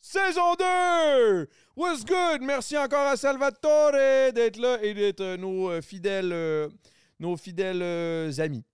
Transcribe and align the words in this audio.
Saison 0.00 0.54
2! 0.54 1.48
What's 1.76 2.04
good? 2.06 2.40
Merci 2.40 2.78
encore 2.78 3.06
à 3.06 3.16
Salvatore 3.18 3.92
d'être 4.32 4.56
là 4.58 4.82
et 4.82 4.94
d'être 4.94 5.36
nos 5.36 5.68
euh, 5.68 5.82
fidèles, 5.82 6.32
euh, 6.32 6.70
nos 7.20 7.36
fidèles 7.36 7.82
euh, 7.82 8.32
amis. 8.38 8.64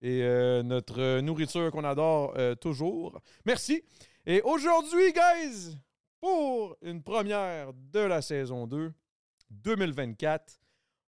Et 0.00 0.22
notre 0.62 1.20
nourriture 1.20 1.72
qu'on 1.72 1.82
adore 1.82 2.36
toujours. 2.60 3.20
Merci. 3.44 3.82
Et 4.26 4.42
aujourd'hui, 4.42 5.12
guys, 5.12 5.74
pour 6.20 6.76
une 6.82 7.02
première 7.02 7.72
de 7.72 8.00
la 8.00 8.22
saison 8.22 8.68
2, 8.68 8.92
2024, 9.50 10.60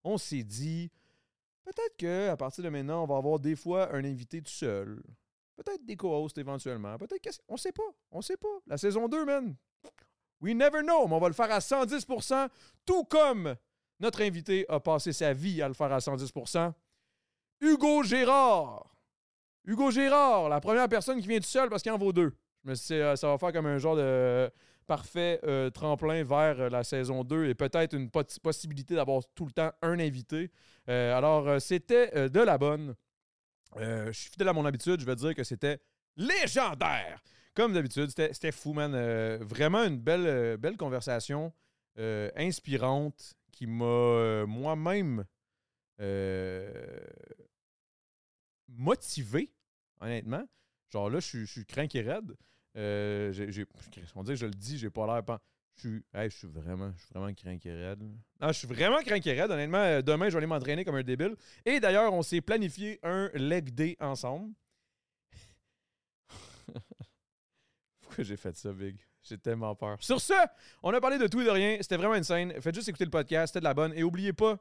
on 0.02 0.18
s'est 0.18 0.42
dit, 0.42 0.90
peut-être 1.72 1.96
qu'à 1.96 2.36
partir 2.36 2.64
de 2.64 2.68
maintenant, 2.68 3.04
on 3.04 3.06
va 3.06 3.16
avoir 3.16 3.38
des 3.38 3.56
fois 3.56 3.94
un 3.94 4.04
invité 4.04 4.40
tout 4.40 4.50
seul. 4.50 5.02
Peut-être 5.56 5.84
des 5.84 5.96
co-hosts 5.96 6.38
éventuellement. 6.38 6.96
Peut-être 6.98 7.22
que. 7.22 7.30
On 7.48 7.56
sait 7.56 7.72
pas. 7.72 7.90
On 8.10 8.22
sait 8.22 8.36
pas. 8.36 8.48
La 8.66 8.78
saison 8.78 9.08
2, 9.08 9.24
man. 9.24 9.56
We 10.40 10.54
never 10.54 10.82
know, 10.82 11.08
mais 11.08 11.14
on 11.14 11.18
va 11.18 11.28
le 11.28 11.34
faire 11.34 11.50
à 11.50 11.58
110%, 11.58 12.48
tout 12.86 13.04
comme 13.04 13.56
notre 13.98 14.22
invité 14.22 14.64
a 14.68 14.78
passé 14.78 15.12
sa 15.12 15.32
vie 15.32 15.60
à 15.60 15.66
le 15.66 15.74
faire 15.74 15.92
à 15.92 15.98
110%. 15.98 16.72
Hugo 17.60 18.02
Gérard. 18.04 18.94
Hugo 19.64 19.90
Gérard, 19.90 20.48
la 20.48 20.60
première 20.60 20.88
personne 20.88 21.20
qui 21.20 21.26
vient 21.26 21.40
tout 21.40 21.46
seul 21.46 21.68
parce 21.68 21.82
qu'il 21.82 21.90
en 21.90 21.98
vaut 21.98 22.12
deux. 22.12 22.32
Je 22.64 22.70
me 22.70 23.02
euh, 23.02 23.16
ça 23.16 23.28
va 23.28 23.38
faire 23.38 23.52
comme 23.52 23.66
un 23.66 23.78
genre 23.78 23.96
de 23.96 24.50
parfait 24.88 25.38
euh, 25.44 25.70
tremplin 25.70 26.24
vers 26.24 26.58
euh, 26.60 26.68
la 26.68 26.82
saison 26.82 27.22
2 27.22 27.46
et 27.46 27.54
peut-être 27.54 27.94
une 27.94 28.10
possibilité 28.10 28.94
d'avoir 28.96 29.22
tout 29.34 29.44
le 29.46 29.52
temps 29.52 29.70
un 29.82 30.00
invité. 30.00 30.50
Euh, 30.88 31.16
alors, 31.16 31.60
c'était 31.60 32.28
de 32.28 32.40
la 32.40 32.58
bonne. 32.58 32.96
Je 33.76 34.10
suis 34.12 34.30
fidèle 34.30 34.48
à 34.48 34.52
mon 34.52 34.64
habitude, 34.64 34.98
je 35.00 35.04
vais 35.06 35.14
dire 35.14 35.34
que 35.34 35.44
c'était 35.44 35.78
légendaire. 36.16 37.22
Comme 37.54 37.74
d'habitude, 37.74 38.10
c'était 38.10 38.50
fou, 38.52 38.72
man. 38.72 38.92
Vraiment 39.42 39.84
une 39.84 39.98
belle, 39.98 40.76
conversation 40.78 41.52
inspirante 42.34 43.34
qui 43.52 43.66
m'a 43.66 44.46
moi-même 44.46 45.24
motivé, 48.68 49.52
honnêtement. 50.00 50.44
Genre 50.90 51.10
là, 51.10 51.20
je 51.20 51.26
suis- 51.26 51.40
je 51.46 51.52
suis 51.52 51.66
craint 51.66 51.86
et 51.92 52.00
raide. 52.00 52.34
Euh, 52.76 53.32
je 53.32 53.42
le 54.46 54.50
dis, 54.52 54.78
j'ai 54.78 54.90
pas 54.90 55.06
l'air. 55.06 55.22
Je 55.76 55.80
suis, 55.88 56.02
je 56.12 56.28
suis 56.28 56.48
vraiment, 56.48 56.92
je 56.96 57.02
suis 57.04 57.12
vraiment 57.14 57.32
raide. 57.64 58.02
Non, 58.40 58.48
je 58.48 58.52
suis 58.52 58.66
vraiment 58.66 58.98
craint 58.98 59.20
et 59.24 59.40
raide. 59.40 59.50
Honnêtement, 59.50 59.78
euh, 59.78 60.02
demain, 60.02 60.26
je 60.26 60.32
vais 60.32 60.38
aller 60.38 60.46
m'entraîner 60.48 60.84
comme 60.84 60.96
un 60.96 61.02
débile. 61.04 61.36
Et 61.64 61.78
d'ailleurs, 61.78 62.12
on 62.12 62.22
s'est 62.22 62.40
planifié 62.40 62.98
un 63.04 63.30
leg 63.34 63.70
day 63.74 63.96
ensemble. 64.00 64.52
Pourquoi 68.00 68.24
j'ai 68.24 68.36
fait 68.36 68.56
ça, 68.56 68.72
Big? 68.72 68.96
J'ai 69.22 69.38
tellement 69.38 69.74
peur. 69.74 70.02
Sur 70.02 70.20
ce, 70.20 70.32
on 70.82 70.92
a 70.94 71.00
parlé 71.00 71.18
de 71.18 71.26
tout 71.26 71.40
et 71.40 71.44
de 71.44 71.50
rien. 71.50 71.76
C'était 71.80 71.96
vraiment 71.96 72.14
une 72.14 72.24
scène. 72.24 72.52
Faites 72.60 72.74
juste 72.74 72.88
écouter 72.88 73.04
le 73.04 73.10
podcast. 73.10 73.52
C'était 73.52 73.60
de 73.60 73.64
la 73.64 73.74
bonne. 73.74 73.92
Et 73.94 74.00
n'oubliez 74.00 74.32
pas 74.32 74.58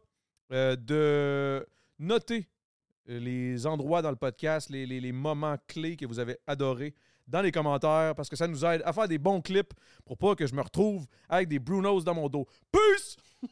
euh, 0.52 0.76
de 0.76 1.66
noter 2.00 2.48
euh, 3.10 3.20
les 3.20 3.66
endroits 3.66 4.02
dans 4.02 4.10
le 4.12 4.18
podcast, 4.18 4.70
les, 4.70 4.86
les- 4.86 5.00
les 5.00 5.12
moments 5.12 5.58
clés 5.68 5.96
que 5.96 6.06
vous 6.06 6.20
avez 6.20 6.38
adorés 6.48 6.94
dans 7.28 7.42
les 7.42 7.52
commentaires 7.52 8.16
parce 8.16 8.30
que 8.30 8.36
ça 8.36 8.48
nous 8.48 8.64
aide 8.66 8.82
à 8.86 8.94
faire 8.94 9.08
des 9.08 9.18
bons 9.18 9.42
clips 9.42 9.74
pour 10.06 10.18
pas 10.18 10.36
que 10.36 10.48
je 10.48 10.56
me 10.56 10.62
retrouve 10.62 11.06
avec 11.28 11.48
des 11.50 11.60
Brunos 11.60 12.04
dans 12.04 12.16
mon 12.16 12.30
dos. 12.30 12.48
Peace! 12.72 13.18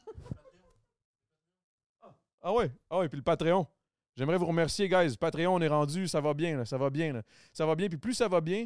ah 2.41 2.53
ouais, 2.53 2.72
ah 2.90 3.00
ouais, 3.00 3.09
puis 3.09 3.18
le 3.18 3.24
Patreon. 3.24 3.68
J'aimerais 4.16 4.38
vous 4.38 4.46
remercier, 4.46 4.88
guys. 4.88 5.18
Patreon, 5.18 5.56
on 5.56 5.62
est 5.62 5.68
rendu, 5.68 6.08
ça 6.08 6.22
va 6.22 6.34
bien, 6.34 6.58
là, 6.58 6.66
ça 6.66 6.78
va 6.78 6.90
bien. 6.90 7.12
là. 7.12 7.22
Ça 7.52 7.66
va 7.66 7.75
bien, 7.75 7.90
puis 7.90 7.97
plus 7.97 8.14
ça 8.14 8.30
va 8.30 8.40
bien, 8.40 8.66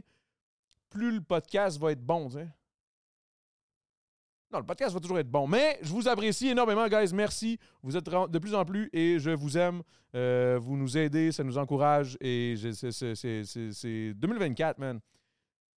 plus 0.89 1.11
le 1.11 1.21
podcast 1.21 1.79
va 1.79 1.91
être 1.91 2.05
bon, 2.05 2.27
tu 2.27 2.35
sais. 2.35 2.47
Non, 4.51 4.59
le 4.59 4.65
podcast 4.65 4.93
va 4.93 4.99
toujours 4.99 5.19
être 5.19 5.29
bon. 5.29 5.47
Mais 5.47 5.77
je 5.83 5.89
vous 5.91 6.07
apprécie 6.07 6.47
énormément, 6.49 6.87
guys. 6.87 7.13
Merci. 7.13 7.59
Vous 7.83 7.95
êtes 7.95 8.03
de 8.05 8.39
plus 8.39 8.55
en 8.55 8.65
plus 8.65 8.89
et 8.93 9.19
je 9.19 9.29
vous 9.29 9.57
aime. 9.57 9.83
Euh, 10.15 10.57
vous 10.59 10.75
nous 10.75 10.97
aidez, 10.97 11.31
ça 11.31 11.43
nous 11.43 11.57
encourage. 11.59 12.17
Et 12.19 12.55
c'est- 12.59 12.91
c'est- 12.91 13.13
c'est 13.15 13.43
c'est- 13.43 13.71
c'est 13.71 14.13
2024, 14.15 14.79
man. 14.79 14.99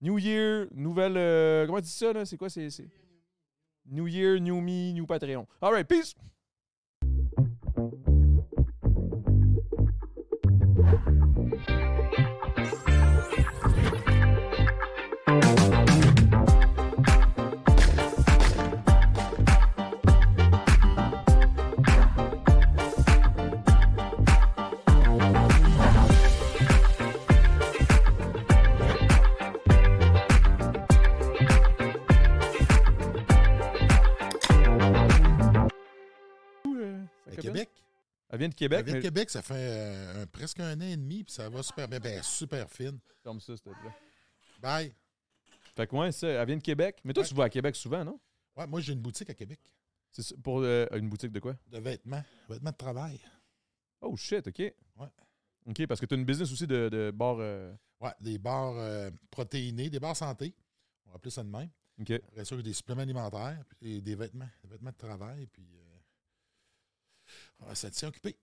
New 0.01 0.17
Year, 0.17 0.65
nouvelle. 0.73 1.17
euh, 1.17 1.65
comment 1.67 1.77
tu 1.77 1.83
dis 1.83 1.89
ça, 1.91 2.11
là? 2.13 2.25
C'est 2.25 2.35
quoi? 2.35 2.49
C'est- 2.49 2.69
New 3.85 4.07
Year, 4.07 4.39
New 4.41 4.59
Me, 4.59 4.91
New 4.93 5.05
Patreon. 5.05 5.45
All 5.61 5.71
right, 5.73 5.87
peace! 5.87 6.15
Vient 38.43 38.49
de 38.49 38.55
Québec. 38.55 38.79
Elle 38.79 38.85
vient 38.85 38.93
de 38.93 38.97
mais- 38.99 39.03
Québec, 39.03 39.29
ça 39.29 39.41
fait 39.41 39.53
euh, 39.55 40.23
un- 40.23 40.27
presque 40.27 40.59
un 40.59 40.77
an 40.79 40.85
et 40.85 40.97
demi, 40.97 41.23
puis 41.23 41.33
ça 41.33 41.49
va 41.49 41.63
super 41.63 41.87
bien. 41.87 41.99
Ben, 41.99 42.21
super 42.23 42.69
fine. 42.69 42.99
Comme 43.23 43.39
ça, 43.39 43.55
s'il 43.55 43.63
te 43.63 43.69
plaît. 43.69 43.95
Bye. 44.61 44.93
Fait 45.75 45.87
que 45.87 45.95
ouais, 45.95 46.11
ça, 46.11 46.27
elle 46.27 46.47
vient 46.47 46.57
de 46.57 46.61
Québec. 46.61 46.99
Mais 47.03 47.13
toi, 47.13 47.23
Ouais. 47.23 47.29
tu 47.29 47.35
vas 47.35 47.43
à 47.45 47.49
Québec 47.49 47.75
souvent, 47.75 48.03
non? 48.03 48.19
Ouais, 48.55 48.67
moi, 48.67 48.79
j'ai 48.81 48.93
une 48.93 48.99
boutique 49.01 49.29
à 49.29 49.33
Québec 49.33 49.59
C'est 50.11 50.21
ça, 50.21 50.35
pour 50.43 50.59
euh, 50.61 50.85
une 50.93 51.09
boutique 51.09 51.31
de 51.31 51.39
quoi? 51.39 51.55
de 51.67 51.79
vêtements, 51.79 52.23
vêtements 52.47 52.69
de 52.71 52.75
travail. 52.77 53.19
Oh 54.01 54.15
shit, 54.15 54.45
OK. 54.47 54.59
Ouais. 54.59 55.07
OK, 55.65 55.87
parce 55.87 55.99
que 55.99 56.05
tu 56.05 56.13
as 56.13 56.17
une 56.17 56.25
business 56.25 56.51
aussi 56.51 56.67
de, 56.67 56.89
de 56.89 57.11
bar. 57.11 57.37
euh, 57.39 57.73
Ouais, 58.01 58.11
des 58.19 58.37
bars 58.37 58.73
euh, 58.77 59.09
protéinés, 59.31 59.89
des 59.89 59.99
bars 59.99 60.15
santé. 60.15 60.53
On 61.05 61.11
va 61.11 61.15
appeler 61.15 61.31
ça 61.31 61.41
de 61.41 61.49
même. 61.49 61.69
OK. 62.01 62.11
Après 62.11 62.43
ça, 62.45 62.55
des 62.57 62.73
suppléments 62.73 63.01
alimentaires, 63.01 63.63
puis 63.79 64.01
des 64.01 64.15
vêtements, 64.15 64.49
des 64.61 64.67
vêtements 64.69 64.91
de 64.91 64.97
travail, 64.97 65.47
puis 65.47 65.63
ouais, 67.67 67.75
ça 67.75 67.89
tient 67.91 68.09
occupé. 68.09 68.37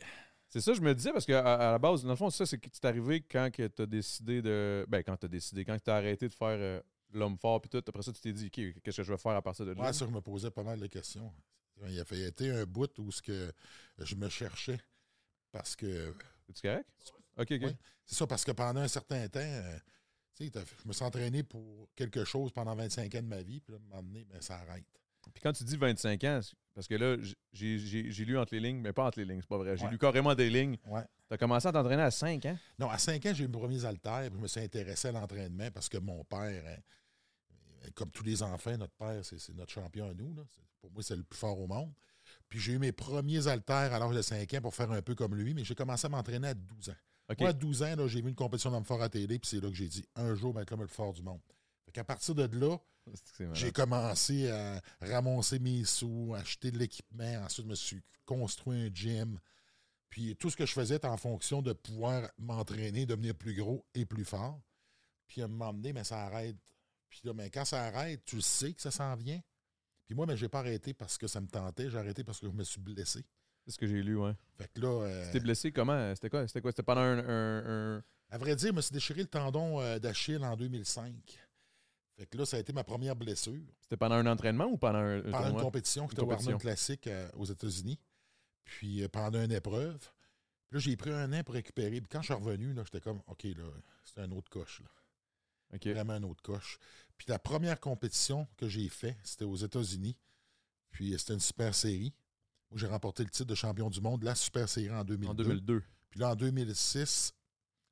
C'est 0.48 0.60
ça, 0.60 0.74
je 0.74 0.80
me 0.80 0.94
disais, 0.94 1.12
parce 1.12 1.24
qu'à 1.26 1.54
à 1.54 1.72
la 1.72 1.78
base, 1.78 2.02
dans 2.02 2.10
le 2.10 2.16
fond, 2.16 2.28
ça, 2.28 2.44
c'est 2.44 2.58
que 2.58 2.68
c'est 2.72 2.84
arrivé 2.84 3.20
quand 3.22 3.48
tu 3.52 3.62
as 3.62 3.86
décidé 3.86 4.42
de. 4.42 4.84
Ben, 4.88 5.02
quand 5.04 5.16
tu 5.16 5.26
as 5.26 5.28
décidé, 5.28 5.64
quand 5.64 5.78
tu 5.82 5.90
as 5.90 5.94
arrêté 5.94 6.26
de 6.28 6.32
faire 6.34 6.48
euh, 6.58 6.80
l'homme 7.12 7.38
fort, 7.38 7.60
puis 7.60 7.68
tout. 7.70 7.82
Après 7.86 8.02
ça, 8.02 8.12
tu 8.12 8.20
t'es 8.20 8.32
dit, 8.32 8.46
OK, 8.46 8.82
qu'est-ce 8.82 8.96
que 8.96 9.02
je 9.04 9.12
vais 9.12 9.18
faire 9.18 9.32
à 9.32 9.42
partir 9.42 9.64
de 9.64 9.72
là? 9.72 9.80
Ouais, 9.82 9.92
ça, 9.92 10.06
je 10.06 10.10
me 10.10 10.20
posais 10.20 10.50
pas 10.50 10.64
mal 10.64 10.80
de 10.80 10.86
questions. 10.88 11.32
Il 11.86 11.98
a 11.98 12.04
fait 12.04 12.20
été 12.20 12.50
un 12.50 12.64
bout 12.66 12.90
où 12.98 13.10
ce 13.10 13.22
que 13.22 13.52
je 13.98 14.14
me 14.16 14.28
cherchais 14.28 14.80
parce 15.52 15.76
que. 15.76 16.14
Es-tu 16.48 16.62
correct? 16.62 16.88
OK, 17.38 17.52
OK. 17.52 17.74
C'est 18.04 18.16
ça, 18.16 18.26
parce 18.26 18.44
que 18.44 18.50
pendant 18.52 18.80
un 18.80 18.88
certain 18.88 19.28
temps, 19.28 19.38
euh, 19.40 19.78
tu 20.34 20.44
sais, 20.44 20.50
t'as- 20.50 20.64
je 20.64 20.88
me 20.88 20.92
suis 20.92 21.04
entraîné 21.04 21.42
pour 21.44 21.88
quelque 21.94 22.24
chose 22.24 22.50
pendant 22.52 22.74
25 22.74 23.14
ans 23.14 23.22
de 23.22 23.26
ma 23.28 23.40
vie, 23.42 23.60
puis 23.60 23.72
là, 23.72 23.78
à 23.78 23.82
un 23.82 23.88
moment 23.88 24.02
donné, 24.02 24.24
ben, 24.24 24.40
ça 24.42 24.56
arrête. 24.56 24.84
Puis 25.32 25.40
quand 25.42 25.52
tu 25.52 25.62
dis 25.64 25.76
25 25.76 26.24
ans, 26.24 26.40
parce 26.74 26.86
que 26.88 26.94
là, 26.94 27.16
j'ai- 27.52 28.24
lu 28.24 28.38
entre 28.38 28.54
les 28.54 28.60
lignes, 28.60 28.80
mais 28.80 28.92
pas 28.92 29.04
entre 29.06 29.18
les 29.18 29.24
lignes, 29.24 29.40
c'est 29.40 29.48
pas 29.48 29.58
vrai. 29.58 29.76
J'ai 29.76 29.84
Ouais. 29.84 29.90
lu 29.90 29.98
carrément 29.98 30.34
des 30.34 30.48
lignes. 30.50 30.76
Ouais. 30.86 31.02
Tu 31.28 31.34
as 31.34 31.38
commencé 31.38 31.66
à 31.68 31.72
t'entraîner 31.72 32.02
à 32.02 32.10
5 32.10 32.44
ans? 32.46 32.56
Non, 32.78 32.88
à 32.90 32.98
5 32.98 33.24
ans, 33.26 33.32
j'ai 33.34 33.44
eu 33.44 33.48
mes 33.48 33.52
premiers 33.58 33.84
haltères, 33.84 34.30
je 34.32 34.38
me 34.38 34.46
suis 34.48 34.60
intéressé 34.60 35.08
à 35.08 35.12
l'entraînement 35.12 35.70
parce 35.72 35.88
que 35.88 35.98
mon 35.98 36.24
père, 36.24 36.62
hein, 36.66 37.88
comme 37.94 38.10
tous 38.10 38.24
les 38.24 38.42
enfants, 38.42 38.76
notre 38.76 38.94
père, 38.94 39.24
c'est 39.24 39.54
notre 39.54 39.72
champion 39.72 40.08
à 40.10 40.14
nous. 40.14 40.34
là. 40.34 40.42
Pour 40.80 40.90
moi, 40.92 41.02
c'est 41.02 41.16
le 41.16 41.22
plus 41.22 41.38
fort 41.38 41.58
au 41.58 41.66
monde. 41.66 41.92
Puis 42.48 42.58
j'ai 42.58 42.72
eu 42.72 42.78
mes 42.78 42.92
premiers 42.92 43.46
haltères 43.46 43.92
à 43.92 43.98
l'âge 43.98 44.14
de 44.14 44.22
5 44.22 44.52
ans 44.54 44.60
pour 44.60 44.74
faire 44.74 44.90
un 44.90 45.02
peu 45.02 45.14
comme 45.14 45.34
lui, 45.34 45.54
mais 45.54 45.64
j'ai 45.64 45.74
commencé 45.74 46.06
à 46.06 46.08
m'entraîner 46.08 46.48
à 46.48 46.54
12 46.54 46.88
ans. 46.90 46.96
Moi, 47.38 47.50
à 47.50 47.52
12 47.52 47.82
ans, 47.82 47.94
j'ai 48.08 48.22
vu 48.22 48.28
une 48.28 48.34
compétition 48.34 48.70
d'homme 48.70 48.84
fort 48.84 49.00
à 49.02 49.08
télé, 49.08 49.38
puis 49.38 49.48
c'est 49.48 49.60
là 49.60 49.68
que 49.68 49.74
j'ai 49.74 49.86
dit 49.88 50.04
un 50.16 50.34
jour, 50.34 50.52
je 50.52 50.56
vais 50.56 50.62
être 50.62 50.70
le 50.76 50.86
plus 50.86 50.94
fort 50.94 51.12
du 51.12 51.22
monde. 51.22 51.40
Fait 51.84 51.92
qu'à 51.92 52.02
partir 52.04 52.34
de 52.34 52.42
là, 52.58 52.76
J'ai 53.54 53.72
commencé 53.72 54.50
à 54.50 54.80
ramasser 55.00 55.58
mes 55.58 55.84
sous, 55.84 56.34
acheter 56.36 56.70
de 56.70 56.78
l'équipement. 56.78 57.42
Ensuite, 57.44 57.64
je 57.66 57.70
me 57.70 57.74
suis 57.74 58.02
construit 58.24 58.78
un 58.86 58.90
gym. 58.92 59.38
Puis 60.08 60.34
tout 60.36 60.50
ce 60.50 60.56
que 60.56 60.66
je 60.66 60.72
faisais 60.72 60.96
était 60.96 61.06
en 61.06 61.16
fonction 61.16 61.62
de 61.62 61.72
pouvoir 61.72 62.28
m'entraîner, 62.38 63.06
devenir 63.06 63.34
plus 63.34 63.54
gros 63.54 63.84
et 63.94 64.04
plus 64.04 64.24
fort. 64.24 64.60
Puis 65.28 65.42
à 65.42 65.48
donné, 65.48 65.92
mais 65.92 66.04
ça 66.04 66.24
arrête. 66.24 66.56
Puis 67.08 67.20
là, 67.24 67.32
mais 67.32 67.50
quand 67.50 67.64
ça 67.64 67.84
arrête, 67.84 68.24
tu 68.24 68.36
le 68.36 68.42
sais 68.42 68.72
que 68.72 68.82
ça 68.82 68.90
s'en 68.90 69.14
vient. 69.16 69.40
Puis 70.06 70.16
moi, 70.16 70.26
mais 70.26 70.36
je 70.36 70.44
n'ai 70.44 70.48
pas 70.48 70.58
arrêté 70.60 70.92
parce 70.94 71.16
que 71.16 71.28
ça 71.28 71.40
me 71.40 71.46
tentait. 71.46 71.88
J'ai 71.90 71.98
arrêté 71.98 72.24
parce 72.24 72.40
que 72.40 72.46
je 72.46 72.52
me 72.52 72.64
suis 72.64 72.80
blessé. 72.80 73.24
C'est 73.64 73.72
ce 73.72 73.78
que 73.78 73.86
j'ai 73.86 74.02
lu, 74.02 74.16
ouais. 74.16 74.32
Fait 74.58 74.68
que 74.72 74.80
là, 74.80 75.02
euh, 75.02 75.38
blessé 75.40 75.70
comment? 75.70 76.12
C'était 76.14 76.30
quoi? 76.30 76.46
C'était 76.48 76.60
quoi? 76.60 76.72
C'était 76.72 76.82
pendant 76.82 77.02
un, 77.02 77.18
un- 77.18 77.96
un- 77.98 78.04
à 78.30 78.38
vrai 78.38 78.56
dire, 78.56 78.70
je 78.70 78.74
me 78.76 78.80
suis 78.80 78.92
déchiré 78.92 79.20
le 79.20 79.28
tendon 79.28 79.80
euh, 79.80 79.98
d'Achille 80.00 80.42
en 80.44 80.56
2005. 80.56 81.12
Fait 82.20 82.26
que 82.26 82.36
là, 82.36 82.44
ça 82.44 82.58
a 82.58 82.60
été 82.60 82.74
ma 82.74 82.84
première 82.84 83.16
blessure. 83.16 83.62
C'était 83.80 83.96
pendant 83.96 84.16
un 84.16 84.26
entraînement 84.26 84.66
ou 84.66 84.76
pendant 84.76 84.98
un, 84.98 85.20
un 85.20 85.30
pendant 85.30 85.56
une 85.56 85.62
compétition, 85.62 86.06
j'étais 86.06 86.20
au 86.20 86.26
compétition. 86.26 86.50
Arnold 86.50 86.60
Classic 86.60 87.06
euh, 87.06 87.30
aux 87.34 87.46
États-Unis. 87.46 87.98
Puis 88.62 89.02
euh, 89.02 89.08
pendant 89.08 89.42
une 89.42 89.52
épreuve. 89.52 89.98
Puis 89.98 90.74
là, 90.74 90.78
j'ai 90.80 90.96
pris 90.98 91.10
un 91.12 91.32
an 91.32 91.42
pour 91.42 91.54
récupérer. 91.54 91.98
Puis 91.98 92.10
quand 92.10 92.20
je 92.20 92.26
suis 92.26 92.34
revenu, 92.34 92.74
là, 92.74 92.82
j'étais 92.84 93.00
comme, 93.00 93.22
OK, 93.26 93.44
là, 93.44 93.64
c'est 94.04 94.20
un 94.20 94.30
autre 94.32 94.50
coche. 94.50 94.82
Là. 94.82 95.78
Vraiment 95.94 96.12
un 96.12 96.22
autre 96.24 96.42
coche. 96.42 96.78
Puis 97.16 97.24
la 97.26 97.38
première 97.38 97.80
compétition 97.80 98.46
que 98.58 98.68
j'ai 98.68 98.90
fait, 98.90 99.16
c'était 99.24 99.46
aux 99.46 99.56
États-Unis. 99.56 100.18
Puis 100.90 101.14
euh, 101.14 101.16
c'était 101.16 101.32
une 101.32 101.40
super 101.40 101.74
série. 101.74 102.12
Moi, 102.70 102.80
j'ai 102.80 102.86
remporté 102.86 103.24
le 103.24 103.30
titre 103.30 103.48
de 103.48 103.54
champion 103.54 103.88
du 103.88 104.02
monde, 104.02 104.24
la 104.24 104.34
super 104.34 104.68
série 104.68 104.90
en 104.90 105.04
2002. 105.04 105.30
En 105.30 105.34
2002. 105.34 105.82
Puis 106.10 106.20
là, 106.20 106.32
en 106.32 106.36
2006, 106.36 107.32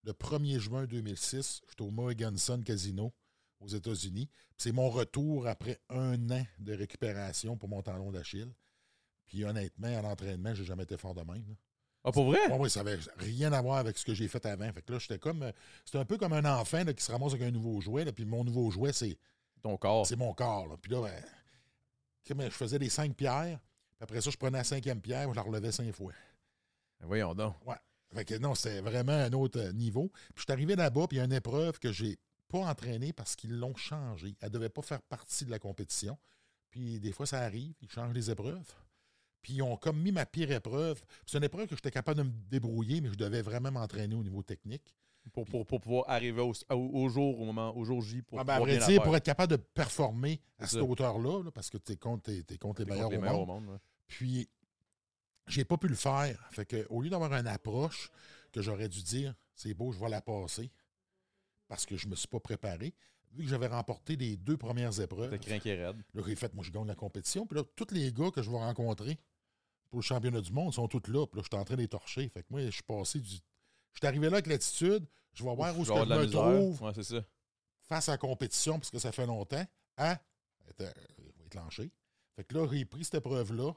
le 0.04 0.12
1er 0.12 0.58
juin 0.58 0.84
2006, 0.84 1.62
j'étais 1.66 1.82
au 1.82 1.90
Morgan 1.90 2.36
Sun 2.36 2.62
Casino 2.62 3.14
aux 3.60 3.68
États-Unis. 3.68 4.28
C'est 4.56 4.72
mon 4.72 4.88
retour 4.90 5.46
après 5.46 5.78
un 5.88 6.30
an 6.30 6.44
de 6.58 6.72
récupération 6.74 7.56
pour 7.56 7.68
mon 7.68 7.82
tendon 7.82 8.10
d'Achille. 8.12 8.52
Puis 9.26 9.44
honnêtement, 9.44 9.88
à 9.98 10.02
l'entraînement, 10.02 10.54
j'ai 10.54 10.64
jamais 10.64 10.84
été 10.84 10.96
fort 10.96 11.14
de 11.14 11.20
même. 11.22 11.44
là. 11.48 11.54
Ah, 12.04 12.12
pour 12.12 12.26
vrai? 12.26 12.50
Ouais, 12.52 12.68
ça 12.68 12.80
avait 12.80 12.98
rien 13.16 13.52
à 13.52 13.60
voir 13.60 13.78
avec 13.78 13.98
ce 13.98 14.04
que 14.04 14.14
j'ai 14.14 14.28
fait 14.28 14.44
avant. 14.46 14.72
Fait 14.72 14.82
que 14.82 14.92
là, 14.92 14.98
j'étais 14.98 15.18
comme. 15.18 15.42
euh, 15.42 15.52
C'était 15.84 15.98
un 15.98 16.04
peu 16.04 16.16
comme 16.16 16.32
un 16.32 16.44
enfant 16.44 16.82
là, 16.84 16.94
qui 16.94 17.02
se 17.04 17.10
ramasse 17.12 17.32
avec 17.34 17.42
un 17.42 17.50
nouveau 17.50 17.80
jouet. 17.80 18.04
là, 18.04 18.12
puis 18.12 18.24
mon 18.24 18.44
nouveau 18.44 18.70
jouet, 18.70 18.92
c'est 18.92 19.18
Ton 19.62 19.76
corps. 19.76 20.06
c'est 20.06 20.16
mon 20.16 20.32
corps. 20.32 20.66
là. 20.68 20.76
Puis 20.80 20.92
là, 20.92 21.02
ben, 22.34 22.44
je 22.50 22.54
faisais 22.56 22.78
des 22.78 22.88
cinq 22.88 23.14
pierres. 23.14 23.58
Puis 23.96 24.02
après 24.04 24.20
ça, 24.20 24.30
je 24.30 24.36
prenais 24.36 24.58
la 24.58 24.64
cinquième 24.64 25.00
pierre, 25.00 25.28
je 25.30 25.34
la 25.34 25.42
relevais 25.42 25.72
cinq 25.72 25.92
fois. 25.92 26.12
Ben 27.00 27.06
Voyons 27.06 27.34
donc. 27.34 27.54
Ouais. 27.66 27.74
Fait 28.14 28.24
que 28.24 28.34
non, 28.38 28.54
c'était 28.54 28.80
vraiment 28.80 29.12
un 29.12 29.32
autre 29.32 29.58
euh, 29.60 29.72
niveau. 29.72 30.08
Puis 30.08 30.36
je 30.36 30.42
suis 30.42 30.52
arrivé 30.52 30.76
là-bas, 30.76 31.06
puis 31.08 31.16
il 31.16 31.18
y 31.18 31.22
a 31.22 31.24
une 31.24 31.32
épreuve 31.32 31.78
que 31.78 31.92
j'ai 31.92 32.18
pas 32.48 32.58
entraînée 32.60 33.12
parce 33.12 33.36
qu'ils 33.36 33.56
l'ont 33.58 33.76
changée. 33.76 34.34
Elle 34.40 34.50
devait 34.50 34.68
pas 34.68 34.82
faire 34.82 35.02
partie 35.02 35.44
de 35.44 35.50
la 35.50 35.58
compétition. 35.58 36.18
Puis 36.70 37.00
des 37.00 37.12
fois, 37.12 37.26
ça 37.26 37.40
arrive, 37.40 37.74
ils 37.80 37.90
changent 37.90 38.14
les 38.14 38.30
épreuves. 38.30 38.72
Puis 39.42 39.54
ils 39.54 39.62
ont 39.62 39.76
comme 39.76 40.00
mis 40.00 40.12
ma 40.12 40.26
pire 40.26 40.50
épreuve. 40.50 41.00
C'est 41.26 41.38
une 41.38 41.44
épreuve 41.44 41.68
que 41.68 41.76
j'étais 41.76 41.90
capable 41.90 42.18
de 42.18 42.22
me 42.24 42.32
débrouiller, 42.50 43.00
mais 43.00 43.08
je 43.08 43.14
devais 43.14 43.42
vraiment 43.42 43.70
m'entraîner 43.70 44.14
au 44.14 44.22
niveau 44.22 44.42
technique. 44.42 44.94
Pour, 45.32 45.44
pour, 45.44 45.66
pour 45.66 45.80
pouvoir 45.80 46.04
arriver 46.08 46.40
au, 46.40 47.08
jour, 47.08 47.38
au 47.40 47.44
moment, 47.44 47.76
au 47.76 47.84
jour 47.84 48.00
J, 48.00 48.22
pour 48.22 48.40
Ah, 48.40 48.44
ben, 48.44 48.58
pouvoir 48.58 48.78
bien 48.78 48.86
dire, 48.86 49.02
pour 49.02 49.14
être 49.14 49.24
capable 49.24 49.50
de 49.50 49.56
performer 49.56 50.40
à 50.58 50.66
cette 50.66 50.80
hauteur-là, 50.80 51.42
là, 51.44 51.50
parce 51.50 51.68
que 51.68 51.76
tu 51.76 51.92
es 51.92 51.96
contre, 51.96 52.30
contre 52.58 52.82
les 52.82 52.90
meilleurs 52.90 53.10
contre 53.10 53.18
au 53.18 53.22
les 53.22 53.30
monde. 53.30 53.42
au 53.42 53.46
monde. 53.46 53.68
ouais. 53.68 53.78
Puis, 54.06 54.48
j'ai 55.46 55.64
pas 55.64 55.76
pu 55.76 55.88
le 55.88 55.94
faire. 55.94 56.48
Fait 56.50 56.64
que, 56.64 56.86
au 56.88 57.02
lieu 57.02 57.10
d'avoir 57.10 57.32
une 57.34 57.46
approche 57.46 58.10
que 58.52 58.62
j'aurais 58.62 58.88
dû 58.88 59.02
dire, 59.02 59.34
c'est 59.54 59.74
beau, 59.74 59.92
je 59.92 59.98
vais 59.98 60.08
la 60.08 60.22
passer, 60.22 60.70
parce 61.68 61.86
que 61.86 61.96
je 61.96 62.08
me 62.08 62.16
suis 62.16 62.28
pas 62.28 62.40
préparé, 62.40 62.94
vu 63.32 63.44
que 63.44 63.48
j'avais 63.50 63.66
remporté 63.66 64.16
les 64.16 64.36
deux 64.36 64.56
premières 64.56 64.98
épreuves, 65.00 65.38
craqué 65.38 65.74
raide. 65.74 66.02
là, 66.14 66.22
j'ai 66.26 66.34
fait, 66.34 66.52
moi, 66.54 66.64
je 66.64 66.70
gagne 66.70 66.86
la 66.86 66.94
compétition. 66.94 67.46
Puis 67.46 67.58
là, 67.58 67.64
tous 67.76 67.92
les 67.92 68.12
gars 68.12 68.30
que 68.30 68.42
je 68.42 68.50
vais 68.50 68.56
rencontrer 68.56 69.18
pour 69.90 69.98
le 70.00 70.02
championnat 70.04 70.40
du 70.40 70.52
monde 70.52 70.72
sont 70.74 70.88
tous 70.88 71.10
là. 71.10 71.26
Puis 71.26 71.38
là, 71.38 71.42
je 71.42 71.48
suis 71.54 71.60
en 71.60 71.64
train 71.64 71.76
de 71.76 71.82
les 71.82 71.88
torcher. 71.88 72.28
Fait 72.30 72.42
que 72.42 72.46
moi, 72.50 72.62
je 72.64 72.70
suis 72.70 72.82
passé 72.82 73.20
du. 73.20 73.28
Je 73.30 74.00
suis 74.00 74.06
arrivé 74.06 74.26
là 74.28 74.34
avec 74.34 74.46
l'attitude, 74.46 75.06
je 75.34 75.44
vais 75.44 75.54
voir 75.54 75.78
où 75.78 75.84
Je 75.84 75.92
me 75.92 76.24
misère. 76.24 76.40
trouve 76.42 76.82
Ouais, 76.82 76.92
c'est 76.94 77.02
ça. 77.04 77.24
face 77.82 78.08
à 78.08 78.12
la 78.12 78.18
compétition, 78.18 78.78
parce 78.78 78.90
que 78.90 78.98
ça 78.98 79.12
fait 79.12 79.26
longtemps, 79.26 79.64
à. 79.96 80.14
Va 80.78 80.84
être 80.84 81.54
lâché. 81.54 81.90
Fait 82.36 82.44
que 82.44 82.54
là, 82.54 82.68
j'ai 82.70 82.84
pris 82.84 83.04
cette 83.04 83.14
épreuve-là 83.14 83.72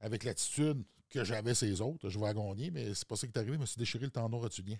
avec 0.00 0.24
l'attitude 0.24 0.82
que 1.10 1.22
j'avais 1.24 1.54
ces 1.54 1.80
autres. 1.80 2.08
Je 2.08 2.18
vais 2.18 2.24
la 2.26 2.34
gagner, 2.34 2.70
mais 2.70 2.94
c'est 2.94 3.06
pas 3.06 3.16
ça 3.16 3.26
qui 3.26 3.32
est 3.32 3.38
arrivé. 3.38 3.54
Je 3.54 3.60
me 3.60 3.66
suis 3.66 3.78
déchiré 3.78 4.04
le 4.04 4.10
tendon 4.10 4.38
rotulien. 4.40 4.76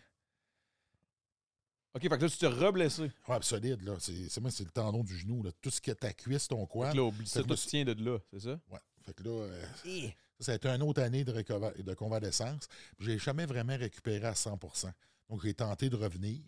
OK, 1.94 2.02
fait 2.02 2.08
que 2.08 2.14
là, 2.22 2.28
tu 2.28 2.36
t'es 2.38 2.46
reblessé. 2.46 3.10
Ouais, 3.28 3.38
solide, 3.42 3.82
là. 3.82 3.96
C'est 3.98 4.28
c'est 4.28 4.40
moi, 4.40 4.50
c'est 4.50 4.64
le 4.64 4.70
tendon 4.70 5.02
du 5.02 5.16
genou. 5.16 5.42
Là. 5.42 5.50
Tout 5.60 5.70
ce 5.70 5.80
qui 5.80 5.90
est 5.90 5.94
ta 5.96 6.12
cuisse, 6.12 6.46
ton 6.46 6.64
Fait 6.66 6.72
quoi. 6.72 6.90
que 6.92 6.96
là, 6.96 7.02
oublie 7.04 7.26
ça, 7.26 7.40
Fait 7.42 7.48
que 7.48 7.54
tout 7.54 7.60
tient 7.68 7.84
de 7.84 7.92
là, 8.04 8.18
c'est 8.32 8.40
ça? 8.40 8.60
Ouais. 8.70 8.78
Fait 9.02 9.12
que 9.14 9.22
là, 9.24 9.30
euh, 9.30 9.64
ça, 9.74 10.44
ça 10.46 10.52
a 10.52 10.54
été 10.54 10.68
une 10.68 10.82
autre 10.82 11.02
année 11.02 11.24
de, 11.24 11.32
récova- 11.32 11.76
de 11.82 11.94
convalescence. 11.94 12.68
J'ai 12.98 13.18
jamais 13.18 13.44
vraiment 13.46 13.76
récupéré 13.76 14.24
à 14.26 14.34
100% 14.34 14.92
Donc, 15.28 15.42
j'ai 15.42 15.54
tenté 15.54 15.88
de 15.90 15.96
revenir 15.96 16.38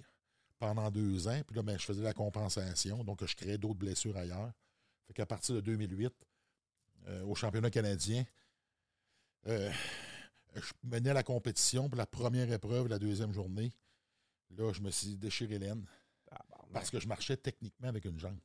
pendant 0.60 0.90
deux 0.90 1.26
ans. 1.26 1.40
Puis 1.46 1.56
là, 1.56 1.62
ben, 1.62 1.76
je 1.78 1.84
faisais 1.84 2.02
la 2.02 2.12
compensation. 2.14 3.02
Donc, 3.02 3.24
je 3.26 3.34
créais 3.34 3.58
d'autres 3.58 3.78
blessures 3.80 4.16
ailleurs. 4.16 4.52
Fait 5.08 5.14
qu'à 5.14 5.26
partir 5.26 5.56
de 5.56 5.60
2008, 5.60 6.12
euh, 7.08 7.24
au 7.24 7.34
championnat 7.34 7.70
canadien, 7.70 8.25
euh, 9.49 9.72
je 10.54 10.72
menais 10.84 11.12
la 11.12 11.22
compétition 11.25 11.88
pour 11.88 11.96
la 11.99 12.06
première 12.06 12.50
épreuve, 12.52 12.87
la 12.87 12.99
deuxième 13.00 13.32
journée. 13.32 13.72
Là, 14.56 14.73
je 14.73 14.80
me 14.80 14.90
suis 14.90 15.16
déchiré 15.16 15.59
l'aine 15.59 15.85
parce 16.73 16.90
que 16.90 16.99
je 17.00 17.06
marchais 17.09 17.37
techniquement 17.37 17.88
avec 17.88 18.04
une 18.04 18.18
jambe. 18.18 18.38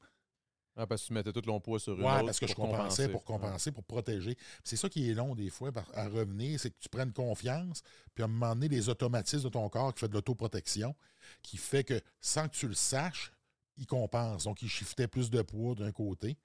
Ah, 0.80 0.86
parce 0.86 1.02
que 1.02 1.08
tu 1.08 1.14
mettais 1.14 1.34
tout 1.34 1.42
ton 1.42 1.60
poids 1.60 1.80
sur 1.80 1.94
une 1.94 2.06
Oui, 2.06 2.12
autre 2.12 2.26
parce 2.26 2.40
que 2.40 2.46
je 2.46 2.54
compensais 2.54 3.10
pour 3.10 3.24
compenser. 3.24 3.72
pour 3.72 3.84
protéger. 3.84 4.38
C'est 4.64 4.76
ça 4.76 4.88
qui 4.88 5.10
est 5.10 5.14
long 5.16 5.34
des 5.34 5.50
fois 5.50 5.72
à 5.94 6.08
revenir, 6.08 6.60
c'est 6.60 6.70
que 6.70 6.78
tu 6.80 6.88
prennes 6.88 7.12
confiance, 7.12 7.82
puis 8.14 8.22
à 8.22 8.26
un 8.26 8.28
moment 8.30 8.54
donné, 8.54 8.68
les 8.68 8.88
automatismes 8.88 9.46
de 9.46 9.50
ton 9.50 9.68
corps 9.70 9.92
qui 9.94 10.02
fait 10.02 10.08
de 10.08 10.14
l'autoprotection, 10.14 10.96
qui 11.42 11.58
fait 11.58 11.84
que 11.84 12.00
sans 12.22 12.48
que 12.48 12.56
tu 12.56 12.68
le 12.68 12.76
saches, 12.76 13.32
il 13.78 13.88
compense. 13.88 14.44
Donc, 14.44 14.62
il 14.62 14.70
shiftait 14.70 15.08
plus 15.08 15.32
de 15.32 15.42
poids 15.42 15.74
d'un 15.74 15.92
côté. 15.92 16.38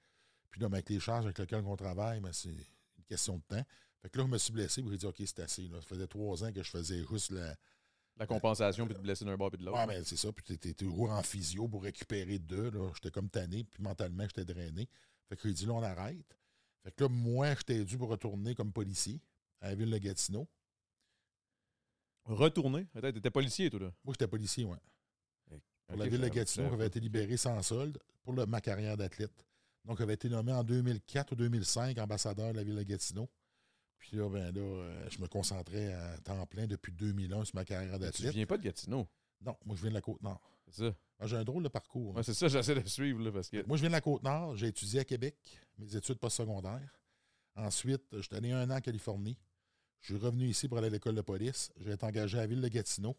Puis 0.49 0.61
là, 0.61 0.67
ben, 0.67 0.75
avec 0.77 0.89
les 0.89 0.99
charges 0.99 1.25
avec 1.25 1.37
lesquelles 1.37 1.63
on 1.65 1.75
travaille, 1.75 2.19
ben, 2.19 2.33
c'est 2.33 2.49
une 2.49 3.03
question 3.07 3.37
de 3.37 3.43
temps. 3.55 3.63
Fait 4.01 4.09
que 4.09 4.17
là, 4.17 4.23
je 4.25 4.29
me 4.31 4.37
suis 4.39 4.51
blessé, 4.51 4.81
puis 4.81 4.91
j'ai 4.91 4.97
dit, 4.97 5.05
OK, 5.05 5.15
c'est 5.19 5.39
assez. 5.41 5.67
Là. 5.67 5.79
Ça 5.79 5.87
faisait 5.87 6.07
trois 6.07 6.43
ans 6.43 6.51
que 6.51 6.63
je 6.63 6.69
faisais 6.71 7.03
juste 7.07 7.29
la. 7.31 7.55
La 8.17 8.27
compensation, 8.27 8.85
puis 8.85 8.95
te 8.95 9.01
blesser 9.01 9.25
d'un 9.25 9.35
bord 9.35 9.49
puis 9.49 9.57
de 9.59 9.65
l'autre. 9.65 9.77
Ouais, 9.79 9.87
mais 9.87 10.03
c'est 10.03 10.17
ça. 10.17 10.31
Puis 10.31 10.43
t'étais 10.43 10.73
toujours 10.73 11.09
en 11.11 11.23
physio 11.23 11.67
pour 11.67 11.83
récupérer 11.83 12.37
deux. 12.39 12.71
J'étais 12.93 13.11
comme 13.11 13.29
tanné, 13.29 13.63
puis 13.63 13.81
mentalement, 13.81 14.23
j'étais 14.23 14.45
drainé. 14.45 14.87
Fait 15.29 15.35
que 15.35 15.47
j'ai 15.47 15.53
dit, 15.53 15.65
là, 15.65 15.73
on 15.73 15.81
arrête. 15.83 16.37
Fait 16.83 16.91
que 16.91 17.03
là, 17.03 17.09
moi, 17.09 17.55
j'étais 17.55 17.83
dû 17.83 17.97
pour 17.97 18.09
retourner 18.09 18.53
comme 18.55 18.71
policier 18.71 19.19
à 19.61 19.69
la 19.69 19.75
ville 19.75 19.89
de 19.89 19.97
Gatineau. 19.97 20.47
Retourner? 22.25 22.87
Attends, 22.95 23.11
t'étais 23.11 23.31
policier, 23.31 23.69
toi, 23.69 23.79
là? 23.81 23.91
Moi, 24.03 24.13
j'étais 24.13 24.27
policier, 24.27 24.63
ouais. 24.65 24.77
Pour 25.87 25.97
la 25.97 26.07
ville 26.07 26.21
de 26.21 26.27
Gatineau, 26.29 26.69
j'avais 26.69 26.87
été 26.87 26.99
libéré 26.99 27.35
sans 27.37 27.61
solde 27.61 27.97
pour 28.23 28.33
le- 28.33 28.45
ma 28.45 28.61
carrière 28.61 28.95
d'athlète. 28.95 29.45
Donc, 29.83 29.97
j'avais 29.97 30.13
été 30.13 30.29
nommé 30.29 30.53
en 30.53 30.63
2004 30.63 31.33
ou 31.33 31.35
2005 31.35 31.97
ambassadeur 31.97 32.53
de 32.53 32.57
la 32.57 32.63
ville 32.63 32.75
de 32.77 32.83
Gatineau. 32.83 33.29
Puis 34.03 34.17
là, 34.17 34.27
ben 34.29 34.53
là, 34.53 34.59
euh, 34.61 35.09
je 35.09 35.17
me 35.19 35.27
concentrais 35.27 35.93
à 35.93 36.17
temps 36.17 36.45
plein 36.45 36.67
depuis 36.67 36.91
2001 36.91 37.45
sur 37.45 37.55
ma 37.55 37.63
carrière 37.63 37.93
Tu 37.93 37.99
d'athlète. 37.99 38.33
viens 38.33 38.45
pas 38.45 38.57
de 38.57 38.63
Gatineau? 38.63 39.07
Non, 39.39 39.55
moi, 39.65 39.77
je 39.77 39.81
viens 39.81 39.91
de 39.91 39.95
la 39.95 40.01
Côte-Nord. 40.01 40.41
C'est 40.69 40.89
ça. 40.89 40.95
Ah, 41.19 41.25
J'ai 41.27 41.37
un 41.37 41.45
drôle 41.45 41.63
de 41.63 41.69
parcours. 41.69 42.13
Ouais, 42.13 42.21
c'est 42.23 42.33
ça, 42.33 42.49
j'essaie 42.49 42.75
de 42.75 42.85
suivre, 42.87 43.21
là, 43.23 43.31
parce 43.31 43.49
que. 43.49 43.65
Moi, 43.65 43.77
je 43.77 43.81
viens 43.81 43.89
de 43.89 43.93
la 43.95 44.01
Côte-Nord. 44.01 44.57
J'ai 44.57 44.67
étudié 44.67 44.99
à 44.99 45.05
Québec, 45.05 45.37
mes 45.77 45.95
études 45.95 46.19
postsecondaires. 46.19 46.99
Ensuite, 47.55 48.03
je 48.11 48.21
suis 48.21 48.35
allé 48.35 48.51
un 48.51 48.69
an 48.69 48.75
en 48.75 48.81
Californie. 48.81 49.37
Je 50.01 50.13
suis 50.13 50.21
revenu 50.21 50.47
ici 50.49 50.67
pour 50.67 50.79
aller 50.79 50.87
à 50.87 50.89
l'école 50.89 51.15
de 51.15 51.21
police. 51.21 51.71
J'ai 51.77 51.91
été 51.93 52.05
engagé 52.05 52.37
à 52.37 52.41
la 52.41 52.47
ville 52.47 52.59
de 52.61 52.67
Gatineau. 52.67 53.15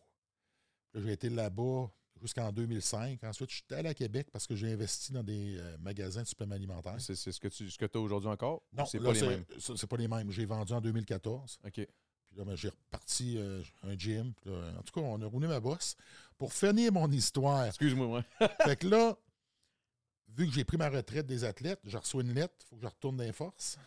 J'ai 0.95 1.13
été 1.13 1.31
là-bas 1.31 1.91
jusqu'en 2.21 2.53
2005. 2.53 3.23
Ensuite, 3.25 3.51
je 3.51 3.57
suis 3.57 3.75
allé 3.75 3.89
à 3.89 3.95
Québec 3.95 4.29
parce 4.33 4.47
que 4.47 4.55
j'ai 4.55 4.73
investi 4.73 5.13
dans 5.13 5.23
des 5.23 5.57
euh, 5.59 5.77
magasins 5.79 6.23
de 6.23 6.27
suppléments 6.27 6.55
alimentaires. 6.55 6.97
C'est 6.99 7.15
ce 7.15 7.41
que 7.41 7.49
tu 7.49 7.71
ce 7.71 7.79
que 7.79 7.85
as 7.85 8.01
aujourd'hui 8.01 8.31
encore? 8.31 8.63
Non, 8.73 8.87
c'est 8.87 8.99
pas 9.01 9.13
les 9.13 9.23
mêmes? 9.23 9.45
c'est 9.59 9.87
pas 9.87 9.97
les 9.97 10.09
mêmes. 10.09 10.31
J'ai 10.31 10.47
vendu 10.47 10.73
en 10.73 10.81
2014. 10.81 11.59
OK. 11.65 11.73
Puis 11.73 11.89
là, 12.37 12.45
ben, 12.45 12.57
j'ai 12.57 12.69
reparti 12.69 13.37
euh, 13.37 13.63
un 13.83 13.97
gym. 13.97 14.33
Puis 14.35 14.51
là, 14.51 14.73
en 14.79 14.83
tout 14.83 14.99
cas, 14.99 15.07
on 15.07 15.21
a 15.21 15.27
roulé 15.27 15.47
ma 15.47 15.61
bosse. 15.61 15.97
Pour 16.39 16.53
finir 16.53 16.93
mon 16.93 17.11
histoire, 17.11 17.67
Excuse-moi, 17.67 18.07
moi. 18.07 18.23
fait 18.65 18.77
que 18.77 18.89
là, 18.89 19.17
vu 20.29 20.47
que 20.47 20.53
j'ai 20.53 20.65
pris 20.65 20.77
ma 20.77 20.89
retraite 20.89 21.27
des 21.27 21.45
athlètes, 21.45 21.81
je 21.85 21.97
reçois 21.97 22.23
une 22.23 22.35
lettre, 22.35 22.55
il 22.61 22.67
faut 22.69 22.77
que 22.77 22.83
je 22.83 22.89
retourne 22.89 23.17
dans 23.17 23.25
les 23.25 23.33
forces. 23.33 23.79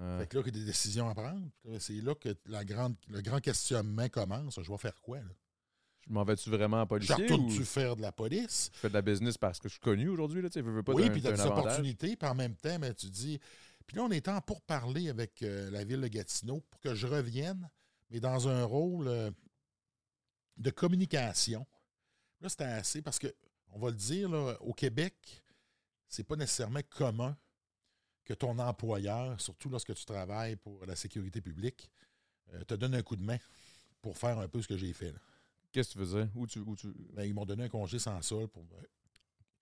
Euh, 0.00 0.20
Fait 0.20 0.26
que 0.28 0.36
là, 0.36 0.42
il 0.46 0.54
y 0.54 0.56
a 0.56 0.60
des 0.60 0.66
décisions 0.66 1.08
à 1.08 1.14
prendre. 1.14 1.48
C'est 1.80 1.94
là 1.94 2.14
que 2.14 2.36
la 2.46 2.64
grande, 2.64 2.94
le 3.08 3.20
grand 3.20 3.40
questionnement 3.40 4.08
commence. 4.08 4.60
Je 4.62 4.70
vais 4.70 4.78
faire 4.78 5.00
quoi? 5.00 5.18
Là? 5.18 5.24
Je 6.08 6.12
m'en 6.12 6.24
vais-tu 6.24 6.50
vraiment 6.50 6.78
en 6.78 6.84
Je 6.84 6.88
policier 6.88 7.14
ou 7.14 7.22
retourne-tu 7.22 7.56
je 7.56 7.62
faire 7.62 7.96
de 7.96 8.02
la 8.02 8.12
police? 8.12 8.70
fais 8.72 8.88
de 8.88 8.94
la 8.94 9.02
business 9.02 9.36
parce 9.36 9.58
que 9.58 9.68
je 9.68 9.74
suis 9.74 9.80
connu 9.80 10.08
aujourd'hui? 10.08 10.40
Là, 10.40 10.48
tu 10.48 10.54
sais, 10.54 10.62
veux, 10.62 10.72
veux 10.72 10.82
pas 10.82 10.92
oui, 10.92 11.10
puis 11.10 11.20
tu 11.20 11.28
as 11.28 11.32
des 11.32 11.40
opportunités, 11.42 12.16
puis 12.16 12.28
en 12.28 12.34
même 12.34 12.54
temps, 12.56 12.78
ben, 12.78 12.94
tu 12.94 13.06
dis. 13.10 13.38
Puis 13.86 13.96
là, 13.96 14.02
on 14.04 14.10
est 14.10 14.28
en 14.28 14.40
pour 14.40 14.60
parler 14.62 15.08
avec 15.08 15.42
euh, 15.42 15.70
la 15.70 15.84
ville 15.84 16.00
de 16.00 16.08
Gatineau 16.08 16.60
pour 16.70 16.80
que 16.80 16.94
je 16.94 17.06
revienne, 17.06 17.70
mais 18.10 18.20
dans 18.20 18.48
un 18.48 18.64
rôle 18.64 19.08
euh, 19.08 19.30
de 20.56 20.70
communication. 20.70 21.66
Là, 22.40 22.48
c'était 22.48 22.64
assez 22.64 23.02
parce 23.02 23.18
que, 23.18 23.34
on 23.72 23.78
va 23.78 23.90
le 23.90 23.96
dire, 23.96 24.28
là, 24.28 24.56
au 24.60 24.72
Québec, 24.72 25.42
c'est 26.08 26.24
pas 26.24 26.36
nécessairement 26.36 26.80
commun 26.90 27.36
que 28.24 28.34
ton 28.34 28.58
employeur, 28.58 29.40
surtout 29.40 29.70
lorsque 29.70 29.94
tu 29.94 30.04
travailles 30.04 30.56
pour 30.56 30.84
la 30.84 30.96
sécurité 30.96 31.40
publique, 31.40 31.90
euh, 32.52 32.64
te 32.64 32.74
donne 32.74 32.94
un 32.94 33.02
coup 33.02 33.16
de 33.16 33.24
main 33.24 33.38
pour 34.02 34.16
faire 34.16 34.38
un 34.38 34.48
peu 34.48 34.60
ce 34.62 34.68
que 34.68 34.76
j'ai 34.76 34.92
fait. 34.92 35.12
là. 35.12 35.18
Qu'est-ce 35.72 35.88
que 35.90 35.92
tu 35.94 35.98
faisais? 35.98 36.28
Où 36.34 36.46
tu, 36.46 36.58
où 36.60 36.74
tu... 36.76 36.88
Ben, 37.12 37.24
ils 37.24 37.34
m'ont 37.34 37.44
donné 37.44 37.64
un 37.64 37.68
congé 37.68 37.98
sans 37.98 38.20
sol 38.22 38.48
pour 38.48 38.64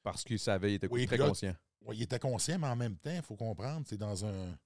Parce 0.02 0.22
qu'il 0.25 0.38
savait, 0.38 0.72
il 0.72 0.75
était 0.76 0.88
Oui, 0.90 1.06
très 1.06 1.16
puis 1.16 1.22
là- 1.22 1.28
conscient. 1.28 1.56
Ouais, 1.82 1.96
il 1.96 2.02
était 2.02 2.18
conscient, 2.18 2.58
mais 2.58 2.66
en 2.68 2.76
même 2.76 2.96
temps, 2.96 3.14
il 3.14 3.22
faut 3.22 3.36
comprendre, 3.36 3.86
c'est 3.88 3.96
dans 3.98 4.25
un, 4.25 4.58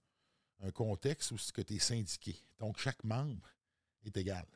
un 0.61 0.71
contexte 0.71 1.33
où 1.33 1.37
tu 1.37 1.75
es 1.75 1.79
syndiqué. 1.79 2.37
Donc, 2.59 2.79
chaque 2.79 3.03
membre 3.05 3.47
est 4.05 4.17
égal. 4.17 4.47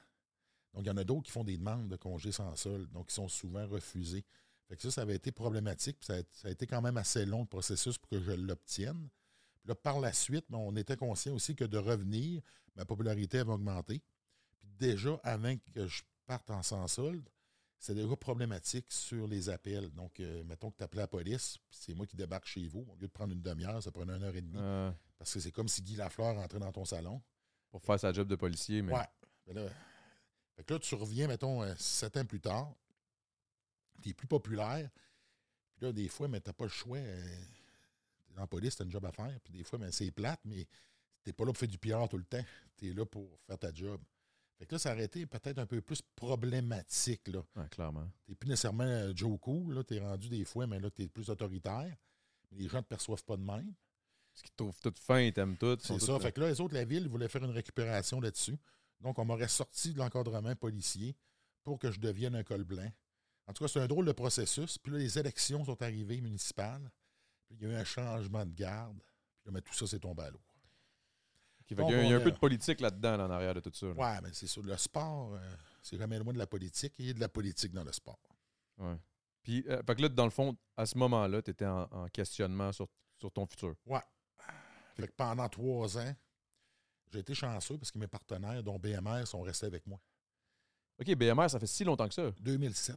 Donc, 0.73 0.85
il 0.85 0.87
y 0.87 0.91
en 0.91 0.97
a 0.97 1.05
d'autres 1.05 1.25
qui 1.25 1.31
font 1.31 1.45
des 1.45 1.57
demandes 1.59 1.88
de 1.88 1.97
congés 1.97 2.33
sans 2.33 2.55
sol, 2.57 2.88
donc 2.91 3.07
ils 3.11 3.14
sont 3.14 3.29
souvent 3.29 3.67
refusés. 3.67 4.25
Fait 4.69 4.76
que 4.76 4.83
ça, 4.83 4.91
ça 4.91 5.03
avait 5.03 5.14
été 5.17 5.31
problématique, 5.31 5.99
puis 5.99 6.07
ça 6.07 6.14
a, 6.14 6.23
ça 6.33 6.49
a 6.49 6.50
été 6.50 6.67
quand 6.67 6.81
même 6.81 6.97
assez 6.97 7.26
long 7.26 7.41
le 7.41 7.47
processus 7.47 7.99
pour 7.99 8.09
que 8.11 8.21
je 8.21 8.33
l'obtienne. 8.33 9.09
Puis 9.61 9.69
là, 9.69 9.75
par 9.75 10.00
la 10.00 10.12
suite, 10.12 10.47
ben, 10.49 10.59
on 10.59 10.75
était 10.76 10.97
conscient 10.97 11.35
aussi 11.35 11.55
que 11.55 11.64
de 11.64 11.76
revenir, 11.79 12.41
ma 12.76 12.85
popularité 12.85 13.38
avait 13.41 13.53
augmenté. 13.53 14.03
Puis 14.61 14.69
déjà, 14.79 15.21
avant 15.23 15.55
que 15.75 15.87
je 15.87 16.03
parte 16.26 16.50
en 16.50 16.62
sans 16.62 16.87
solde, 16.88 17.28
c'est 17.78 17.95
déjà 17.95 18.16
problématique 18.16 18.87
sur 18.90 19.26
les 19.26 19.50
appels. 19.50 19.90
Donc, 19.90 20.19
euh, 20.21 20.43
mettons 20.45 20.71
que 20.71 20.78
tu 20.78 20.85
appelais 20.85 21.02
la 21.02 21.07
police, 21.07 21.59
c'est 21.71 21.95
moi 21.95 22.07
qui 22.07 22.16
débarque 22.16 22.47
chez 22.47 22.66
vous. 22.66 22.87
Au 22.88 22.95
lieu 22.95 23.07
de 23.07 23.12
prendre 23.12 23.33
une 23.33 23.43
demi-heure, 23.43 23.83
ça 23.83 23.90
prenait 23.90 24.16
une 24.16 24.23
heure 24.23 24.35
et 24.35 24.40
demie. 24.40 24.57
Euh, 24.57 24.90
Parce 25.19 25.35
que 25.35 25.40
c'est 25.40 25.52
comme 25.52 25.69
si 25.69 25.83
Guy 25.83 25.97
Lafleur 25.97 26.35
rentrait 26.35 26.59
dans 26.59 26.73
ton 26.73 26.85
salon. 26.85 27.21
pour 27.71 27.83
faire 27.83 27.99
sa 28.00 28.12
job 28.12 28.28
de 28.28 28.37
policier. 28.37 28.83
Mais... 28.83 28.95
Ouais. 28.95 29.07
Ben 29.47 29.54
là, 29.57 29.71
fait 30.57 30.64
que 30.64 30.75
là, 30.75 30.78
tu 30.78 30.95
reviens, 30.95 31.26
mettons, 31.26 31.62
euh, 31.62 31.75
sept 31.76 32.16
ans 32.16 32.25
plus 32.25 32.40
tard. 32.40 32.73
Tu 34.00 34.11
es 34.11 34.14
plus 34.14 34.28
populaire. 34.28 34.88
Puis 35.75 35.87
là, 35.87 35.93
des 35.93 36.09
fois, 36.09 36.28
mais 36.28 36.40
tu 36.40 36.49
n'as 36.49 36.54
pas 36.54 36.64
le 36.64 36.71
choix. 36.71 37.00
dans 38.31 38.43
la 38.43 38.47
police, 38.47 38.76
tu 38.76 38.83
as 38.83 38.85
une 38.85 38.93
job 38.93 39.04
à 39.04 39.12
faire. 39.12 39.38
Puis 39.43 39.52
des 39.52 39.64
fois, 39.64 39.78
ben, 39.78 39.90
c'est 39.90 40.11
plate, 40.11 40.40
mais 40.45 40.66
tu 41.25 41.33
pas 41.33 41.45
là 41.45 41.52
pour 41.52 41.59
faire 41.59 41.69
du 41.69 41.78
PR 41.78 42.09
tout 42.09 42.19
le 42.19 42.25
temps. 42.25 42.45
Tu 42.76 42.90
es 42.90 42.93
là 42.95 43.04
pour 43.04 43.28
faire 43.47 43.59
ta 43.59 43.73
job. 43.75 44.00
Fait 44.59 44.67
que 44.67 44.75
là, 44.75 44.79
ça 44.79 44.93
aurait 44.93 45.05
été 45.05 45.27
peut-être 45.27 45.59
un 45.59 45.67
peu 45.67 45.81
plus 45.81 46.01
problématique. 46.15 47.29
là. 47.29 47.43
Ouais, 47.57 47.69
clairement. 47.71 48.09
Tu 48.25 48.31
n'es 48.31 48.35
plus 48.37 48.49
nécessairement 48.49 48.85
euh, 48.85 49.13
Joe 49.15 49.39
Cool. 49.41 49.85
Tu 49.85 49.97
es 49.97 50.01
rendu 50.01 50.29
des 50.29 50.45
fois, 50.45 50.67
mais 50.67 50.79
là, 50.79 50.91
tu 50.91 51.03
es 51.03 51.09
plus 51.09 51.29
autoritaire. 51.29 51.97
Mais 52.51 52.59
les 52.59 52.69
gens 52.69 52.79
ne 52.79 52.83
te 52.83 52.89
perçoivent 52.89 53.25
pas 53.25 53.37
de 53.37 53.43
même. 53.43 53.75
Parce 54.33 54.43
qu'ils 54.43 54.51
te 54.51 54.57
trouvent 54.57 54.81
tout 54.81 54.93
fin, 55.01 55.21
ils 55.21 55.33
t'aiment 55.33 55.57
tout. 55.57 55.77
C'est 55.81 56.01
ça. 56.01 56.19
Fait 56.21 56.33
que 56.33 56.41
là, 56.41 56.49
les 56.49 56.61
autres, 56.61 56.75
la 56.75 56.85
ville, 56.85 57.09
voulaient 57.09 57.29
faire 57.29 57.45
une 57.45 57.51
récupération 57.51 58.21
là-dessus. 58.21 58.57
Donc, 59.01 59.19
on 59.19 59.25
m'aurait 59.25 59.49
sorti 59.49 59.93
de 59.93 59.99
l'encadrement 59.99 60.55
policier 60.57 61.17
pour 61.63 61.79
que 61.79 61.91
je 61.91 62.01
devienne 62.01 62.35
un 62.35 62.43
col 62.43 62.65
blanc. 62.65 62.91
En 63.47 63.53
tout 63.53 63.65
cas, 63.65 63.69
c'est 63.69 63.81
un 63.81 63.87
drôle 63.87 64.07
de 64.07 64.13
processus. 64.13 64.79
Puis 64.79 64.93
là, 64.93 64.99
les 64.99 65.19
élections 65.19 65.65
sont 65.65 65.81
arrivées 65.83 66.21
municipales. 66.21 66.91
Puis 67.47 67.57
il 67.61 67.63
y 67.63 67.71
a 67.71 67.75
eu 67.75 67.77
un 67.77 67.85
changement 67.85 68.45
de 68.47 68.55
garde. 68.55 68.97
Puis 68.99 69.47
là, 69.47 69.53
mais 69.53 69.61
tout 69.61 69.75
ça, 69.75 69.87
c'est 69.87 70.01
tombé 70.01 70.23
à 70.23 70.31
l'eau. 70.31 70.41
Donc, 71.71 71.90
y 71.90 71.94
a, 71.94 72.02
il 72.02 72.11
y 72.11 72.12
a 72.12 72.16
un 72.16 72.21
peu 72.21 72.28
a- 72.28 72.33
de 72.33 72.38
politique 72.38 72.80
là-dedans, 72.80 73.16
là, 73.16 73.26
en 73.26 73.30
arrière 73.30 73.54
de 73.54 73.61
tout 73.61 73.71
ça. 73.73 73.87
là. 73.87 73.92
Ouais, 73.94 74.21
mais 74.23 74.28
c'est 74.33 74.47
sûr. 74.47 74.62
Le 74.62 74.76
sport, 74.76 75.35
euh, 75.35 75.56
c'est 75.83 75.97
jamais 75.97 76.18
loin 76.18 76.33
de 76.33 76.38
la 76.38 76.47
politique. 76.47 76.94
Il 76.99 77.06
y 77.06 77.11
a 77.11 77.14
de 77.14 77.21
la 77.21 77.28
politique 77.28 77.73
dans 77.73 77.85
le 77.85 77.92
sport. 77.92 78.18
Ouais. 78.78 78.97
Puis, 79.42 79.64
euh, 79.68 79.83
fait 79.87 79.94
que 79.94 80.02
là, 80.02 80.09
dans 80.09 80.25
le 80.25 80.30
fond, 80.30 80.56
à 80.76 80.85
ce 80.87 80.97
moment-là, 80.99 81.40
tu 81.42 81.50
étais 81.50 81.66
en, 81.66 81.83
en 81.90 82.09
questionnement 82.09 82.73
sur, 82.73 82.87
sur 83.18 83.30
ton 83.33 83.47
futur. 83.47 83.75
Ouais. 83.87 84.00
Fait 84.97 85.06
que 85.09 85.12
pendant 85.12 85.49
trois 85.49 85.97
ans, 85.99 86.14
j'ai 87.12 87.18
été 87.21 87.35
chanceux 87.35 87.78
parce 87.78 87.90
que 87.90 87.99
mes 87.99 88.06
partenaires, 88.09 88.62
dont 88.62 88.78
BMR, 88.78 89.26
sont 89.26 89.42
restés 89.42 89.66
avec 89.66 89.87
moi. 89.87 90.00
OK, 91.00 91.14
BMR, 91.14 91.49
ça 91.50 91.59
fait 91.59 91.66
si 91.66 91.85
longtemps 91.85 92.09
que 92.09 92.14
ça. 92.14 92.30
2007. 92.40 92.97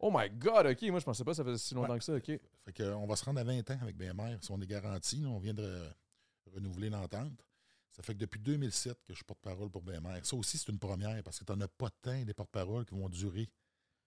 Oh 0.00 0.10
my 0.14 0.30
God, 0.30 0.66
OK. 0.66 0.82
Moi, 0.90 1.00
je 1.00 1.04
pensais 1.04 1.24
pas 1.24 1.32
que 1.32 1.36
ça 1.36 1.44
faisait 1.44 1.58
si 1.58 1.74
longtemps 1.74 1.92
Ouais. 1.94 1.98
que 1.98 2.04
ça. 2.04 2.14
OK. 2.14 2.24
Fait 2.64 2.72
que, 2.72 2.82
euh, 2.82 2.96
on 2.96 3.06
va 3.06 3.16
se 3.16 3.24
rendre 3.24 3.40
à 3.40 3.44
20 3.44 3.68
ans 3.70 3.78
avec 3.82 3.96
BMR. 3.96 4.38
Si 4.40 4.50
on 4.52 4.60
est 4.60 4.66
garanti, 4.66 5.24
on 5.26 5.38
vient 5.38 5.54
de 5.54 5.62
re- 5.64 6.54
renouveler 6.54 6.88
l'entente. 6.90 7.32
Ça 7.92 8.02
fait 8.02 8.14
que 8.14 8.18
depuis 8.18 8.38
2007 8.40 8.94
que 9.04 9.12
je 9.12 9.14
suis 9.16 9.24
porte-parole 9.24 9.70
pour 9.70 9.82
BMR. 9.82 10.20
Ça 10.24 10.36
aussi, 10.36 10.56
c'est 10.58 10.70
une 10.70 10.78
première 10.78 11.20
parce 11.24 11.38
que 11.38 11.44
tu 11.44 11.52
n'en 11.52 11.60
as 11.62 11.68
pas 11.68 11.90
tant 12.02 12.22
des 12.22 12.34
porte-paroles 12.34 12.84
qui 12.84 12.94
vont 12.94 13.08
durer 13.08 13.48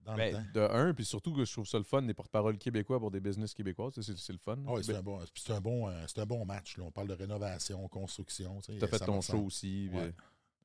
dans 0.02 0.14
le 0.14 0.18
Ben, 0.18 0.34
temps. 0.34 0.44
de 0.54 0.60
un, 0.62 0.94
puis 0.94 1.06
surtout 1.06 1.34
que 1.34 1.44
je 1.46 1.52
trouve 1.52 1.68
ça 1.68 1.78
le 1.78 1.84
fun, 1.84 2.02
des 2.02 2.14
porte-paroles 2.14 2.58
québécois 2.58 3.00
pour 3.00 3.12
des 3.12 3.20
business 3.20 3.54
québécois. 3.54 3.92
C'est 3.94 4.30
le 4.32 4.38
fun. 4.40 4.58
Ah 4.66 4.74
oui, 4.74 4.84
c'est 4.84 4.94
Ben, 4.94 5.00
un, 5.00 5.04
bon, 5.04 5.20
c'est 5.36 5.52
un, 5.54 5.62
bon, 5.62 5.90
euh, 5.90 6.04
c'est 6.08 6.20
un 6.22 6.26
bon 6.26 6.46
match. 6.46 6.78
là. 6.78 6.86
On 6.86 6.92
parle 6.92 7.10
de 7.10 7.14
rénovation, 7.14 7.88
construction. 7.90 8.62
tu 8.62 8.78
T'as 8.80 8.88
fait 8.88 9.00
ton 9.00 9.20
show 9.22 9.40
aussi. 9.44 9.90
Ouais. 9.94 10.00
euh, 10.04 10.12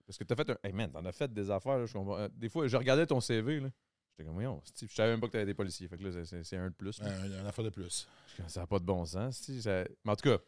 Parce 0.07 0.17
que 0.19 0.25
t'as 0.25 0.37
fait 0.37 0.49
un. 0.51 0.57
Hey 0.63 0.73
man, 0.73 0.91
t'en 0.93 1.05
as 1.05 1.13
fait 1.13 1.33
des 1.33 1.51
affaires. 1.51 1.79
là, 1.79 1.87
je 1.87 1.93
comprends. 1.93 2.17
Euh, 2.19 2.29
Des 2.33 2.49
fois, 2.49 2.67
je 2.69 2.77
regardais 2.77 3.07
ton 3.07 3.21
CV. 3.21 3.61
là. 3.61 3.69
J'étais 4.13 4.25
comme, 4.25 4.35
voyons, 4.35 4.63
je 4.81 4.87
savais 4.95 5.11
même 5.11 5.21
pas 5.21 5.27
que 5.27 5.33
t'avais 5.33 5.45
des 5.45 5.53
policiers. 5.53 5.89
Fait 5.89 5.99
que 5.99 6.05
là, 6.09 6.25
c'est- 6.25 6.57
un 6.57 6.69
de 6.69 6.75
plus. 6.75 6.99
Un, 7.03 7.33
un 7.33 7.45
affaire 7.47 7.65
de 7.65 7.69
plus. 7.71 8.09
Ça 8.47 8.61
n'a 8.61 8.67
pas 8.67 8.79
de 8.79 8.85
bon 8.85 9.05
sens. 9.05 9.37
ça- 9.61 9.85
Mais 10.05 10.13
en 10.13 10.17
tout 10.17 10.31
cas, 10.31 10.39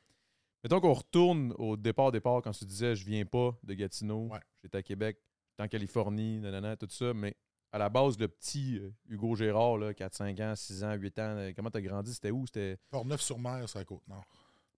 mettons 0.63 0.81
qu'on 0.81 0.93
retourne 0.93 1.53
au 1.59 1.77
départ, 1.77 2.13
départ, 2.13 2.43
quand 2.43 2.53
tu 2.53 2.65
disais, 2.65 2.95
je 2.97 3.05
viens 3.05 3.25
pas 3.25 3.57
de 3.63 3.75
Gatineau, 3.75 4.29
Ouais. 4.31 4.41
j'étais 4.63 4.79
à 4.79 4.83
Québec, 4.83 5.19
j'étais 5.51 5.63
en 5.63 5.69
Californie, 5.69 6.39
nanana, 6.41 6.77
tout 6.77 6.89
ça. 6.91 7.13
Mais 7.15 7.37
à 7.73 7.79
la 7.79 7.89
base, 7.89 8.19
le 8.19 8.29
petit 8.29 8.79
euh, 8.79 8.91
Hugo 9.09 9.35
Gérard, 9.35 9.77
là, 9.79 9.93
4, 9.95 10.15
5 10.15 10.41
ans, 10.41 10.55
6 10.57 10.85
ans, 10.85 10.95
8 10.95 11.19
ans, 11.19 11.23
euh, 11.37 11.53
comment 11.55 11.71
t'as 11.71 11.81
grandi? 11.83 12.15
C'était 12.15 12.31
où? 12.31 12.47
C'était. 12.47 12.79
Port-Neuf-sur-Mer, 12.91 13.69
c'est 13.69 13.79
la 13.79 13.85
Côte-Nord. 13.85 14.25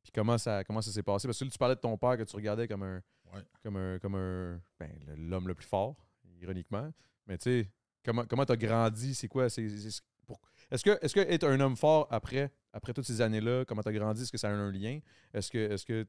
Puis 0.03 0.13
comment 0.15 0.39
ça, 0.39 0.65
comment 0.65 0.81
ça 0.83 0.91
s'est 0.91 1.03
passé? 1.03 1.29
Parce 1.29 1.39
que 1.39 1.45
là, 1.45 1.51
tu 1.51 1.59
parlais 1.59 1.75
de 1.77 1.81
ton 1.81 1.97
père 1.97 2.17
que 2.17 2.23
tu 2.25 2.35
regardais 2.35 2.67
comme 2.67 2.83
un. 2.83 3.03
Ouais. 3.33 3.43
Comme 3.63 3.77
un. 3.77 3.99
Comme 3.99 4.15
un. 4.17 4.61
Ben, 4.79 4.91
l'homme 5.17 5.47
le 5.47 5.55
plus 5.55 5.67
fort, 5.67 5.95
ironiquement. 6.41 6.91
Mais 7.27 7.37
tu 7.39 7.45
sais, 7.63 7.71
comment 8.05 8.25
comment 8.27 8.45
t'as 8.47 8.57
grandi? 8.57 9.15
C'est 9.15 9.29
quoi? 9.29 9.49
C'est, 9.51 9.69
Est-ce 10.71 10.85
que, 10.85 10.99
est-ce 11.03 11.15
que 11.15 11.21
être 11.21 11.47
un 11.49 11.59
homme 11.61 11.77
fort 11.77 12.07
après, 12.11 12.53
après 12.73 12.93
toutes 12.93 13.07
ces 13.07 13.21
années-là, 13.21 13.65
comment 13.65 13.83
t'as 13.83 13.93
grandi? 13.93 14.23
Est-ce 14.23 14.33
que 14.33 14.39
ça 14.39 14.49
a 14.49 14.53
un 14.53 14.71
lien? 14.71 15.01
Est-ce 15.35 15.51
que 15.51 15.59
est-ce 15.59 15.85
que 15.85 16.07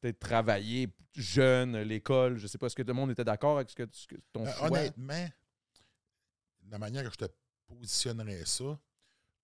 t'as 0.00 0.12
travaillé 0.12 0.88
jeune, 1.14 1.76
l'école, 1.82 2.38
je 2.38 2.46
sais 2.46 2.58
pas, 2.58 2.66
est-ce 2.66 2.74
que 2.76 2.82
tout 2.82 2.88
le 2.88 2.94
monde 2.94 3.10
était 3.10 3.24
d'accord 3.24 3.56
avec 3.58 3.70
ce 3.70 3.76
que, 3.76 3.86
ce 3.92 4.06
que- 4.06 4.16
ton 4.32 4.44
Euh, 4.46 4.52
choix? 4.52 4.66
honnêtement, 4.68 5.28
la 6.70 6.78
manière 6.78 7.04
que 7.04 7.10
je 7.12 7.26
te 7.26 7.32
positionnerais 7.66 8.44
ça, 8.46 8.78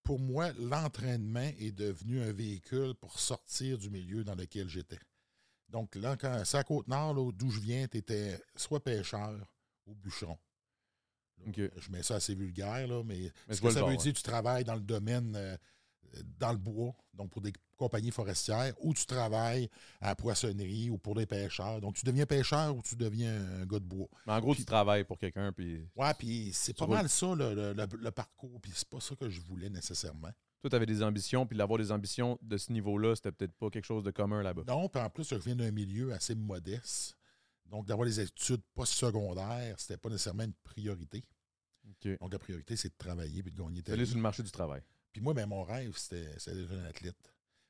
pour 0.03 0.19
moi, 0.19 0.51
l'entraînement 0.59 1.51
est 1.59 1.73
devenu 1.73 2.23
un 2.23 2.33
véhicule 2.33 2.95
pour 2.95 3.21
sortir 3.21 3.77
du 3.77 3.91
milieu 3.91 4.25
dans 4.25 4.35
lequel 4.35 4.69
j'étais. 4.69 4.99
Donc, 5.69 5.95
là, 5.97 6.17
quand 6.17 6.43
c'est 6.47 6.57
à 6.57 6.65
Côte-Nord, 6.65 7.33
d'où 7.35 7.51
je 7.51 7.61
viens, 7.61 7.87
tu 7.87 7.99
étais 7.99 8.41
soit 8.57 8.83
pêcheur 8.83 9.39
ou 9.87 9.95
bûcheron. 9.95 10.39
Ok. 11.47 11.61
Je 11.77 11.91
mets 11.91 12.03
ça 12.03 12.17
assez 12.17 12.35
vulgaire, 12.35 12.87
là, 12.87 13.03
mais, 13.05 13.31
Mais 13.49 13.55
ce 13.55 13.61
que 13.61 13.71
ça 13.71 13.85
veut 13.85 13.97
dire, 13.97 14.13
tu 14.13 14.23
travailles 14.23 14.65
dans 14.65 14.75
le 14.75 14.81
domaine, 14.81 15.35
euh, 15.37 15.57
dans 16.39 16.53
le 16.53 16.59
bois, 16.59 16.95
donc 17.15 17.31
pour 17.31 17.43
des 17.43 17.53
compagnies 17.77 18.11
forestières, 18.11 18.75
ou 18.81 18.93
tu 18.95 19.07
travailles 19.07 19.69
à 20.01 20.09
la 20.09 20.15
poissonnerie 20.17 20.91
ou 20.91 20.99
pour 20.99 21.15
des 21.15 21.27
pêcheurs. 21.27 21.81
Donc, 21.81 21.95
tu 21.95 22.05
deviens 22.05 22.27
pêcheur 22.27 22.75
ou 22.75 22.83
tu 22.83 22.97
deviens 22.97 23.35
un 23.61 23.67
gars 23.67 23.79
de 23.79 23.85
bois. 23.85 24.09
Mais 24.27 24.33
en 24.33 24.41
gros, 24.41 24.53
Puis- 24.53 24.63
tu 24.63 24.67
travailles 24.67 25.05
pour 25.05 25.19
quelqu'un, 25.19 25.53
puis 25.53 25.87
Ouais, 25.95 26.13
puis 26.19 26.51
c'est 26.53 26.73
Tu 26.73 26.79
pas 26.79 26.87
mal 26.87 27.09
ça, 27.09 27.35
le, 27.35 27.55
le- 27.55 27.73
le- 27.75 27.99
le 27.99 28.11
parcours. 28.11 28.59
Puis 28.61 28.73
c'est 28.75 28.89
pas 28.89 29.01
ça 29.01 29.15
que 29.15 29.29
je 29.29 29.41
voulais 29.43 29.69
nécessairement. 29.71 30.31
toi, 30.61 30.71
t'avais 30.71 30.87
des 30.87 31.03
ambitions, 31.05 31.47
puis 31.47 31.57
d'avoir 31.57 31.79
des 31.79 31.93
ambitions 31.93 32.37
de 32.43 32.57
ce 32.57 32.73
niveau-là, 32.73 33.15
c'était 33.15 33.31
peut-être 33.31 33.53
pas 33.53 33.71
quelque 33.71 33.85
chose 33.85 34.03
de 34.03 34.11
commun 34.11 34.43
là-bas. 34.43 34.63
Non, 34.67 34.89
puis 34.89 35.01
en 35.01 35.09
plus, 35.11 35.29
je 35.29 35.37
viens 35.37 35.55
d'un 35.55 35.71
milieu 35.71 36.13
assez 36.13 36.35
modeste. 36.35 37.17
Donc, 37.69 37.87
d'avoir 37.87 38.07
des 38.07 38.21
études 38.21 38.63
postsecondaires, 38.75 39.79
c'était 39.79 39.97
pas 39.99 40.09
nécessairement 40.09 40.45
une 40.45 40.55
priorité. 40.65 41.25
Donc, 42.21 42.33
la 42.33 42.39
priorité, 42.39 42.77
c'est 42.77 42.89
de 42.91 42.95
travailler 42.99 43.43
puis 43.43 43.53
de 43.53 43.57
gagner 43.63 43.83
ta 43.83 43.93
Aller 43.93 44.03
vie. 44.03 44.09
sur 44.09 44.17
le 44.17 44.23
marché 44.23 44.43
du 44.43 44.51
travail. 44.51 44.83
Puis 45.13 45.21
moi, 45.23 45.35
ben, 45.35 45.47
mon 45.47 45.63
rêve, 45.63 45.97
c'était 45.97 46.25
d'être 46.55 46.73
un 46.73 46.85
athlète. 46.85 47.17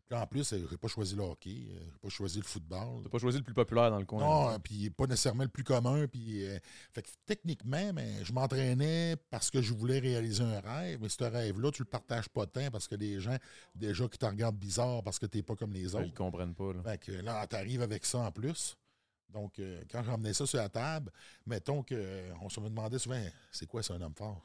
Puis 0.06 0.16
en 0.18 0.26
plus, 0.26 0.52
euh, 0.54 0.66
j'ai 0.70 0.78
pas 0.78 0.88
choisi 0.88 1.14
le 1.14 1.22
hockey, 1.22 1.66
euh, 1.70 1.80
j'ai 1.92 1.98
pas 1.98 2.08
choisi 2.08 2.38
le 2.38 2.44
football. 2.44 3.02
T'as 3.02 3.10
pas 3.10 3.18
choisi 3.18 3.36
le 3.38 3.44
plus 3.44 3.52
populaire 3.52 3.90
dans 3.90 3.98
le 3.98 4.06
coin. 4.06 4.20
Non, 4.20 4.50
euh, 4.54 4.58
puis 4.58 4.88
pas 4.88 5.06
nécessairement 5.06 5.42
le 5.42 5.50
plus 5.50 5.64
commun. 5.64 6.06
Puis, 6.08 6.46
euh, 6.46 6.58
fait 6.94 7.02
que 7.02 7.08
techniquement, 7.26 7.92
mais 7.92 8.24
je 8.24 8.32
m'entraînais 8.32 9.16
parce 9.28 9.50
que 9.50 9.60
je 9.60 9.74
voulais 9.74 9.98
réaliser 9.98 10.42
un 10.42 10.60
rêve. 10.60 10.98
Mais 11.02 11.10
ce 11.10 11.22
rêve-là, 11.24 11.70
tu 11.72 11.82
le 11.82 11.88
partages 11.88 12.28
pas 12.30 12.46
tant 12.46 12.70
parce 12.70 12.88
que 12.88 12.94
les 12.94 13.20
gens, 13.20 13.36
déjà, 13.74 14.08
qui 14.08 14.16
te 14.16 14.24
regardent 14.24 14.58
bizarre 14.58 15.02
parce 15.02 15.18
que 15.18 15.26
tu 15.26 15.36
n'es 15.38 15.42
pas 15.42 15.56
comme 15.56 15.74
les 15.74 15.94
Ouais, 15.94 16.02
Ils 16.02 16.06
autres. 16.06 16.14
comprennent 16.14 16.54
pas. 16.54 16.72
Là. 16.72 16.82
Fait 16.84 16.98
que 16.98 17.12
là, 17.12 17.46
tu 17.46 17.56
arrives 17.56 17.82
avec 17.82 18.06
ça 18.06 18.18
en 18.20 18.32
plus. 18.32 18.76
Donc, 19.28 19.58
euh, 19.58 19.82
quand 19.90 20.02
j'emmenais 20.02 20.32
ça 20.32 20.46
sur 20.46 20.58
la 20.58 20.68
table, 20.68 21.12
mettons 21.46 21.82
qu'on 21.82 22.48
se 22.48 22.60
me 22.60 22.68
demandait 22.68 22.98
souvent, 22.98 23.22
c'est 23.52 23.66
quoi, 23.66 23.82
c'est 23.82 23.92
un 23.92 24.00
homme 24.00 24.14
fort? 24.14 24.42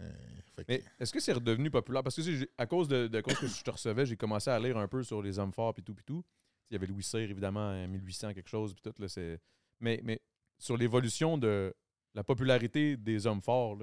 Euh, 0.00 0.10
que- 0.56 0.62
Mais 0.68 0.82
est-ce 1.00 1.12
que 1.12 1.20
c'est 1.20 1.32
redevenu 1.32 1.70
populaire? 1.70 2.02
Parce 2.02 2.16
que 2.16 2.48
à 2.58 2.66
cause 2.66 2.88
de, 2.88 3.06
de 3.08 3.20
cause 3.20 3.38
que 3.38 3.46
je 3.46 3.62
te 3.62 3.70
recevais, 3.70 4.04
j'ai 4.06 4.16
commencé 4.16 4.50
à 4.50 4.58
lire 4.58 4.76
un 4.78 4.88
peu 4.88 5.02
sur 5.02 5.22
les 5.22 5.38
hommes 5.38 5.52
forts 5.52 5.74
puis 5.74 5.82
tout 5.82 5.94
puis 5.94 6.04
tout. 6.04 6.24
Il 6.70 6.74
y 6.74 6.76
avait 6.76 6.86
Louis 6.86 7.02
Cyr, 7.02 7.20
évidemment, 7.30 7.70
en 7.70 7.88
1800 7.88 8.32
quelque 8.34 8.48
chose 8.48 8.72
puis 8.74 8.82
tout. 8.82 8.94
Là, 9.00 9.08
c'est... 9.08 9.38
Mais, 9.80 10.00
mais 10.02 10.20
sur 10.58 10.76
l'évolution 10.76 11.36
de 11.38 11.74
la 12.14 12.24
popularité 12.24 12.96
des 12.96 13.26
hommes 13.26 13.42
forts, 13.42 13.78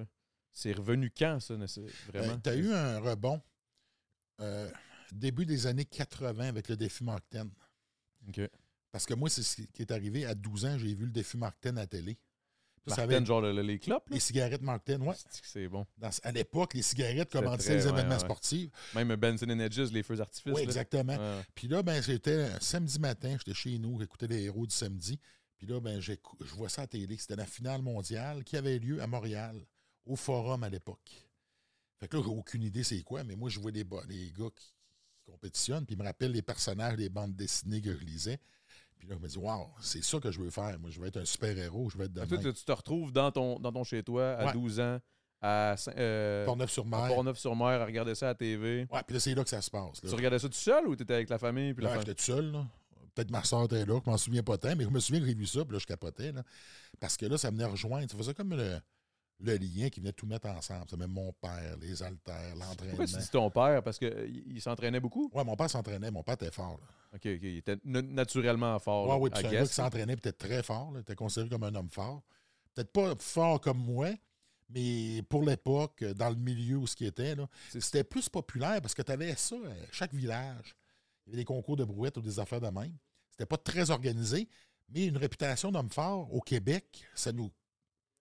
c'est 0.51 0.72
revenu 0.74 1.12
quand, 1.15 1.39
ça, 1.39 1.55
vraiment? 2.08 2.39
tu 2.39 2.50
as 2.50 2.53
Ben, 2.55 2.63
eu 2.65 2.74
un 2.74 3.00
rebond 3.00 3.41
euh, 4.39 4.69
début 5.12 5.46
des 5.46 5.67
années 5.67 5.86
80 5.86 6.48
avec 6.48 6.69
le 6.69 6.77
défi 6.77 7.03
Mark 7.03 7.24
10. 7.31 7.41
OK. 8.29 8.50
Parce 8.91 9.05
que 9.05 9.13
moi, 9.13 9.29
c'est 9.29 9.43
ce 9.43 9.62
qui 9.62 9.81
est 9.81 9.91
arrivé. 9.91 10.25
À 10.25 10.34
12 10.36 10.65
ans, 10.65 10.77
j'ai 10.77 10.93
vu 10.96 11.05
le 11.05 11.12
défi 11.12 11.38
Mark 11.38 11.58
10 11.62 11.69
à 11.69 11.72
la 11.74 11.88
télé. 11.88 12.17
Puis 12.86 13.25
genre 13.25 13.41
le- 13.41 13.53
le- 13.53 13.62
les 13.62 13.77
clopes, 13.77 14.10
là? 14.10 14.13
les 14.15 14.19
cigarettes 14.19 14.62
Mark 14.63 14.84
10, 14.88 14.96
ouais. 14.96 15.15
C'est 15.43 15.67
bon? 15.67 15.86
Dans- 15.98 16.10
à 16.24 16.31
l'époque, 16.31 16.74
les 16.74 16.81
cigarettes 16.81 17.29
C'était 17.31 17.39
commandissaient 17.43 17.75
les 17.75 17.86
ouais, 17.86 17.91
événements 17.91 18.13
ouais. 18.15 18.19
sportifs. 18.19 18.72
Même 18.96 19.15
Benson 19.15 19.48
and 19.50 19.60
Hedges, 19.60 19.91
les 19.91 20.01
feux 20.01 20.15
d'artifice. 20.15 20.53
Oui, 20.55 20.62
exactement. 20.63 21.15
Ouais. 21.15 21.41
Puis 21.53 21.67
là, 21.67 21.84
ben, 21.84 22.01
c'était 22.01 22.43
un 22.43 22.60
samedi 22.60 22.98
matin, 23.00 23.36
j'étais 23.38 23.53
chez 23.53 23.77
nous, 23.77 24.00
j'écoutais 24.00 24.25
les 24.27 24.43
héros 24.46 24.65
du 24.65 24.74
samedi. 24.74 25.19
Puis 25.58 25.67
là, 25.67 25.79
ben, 25.81 26.00
je 26.00 26.15
vois 26.55 26.69
ça 26.69 26.81
à 26.81 26.84
la 26.86 26.88
télé. 26.88 27.17
C'était 27.17 27.36
la 27.36 27.46
finale 27.46 27.81
mondiale 27.84 28.43
qui 28.43 28.58
avait 28.58 28.79
lieu 28.79 29.01
à 29.03 29.08
Montréal, 29.08 29.62
au 30.05 30.15
Forum 30.15 30.63
à 30.63 30.69
l'époque. 30.69 31.27
Fait 32.00 32.08
que 32.08 32.17
là, 32.17 32.24
j'ai 32.25 32.29
aucune 32.31 32.63
idée 32.63 32.84
c'est 32.84 33.03
quoi, 33.03 33.24
mais 33.25 33.36
moi, 33.36 33.50
je 33.50 33.60
vois 33.60 33.72
les, 33.72 33.86
les 34.08 34.31
gars 34.31 34.50
qui, 34.55 34.74
qui 35.13 35.22
compétitionnent, 35.31 35.86
puis 35.86 35.96
ils 35.96 36.00
me 36.00 36.05
rappellent 36.05 36.31
les 36.31 36.41
personnages 36.41 36.96
des 36.96 37.10
bandes 37.10 37.36
dessinées 37.36 37.81
que 37.81 37.93
je 37.93 38.00
lisais. 38.03 38.39
Puis 39.00 39.08
là, 39.08 39.15
je 39.18 39.24
me 39.24 39.27
dis, 39.27 39.38
waouh, 39.38 39.68
c'est 39.79 40.03
ça 40.03 40.20
que 40.20 40.29
je 40.29 40.39
veux 40.39 40.50
faire. 40.50 40.77
Moi, 40.79 40.89
je 40.91 41.00
veux 41.00 41.08
être 41.08 41.18
un 41.18 41.25
super-héros, 41.25 41.89
je 41.89 41.98
veux 41.98 42.06
être 42.06 42.13
de 42.13 42.25
Toi, 42.25 42.38
tu 42.38 42.53
tu 42.53 42.63
te 42.65 42.72
retrouves 42.72 43.12
dans 43.13 43.32
ton, 43.32 43.58
dans 43.60 43.72
ton 43.72 43.84
chez-toi 43.84 44.34
à 44.36 44.46
Ouais. 44.48 44.53
12 44.53 44.79
ans, 44.82 45.00
à, 45.41 45.75
euh, 45.98 46.46
Portneuf-sur-Mer. 46.46 47.08
Port-Neuf-sur-Mer, 47.08 47.82
à 47.82 47.86
regarder 47.86 48.13
ça 48.13 48.25
à 48.25 48.29
la 48.29 48.36
TV. 48.36 48.88
Ouais, 48.91 49.00
puis 49.08 49.13
là, 49.13 49.20
c'est 49.22 49.34
là 49.34 49.44
que 49.44 49.50
ça 49.50 49.62
se 49.62 49.72
passe. 49.72 50.03
là. 50.03 50.10
Tu 50.10 50.15
regardais 50.15 50.39
ça 50.39 50.50
tout 50.50 50.53
seul 50.56 50.86
ou 50.88 50.96
tu 50.98 51.03
étais 51.03 51.13
avec 51.13 51.29
la 51.29 51.38
famille? 51.38 51.74
Puis 51.74 51.86
j'étais 51.98 52.13
tout 52.13 52.24
seul. 52.24 52.51
là. 52.51 52.68
Peut-être 53.15 53.32
ma 53.32 53.44
soeur 53.44 53.63
était 53.63 53.86
là, 53.86 54.00
je 54.06 54.10
m'en 54.10 54.18
souviens 54.18 54.44
pas 54.44 54.58
tant, 54.58 54.75
mais 54.75 54.84
je 54.84 54.89
me 54.89 55.00
souviens 55.00 55.20
que 55.22 55.25
j'ai 55.27 55.34
vu 55.34 55.46
ça, 55.46 55.63
puis 55.65 55.74
là, 55.74 55.79
je 55.79 55.86
capotais. 55.86 56.32
Là, 56.32 56.44
parce 57.00 57.18
que 57.18 57.25
là, 57.25 57.38
ça 57.38 57.50
venait 57.50 57.65
rejoindre. 57.65 58.10
Faisait 58.15 58.34
comme 58.34 58.53
le, 58.56 58.79
le 59.41 59.55
lien 59.58 59.89
qui 59.89 60.00
venait 60.01 60.12
tout 60.13 60.25
mettre 60.25 60.48
ensemble. 60.48 60.86
Ça 60.89 60.98
même 60.98 61.12
mon 61.12 61.31
père, 61.34 61.77
les 61.79 62.03
haltères, 62.03 62.55
l'entraînement. 62.55 62.96
Pourquoi 62.98 63.05
tu 63.05 63.17
dis 63.17 63.29
ton 63.29 63.50
père? 63.50 63.81
Parce 63.84 63.98
qu'il 63.98 64.43
il 64.48 64.62
s'entraînait 64.62 65.00
beaucoup? 65.00 65.29
Ouais, 65.34 65.43
mon 65.43 65.55
père 65.55 65.69
s'entraînait, 65.69 66.12
mon 66.12 66.24
père 66.24 66.34
était 66.36 66.51
fort. 66.51 66.79
là. 66.81 66.88
OK, 67.15 67.22
OK. 67.25 67.39
Il 67.43 67.58
était 67.58 67.77
na- 67.86 68.01
naturellement 68.01 68.77
fort. 68.79 69.19
Oui, 69.19 69.29
I 69.29 69.31
puis 69.31 69.41
c'est 69.41 69.48
un 69.48 69.51
gars 69.51 69.65
qui 69.67 69.74
s'entraînait, 69.74 70.15
peut-être 70.17 70.38
très 70.38 70.62
fort. 70.62 70.91
Il 70.96 71.00
était 71.01 71.15
considéré 71.15 71.50
comme 71.50 71.63
un 71.63 71.74
homme 71.75 71.89
fort. 71.89 72.22
Peut-être 72.74 72.91
pas 72.91 73.13
fort 73.19 73.60
comme 73.62 73.79
moi, 73.79 74.10
mais 74.69 75.24
pour 75.29 75.43
l'époque, 75.43 76.03
dans 76.03 76.29
le 76.29 76.36
milieu 76.36 76.77
où 76.77 76.88
ce 76.88 76.96
qui 76.96 77.05
était, 77.05 77.36
C'est- 77.69 77.81
c'était 77.81 78.03
plus 78.03 78.29
populaire 78.29 78.81
parce 78.81 78.93
que 78.93 79.01
tu 79.01 79.12
avais 79.12 79.36
ça, 79.36 79.55
euh, 79.55 79.74
chaque 79.91 80.13
village. 80.13 80.75
Il 81.25 81.29
y 81.29 81.34
avait 81.34 81.41
des 81.41 81.46
concours 81.46 81.75
de 81.77 81.84
brouettes 81.86 82.17
ou 82.17 82.22
des 82.22 82.39
affaires 82.39 82.62
de 82.62 82.67
même. 82.69 82.96
C'était 83.31 83.46
pas 83.46 83.58
très 83.58 83.89
organisé, 83.89 84.48
mais 84.89 85.05
une 85.05 85.17
réputation 85.17 85.72
d'homme 85.72 85.89
fort 85.89 86.31
au 86.34 86.41
Québec, 86.41 87.05
ça 87.15 87.31
nous, 87.31 87.50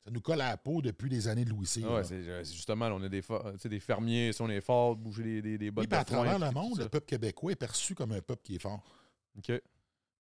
ça 0.09 0.15
nous 0.15 0.23
colle 0.23 0.41
à 0.41 0.49
la 0.49 0.57
peau 0.57 0.81
depuis 0.81 1.11
les 1.11 1.29
années 1.29 1.45
de 1.45 1.51
Louis 1.51 1.69
Ah 1.85 1.95
ouais, 1.97 2.05
c'est 2.05 2.15
euh, 2.15 2.43
justement, 2.43 2.89
là, 2.89 2.95
on 2.95 3.03
a 3.03 3.09
des, 3.11 3.23
des 3.65 3.81
fermiers, 3.81 4.33
si 4.33 4.41
on 4.41 4.49
est 4.49 4.63
fort, 4.63 4.97
bouger 4.97 5.23
des, 5.23 5.43
des, 5.43 5.59
des 5.59 5.71
bottes 5.71 5.87
Oui, 5.91 5.97
à 5.99 6.05
travers 6.05 6.39
le 6.39 6.51
monde, 6.51 6.79
le 6.79 6.89
peuple 6.89 7.05
québécois 7.07 7.53
est 7.53 7.57
perçu 7.57 7.95
comme 7.95 8.13
un 8.13 8.23
peuple 8.23 8.41
qui 8.43 8.55
est 8.55 8.59
fort. 8.59 8.83
OK. 9.37 9.53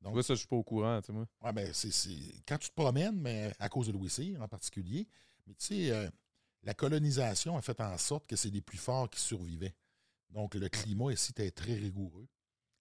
Donc- 0.03 0.13
vois, 0.13 0.23
ça, 0.23 0.35
je 0.35 0.41
suis 0.41 0.47
pas 0.47 0.57
au 0.57 0.63
courant, 0.63 1.01
tu 1.01 1.07
sais, 1.07 1.13
moi. 1.15 1.27
Ouais, 1.43 1.53
ben, 1.55 1.71
c'est, 1.73 1.91
c'est- 1.91 2.43
Quand 2.47 2.59
tu 2.59 2.69
te 2.69 2.75
promènes, 2.75 3.19
mais 3.19 3.51
à 3.59 3.71
cause 3.71 3.87
de 3.87 3.93
Louis 3.93 4.37
en 4.39 4.47
particulier, 4.47 5.09
mais 5.47 5.55
tu 5.55 5.65
sais, 5.67 5.91
euh, 5.91 6.09
la 6.65 6.75
colonisation 6.75 7.57
a 7.57 7.63
fait 7.63 7.81
en 7.81 7.97
sorte 7.97 8.27
que 8.27 8.37
c'est 8.37 8.51
les 8.51 8.61
plus 8.61 8.79
forts 8.79 9.09
qui 9.09 9.21
survivaient. 9.21 9.75
Donc, 10.31 10.55
le 10.55 10.69
climat 10.69 11.13
ici 11.13 11.31
était 11.33 11.51
très 11.51 11.75
rigoureux. 11.75 12.29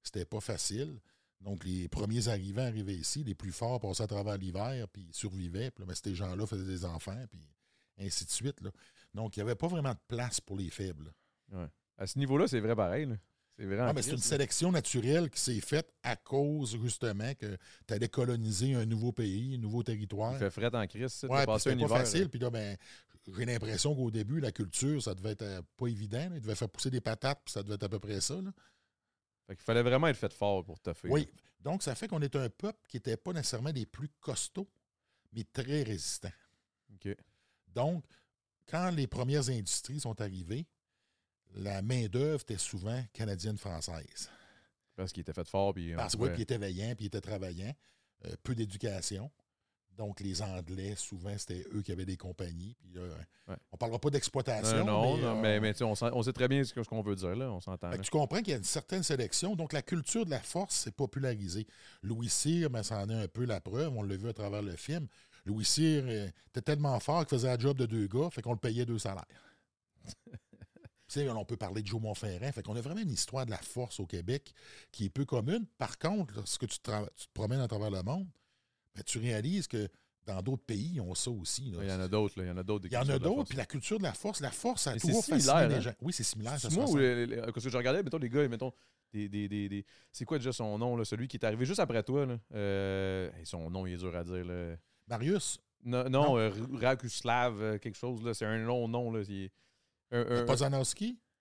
C'était 0.04 0.26
pas 0.26 0.42
facile. 0.42 1.00
Donc, 1.42 1.64
les 1.64 1.88
premiers 1.88 2.28
arrivants 2.28 2.66
arrivaient 2.66 2.96
ici, 2.96 3.24
les 3.24 3.36
plus 3.36 3.52
forts 3.52 3.80
passaient 3.80 4.04
à 4.04 4.08
travers 4.08 4.38
l'hiver, 4.38 4.88
puis 4.92 5.06
ils 5.10 5.14
survivaient. 5.14 5.72
Puis 5.72 5.84
là, 5.84 5.88
ben, 5.88 5.96
ces 5.96 6.16
gens-là 6.16 6.46
faisaient 6.46 6.66
des 6.66 6.84
enfants, 6.86 7.24
puis 7.30 7.40
ainsi 8.00 8.26
de 8.26 8.30
suite. 8.32 8.60
là. 8.62 8.72
Donc, 9.14 9.38
il 9.38 9.40
n'y 9.40 9.44
avait 9.44 9.56
pas 9.56 9.68
vraiment 9.68 9.94
de 9.94 10.00
place 10.08 10.42
pour 10.42 10.58
les 10.58 10.70
faibles. 10.70 11.12
À 11.98 12.08
ce 12.08 12.18
niveau-là, 12.20 12.48
c'est 12.48 12.60
vrai 12.60 12.76
pareil. 12.76 13.08
C'est 13.58 13.66
vrai. 13.66 13.92
mais 13.94 14.02
c'est 14.04 14.12
une 14.12 14.18
sélection 14.18 14.72
naturelle 14.72 15.32
qui 15.32 15.42
s'est 15.42 15.60
faite 15.62 15.92
à 16.04 16.16
cause, 16.16 16.78
justement, 16.80 17.34
que 17.34 17.58
tu 17.88 17.94
allais 17.94 18.08
coloniser 18.10 18.76
un 18.76 18.86
nouveau 18.86 19.12
pays, 19.12 19.56
un 19.56 19.58
nouveau 19.58 19.82
territoire. 19.82 20.34
Il 20.34 20.40
fait 20.40 20.52
fret 20.52 20.76
en 20.76 20.86
crise. 20.86 21.26
Ouais, 21.28 21.46
c'était 21.58 21.76
pas 21.76 21.86
hiver. 21.86 21.90
facile. 21.90 22.22
là. 22.24 22.28
Puis 22.30 22.40
là, 22.40 22.50
ben, 22.52 22.78
j'ai 23.36 23.46
l'impression 23.46 23.96
qu'au 23.96 24.12
début, 24.12 24.40
la 24.40 24.52
culture, 24.52 25.02
ça 25.02 25.16
devait 25.16 25.32
être 25.32 25.42
euh, 25.42 25.62
pas 25.76 25.88
évident. 25.88 26.30
là. 26.30 26.36
Il 26.36 26.42
devait 26.42 26.54
faire 26.56 26.70
pousser 26.70 26.92
des 26.92 27.02
patates, 27.02 27.42
puis 27.46 27.52
ça 27.54 27.64
devait 27.64 27.76
être 27.76 27.84
à 27.84 27.90
peu 27.90 28.00
près 28.00 28.22
ça. 28.22 28.36
là. 28.36 28.52
Fait 29.48 29.56
qu'il 29.56 29.64
fallait 29.64 29.82
vraiment 29.82 30.08
être 30.08 30.18
fait 30.18 30.34
fort 30.34 30.64
pour 30.64 30.80
te 30.80 30.94
faire. 30.94 31.12
Oui. 31.12 31.28
Donc, 31.62 31.82
ça 31.82 31.96
fait 31.96 32.08
qu'on 32.08 32.22
est 32.22 32.36
un 32.36 32.50
peuple 32.50 32.80
qui 32.88 32.98
n'était 32.98 33.18
pas 33.18 33.34
nécessairement 33.34 33.72
des 33.72 33.86
plus 33.86 34.10
costauds, 34.20 34.70
mais 35.34 35.44
très 35.44 35.84
résistants. 35.84 36.32
OK. 36.94 37.16
Donc, 37.68 38.04
quand 38.68 38.90
les 38.92 39.08
premières 39.08 39.50
industries 39.50 40.00
sont 40.00 40.20
arrivées, 40.22 40.68
la 41.56 41.82
main-d'œuvre 41.82 42.42
était 42.42 42.58
souvent 42.58 43.02
canadienne-française. 43.14 44.30
Parce 44.96 45.14
qu'il 45.14 45.22
était 45.22 45.34
fait 45.34 45.48
fort. 45.48 45.74
Puis 45.74 45.94
Parce 45.96 46.16
que 46.16 46.22
oui, 46.22 46.30
puis 46.30 46.40
ils 46.40 46.44
étaient 46.44 46.58
veillants, 46.58 46.94
puis 46.96 47.06
ils 47.06 47.08
étaient 47.08 47.22
travaillants. 47.22 47.74
Euh, 48.26 48.36
peu 48.44 48.56
d'éducation. 48.56 49.32
Donc, 49.98 50.20
les 50.20 50.44
Anglais, 50.44 50.94
souvent, 50.96 51.36
c'était 51.38 51.66
eux 51.74 51.82
qui 51.82 51.92
avaient 51.92 52.06
des 52.06 52.18
compagnies. 52.18 52.76
Puis 52.80 52.92
là, 52.94 53.02
Ouais. 53.02 53.56
on 53.72 53.76
ne 53.76 53.78
parlera 53.78 54.00
pas 54.00 54.12
d'exploitation. 54.12 54.86
Non, 54.86 54.86
non, 54.86 55.16
mais, 55.16 55.22
non, 55.22 55.28
euh, 55.28 55.42
mais, 55.42 55.60
mais 55.60 55.74
tu 55.74 55.80
sais, 55.80 55.84
on, 55.86 56.24
sait 56.24 56.34
très 56.34 56.48
bien 56.48 56.64
ce 56.64 56.74
qu'on 56.82 57.02
veut 57.02 57.16
dire, 57.16 57.36
là. 57.36 57.52
On 57.52 57.60
s'entend. 57.60 57.90
Tu 57.98 58.12
comprends 58.12 58.38
qu'il 58.38 58.50
y 58.50 58.54
a 58.54 58.58
une 58.58 58.64
certaine 58.64 59.02
sélection. 59.02 59.56
Donc, 59.56 59.74
la 59.74 59.82
culture 59.82 60.26
de 60.26 60.30
la 60.30 60.40
force 60.40 60.76
s'est 60.76 60.92
popularisée. 60.92 61.66
Louis 62.04 62.30
Cyr, 62.30 62.70
ben, 62.70 62.84
ça 62.84 63.00
en 63.00 63.10
est 63.10 63.24
un 63.24 63.28
peu 63.28 63.46
la 63.46 63.60
preuve. 63.60 63.94
On 63.96 64.04
l'a 64.04 64.16
vu 64.16 64.30
à 64.30 64.34
travers 64.34 64.62
le 64.62 64.76
film. 64.76 65.08
Louis 65.46 65.66
Cyr 65.66 66.04
euh, 66.06 66.28
était 66.50 66.62
tellement 66.62 67.00
fort 67.00 67.26
qu'il 67.26 67.38
faisait 67.38 67.48
la 67.48 67.58
job 67.58 67.78
de 67.78 67.86
deux 67.86 68.08
gars, 68.08 68.30
fait 68.30 68.42
qu'on 68.42 68.54
le 68.54 68.60
payait 68.60 68.86
deux 68.86 69.00
salaires. 69.00 69.26
On 71.16 71.46
peut 71.46 71.58
parler 71.58 71.82
de 71.82 71.88
Joe 71.88 72.02
Montferrand. 72.02 72.52
Fait 72.52 72.62
qu'on 72.62 72.76
a 72.76 72.82
vraiment 72.82 73.00
une 73.00 73.12
histoire 73.12 73.46
de 73.46 73.52
la 73.52 73.58
force 73.58 74.00
au 74.00 74.06
Québec 74.06 74.54
qui 74.92 75.06
est 75.06 75.10
peu 75.10 75.26
commune. 75.26 75.66
Par 75.78 75.98
contre, 75.98 76.36
lorsque 76.36 76.68
tu 76.68 76.80
te, 76.80 76.92
tu 77.16 77.28
te 77.28 77.34
promènes 77.34 77.62
à 77.62 77.68
travers 77.68 77.90
le 77.90 78.04
monde, 78.04 78.28
ben, 78.98 79.04
tu 79.06 79.20
réalises 79.20 79.68
que 79.68 79.88
dans 80.26 80.42
d'autres 80.42 80.64
pays, 80.66 80.92
ils 80.96 81.02
ont 81.02 81.16
ça 81.16 81.32
aussi. 81.32 81.72
là. 81.72 81.78
Il 81.84 81.90
y 81.90 81.92
en 81.94 82.02
a 82.02 82.08
d'autres. 82.10 82.34
Il 82.42 82.48
y 82.48 82.52
en 82.52 82.58
a 82.58 82.64
d'autres. 82.64 82.86
Il 82.88 82.92
y 82.94 82.98
en 82.98 83.08
a 83.08 83.18
d'autres, 83.18 83.48
puis 83.48 83.58
la 83.58 83.66
culture 83.66 83.98
de 83.98 84.04
la 84.04 84.12
force, 84.14 84.42
la 84.42 84.52
force, 84.52 84.82
ça 84.84 84.92
a 84.92 85.00
toujours 85.00 85.24
c'est 85.24 85.32
fasciné 85.32 85.40
similaire, 85.54 85.70
les 85.70 85.82
gens. 85.82 85.94
Oui, 86.02 86.12
c'est 86.12 86.24
similaire. 86.24 86.60
Se 86.60 86.68
Moi, 86.74 86.84
ou 86.84 87.52
parce 87.54 87.64
que 87.64 87.70
je 87.70 87.78
regardais, 87.78 88.04
mettons, 88.04 88.18
les 88.18 88.30
gars, 88.30 88.46
mettons, 88.50 88.74
des, 89.14 89.30
des, 89.30 89.48
des, 89.48 89.70
des- 89.70 89.86
c'est 90.12 90.26
quoi 90.26 90.38
déjà 90.38 90.52
son 90.52 90.78
nom, 90.78 90.98
là, 90.98 91.06
celui 91.06 91.30
qui 91.30 91.38
est 91.38 91.46
arrivé 91.46 91.64
juste 91.66 91.80
après 91.80 92.04
toi, 92.04 92.26
là? 92.26 92.38
Euh, 92.54 93.30
son 93.46 93.70
nom, 93.70 93.86
il 93.86 93.94
est 93.94 93.98
dur 93.98 94.14
à 94.16 94.24
dire, 94.26 94.44
là. 94.44 94.76
Marius, 95.08 95.60
Non, 95.86 96.04
non, 96.10 96.10
Non. 96.10 96.38
euh, 96.40 96.50
Rakuslav, 96.82 97.62
euh, 97.62 97.78
quelque 97.78 97.96
chose, 97.98 98.22
là. 98.24 98.34
C'est 98.34 98.46
un 98.46 98.58
long 98.58 98.88
nom, 98.90 99.12
là. 99.12 99.22
Il 99.30 99.50
un- 100.12 100.26
un-. 100.42 100.46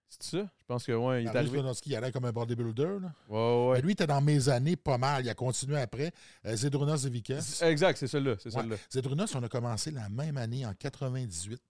C'est 0.09 0.23
ça? 0.23 0.51
Je 0.61 0.64
pense 0.66 0.85
que, 0.85 0.92
ouais, 0.92 1.25
il 1.25 1.27
est 1.27 1.37
arrivé. 1.37 1.61
Il 1.85 1.97
a 1.97 2.01
l'air 2.01 2.12
comme 2.12 2.25
un 2.25 2.33
bodybuilder. 2.33 2.99
Là. 3.03 3.12
Ouais, 3.29 3.69
ouais, 3.69 3.75
Mais 3.77 3.81
lui, 3.83 3.88
il 3.90 3.92
était 3.92 4.07
dans 4.07 4.21
mes 4.21 4.49
années 4.49 4.77
pas 4.77 4.99
mal. 4.99 5.25
Il 5.25 5.29
a 5.29 5.35
continué 5.35 5.79
après. 5.79 6.12
Euh, 6.45 6.57
Zedrunas 6.57 6.99
Zevikas. 6.99 7.61
Exact, 7.62 7.97
c'est 7.99 8.07
celle-là, 8.07 8.37
c'est 8.38 8.55
Ouais. 8.55 8.61
celle-là. 8.62 8.77
Zedrunas, 8.90 9.33
on 9.35 9.42
a 9.42 9.49
commencé 9.49 9.90
la 9.90 10.09
même 10.09 10.37
année, 10.37 10.64
en 10.64 10.73
98. 10.75 11.61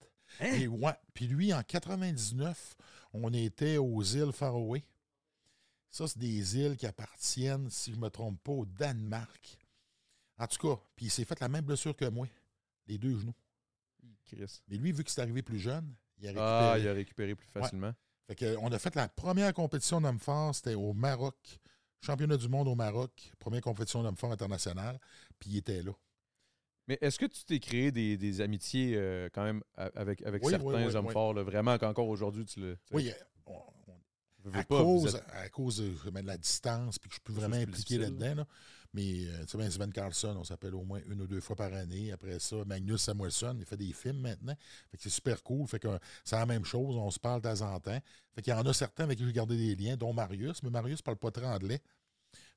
Hein? 0.40 0.52
Et 0.52 0.68
ouais. 0.68 0.92
Puis 1.14 1.26
lui, 1.26 1.52
en 1.54 1.62
99, 1.62 2.76
on 3.12 3.32
était 3.32 3.78
aux 3.78 4.02
îles 4.02 4.32
Faroé. 4.32 4.84
Ça, 5.90 6.06
c'est 6.06 6.18
des 6.18 6.58
îles 6.58 6.76
qui 6.76 6.86
appartiennent, 6.86 7.70
si 7.70 7.90
je 7.92 7.96
ne 7.96 8.02
me 8.02 8.10
trompe 8.10 8.38
pas, 8.42 8.52
au 8.52 8.66
Danemark. 8.66 9.58
En 10.38 10.46
tout 10.46 10.68
cas, 10.68 10.80
puis 10.94 11.06
il 11.06 11.10
s'est 11.10 11.24
fait 11.24 11.40
la 11.40 11.48
même 11.48 11.64
blessure 11.64 11.96
que 11.96 12.04
moi, 12.04 12.26
les 12.86 12.98
deux 12.98 13.18
genoux. 13.18 13.34
Chris. 14.26 14.60
Mais 14.68 14.76
lui, 14.76 14.92
vu 14.92 15.02
que 15.04 15.10
c'est 15.10 15.22
arrivé 15.22 15.40
plus 15.40 15.58
jeune, 15.58 15.94
il 16.18 16.26
a 16.26 16.30
récupéré. 16.30 16.46
Ah, 16.46 16.76
il 16.78 16.88
a 16.88 16.92
récupéré 16.92 17.34
plus 17.34 17.48
facilement. 17.48 17.92
Fait 18.26 18.34
que, 18.34 18.56
on 18.60 18.72
a 18.72 18.78
fait 18.78 18.94
la 18.94 19.08
première 19.08 19.52
compétition 19.54 20.00
d'hommes 20.00 20.18
forts, 20.18 20.54
c'était 20.54 20.74
au 20.74 20.92
Maroc. 20.92 21.36
Championnat 22.02 22.36
du 22.36 22.48
monde 22.48 22.68
au 22.68 22.74
Maroc, 22.74 23.32
première 23.38 23.62
compétition 23.62 24.02
d'hommes 24.02 24.16
forts 24.16 24.30
internationale, 24.32 25.00
puis 25.38 25.50
il 25.50 25.56
était 25.58 25.82
là. 25.82 25.92
Mais 26.88 26.98
est-ce 27.00 27.18
que 27.18 27.26
tu 27.26 27.44
t'es 27.44 27.58
créé 27.58 27.90
des, 27.90 28.16
des 28.16 28.40
amitiés 28.40 28.94
euh, 28.96 29.28
quand 29.32 29.42
même 29.42 29.62
avec, 29.76 30.22
avec 30.22 30.44
Oui, 30.44 30.50
certains 30.50 30.66
oui, 30.66 30.84
oui, 30.86 30.94
hommes 30.94 31.10
forts, 31.10 31.34
là, 31.34 31.42
vraiment 31.42 31.78
qu'encore 31.78 32.08
aujourd'hui 32.08 32.44
tu 32.44 32.60
le. 32.60 32.76
tu 32.86 32.94
Oui, 32.94 33.10
euh, 33.10 33.14
on- 33.46 33.52
on- 33.88 33.96
Veux 34.44 34.60
à, 34.60 34.62
pas, 34.64 34.82
cause, 34.84 35.16
êtes- 35.16 35.24
à 35.32 35.48
cause 35.48 35.78
de, 35.78 36.20
la 36.20 36.36
distance, 36.38 36.98
puis 37.00 37.08
que 37.08 37.14
je 37.14 37.18
suis 37.18 37.24
plus 37.24 37.34
vraiment 37.34 37.56
impliqué 37.56 37.98
là-dedans. 37.98 38.34
là. 38.36 38.46
Mais, 38.96 39.26
euh, 39.26 39.40
tu 39.42 39.48
sais, 39.50 39.58
ben, 39.58 39.70
Sven 39.70 39.92
Carlson, 39.92 40.34
on 40.38 40.44
s'appelle 40.44 40.74
au 40.74 40.82
moins 40.82 41.00
une 41.06 41.20
ou 41.20 41.26
deux 41.26 41.40
fois 41.40 41.54
par 41.54 41.72
année. 41.74 42.12
Après 42.12 42.38
ça, 42.38 42.56
Magnus 42.64 43.02
Samuelson, 43.02 43.54
il 43.58 43.66
fait 43.66 43.76
des 43.76 43.92
films 43.92 44.20
maintenant. 44.20 44.54
Fait 44.90 44.96
que 44.96 45.02
c'est 45.02 45.10
super 45.10 45.42
cool. 45.42 45.68
Fait 45.68 45.78
que 45.78 45.88
c'est 46.24 46.36
la 46.36 46.46
même 46.46 46.64
chose. 46.64 46.96
On 46.96 47.10
se 47.10 47.18
parle 47.18 47.42
de 47.42 47.48
temps 47.48 47.60
en 47.74 47.78
temps. 47.78 48.00
Fait 48.34 48.40
qu'il 48.40 48.52
y 48.52 48.56
en 48.56 48.64
a 48.64 48.72
certains 48.72 49.04
avec 49.04 49.18
qui 49.18 49.26
j'ai 49.26 49.32
gardé 49.34 49.54
des 49.54 49.76
liens, 49.76 49.96
dont 49.98 50.14
Marius. 50.14 50.62
Mais 50.62 50.70
Marius 50.70 51.02
parle 51.02 51.18
pas 51.18 51.30
très 51.30 51.46
anglais. 51.46 51.80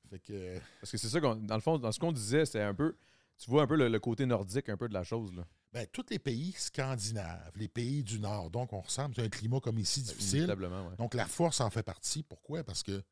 Fait 0.08 0.18
que, 0.18 0.32
euh, 0.32 0.58
Parce 0.80 0.90
que 0.90 0.96
c'est 0.96 1.08
ça, 1.10 1.20
dans 1.20 1.54
le 1.54 1.60
fond, 1.60 1.78
dans 1.78 1.92
ce 1.92 1.98
qu'on 2.00 2.12
disait, 2.12 2.46
c'était 2.46 2.62
un 2.62 2.74
peu. 2.74 2.96
Tu 3.36 3.50
vois 3.50 3.62
un 3.62 3.66
peu 3.66 3.76
le, 3.76 3.88
le 3.88 4.00
côté 4.00 4.24
nordique 4.24 4.68
un 4.70 4.76
peu 4.78 4.88
de 4.88 4.94
la 4.94 5.04
chose. 5.04 5.34
Là. 5.34 5.44
ben, 5.72 5.86
tous 5.92 6.06
les 6.10 6.18
pays 6.18 6.52
scandinaves, 6.58 7.52
les 7.56 7.68
pays 7.68 8.02
du 8.02 8.18
Nord, 8.18 8.50
donc 8.50 8.72
on 8.72 8.80
ressemble, 8.80 9.14
c'est 9.14 9.22
un 9.22 9.28
climat 9.28 9.60
comme 9.60 9.78
ici 9.78 10.02
difficile. 10.02 10.38
Inévitablement, 10.38 10.88
ouais. 10.88 10.96
Donc, 10.96 11.14
la 11.14 11.26
force 11.26 11.60
en 11.60 11.70
fait 11.70 11.82
partie. 11.82 12.22
Pourquoi? 12.22 12.64
Parce 12.64 12.82
que 12.82 13.02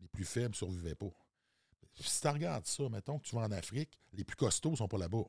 les 0.00 0.08
plus 0.08 0.24
faibles 0.24 0.50
ne 0.50 0.54
survivaient 0.54 0.94
pas. 0.94 1.10
Si 2.00 2.20
tu 2.20 2.28
regardes 2.28 2.66
ça, 2.66 2.88
mettons 2.88 3.18
que 3.18 3.24
tu 3.24 3.36
vas 3.36 3.42
en 3.42 3.52
Afrique, 3.52 3.98
les 4.12 4.24
plus 4.24 4.36
costauds 4.36 4.70
ne 4.72 4.76
sont 4.76 4.88
pas 4.88 4.98
là-bas. 4.98 5.24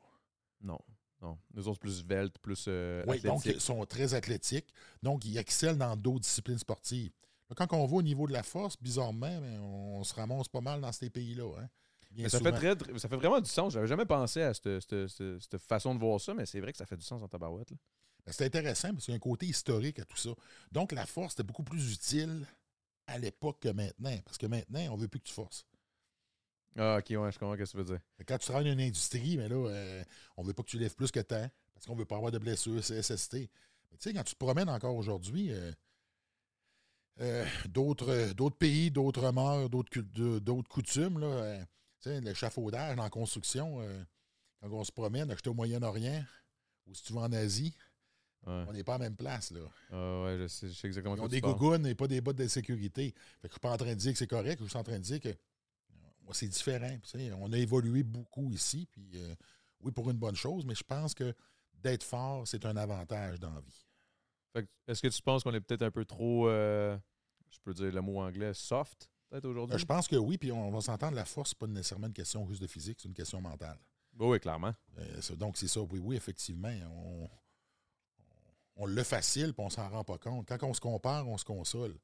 Non, 0.62 0.78
non. 1.20 1.38
Nous 1.52 1.68
autres, 1.68 1.78
plus 1.80 1.98
svelte, 2.00 2.38
plus 2.38 2.64
euh, 2.68 3.04
Oui, 3.06 3.20
donc 3.20 3.44
ils 3.46 3.60
sont 3.60 3.84
très 3.86 4.14
athlétiques. 4.14 4.72
Donc, 5.02 5.24
ils 5.24 5.36
excellent 5.38 5.76
dans 5.76 5.96
d'autres 5.96 6.20
disciplines 6.20 6.58
sportives. 6.58 7.12
Là, 7.50 7.54
Quand 7.56 7.72
on 7.76 7.86
va 7.86 7.96
au 7.96 8.02
niveau 8.02 8.26
de 8.26 8.32
la 8.32 8.42
force, 8.42 8.76
bizarrement, 8.80 9.40
ben, 9.40 9.60
on 9.60 10.02
se 10.04 10.14
ramasse 10.14 10.48
pas 10.48 10.60
mal 10.62 10.80
dans 10.80 10.92
ces 10.92 11.10
pays-là. 11.10 11.50
hein. 11.60 11.68
Bien 12.10 12.28
ça, 12.28 12.38
fait 12.38 12.52
très, 12.76 12.98
ça 12.98 13.08
fait 13.08 13.16
vraiment 13.16 13.40
du 13.40 13.50
sens. 13.50 13.72
J'avais 13.72 13.88
jamais 13.88 14.06
pensé 14.06 14.40
à 14.40 14.54
cette, 14.54 14.80
cette- 14.80 15.08
cette- 15.08 15.40
cette 15.42 15.56
façon 15.62 15.94
de 15.94 16.00
voir 16.00 16.20
ça, 16.20 16.32
mais 16.32 16.46
c'est 16.46 16.60
vrai 16.60 16.70
que 16.72 16.78
ça 16.78 16.86
fait 16.86 16.96
du 16.96 17.04
sens 17.04 17.20
en 17.22 17.28
tabarouette. 17.28 17.70
Ben, 18.24 18.32
C'est 18.32 18.46
intéressant 18.46 18.92
parce 18.92 19.04
qu'il 19.04 19.12
y 19.12 19.14
a 19.14 19.16
un 19.16 19.20
côté 19.20 19.46
historique 19.46 19.98
à 19.98 20.04
tout 20.04 20.16
ça. 20.16 20.30
Donc, 20.72 20.92
la 20.92 21.04
force 21.06 21.34
était 21.34 21.42
beaucoup 21.42 21.64
plus 21.64 21.92
utile 21.92 22.46
à 23.08 23.18
l'époque 23.18 23.58
que 23.60 23.68
maintenant. 23.68 24.16
Parce 24.24 24.38
que 24.38 24.46
maintenant, 24.46 24.80
on 24.92 24.96
veut 24.96 25.08
plus 25.08 25.20
que 25.20 25.26
tu 25.26 25.34
forces. 25.34 25.66
Ah, 26.76 26.98
ok, 26.98 27.06
ouais, 27.10 27.32
je 27.32 27.38
comprends 27.38 27.54
ce 27.54 27.62
que 27.62 27.70
tu 27.70 27.76
veux 27.76 27.84
dire. 27.84 28.00
Quand 28.26 28.38
tu 28.38 28.46
travailles 28.46 28.64
dans 28.64 28.72
une 28.72 28.80
industrie, 28.80 29.36
mais 29.36 29.48
là, 29.48 29.56
euh, 29.56 30.04
on 30.36 30.42
veut 30.42 30.52
pas 30.52 30.62
que 30.62 30.70
tu 30.70 30.78
lèves 30.78 30.94
plus 30.94 31.10
que 31.10 31.20
temps 31.20 31.48
parce 31.72 31.86
qu'on 31.86 31.94
veut 31.94 32.04
pas 32.04 32.16
avoir 32.16 32.32
de 32.32 32.38
blessures, 32.38 32.80
CSST. 32.80 33.34
Mais 33.34 33.98
tu 33.98 34.08
sais, 34.08 34.12
quand 34.12 34.24
tu 34.24 34.34
te 34.34 34.38
promènes 34.38 34.68
encore 34.68 34.96
aujourd'hui, 34.96 35.52
euh, 35.52 35.72
euh, 37.20 37.46
d'autres 37.68 38.56
pays, 38.58 38.90
d'autres 38.90 39.30
mœurs, 39.30 39.70
d'autres 39.70 40.68
coutumes, 40.68 41.20
là, 41.20 41.58
tu 42.00 42.10
sais, 42.10 42.20
l'échafaudage 42.20 42.98
en 42.98 43.08
construction, 43.08 43.78
quand 44.60 44.70
on 44.72 44.84
se 44.84 44.92
promène, 44.92 45.30
acheter 45.30 45.50
au 45.50 45.54
Moyen-Orient 45.54 46.24
ou 46.86 46.94
si 46.94 47.04
tu 47.04 47.12
vas 47.12 47.22
en 47.22 47.32
Asie, 47.32 47.74
Ouais, 48.46 48.64
on 48.68 48.72
n'est 48.72 48.84
pas 48.84 48.96
à 48.96 48.98
la 48.98 49.04
même 49.04 49.16
place. 49.16 49.52
Là. 49.52 49.60
Ah, 49.90 50.24
ouais 50.24 50.36
je, 50.38 50.48
sais, 50.48 50.68
je 50.68 50.74
sais 50.74 50.86
exactement 50.86 51.16
Ils 51.16 51.22
ont 51.22 51.28
des 51.28 51.40
gougounes 51.40 51.86
et 51.86 51.94
pas 51.94 52.06
des 52.06 52.20
bottes 52.20 52.36
de 52.36 52.46
sécurité. 52.46 53.14
Fait 53.40 53.48
que 53.48 53.48
je 53.48 53.52
suis 53.52 53.60
pas 53.60 53.72
en 53.72 53.76
train 53.76 53.88
de 53.88 53.94
dire 53.94 54.12
que 54.12 54.18
c'est 54.18 54.26
correct, 54.26 54.60
je 54.62 54.68
suis 54.68 54.76
en 54.76 54.82
train 54.82 54.98
de 54.98 55.02
dire 55.04 55.20
que 55.20 55.34
c'est 56.32 56.48
différent. 56.48 56.96
on 57.40 57.52
a 57.52 57.58
évolué 57.58 58.02
beaucoup 58.02 58.50
ici, 58.50 58.86
puis 58.90 59.10
euh, 59.14 59.34
oui, 59.80 59.92
pour 59.92 60.10
une 60.10 60.16
bonne 60.16 60.36
chose, 60.36 60.64
mais 60.64 60.74
je 60.74 60.84
pense 60.84 61.14
que 61.14 61.34
d'être 61.74 62.04
fort, 62.04 62.46
c'est 62.46 62.64
un 62.64 62.76
avantage 62.76 63.38
dans 63.40 63.52
la 63.52 63.60
vie. 63.60 63.86
Est-ce 64.86 65.02
que 65.02 65.08
tu 65.08 65.22
penses 65.22 65.42
qu'on 65.42 65.52
est 65.52 65.60
peut-être 65.60 65.82
un 65.82 65.90
peu 65.90 66.04
trop, 66.04 66.48
euh, 66.48 66.96
je 67.50 67.58
peux 67.62 67.74
dire 67.74 67.92
le 67.92 68.00
mot 68.00 68.20
anglais, 68.20 68.54
soft, 68.54 69.10
peut-être 69.28 69.46
aujourd'hui? 69.46 69.74
Euh, 69.74 69.78
je 69.78 69.84
pense 69.84 70.06
que 70.06 70.16
oui, 70.16 70.38
puis 70.38 70.52
on 70.52 70.70
va 70.70 70.80
s'entendre, 70.80 71.16
la 71.16 71.24
force, 71.24 71.50
c'est 71.50 71.58
pas 71.58 71.66
nécessairement 71.66 72.06
une 72.06 72.12
question 72.12 72.46
juste 72.46 72.62
de 72.62 72.66
physique, 72.66 72.98
c'est 73.00 73.08
une 73.08 73.14
question 73.14 73.40
mentale. 73.40 73.78
Oui, 74.18 74.28
oui, 74.28 74.40
clairement. 74.40 74.72
Euh, 74.98 75.36
donc, 75.36 75.56
c'est 75.56 75.66
ça, 75.68 75.80
oui, 75.80 75.98
oui, 75.98 76.16
effectivement. 76.16 76.72
On, 76.92 77.28
on 78.76 78.86
le 78.86 79.02
facile, 79.02 79.52
puis 79.52 79.64
on 79.64 79.70
s'en 79.70 79.88
rend 79.88 80.04
pas 80.04 80.18
compte. 80.18 80.46
Quand 80.46 80.62
on 80.62 80.74
se 80.74 80.80
compare, 80.80 81.28
on 81.28 81.36
se 81.36 81.44
console. 81.44 81.96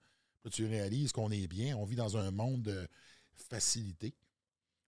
Là, 0.45 0.51
tu 0.51 0.67
réalises 0.67 1.13
qu'on 1.13 1.31
est 1.31 1.47
bien, 1.47 1.77
on 1.77 1.85
vit 1.85 1.97
dans 1.97 2.17
un 2.17 2.31
monde 2.31 2.63
de 2.63 2.89
facilité, 3.37 4.15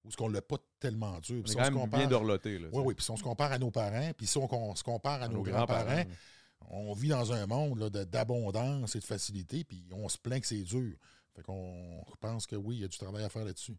où 0.04 0.10
ce 0.10 0.16
qu'on 0.16 0.28
l'a 0.28 0.42
pas 0.42 0.56
tellement 0.80 1.18
dur. 1.20 1.42
On 1.42 1.46
est 1.46 1.48
si 1.48 1.56
quand 1.56 1.62
même 1.62 1.74
compare- 1.74 2.00
bien 2.00 2.08
dorloté. 2.08 2.58
Là, 2.58 2.68
Oui, 2.72 2.82
oui. 2.86 2.94
Puis 2.94 3.04
si 3.04 3.10
on 3.10 3.16
se 3.16 3.22
compare 3.22 3.52
à 3.52 3.58
nos 3.58 3.70
parents, 3.70 4.12
puis 4.16 4.26
si 4.26 4.36
on, 4.38 4.52
on 4.52 4.74
se 4.74 4.82
compare 4.82 5.22
à, 5.22 5.24
À 5.24 5.28
nos, 5.28 5.34
nos 5.38 5.42
grands-parents, 5.42 6.04
on 6.70 6.92
vit 6.92 7.08
dans 7.08 7.32
un 7.32 7.46
monde 7.46 7.88
d'abondance 7.88 8.94
et 8.96 9.00
de 9.00 9.04
facilité, 9.04 9.64
puis 9.64 9.84
on 9.92 10.08
se 10.08 10.18
plaint 10.18 10.40
que 10.40 10.46
c'est 10.46 10.62
dur. 10.62 10.96
Fait 11.34 11.42
qu'on 11.42 12.04
pense 12.20 12.46
que 12.46 12.56
oui, 12.56 12.76
il 12.76 12.80
y 12.82 12.84
a 12.84 12.88
du 12.88 12.98
travail 12.98 13.24
à 13.24 13.28
faire 13.28 13.44
là-dessus. 13.44 13.76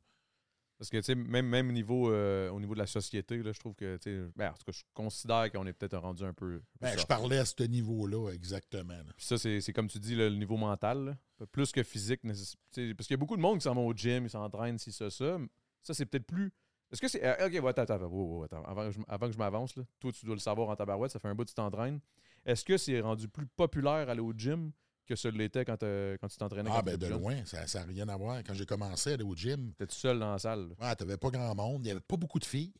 Parce 0.77 0.89
que, 0.89 0.97
tu 0.97 1.03
sais, 1.03 1.15
même, 1.15 1.47
même 1.47 1.69
au, 1.69 1.71
niveau, 1.71 2.11
euh, 2.11 2.49
au 2.49 2.59
niveau 2.59 2.73
de 2.73 2.79
la 2.79 2.87
société, 2.87 3.41
là, 3.41 3.51
je 3.53 3.59
trouve 3.59 3.75
que, 3.75 3.95
tu 3.97 4.09
sais, 4.09 4.29
ben, 4.35 4.49
en 4.49 4.53
tout 4.53 4.65
cas, 4.65 4.71
je 4.71 4.83
considère 4.93 5.51
qu'on 5.51 5.65
est 5.65 5.73
peut-être 5.73 5.97
rendu 5.97 6.23
un 6.23 6.33
peu. 6.33 6.61
Ben, 6.81 6.97
je 6.97 7.05
parlais 7.05 7.37
à 7.37 7.45
ce 7.45 7.63
niveau-là, 7.63 8.31
exactement. 8.31 8.93
là. 8.93 9.13
Puis 9.15 9.25
ça, 9.25 9.37
c'est 9.37 9.61
c'est 9.61 9.71
comme 9.71 9.87
tu 9.87 9.99
dis, 9.99 10.15
là, 10.15 10.29
le 10.29 10.35
niveau 10.35 10.57
mental, 10.57 11.17
plus 11.51 11.71
que 11.71 11.83
physique. 11.83 12.21
Parce 12.23 12.57
qu'il 12.73 12.93
y 13.11 13.13
a 13.13 13.17
beaucoup 13.17 13.37
de 13.37 13.41
monde 13.41 13.59
qui 13.59 13.63
s'en 13.63 13.75
vont 13.75 13.87
au 13.87 13.93
gym, 13.93 14.25
ils 14.25 14.29
s'entraînent, 14.29 14.77
si 14.77 14.91
ça, 14.91 15.09
ça. 15.09 15.37
Ça, 15.83 15.93
c'est 15.93 16.05
peut-être 16.05 16.25
plus. 16.25 16.51
Est-ce 16.91 17.01
que 17.01 17.07
c'est. 17.07 17.23
euh, 17.23 17.47
Ok, 17.47 17.53
ouais, 17.53 17.69
attends, 17.69 17.81
attends, 17.83 18.43
attends. 18.43 18.63
Avant, 18.63 18.85
que 18.85 18.91
je, 18.91 18.99
avant 19.07 19.27
que 19.27 19.33
je 19.33 19.37
m'avance, 19.37 19.75
là, 19.75 19.83
toi, 19.99 20.11
tu 20.11 20.25
dois 20.25 20.35
le 20.35 20.39
savoir 20.41 20.69
en 20.69 20.75
tabarouette, 20.75 21.11
ça 21.11 21.19
fait 21.19 21.27
un 21.27 21.35
bout 21.35 21.43
que 21.43 21.49
tu 21.49 21.55
t'entraînes. 21.55 21.99
Est-ce 22.45 22.63
que 22.65 22.77
c'est 22.77 22.99
rendu 22.99 23.27
plus 23.27 23.47
populaire 23.47 24.09
aller 24.09 24.19
au 24.21 24.33
gym 24.33 24.71
que 25.05 25.15
ce 25.15 25.27
l'était 25.27 25.65
quand, 25.65 25.81
euh, 25.83 26.17
quand 26.19 26.27
tu 26.27 26.37
t'entraînais? 26.37 26.69
Ah, 26.73 26.81
ben 26.81 26.97
de 26.97 27.05
jeune? 27.07 27.19
loin, 27.19 27.43
ça 27.45 27.65
n'a 27.79 27.85
rien 27.85 28.07
à 28.09 28.15
voir. 28.17 28.41
Quand 28.43 28.53
j'ai 28.53 28.65
commencé 28.65 29.11
à 29.11 29.13
aller 29.13 29.23
au 29.23 29.35
gym, 29.35 29.71
T'étais 29.73 29.87
tout 29.87 29.95
seul 29.99 30.19
dans 30.19 30.31
la 30.31 30.39
salle? 30.39 30.69
ouais, 30.79 30.95
tu 30.95 31.03
n'avais 31.03 31.17
pas 31.17 31.29
grand 31.29 31.53
monde, 31.55 31.81
il 31.81 31.85
n'y 31.85 31.91
avait 31.91 31.99
pas 31.99 32.17
beaucoup 32.17 32.39
de 32.39 32.45
filles. 32.45 32.73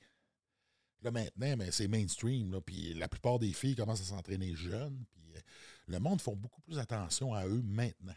Là, 1.02 1.12
maintenant, 1.12 1.58
ben, 1.58 1.70
c'est 1.72 1.88
mainstream. 1.90 2.54
Là, 2.54 2.62
puis 2.62 2.94
la 2.94 3.08
plupart 3.10 3.38
des 3.40 3.52
filles 3.52 3.76
commencent 3.76 4.02
à 4.02 4.06
s'entraîner 4.16 4.56
jeunes. 4.56 5.04
Puis 5.12 5.34
euh, 5.36 5.40
le 5.88 6.00
monde 6.00 6.22
font 6.22 6.36
beaucoup 6.36 6.62
plus 6.62 6.80
attention 6.80 7.34
à 7.34 7.46
eux 7.46 7.62
maintenant. 7.62 8.14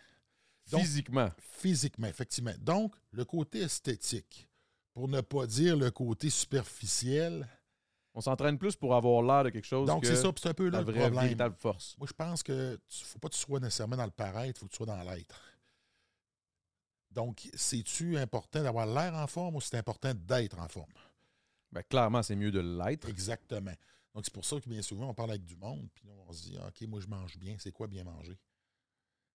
Donc- 0.71 0.83
Physiquement. 0.83 1.31
Physiquement, 1.39 2.07
effectivement. 2.07 2.55
Donc, 2.61 2.95
le 3.11 3.25
côté 3.25 3.61
esthétique, 3.63 4.49
pour 4.95 5.09
ne 5.09 5.21
pas 5.21 5.47
dire 5.47 5.77
le 5.77 5.91
côté 5.91 6.31
superficiel. 6.31 7.47
On 8.17 8.23
s'entraîne 8.23 8.57
plus 8.57 8.77
pour 8.77 8.95
avoir 8.95 9.23
l'air 9.23 9.45
de 9.45 9.51
quelque 9.51 9.67
chose 9.67 9.87
Donc, 9.87 10.07
c'est 10.07 10.17
ça, 10.17 10.33
c'est 10.37 10.49
un 10.49 10.55
peu 10.55 10.71
là 10.71 10.79
la 10.79 10.79
le 10.79 10.85
vraie, 10.85 11.01
problème. 11.01 11.23
véritable 11.25 11.55
force. 11.59 11.95
Moi, 11.99 12.09
je 12.09 12.15
pense 12.15 12.43
que 12.43 12.73
ne 12.73 12.79
faut 12.89 13.19
pas 13.19 13.29
que 13.29 13.35
tu 13.35 13.41
sois 13.41 13.61
nécessairement 13.61 13.97
dans 13.97 14.07
le 14.07 14.11
paraître, 14.11 14.57
il 14.57 14.59
faut 14.59 14.65
que 14.67 14.71
tu 14.71 14.77
sois 14.79 14.87
dans 14.87 15.03
l'être. 15.03 15.39
Donc, 17.11 17.47
c'est-tu 17.53 18.17
important 18.17 18.63
d'avoir 18.63 18.87
l'air 18.87 19.15
en 19.15 19.27
forme 19.27 19.57
ou 19.57 19.61
c'est 19.61 19.77
important 19.77 20.15
d'être 20.15 20.59
en 20.59 20.67
forme? 20.67 20.93
Ben, 21.73 21.83
clairement, 21.83 22.23
c'est 22.23 22.37
mieux 22.37 22.51
de 22.51 22.61
l'être. 22.61 23.07
Exactement. 23.07 23.75
Donc, 24.15 24.25
c'est 24.25 24.33
pour 24.33 24.47
ça 24.47 24.59
que 24.61 24.69
bien 24.69 24.81
souvent, 24.81 25.11
on 25.11 25.15
parle 25.15 25.33
avec 25.33 25.45
du 25.45 25.57
monde, 25.57 25.87
puis 25.93 26.09
on 26.27 26.33
se 26.33 26.45
dit, 26.45 26.57
OK, 26.67 26.89
moi, 26.89 27.01
je 27.01 27.09
mange 27.09 27.37
bien. 27.37 27.57
C'est 27.59 27.73
quoi 27.73 27.87
bien 27.87 28.05
manger? 28.05 28.39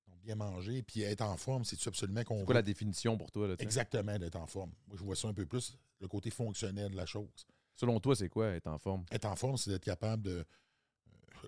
Donc, 0.08 0.20
bien 0.22 0.34
manger, 0.34 0.82
puis 0.82 1.04
être 1.04 1.22
en 1.22 1.38
forme, 1.38 1.66
c'est-tu 1.66 1.88
absolument 1.88 2.24
qu'on 2.24 2.40
C'est 2.40 2.46
quoi 2.46 2.56
la 2.56 2.62
définition 2.64 3.16
pour 3.16 3.30
toi? 3.30 3.48
Là? 3.48 3.56
Exactement, 3.60 4.18
d'être 4.18 4.38
en 4.38 4.48
forme. 4.48 4.72
Moi, 4.88 4.98
je 4.98 5.04
vois 5.04 5.16
ça 5.16 5.28
un 5.28 5.36
peu 5.36 5.46
plus, 5.46 5.78
le 6.00 6.08
côté 6.08 6.32
fonctionnel 6.32 6.90
de 6.92 6.98
la 6.98 7.06
chose. 7.06 7.46
Selon 7.82 8.00
toi, 8.00 8.16
c'est 8.16 8.30
quoi 8.30 8.50
être 8.50 8.68
en 8.68 8.78
forme? 8.78 9.04
Être 9.10 9.26
en 9.26 9.36
forme, 9.36 9.58
c'est 9.58 9.72
d'être 9.72 9.84
capable 9.84 10.22
de. 10.22 10.32
euh, 10.38 10.44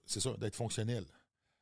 C'est 0.04 0.20
ça, 0.20 0.36
d'être 0.38 0.56
fonctionnel. 0.56 1.06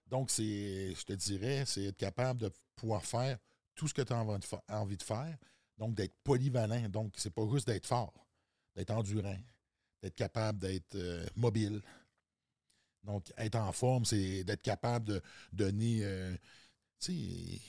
Donc, 0.07 0.31
c'est, 0.31 0.95
je 0.95 1.03
te 1.03 1.11
dirais, 1.11 1.65
c'est 1.65 1.83
être 1.87 1.97
capable 1.97 2.39
de 2.39 2.51
pouvoir 2.77 3.03
faire 3.03 3.37
tout 3.75 3.89
ce 3.89 3.93
que 3.93 4.01
tu 4.01 4.13
as 4.13 4.25
envie 4.69 4.95
de 4.95 5.03
faire. 5.03 5.37
Donc, 5.77 5.93
d'être 5.95 6.15
polyvalent. 6.23 6.87
Donc, 6.87 7.15
c'est 7.17 7.31
pas 7.33 7.45
juste 7.51 7.67
d'être 7.67 7.85
fort, 7.85 8.13
d'être 8.73 8.91
endurant, 8.91 9.35
d'être 10.01 10.15
capable 10.15 10.59
d'être 10.59 10.95
euh, 10.95 11.27
mobile. 11.35 11.81
Donc, 13.03 13.29
être 13.35 13.57
en 13.57 13.73
forme, 13.73 14.05
c'est 14.05 14.45
d'être 14.45 14.61
capable 14.61 15.05
de 15.05 15.21
donner. 15.51 15.99
euh, 16.05 16.33
tu 16.97 17.11
sais, 17.11 17.61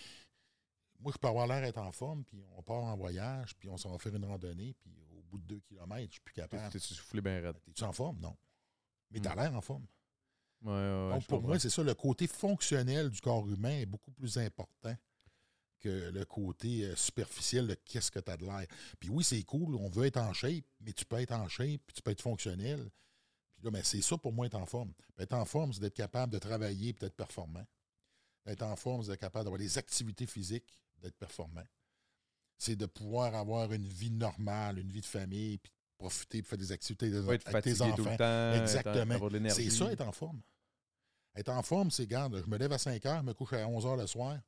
moi, 1.01 1.11
je 1.13 1.19
peux 1.19 1.27
avoir 1.27 1.49
l'air 1.49 1.63
d'être 1.63 1.79
en 1.79 1.91
forme, 1.91 2.23
puis 2.23 2.45
on 2.57 2.63
part 2.63 2.85
en 2.85 2.97
voyage, 2.97 3.57
puis 3.57 3.69
on 3.69 3.77
s'en 3.77 3.91
va 3.91 3.99
faire 3.99 4.15
une 4.15 4.25
randonnée, 4.25 4.77
puis 4.79 4.93
bout 5.33 5.39
de 5.39 5.55
deux 5.55 5.61
kilomètres, 5.61 6.09
je 6.09 6.13
suis 6.13 6.21
plus 6.21 6.35
capable. 6.35 6.71
T'es-tu 6.73 6.95
soufflé 6.95 7.21
bien 7.21 7.41
raide? 7.41 7.57
T'es-tu 7.65 7.85
en 7.85 7.93
forme? 7.93 8.19
Non. 8.21 8.37
Mais 9.11 9.21
t'as 9.21 9.35
Hmm. 9.35 9.39
l'air 9.39 9.55
en 9.55 9.61
forme. 9.61 9.87
Ouais, 10.63 10.71
ouais, 10.71 11.07
ouais, 11.09 11.13
Donc, 11.15 11.27
pour 11.27 11.43
moi, 11.43 11.59
c'est 11.59 11.71
ça, 11.71 11.83
le 11.83 11.95
côté 11.95 12.27
fonctionnel 12.29 13.11
du 13.11 13.21
corps 13.21 13.49
humain 13.49 13.79
est 13.81 13.87
beaucoup 13.87 14.13
plus 14.13 14.39
important 14.39 14.95
que 15.81 16.11
le 16.11 16.25
côté 16.25 16.85
euh, 16.85 16.95
superficiel 16.95 17.67
de 17.67 17.75
qu'est-ce 17.75 18.11
que 18.13 18.21
tu 18.21 18.31
as 18.31 18.37
de 18.37 18.45
l'air. 18.45 18.67
Puis 19.01 19.09
oui, 19.09 19.25
c'est 19.25 19.43
cool, 19.43 19.75
on 19.75 19.89
veut 19.91 20.07
être 20.07 20.19
en 20.19 20.33
shape, 20.33 20.65
mais 20.81 20.93
tu 20.93 21.05
peux 21.05 21.17
être 21.19 21.33
en 21.33 21.49
shape, 21.49 21.81
puis 21.87 21.95
tu 21.95 22.03
peux 22.03 22.13
être 22.13 22.23
fonctionnel. 22.23 22.89
Puis 23.57 23.65
là, 23.65 23.71
ben, 23.73 23.83
c'est 23.83 24.01
ça 24.03 24.17
pour 24.17 24.33
moi 24.33 24.47
être 24.47 24.55
en 24.55 24.67
forme. 24.67 24.93
Puis 25.15 25.25
être 25.25 25.33
en 25.33 25.45
forme, 25.45 25.73
c'est 25.73 25.81
d'être 25.81 25.95
capable 25.97 26.33
de 26.33 26.39
travailler 26.39 26.91
et 26.91 26.93
d'être 26.93 27.17
performant. 27.17 27.67
Être 28.47 28.63
en 28.63 28.77
forme, 28.77 29.03
c'est 29.03 29.11
d'être 29.11 29.21
capable 29.21 29.45
d'avoir 29.47 29.59
des 29.59 29.77
activités 29.79 30.27
physiques, 30.27 30.79
d'être 30.99 31.17
performant. 31.17 31.65
C'est 32.63 32.77
de 32.77 32.87
pouvoir 32.87 33.35
avoir 33.35 33.73
une 33.73 33.89
vie 33.89 34.13
normale, 34.13 34.79
une 34.79 34.93
vie 34.93 35.01
de 35.01 35.07
famille, 35.07 35.59
puis 35.59 35.73
profiter, 35.99 36.43
puis 36.43 36.49
faire 36.49 36.59
des 36.59 36.71
activités 36.71 37.11
Pas 37.11 37.35
être 37.35 37.49
avec 37.49 37.65
tes 37.65 37.83
enfants. 37.83 37.97
tout 37.97 38.05
le 38.05 38.17
temps. 38.17 38.63
Exactement. 38.63 39.29
De. 39.29 39.49
C'est 39.49 39.69
ça, 39.69 39.91
être 39.91 40.03
en 40.03 40.13
forme. 40.13 40.41
Être 41.35 41.49
en 41.49 41.61
forme, 41.65 41.91
c'est, 41.91 42.07
garde, 42.07 42.41
je 42.41 42.49
me 42.49 42.57
lève 42.57 42.73
à 42.73 42.79
5 42.79 43.05
heures, 43.07 43.19
je 43.19 43.25
me 43.25 43.35
couche 43.35 43.53
à 43.55 43.67
11 43.67 43.85
heures 43.85 43.97
le 43.97 44.07
soir. 44.07 44.39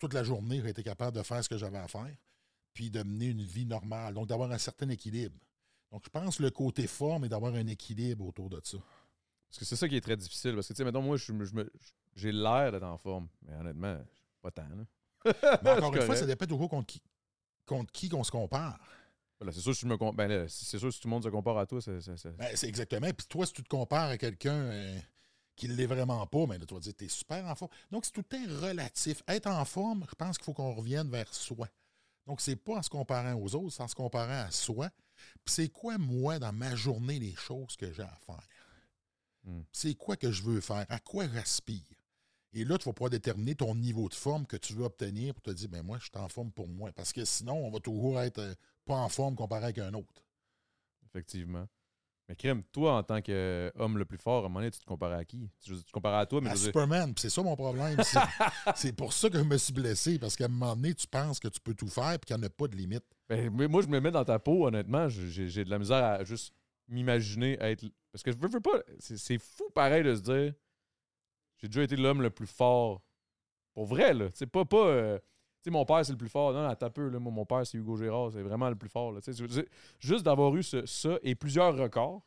Toute 0.00 0.12
la 0.12 0.24
journée, 0.24 0.60
j'ai 0.60 0.70
été 0.70 0.82
capable 0.82 1.16
de 1.16 1.22
faire 1.22 1.44
ce 1.44 1.48
que 1.48 1.56
j'avais 1.56 1.78
à 1.78 1.86
faire, 1.86 2.16
puis 2.74 2.90
de 2.90 3.04
mener 3.04 3.26
une 3.26 3.42
vie 3.42 3.64
normale. 3.66 4.14
Donc, 4.14 4.26
d'avoir 4.26 4.50
un 4.50 4.58
certain 4.58 4.88
équilibre. 4.88 5.38
Donc, 5.92 6.02
je 6.04 6.10
pense 6.10 6.38
que 6.38 6.42
le 6.42 6.50
côté 6.50 6.88
forme 6.88 7.26
est 7.26 7.28
d'avoir 7.28 7.54
un 7.54 7.66
équilibre 7.68 8.26
autour 8.26 8.50
de 8.50 8.60
ça. 8.64 8.78
Parce 9.48 9.60
que 9.60 9.64
c'est 9.64 9.76
ça 9.76 9.88
qui 9.88 9.94
est 9.94 10.00
très 10.00 10.16
difficile. 10.16 10.56
Parce 10.56 10.66
que, 10.66 10.72
tu 10.72 10.78
sais, 10.78 10.84
mettons, 10.84 11.02
moi, 11.02 11.16
je, 11.16 11.32
je 11.44 11.64
j'ai 12.16 12.32
l'air 12.32 12.72
d'être 12.72 12.82
en 12.82 12.98
forme. 12.98 13.28
Mais 13.42 13.54
honnêtement, 13.54 14.04
pas 14.42 14.50
tant. 14.50 14.68
là. 14.68 14.84
Mais 15.62 15.70
encore 15.70 15.94
une 15.94 16.02
fois, 16.02 16.14
ça 16.16 16.26
dépend 16.26 16.46
toujours 16.46 16.68
contre 16.68 16.86
qui, 16.86 17.02
contre 17.66 17.92
qui 17.92 18.08
qu'on 18.08 18.24
se 18.24 18.30
compare. 18.30 18.78
Voilà, 19.40 19.52
c'est 19.52 19.60
sûr, 19.60 19.74
si 19.74 19.82
je 19.82 19.86
me 19.86 19.96
com- 19.96 20.14
ben 20.14 20.26
là, 20.26 20.48
c'est 20.48 20.78
sûr, 20.78 20.92
si 20.92 21.00
tout 21.00 21.06
le 21.08 21.10
monde 21.10 21.22
se 21.24 21.28
compare 21.28 21.58
à 21.58 21.66
toi, 21.66 21.80
c'est. 21.80 22.00
c'est- 22.00 22.36
Ben, 22.36 22.48
exactement. 22.62 23.08
Puis 23.16 23.26
toi, 23.28 23.46
si 23.46 23.52
tu 23.52 23.62
te 23.62 23.68
compares 23.68 24.08
à 24.10 24.18
quelqu'un 24.18 24.52
euh, 24.52 24.98
qui 25.54 25.68
ne 25.68 25.74
l'est 25.74 25.86
vraiment 25.86 26.26
pas, 26.26 26.46
ben, 26.46 26.58
là, 26.58 26.66
tu 26.66 26.74
vas 26.74 26.80
dire, 26.80 26.94
t'es 26.96 27.08
super 27.08 27.44
en 27.46 27.54
forme. 27.54 27.70
Donc, 27.90 28.04
c'est 28.04 28.10
tout 28.12 28.24
le 28.28 28.36
temps 28.48 28.66
relatif. 28.66 29.22
Être 29.28 29.46
en 29.46 29.64
forme, 29.64 30.04
je 30.10 30.14
pense 30.16 30.38
qu'il 30.38 30.44
faut 30.44 30.54
qu'on 30.54 30.72
revienne 30.74 31.08
vers 31.08 31.32
soi. 31.32 31.68
Donc, 32.26 32.40
c'est 32.40 32.56
pas 32.56 32.74
en 32.78 32.82
se 32.82 32.90
comparant 32.90 33.34
aux 33.34 33.54
autres, 33.54 33.70
c'est 33.74 33.82
en 33.82 33.88
se 33.88 33.94
comparant 33.94 34.44
à 34.46 34.50
soi. 34.50 34.90
Puis 35.44 35.54
c'est 35.54 35.68
quoi, 35.68 35.98
moi, 35.98 36.38
dans 36.38 36.52
ma 36.52 36.74
journée, 36.74 37.18
les 37.18 37.34
choses 37.34 37.76
que 37.76 37.92
j'ai 37.92 38.02
à 38.02 38.18
faire? 38.26 38.46
Hmm. 39.44 39.62
C'est 39.72 39.94
quoi 39.94 40.16
que 40.16 40.30
je 40.32 40.42
veux 40.42 40.60
faire? 40.60 40.84
À 40.88 40.98
quoi 40.98 41.26
j'aspire? 41.28 41.82
Et 42.58 42.64
là, 42.64 42.76
tu 42.76 42.88
vas 42.88 42.92
pouvoir 42.92 43.10
déterminer 43.10 43.54
ton 43.54 43.74
niveau 43.74 44.08
de 44.08 44.14
forme 44.14 44.44
que 44.44 44.56
tu 44.56 44.72
veux 44.72 44.84
obtenir 44.84 45.32
pour 45.32 45.42
te 45.42 45.50
dire, 45.50 45.68
ben 45.68 45.82
moi, 45.82 45.98
je 45.98 46.04
suis 46.06 46.10
en 46.16 46.28
forme 46.28 46.50
pour 46.50 46.66
moi. 46.66 46.90
Parce 46.92 47.12
que 47.12 47.24
sinon, 47.24 47.54
on 47.54 47.70
va 47.70 47.78
toujours 47.78 48.20
être 48.20 48.38
euh, 48.38 48.54
pas 48.84 48.96
en 48.96 49.08
forme 49.08 49.36
comparé 49.36 49.64
avec 49.64 49.78
un 49.78 49.94
autre. 49.94 50.24
Effectivement. 51.06 51.66
Mais 52.28 52.34
Crème, 52.34 52.62
toi, 52.72 52.96
en 52.96 53.02
tant 53.04 53.22
qu'homme 53.22 53.96
le 53.96 54.04
plus 54.04 54.18
fort, 54.18 54.42
à 54.42 54.46
un 54.46 54.48
moment 54.48 54.58
donné, 54.60 54.72
tu 54.72 54.80
te 54.80 54.84
comparais 54.84 55.14
à 55.14 55.24
qui? 55.24 55.48
Tu, 55.62 55.72
te 55.82 55.90
comparais 55.92 56.18
à 56.18 56.26
toi, 56.26 56.40
mais 56.40 56.50
à 56.50 56.54
je 56.54 56.64
Superman. 56.64 57.14
C'est 57.16 57.30
ça 57.30 57.42
mon 57.42 57.54
problème. 57.54 57.96
C'est- 58.74 58.92
pour 58.92 59.12
ça 59.12 59.30
que 59.30 59.38
je 59.38 59.44
me 59.44 59.56
suis 59.56 59.72
blessé, 59.72 60.18
parce 60.18 60.36
qu'à 60.36 60.46
un 60.46 60.48
moment 60.48 60.74
donné, 60.74 60.94
tu 60.94 61.06
penses 61.06 61.38
que 61.38 61.48
tu 61.48 61.60
peux 61.60 61.74
tout 61.74 61.88
faire 61.88 62.14
et 62.14 62.18
qu'il 62.18 62.36
n'y 62.36 62.42
en 62.42 62.46
a 62.46 62.50
pas 62.50 62.66
de 62.66 62.76
limite. 62.76 63.04
Ben, 63.28 63.50
mais 63.54 63.68
moi, 63.68 63.82
je 63.82 63.86
me 63.86 64.00
mets 64.00 64.10
dans 64.10 64.24
ta 64.24 64.38
peau, 64.38 64.66
honnêtement. 64.66 65.08
J'ai 65.08 65.64
de 65.64 65.70
la 65.70 65.78
misère 65.78 66.04
à 66.04 66.24
juste 66.24 66.52
m'imaginer 66.88 67.56
être. 67.60 67.86
Parce 68.12 68.22
que 68.22 68.32
je 68.32 68.36
veux, 68.36 68.48
veux 68.48 68.60
pas. 68.60 68.82
C'est 68.98 69.38
fou 69.38 69.70
pareil 69.74 70.02
de 70.02 70.14
se 70.16 70.20
dire. 70.20 70.54
J'ai 71.58 71.68
déjà 71.68 71.82
été 71.82 71.96
l'homme 71.96 72.22
le 72.22 72.30
plus 72.30 72.46
fort. 72.46 73.02
Pour 73.74 73.84
vrai, 73.86 74.14
là. 74.14 74.28
C'est 74.34 74.46
pas. 74.46 74.64
pas 74.64 74.86
euh, 74.86 75.18
tu 75.18 75.24
sais, 75.64 75.70
mon 75.70 75.84
père, 75.84 76.04
c'est 76.04 76.12
le 76.12 76.18
plus 76.18 76.28
fort. 76.28 76.52
Non, 76.52 76.66
non, 76.66 76.74
t'as 76.74 76.90
peu, 76.90 77.08
là. 77.08 77.18
Moi, 77.18 77.32
mon 77.32 77.44
père, 77.44 77.66
c'est 77.66 77.78
Hugo 77.78 77.96
Gérard. 77.96 78.30
C'est 78.32 78.42
vraiment 78.42 78.68
le 78.68 78.76
plus 78.76 78.88
fort, 78.88 79.12
là. 79.12 79.20
Je 79.26 79.44
dire, 79.44 79.64
Juste 79.98 80.24
d'avoir 80.24 80.54
eu 80.56 80.62
ce- 80.62 80.86
ça 80.86 81.18
et 81.22 81.34
plusieurs 81.34 81.76
records, 81.76 82.22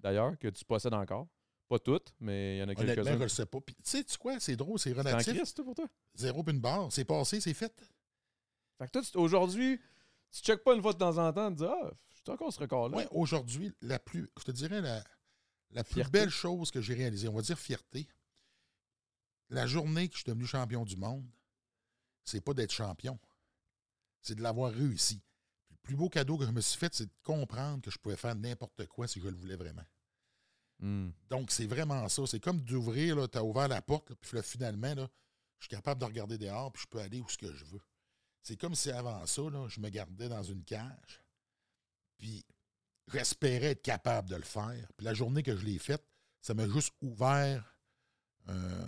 d'ailleurs, 0.00 0.38
que 0.38 0.48
tu 0.48 0.64
possèdes 0.64 0.94
encore. 0.94 1.26
Pas 1.66 1.78
toutes, 1.78 2.12
mais 2.20 2.56
il 2.56 2.60
y 2.60 2.62
en 2.62 2.68
a 2.68 2.72
je 2.72 2.76
quelques-uns. 2.76 3.16
ne 3.16 3.22
le 3.22 3.28
sais 3.28 3.46
pas. 3.46 3.58
Puis, 3.60 3.74
tu 3.76 3.82
sais, 3.84 4.04
tu 4.04 4.18
quoi, 4.18 4.38
c'est 4.38 4.54
drôle, 4.54 4.78
c'est 4.78 4.92
C'est 4.92 4.98
en 5.00 5.02
relatif. 5.02 5.34
Christ, 5.34 5.56
toi, 5.56 5.64
pour 5.64 5.74
toi? 5.74 5.86
Zéro 6.14 6.42
puis 6.42 6.54
une 6.54 6.60
barre. 6.60 6.92
C'est 6.92 7.06
passé, 7.06 7.40
c'est 7.40 7.54
fait. 7.54 7.72
Fait 8.78 8.86
que 8.86 8.90
toi, 8.90 9.02
aujourd'hui, 9.22 9.80
tu 10.30 10.42
checkes 10.42 10.62
pas 10.62 10.74
une 10.74 10.82
fois 10.82 10.92
de 10.92 10.98
temps 10.98 11.16
en 11.16 11.32
temps, 11.32 11.48
tu 11.50 11.56
dis, 11.56 11.64
ah, 11.64 11.90
je 12.10 12.16
suis 12.16 12.30
encore 12.30 12.52
ce 12.52 12.60
record-là. 12.60 12.96
Ouais, 12.98 13.08
aujourd'hui, 13.12 13.72
la 13.80 13.98
plus, 13.98 14.28
je 14.38 14.44
te 14.44 14.50
dirais, 14.50 14.82
la, 14.82 15.02
la 15.70 15.84
plus 15.84 16.04
belle 16.10 16.28
chose 16.28 16.70
que 16.70 16.82
j'ai 16.82 16.94
réalisée, 16.94 17.28
on 17.28 17.34
va 17.34 17.40
dire 17.42 17.58
fierté, 17.58 18.06
la 19.50 19.66
journée 19.66 20.08
que 20.08 20.14
je 20.14 20.20
suis 20.20 20.30
devenu 20.30 20.46
champion 20.46 20.84
du 20.84 20.96
monde, 20.96 21.26
c'est 22.24 22.40
pas 22.40 22.54
d'être 22.54 22.72
champion, 22.72 23.18
c'est 24.20 24.34
de 24.34 24.42
l'avoir 24.42 24.72
réussi. 24.72 25.22
Le 25.70 25.76
plus 25.82 25.96
beau 25.96 26.08
cadeau 26.08 26.38
que 26.38 26.46
je 26.46 26.50
me 26.50 26.60
suis 26.60 26.78
fait, 26.78 26.94
c'est 26.94 27.06
de 27.06 27.12
comprendre 27.22 27.82
que 27.82 27.90
je 27.90 27.98
pouvais 27.98 28.16
faire 28.16 28.34
n'importe 28.34 28.86
quoi 28.86 29.06
si 29.06 29.20
je 29.20 29.28
le 29.28 29.36
voulais 29.36 29.56
vraiment. 29.56 29.84
Hmm. 30.80 31.10
Donc, 31.28 31.50
c'est 31.50 31.66
vraiment 31.66 32.08
ça. 32.08 32.26
C'est 32.26 32.40
comme 32.40 32.60
d'ouvrir, 32.60 33.28
tu 33.30 33.38
as 33.38 33.44
ouvert 33.44 33.68
la 33.68 33.82
porte, 33.82 34.10
là, 34.10 34.16
puis 34.20 34.36
là, 34.36 34.42
finalement, 34.42 34.94
là, 34.94 35.08
je 35.58 35.66
suis 35.66 35.76
capable 35.76 36.00
de 36.00 36.06
regarder 36.06 36.38
dehors, 36.38 36.72
puis 36.72 36.82
je 36.82 36.88
peux 36.88 37.00
aller 37.00 37.20
où 37.20 37.28
ce 37.28 37.38
que 37.38 37.52
je 37.52 37.64
veux. 37.66 37.80
C'est 38.42 38.56
comme 38.56 38.74
si 38.74 38.90
avant 38.90 39.24
ça, 39.26 39.42
là, 39.42 39.68
je 39.68 39.80
me 39.80 39.88
gardais 39.88 40.28
dans 40.28 40.42
une 40.42 40.64
cage, 40.64 41.22
puis 42.18 42.44
j'espérais 43.12 43.68
être 43.68 43.82
capable 43.82 44.28
de 44.28 44.36
le 44.36 44.42
faire. 44.42 44.86
Puis 44.96 45.04
la 45.04 45.14
journée 45.14 45.42
que 45.42 45.56
je 45.56 45.64
l'ai 45.64 45.78
faite, 45.78 46.04
ça 46.40 46.54
m'a 46.54 46.68
juste 46.68 46.92
ouvert 47.00 47.76
un, 48.46 48.86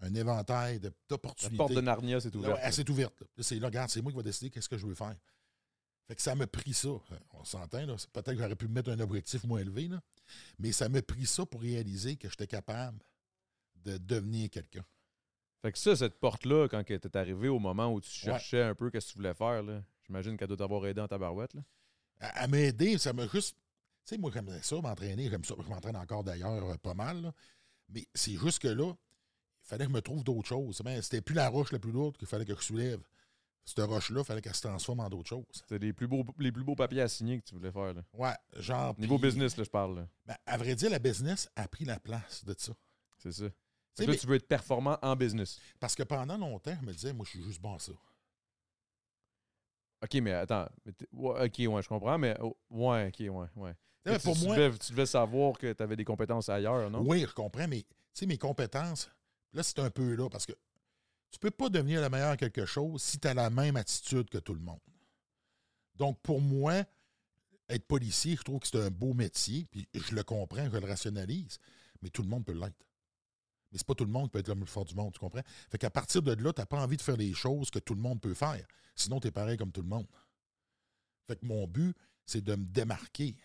un 0.00 0.14
éventail 0.14 0.78
de- 0.80 0.88
La 0.88 0.94
d'opportunités. 1.08 1.56
porte 1.56 1.72
de 1.72 1.80
Narnia, 1.80 2.20
c'est 2.20 2.32
Là, 2.34 2.38
ouvert. 2.40 2.54
ouais, 2.54 2.60
elle 2.62 2.72
s'est 2.72 2.90
ouverte. 2.90 3.22
c'est 3.40 3.58
là, 3.58 3.66
regarde, 3.68 3.90
c'est 3.90 4.02
moi 4.02 4.12
qui 4.12 4.16
vais 4.18 4.24
décider 4.24 4.50
qu'est-ce 4.50 4.68
que 4.68 4.76
je 4.78 4.86
veux 4.86 4.94
faire. 4.94 5.16
Fait 6.06 6.14
que 6.14 6.22
ça 6.22 6.34
m'a 6.34 6.46
pris 6.46 6.72
ça. 6.74 6.88
Euh, 6.88 7.00
On 7.32 7.44
s'entend, 7.44 7.84
Peut-être 7.86 8.32
que 8.32 8.38
j'aurais 8.38 8.54
pu 8.56 8.68
me 8.68 8.74
mettre 8.74 8.90
un 8.90 9.00
objectif 9.00 9.42
moins 9.44 9.60
élevé, 9.60 9.88
là. 9.88 10.00
mais 10.58 10.70
ça 10.72 10.88
m'a 10.88 11.02
pris 11.02 11.26
ça 11.26 11.44
pour 11.46 11.60
réaliser 11.62 12.16
que 12.16 12.28
j'étais 12.28 12.46
capable 12.46 12.98
de 13.84 13.96
devenir 13.98 14.50
quelqu'un. 14.50 14.84
Fait 15.62 15.72
que 15.72 15.78
ça, 15.78 15.96
cette 15.96 16.20
porte-là, 16.20 16.68
quand 16.68 16.84
tu 16.84 16.92
es 16.94 17.16
arrivé 17.16 17.48
au 17.48 17.58
moment 17.58 17.92
où 17.92 18.00
tu 18.00 18.10
cherchais 18.10 18.62
un 18.62 18.74
peu 18.74 18.90
qu'est-ce 18.90 19.06
que 19.08 19.12
tu 19.12 19.18
voulais 19.18 19.34
faire, 19.34 19.62
là, 19.62 19.82
j'imagine 20.06 20.36
qu'elle 20.36 20.48
doit 20.48 20.56
t'avoir 20.58 20.86
aidé 20.86 21.00
en 21.00 21.08
tabarouette. 21.08 21.54
Là. 21.54 21.62
À, 22.20 22.42
à 22.42 22.46
m'aider, 22.46 22.98
ça 22.98 23.12
m'a 23.12 23.26
juste. 23.26 23.56
Tu 24.04 24.14
sais, 24.14 24.18
moi, 24.18 24.30
j'aimais 24.32 24.60
ça, 24.62 24.80
m'entraîner. 24.80 25.28
J'aime 25.28 25.44
ça. 25.44 25.54
Je 25.58 25.68
m'entraîne 25.68 25.96
encore 25.96 26.22
d'ailleurs 26.22 26.70
euh, 26.70 26.76
pas 26.76 26.94
mal. 26.94 27.20
là. 27.22 27.32
Mais 27.88 28.06
c'est 28.14 28.34
juste 28.36 28.60
que 28.60 28.68
là, 28.68 28.92
il 29.66 29.68
fallait 29.68 29.84
que 29.86 29.90
je 29.90 29.94
me 29.96 30.00
trouve 30.00 30.22
d'autres 30.22 30.48
choses. 30.48 30.80
Ben, 30.84 31.02
C'était 31.02 31.20
plus 31.20 31.34
la 31.34 31.48
roche 31.48 31.72
la 31.72 31.78
plus 31.80 31.90
lourde 31.90 32.16
qu'il 32.16 32.28
fallait 32.28 32.44
que 32.44 32.54
je 32.54 32.62
soulève. 32.62 33.00
Cette 33.64 33.80
roche-là, 33.84 34.20
il 34.20 34.24
fallait 34.24 34.40
qu'elle 34.40 34.54
se 34.54 34.60
transforme 34.62 35.00
en 35.00 35.08
d'autres 35.08 35.28
choses. 35.28 35.44
C'est 35.68 35.78
les 35.80 35.92
plus, 35.92 36.06
beaux, 36.06 36.24
les 36.38 36.52
plus 36.52 36.62
beaux 36.62 36.76
papiers 36.76 37.00
à 37.00 37.08
signer 37.08 37.40
que 37.40 37.44
tu 37.44 37.56
voulais 37.56 37.72
faire. 37.72 37.94
Là. 37.94 38.02
Ouais, 38.12 38.34
genre. 38.62 38.94
Niveau 38.96 39.18
puis- 39.18 39.26
business, 39.26 39.56
là, 39.56 39.64
je 39.64 39.70
parle. 39.70 39.96
là. 39.96 40.08
Ben, 40.24 40.36
à 40.46 40.56
vrai 40.56 40.76
dire, 40.76 40.88
la 40.88 41.00
business 41.00 41.50
a 41.56 41.66
pris 41.66 41.84
la 41.84 41.98
place 41.98 42.44
de 42.44 42.54
ça. 42.56 42.72
C'est 43.18 43.32
ça. 43.32 43.44
Là, 43.44 43.50
mais- 44.06 44.16
tu 44.16 44.26
veux 44.28 44.36
être 44.36 44.46
performant 44.46 44.98
en 45.02 45.16
business. 45.16 45.58
Parce 45.80 45.96
que 45.96 46.04
pendant 46.04 46.36
longtemps, 46.38 46.76
je 46.80 46.86
me 46.86 46.92
disais, 46.92 47.12
moi, 47.12 47.24
je 47.24 47.30
suis 47.30 47.42
juste 47.42 47.60
bon 47.60 47.74
à 47.74 47.80
ça. 47.80 47.92
OK, 50.04 50.14
mais 50.22 50.32
attends. 50.32 50.68
OK, 51.12 51.58
ouais, 51.58 51.82
je 51.82 51.88
comprends, 51.88 52.18
mais 52.18 52.36
oh, 52.40 52.56
ouais, 52.70 53.08
OK, 53.08 53.18
ouais, 53.20 53.48
ouais. 53.56 53.74
Pour 54.22 54.36
tu, 54.36 54.44
moi, 54.44 54.56
devais, 54.56 54.78
tu 54.78 54.92
devais 54.92 55.06
savoir 55.06 55.58
que 55.58 55.72
tu 55.72 55.82
avais 55.82 55.96
des 55.96 56.04
compétences 56.04 56.48
ailleurs, 56.48 56.88
non? 56.90 57.02
oui, 57.04 57.24
je 57.26 57.32
comprends, 57.34 57.66
mais 57.66 57.82
tu 57.82 57.88
sais, 58.12 58.26
mes 58.26 58.38
compétences, 58.38 59.10
là, 59.56 59.62
c'est 59.62 59.78
un 59.80 59.90
peu 59.90 60.14
là, 60.14 60.28
parce 60.28 60.46
que 60.46 60.52
tu 61.30 61.38
peux 61.38 61.50
pas 61.50 61.68
devenir 61.68 62.00
le 62.00 62.08
meilleur 62.08 62.30
à 62.30 62.36
quelque 62.36 62.66
chose 62.66 63.02
si 63.02 63.18
tu 63.18 63.26
as 63.26 63.34
la 63.34 63.50
même 63.50 63.76
attitude 63.76 64.28
que 64.28 64.38
tout 64.38 64.54
le 64.54 64.60
monde. 64.60 64.80
Donc, 65.96 66.20
pour 66.22 66.40
moi, 66.40 66.84
être 67.68 67.86
policier, 67.86 68.36
je 68.36 68.42
trouve 68.42 68.60
que 68.60 68.68
c'est 68.68 68.80
un 68.80 68.90
beau 68.90 69.14
métier, 69.14 69.66
puis 69.70 69.88
je 69.94 70.14
le 70.14 70.22
comprends, 70.22 70.70
je 70.70 70.76
le 70.76 70.86
rationalise, 70.86 71.58
mais 72.02 72.10
tout 72.10 72.22
le 72.22 72.28
monde 72.28 72.44
peut 72.44 72.52
l'être. 72.52 72.76
Mais 73.72 73.78
c'est 73.78 73.86
pas 73.86 73.94
tout 73.94 74.04
le 74.04 74.10
monde 74.10 74.26
qui 74.26 74.32
peut 74.32 74.38
être 74.38 74.48
le 74.48 74.54
plus 74.54 74.66
fort 74.66 74.84
du 74.84 74.94
monde, 74.94 75.12
tu 75.12 75.18
comprends? 75.18 75.42
Fait 75.70 75.78
qu'à 75.78 75.90
partir 75.90 76.22
de 76.22 76.32
là, 76.32 76.52
tu 76.52 76.60
n'as 76.60 76.66
pas 76.66 76.80
envie 76.80 76.96
de 76.96 77.02
faire 77.02 77.16
les 77.16 77.34
choses 77.34 77.70
que 77.70 77.80
tout 77.80 77.94
le 77.94 78.00
monde 78.00 78.20
peut 78.20 78.34
faire. 78.34 78.64
Sinon, 78.94 79.18
tu 79.18 79.28
es 79.28 79.30
pareil 79.30 79.56
comme 79.56 79.72
tout 79.72 79.82
le 79.82 79.88
monde. 79.88 80.06
Fait 81.26 81.36
que 81.36 81.44
mon 81.44 81.66
but, 81.66 81.96
c'est 82.24 82.42
de 82.42 82.54
me 82.54 82.64
démarquer. 82.64 83.36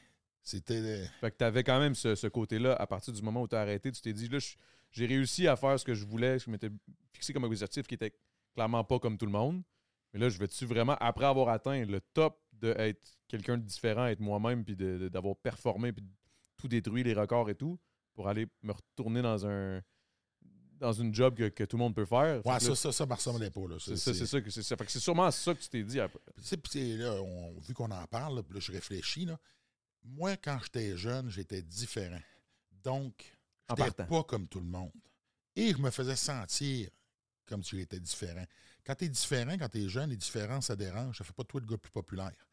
C'était. 0.43 1.07
Fait 1.19 1.31
que 1.31 1.37
tu 1.37 1.43
avais 1.43 1.63
quand 1.63 1.79
même 1.79 1.95
ce, 1.95 2.15
ce 2.15 2.27
côté-là, 2.27 2.75
à 2.75 2.85
partir 2.85 3.13
du 3.13 3.21
moment 3.21 3.41
où 3.41 3.47
tu 3.47 3.55
as 3.55 3.61
arrêté, 3.61 3.91
tu 3.91 4.01
t'es 4.01 4.13
dit, 4.13 4.27
là, 4.27 4.39
je- 4.39 4.55
j'ai 4.91 5.05
réussi 5.05 5.47
à 5.47 5.55
faire 5.55 5.79
ce 5.79 5.85
que 5.85 5.93
je 5.93 6.05
voulais, 6.05 6.39
ce 6.39 6.45
que 6.45 6.51
je 6.51 6.51
m'étais 6.51 6.69
fixé 7.13 7.33
comme 7.33 7.43
objectif, 7.43 7.87
qui 7.87 7.95
était 7.95 8.13
clairement 8.53 8.83
pas 8.83 8.99
comme 8.99 9.17
tout 9.17 9.25
le 9.25 9.31
monde. 9.31 9.63
Mais 10.13 10.19
là, 10.19 10.29
je 10.29 10.37
vais-tu 10.37 10.65
vraiment, 10.65 10.95
après 10.99 11.25
avoir 11.25 11.49
atteint 11.49 11.85
le 11.85 12.01
top 12.01 12.39
de 12.53 12.73
être 12.77 13.17
quelqu'un 13.27 13.57
de 13.57 13.63
différent, 13.63 14.05
être 14.07 14.19
moi-même, 14.19 14.65
puis 14.65 14.75
d'avoir 14.75 15.35
performé, 15.37 15.93
puis 15.93 16.03
de 16.03 16.09
tout 16.57 16.67
détruit, 16.67 17.03
les 17.03 17.13
records 17.13 17.49
et 17.49 17.55
tout, 17.55 17.79
pour 18.13 18.27
aller 18.27 18.47
me 18.61 18.73
retourner 18.73 19.21
dans 19.21 19.45
un 19.47 19.81
dans 20.81 20.91
une 20.91 21.13
job 21.13 21.35
que, 21.35 21.47
que 21.49 21.63
tout 21.63 21.77
le 21.77 21.83
monde 21.83 21.93
peut 21.93 22.05
faire? 22.05 22.43
Ouais, 22.43 22.59
ça, 22.59 22.69
là, 22.69 22.75
ça, 22.75 22.91
ça 22.91 23.05
me 23.05 23.13
ressemblait 23.13 23.51
pas. 23.51 23.61
Là. 23.67 23.75
c'est 23.79 23.95
ça, 23.95 24.15
c'est 24.15 24.25
ça 24.25 24.39
c'est 24.49 24.63
ça. 24.63 24.75
Fait 24.75 24.85
que 24.85 24.91
c'est 24.91 24.99
sûrement 24.99 25.29
ça 25.29 25.53
que 25.53 25.59
tu 25.61 25.69
t'es 25.69 25.83
dit 25.83 25.99
après. 25.99 26.19
Puis, 26.63 26.97
là, 26.97 27.21
on- 27.21 27.59
vu 27.59 27.75
qu'on 27.75 27.91
en 27.91 28.05
parle, 28.07 28.37
là, 28.37 28.59
je 28.59 28.71
réfléchis. 28.71 29.25
Là, 29.25 29.39
moi, 30.03 30.35
quand 30.37 30.57
j'étais 30.63 30.97
jeune, 30.97 31.29
j'étais 31.29 31.61
différent. 31.61 32.19
Donc, 32.83 33.31
Partant. 33.75 34.05
pas 34.05 34.23
comme 34.23 34.47
tout 34.47 34.59
le 34.59 34.65
monde. 34.65 34.91
Et 35.55 35.71
je 35.71 35.77
me 35.77 35.91
faisais 35.91 36.15
sentir 36.15 36.89
comme 37.45 37.63
si 37.63 37.77
j'étais 37.77 37.99
différent. 37.99 38.45
Quand 38.85 38.95
tu 38.95 39.05
es 39.05 39.09
différent, 39.09 39.57
quand 39.57 39.69
tu 39.69 39.83
es 39.83 39.89
jeune, 39.89 40.09
les 40.09 40.17
différences, 40.17 40.67
ça 40.67 40.75
dérange. 40.75 41.17
Ça 41.17 41.23
fait 41.23 41.33
pas 41.33 41.43
de 41.43 41.47
toi 41.47 41.61
le 41.61 41.67
gars 41.67 41.77
plus 41.77 41.91
populaire. 41.91 42.47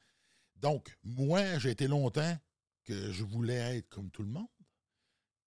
Donc, 0.57 0.96
moi, 1.04 1.59
j'ai 1.59 1.70
été 1.70 1.87
longtemps 1.87 2.37
que 2.85 3.12
je 3.12 3.22
voulais 3.22 3.78
être 3.78 3.88
comme 3.88 4.11
tout 4.11 4.22
le 4.22 4.28
monde. 4.28 4.48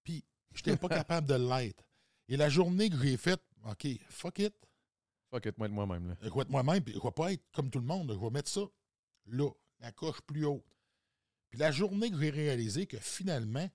Puis, 0.03 0.23
je 0.53 0.59
n'étais 0.59 0.77
pas 0.77 0.89
capable 0.89 1.27
de 1.27 1.35
l'être. 1.35 1.83
Et 2.29 2.37
la 2.37 2.49
journée 2.49 2.89
que 2.89 2.97
j'ai 3.01 3.17
faite, 3.17 3.41
OK, 3.65 3.87
fuck 4.09 4.39
it, 4.39 4.55
Fuck 5.31 5.45
it, 5.45 5.57
moi 5.57 5.67
être 5.67 5.73
moi-même. 5.73 6.09
Là. 6.09 6.15
je 6.21 6.29
vais 6.29 6.41
être 6.41 6.49
moi-même, 6.49 6.83
puis 6.83 6.93
je 6.93 6.99
vais 6.99 7.11
pas 7.11 7.31
être 7.31 7.43
comme 7.53 7.69
tout 7.69 7.79
le 7.79 7.85
monde. 7.85 8.11
Je 8.13 8.19
vais 8.19 8.29
mettre 8.29 8.49
ça 8.49 8.61
là, 9.27 9.49
la 9.79 9.91
coche 9.93 10.21
plus 10.21 10.45
haute. 10.45 10.65
Puis 11.49 11.57
la 11.57 11.71
journée 11.71 12.11
que 12.11 12.19
j'ai 12.19 12.29
réalisé 12.29 12.85
que 12.85 12.97
finalement, 12.97 13.69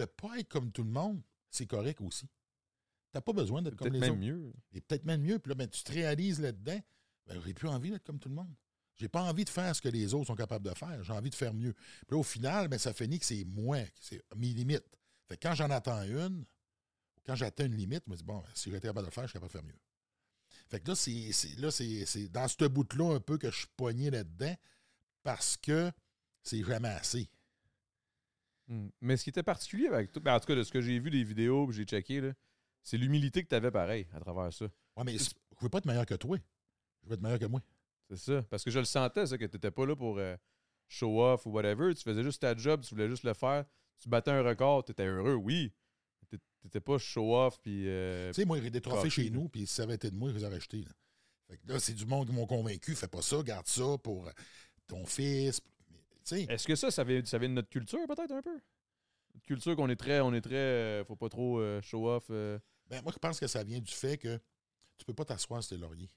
de 0.00 0.04
ne 0.04 0.28
pas 0.28 0.38
être 0.38 0.48
comme 0.48 0.70
tout 0.72 0.82
le 0.84 0.90
monde, 0.90 1.22
c'est 1.50 1.66
correct 1.66 2.00
aussi. 2.00 2.26
Tu 2.26 3.16
n'as 3.16 3.20
pas 3.20 3.32
besoin 3.32 3.60
d'être 3.62 3.76
comme 3.76 3.92
les 3.92 3.98
même 4.00 4.12
autres. 4.12 4.20
mieux. 4.20 4.52
Et 4.72 4.80
peut-être 4.80 5.04
même 5.04 5.22
mieux. 5.22 5.38
Puis 5.38 5.50
là, 5.50 5.54
ben, 5.56 5.68
tu 5.68 5.82
te 5.82 5.92
réalises 5.92 6.40
là-dedans, 6.40 6.80
ben, 7.26 7.40
j'ai 7.44 7.54
plus 7.54 7.68
envie 7.68 7.90
d'être 7.90 8.04
comme 8.04 8.18
tout 8.18 8.28
le 8.28 8.34
monde. 8.34 8.54
J'ai 8.96 9.08
pas 9.08 9.22
envie 9.22 9.44
de 9.44 9.50
faire 9.50 9.74
ce 9.74 9.80
que 9.80 9.88
les 9.88 10.12
autres 10.14 10.26
sont 10.26 10.34
capables 10.36 10.68
de 10.68 10.74
faire. 10.74 11.02
J'ai 11.02 11.12
envie 11.12 11.30
de 11.30 11.34
faire 11.34 11.54
mieux. 11.54 11.72
Puis 11.72 12.06
là, 12.10 12.16
au 12.18 12.22
final, 12.22 12.68
ben, 12.68 12.78
ça 12.78 12.92
finit 12.92 13.18
que 13.18 13.24
c'est 13.26 13.44
moi, 13.44 13.78
c'est 14.00 14.22
mes 14.36 14.52
limites. 14.52 14.84
Fait 15.28 15.36
que 15.36 15.48
quand 15.48 15.54
j'en 15.54 15.70
attends 15.70 16.02
une, 16.02 16.44
quand 17.26 17.34
j'atteins 17.34 17.66
une 17.66 17.76
limite, 17.76 18.04
je 18.06 18.12
me 18.12 18.16
dis, 18.16 18.24
bon, 18.24 18.42
si 18.54 18.70
j'étais 18.70 18.88
capable 18.88 19.06
de 19.06 19.10
le 19.10 19.14
faire, 19.14 19.24
je 19.24 19.28
suis 19.30 19.34
capable 19.38 19.52
de 19.52 19.58
faire 19.58 19.66
mieux. 19.66 19.80
Fait 20.68 20.80
que 20.80 20.88
là, 20.88 20.94
c'est, 20.94 21.32
c'est- 21.32 21.58
là, 21.58 21.70
c'est, 21.70 22.04
c'est 22.06 22.28
dans 22.28 22.46
ce 22.46 22.64
bout-là 22.66 23.14
un 23.16 23.20
peu 23.20 23.38
que 23.38 23.50
je 23.50 23.56
suis 23.58 23.68
poigné 23.76 24.10
là-dedans 24.10 24.54
parce 25.22 25.56
que 25.56 25.90
c'est 26.42 26.62
jamais 26.62 26.88
assez. 26.88 27.28
Hmm. 28.70 28.88
Mais 29.00 29.16
ce 29.16 29.24
qui 29.24 29.30
était 29.30 29.42
particulier 29.42 29.88
avec 29.88 30.12
toi, 30.12 30.22
ben, 30.22 30.34
en 30.34 30.40
tout 30.40 30.46
cas, 30.46 30.54
de 30.54 30.62
ce 30.62 30.70
que 30.70 30.80
j'ai 30.80 30.98
vu 31.00 31.10
des 31.10 31.24
vidéos, 31.24 31.66
puis 31.66 31.76
j'ai 31.76 31.84
checké, 31.84 32.32
c'est 32.84 32.96
l'humilité 32.96 33.42
que 33.42 33.48
tu 33.48 33.54
avais 33.56 33.72
pareil 33.72 34.06
à 34.14 34.20
travers 34.20 34.52
ça. 34.52 34.66
Ouais, 34.96 35.04
mais 35.04 35.18
je 35.18 35.28
veux 35.60 35.68
pas 35.68 35.78
être 35.78 35.86
meilleur 35.86 36.06
que 36.06 36.14
toi. 36.14 36.38
Je 37.02 37.08
vais 37.08 37.14
être 37.16 37.20
meilleur 37.20 37.40
que 37.40 37.46
moi. 37.46 37.60
C'est 38.08 38.16
ça. 38.16 38.42
Parce 38.48 38.62
que 38.62 38.70
je 38.70 38.78
le 38.78 38.84
sentais, 38.84 39.26
ça, 39.26 39.36
que 39.36 39.44
tu 39.44 39.56
n'étais 39.56 39.72
pas 39.72 39.84
là 39.86 39.96
pour 39.96 40.18
euh, 40.18 40.36
show 40.86 41.20
off 41.20 41.46
ou 41.46 41.50
whatever. 41.50 41.92
Tu 41.94 42.02
faisais 42.02 42.22
juste 42.22 42.42
ta 42.42 42.56
job, 42.56 42.82
tu 42.82 42.94
voulais 42.94 43.08
juste 43.08 43.24
le 43.24 43.34
faire. 43.34 43.64
Tu 43.98 44.08
battais 44.08 44.30
un 44.30 44.42
record, 44.42 44.84
tu 44.84 44.92
étais 44.92 45.06
heureux, 45.06 45.34
oui. 45.34 45.72
Tu 46.28 46.38
n'étais 46.64 46.80
pas 46.80 46.96
show 46.98 47.36
off. 47.36 47.60
Puis. 47.60 47.88
euh, 47.88 48.30
Tu 48.30 48.42
sais, 48.42 48.44
moi, 48.44 48.58
il 48.58 48.64
y 48.64 48.70
des 48.70 48.80
trophées 48.80 49.10
chez 49.10 49.30
nous, 49.30 49.48
puis 49.48 49.66
si 49.66 49.74
ça 49.74 49.82
avait 49.82 49.96
été 49.96 50.10
de 50.10 50.16
moi, 50.16 50.30
je 50.30 50.36
les 50.36 50.44
aurais 50.44 50.56
achetés. 50.56 50.84
Là, 51.48 51.56
que 51.56 51.72
là 51.72 51.80
c'est 51.80 51.94
du 51.94 52.06
monde 52.06 52.28
qui 52.28 52.32
m'ont 52.32 52.46
convaincu. 52.46 52.94
Fais 52.94 53.08
pas 53.08 53.22
ça, 53.22 53.42
garde 53.42 53.66
ça 53.66 53.98
pour 53.98 54.30
ton 54.86 55.04
fils. 55.04 55.60
Est-ce 56.48 56.66
que 56.66 56.74
ça, 56.76 56.90
ça 56.90 57.04
vient, 57.04 57.24
ça 57.24 57.38
vient 57.38 57.48
de 57.48 57.54
notre 57.54 57.68
culture, 57.70 58.06
peut-être, 58.06 58.32
un 58.32 58.42
peu? 58.42 58.60
Notre 59.34 59.46
culture 59.46 59.76
qu'on 59.76 59.88
est 59.88 59.96
très. 59.96 60.20
On 60.20 60.32
est 60.34 60.40
très. 60.40 60.54
euh, 60.54 61.04
faut 61.04 61.16
pas 61.16 61.28
trop 61.28 61.60
euh, 61.60 61.80
show 61.82 62.08
off. 62.08 62.26
euh. 62.30 62.58
ben, 62.88 63.02
moi, 63.02 63.12
je 63.12 63.18
pense 63.18 63.38
que 63.40 63.46
ça 63.46 63.62
vient 63.64 63.80
du 63.80 63.92
fait 63.92 64.18
que 64.18 64.38
tu 64.98 65.04
peux 65.04 65.14
pas 65.14 65.24
t'asseoir 65.24 65.62
sur 65.62 65.76
tes 65.76 65.80
lauriers. 65.80 66.10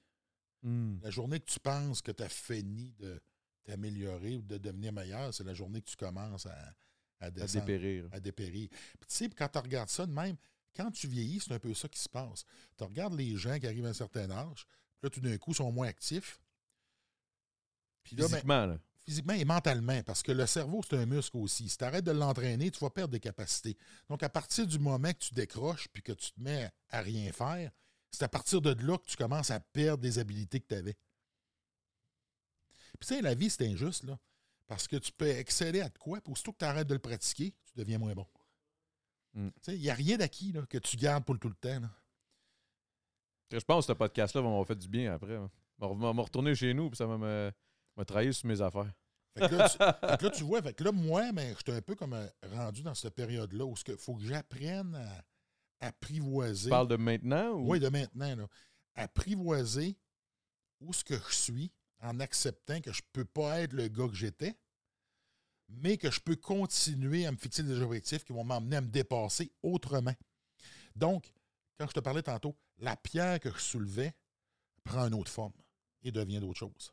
Hmm. 0.62 0.98
La 1.02 1.10
journée 1.10 1.40
que 1.40 1.44
tu 1.50 1.60
penses 1.60 2.02
que 2.02 2.10
tu 2.12 2.22
as 2.22 2.28
fini 2.28 2.92
de 2.98 3.20
t'améliorer 3.64 4.36
ou 4.36 4.42
de 4.42 4.58
devenir 4.58 4.92
meilleur, 4.92 5.32
c'est 5.32 5.44
la 5.44 5.54
journée 5.54 5.80
que 5.80 5.88
tu 5.90 5.96
commences 5.96 6.46
à, 6.46 6.74
à 7.20 7.30
dépérir. 7.30 8.08
à 8.12 8.20
dépérir. 8.20 8.68
Puis 8.70 9.08
tu 9.08 9.14
sais, 9.14 9.28
quand 9.30 9.48
tu 9.48 9.58
regardes 9.58 9.88
ça 9.88 10.06
de 10.06 10.12
même, 10.12 10.36
quand 10.76 10.90
tu 10.90 11.06
vieillis, 11.06 11.40
c'est 11.40 11.52
un 11.52 11.58
peu 11.58 11.72
ça 11.72 11.88
qui 11.88 12.00
se 12.00 12.08
passe. 12.08 12.44
Tu 12.76 12.84
regardes 12.84 13.14
les 13.14 13.36
gens 13.36 13.58
qui 13.58 13.66
arrivent 13.66 13.86
à 13.86 13.90
un 13.90 13.94
certain 13.94 14.30
âge, 14.30 14.66
puis 14.98 15.04
là, 15.04 15.10
tout 15.10 15.20
d'un 15.20 15.36
coup, 15.38 15.54
sont 15.54 15.70
moins 15.70 15.86
actifs. 15.88 16.40
Puis 18.02 18.16
là, 18.16 18.24
ben, 18.24 18.28
Physiquement, 18.30 18.66
là. 18.66 18.78
Physiquement 19.04 19.34
et 19.34 19.44
mentalement, 19.44 20.02
parce 20.02 20.22
que 20.22 20.32
le 20.32 20.46
cerveau, 20.46 20.82
c'est 20.88 20.96
un 20.96 21.06
muscle 21.06 21.36
aussi. 21.36 21.68
Si 21.68 21.76
tu 21.76 21.84
arrêtes 21.84 22.04
de 22.04 22.10
l'entraîner, 22.10 22.70
tu 22.70 22.80
vas 22.80 22.90
perdre 22.90 23.12
des 23.12 23.20
capacités. 23.20 23.76
Donc, 24.08 24.22
à 24.22 24.28
partir 24.28 24.66
du 24.66 24.78
moment 24.78 25.12
que 25.12 25.18
tu 25.18 25.34
décroches 25.34 25.88
puis 25.92 26.02
que 26.02 26.12
tu 26.12 26.32
te 26.32 26.40
mets 26.40 26.70
à 26.90 27.00
rien 27.00 27.30
faire, 27.32 27.70
c'est 28.10 28.24
à 28.24 28.28
partir 28.28 28.60
de 28.60 28.70
là 28.82 28.96
que 28.98 29.06
tu 29.06 29.16
commences 29.16 29.50
à 29.50 29.60
perdre 29.60 30.02
des 30.02 30.18
habilités 30.18 30.60
que 30.60 30.68
tu 30.68 30.74
avais. 30.74 30.96
Puis, 32.98 33.08
tu 33.08 33.14
sais, 33.14 33.22
la 33.22 33.34
vie, 33.34 33.50
c'est 33.50 33.66
injuste, 33.66 34.04
là. 34.04 34.18
Parce 34.66 34.88
que 34.88 34.96
tu 34.96 35.12
peux 35.12 35.28
exceller 35.28 35.82
à 35.82 35.88
de 35.90 35.98
quoi, 35.98 36.20
puis 36.20 36.32
aussitôt 36.32 36.52
que 36.52 36.58
tu 36.58 36.64
arrêtes 36.64 36.86
de 36.88 36.94
le 36.94 37.00
pratiquer, 37.00 37.50
tu 37.50 37.72
deviens 37.76 37.98
moins 37.98 38.14
bon. 38.14 38.26
Mm. 39.34 39.48
Tu 39.48 39.52
sais, 39.60 39.74
il 39.74 39.82
n'y 39.82 39.90
a 39.90 39.94
rien 39.94 40.16
d'acquis 40.16 40.52
là, 40.52 40.64
que 40.66 40.78
tu 40.78 40.96
gardes 40.96 41.24
pour 41.24 41.34
le 41.34 41.40
tout 41.40 41.48
le 41.48 41.54
temps. 41.56 41.80
là. 41.80 41.90
Je 43.50 43.58
pense 43.58 43.86
que 43.86 43.92
ce 43.92 43.96
podcast-là 43.98 44.40
va 44.40 44.48
m'avoir 44.48 44.66
fait 44.66 44.76
du 44.76 44.88
bien 44.88 45.12
après. 45.12 45.36
hein. 45.36 45.50
On 45.80 45.94
va 45.94 46.22
retourner 46.22 46.54
chez 46.54 46.72
nous, 46.72 46.88
puis 46.88 46.96
ça 46.96 47.04
va 47.06 47.18
me, 47.18 47.52
me 47.96 48.04
trahir 48.04 48.34
sur 48.34 48.46
mes 48.48 48.60
affaires. 48.60 48.92
Fait 49.36 49.48
que 49.48 49.54
là, 49.54 49.68
tu, 49.68 49.78
fait 49.78 50.16
que 50.18 50.24
là, 50.24 50.30
tu 50.30 50.44
vois, 50.44 50.62
fait 50.62 50.74
que 50.74 50.84
là, 50.84 50.92
moi, 50.92 51.32
ben, 51.32 51.54
j'étais 51.56 51.72
un 51.72 51.82
peu 51.82 51.94
comme 51.96 52.14
euh, 52.14 52.26
rendu 52.52 52.82
dans 52.82 52.94
cette 52.94 53.14
période-là 53.14 53.64
où 53.64 53.74
il 53.86 53.96
faut 53.96 54.14
que 54.14 54.22
j'apprenne 54.22 54.94
à 54.94 55.88
apprivoiser. 55.88 56.64
Tu 56.64 56.70
parles 56.70 56.88
de 56.88 56.96
maintenant 56.96 57.50
ou? 57.52 57.70
Oui, 57.70 57.80
de 57.80 57.88
maintenant, 57.88 58.36
là. 58.36 58.46
Apprivoiser 58.94 59.96
où 60.80 60.92
ce 60.92 61.02
que 61.02 61.16
je 61.28 61.34
suis 61.34 61.72
en 62.00 62.20
acceptant 62.20 62.80
que 62.80 62.92
je 62.92 63.00
ne 63.00 63.08
peux 63.12 63.24
pas 63.24 63.60
être 63.60 63.72
le 63.72 63.88
gars 63.88 64.06
que 64.06 64.14
j'étais, 64.14 64.54
mais 65.68 65.96
que 65.96 66.10
je 66.10 66.20
peux 66.20 66.36
continuer 66.36 67.26
à 67.26 67.32
me 67.32 67.36
fixer 67.36 67.62
des 67.62 67.80
objectifs 67.80 68.24
qui 68.24 68.32
vont 68.32 68.44
m'emmener 68.44 68.76
à 68.76 68.80
me 68.82 68.88
dépasser 68.88 69.50
autrement. 69.62 70.14
Donc, 70.94 71.32
quand 71.78 71.88
je 71.88 71.92
te 71.92 72.00
parlais 72.00 72.22
tantôt, 72.22 72.54
la 72.78 72.96
pierre 72.96 73.40
que 73.40 73.50
je 73.50 73.58
soulevais 73.58 74.14
prend 74.84 75.06
une 75.06 75.14
autre 75.14 75.30
forme 75.30 75.54
et 76.02 76.12
devient 76.12 76.38
d'autre 76.38 76.58
chose. 76.58 76.92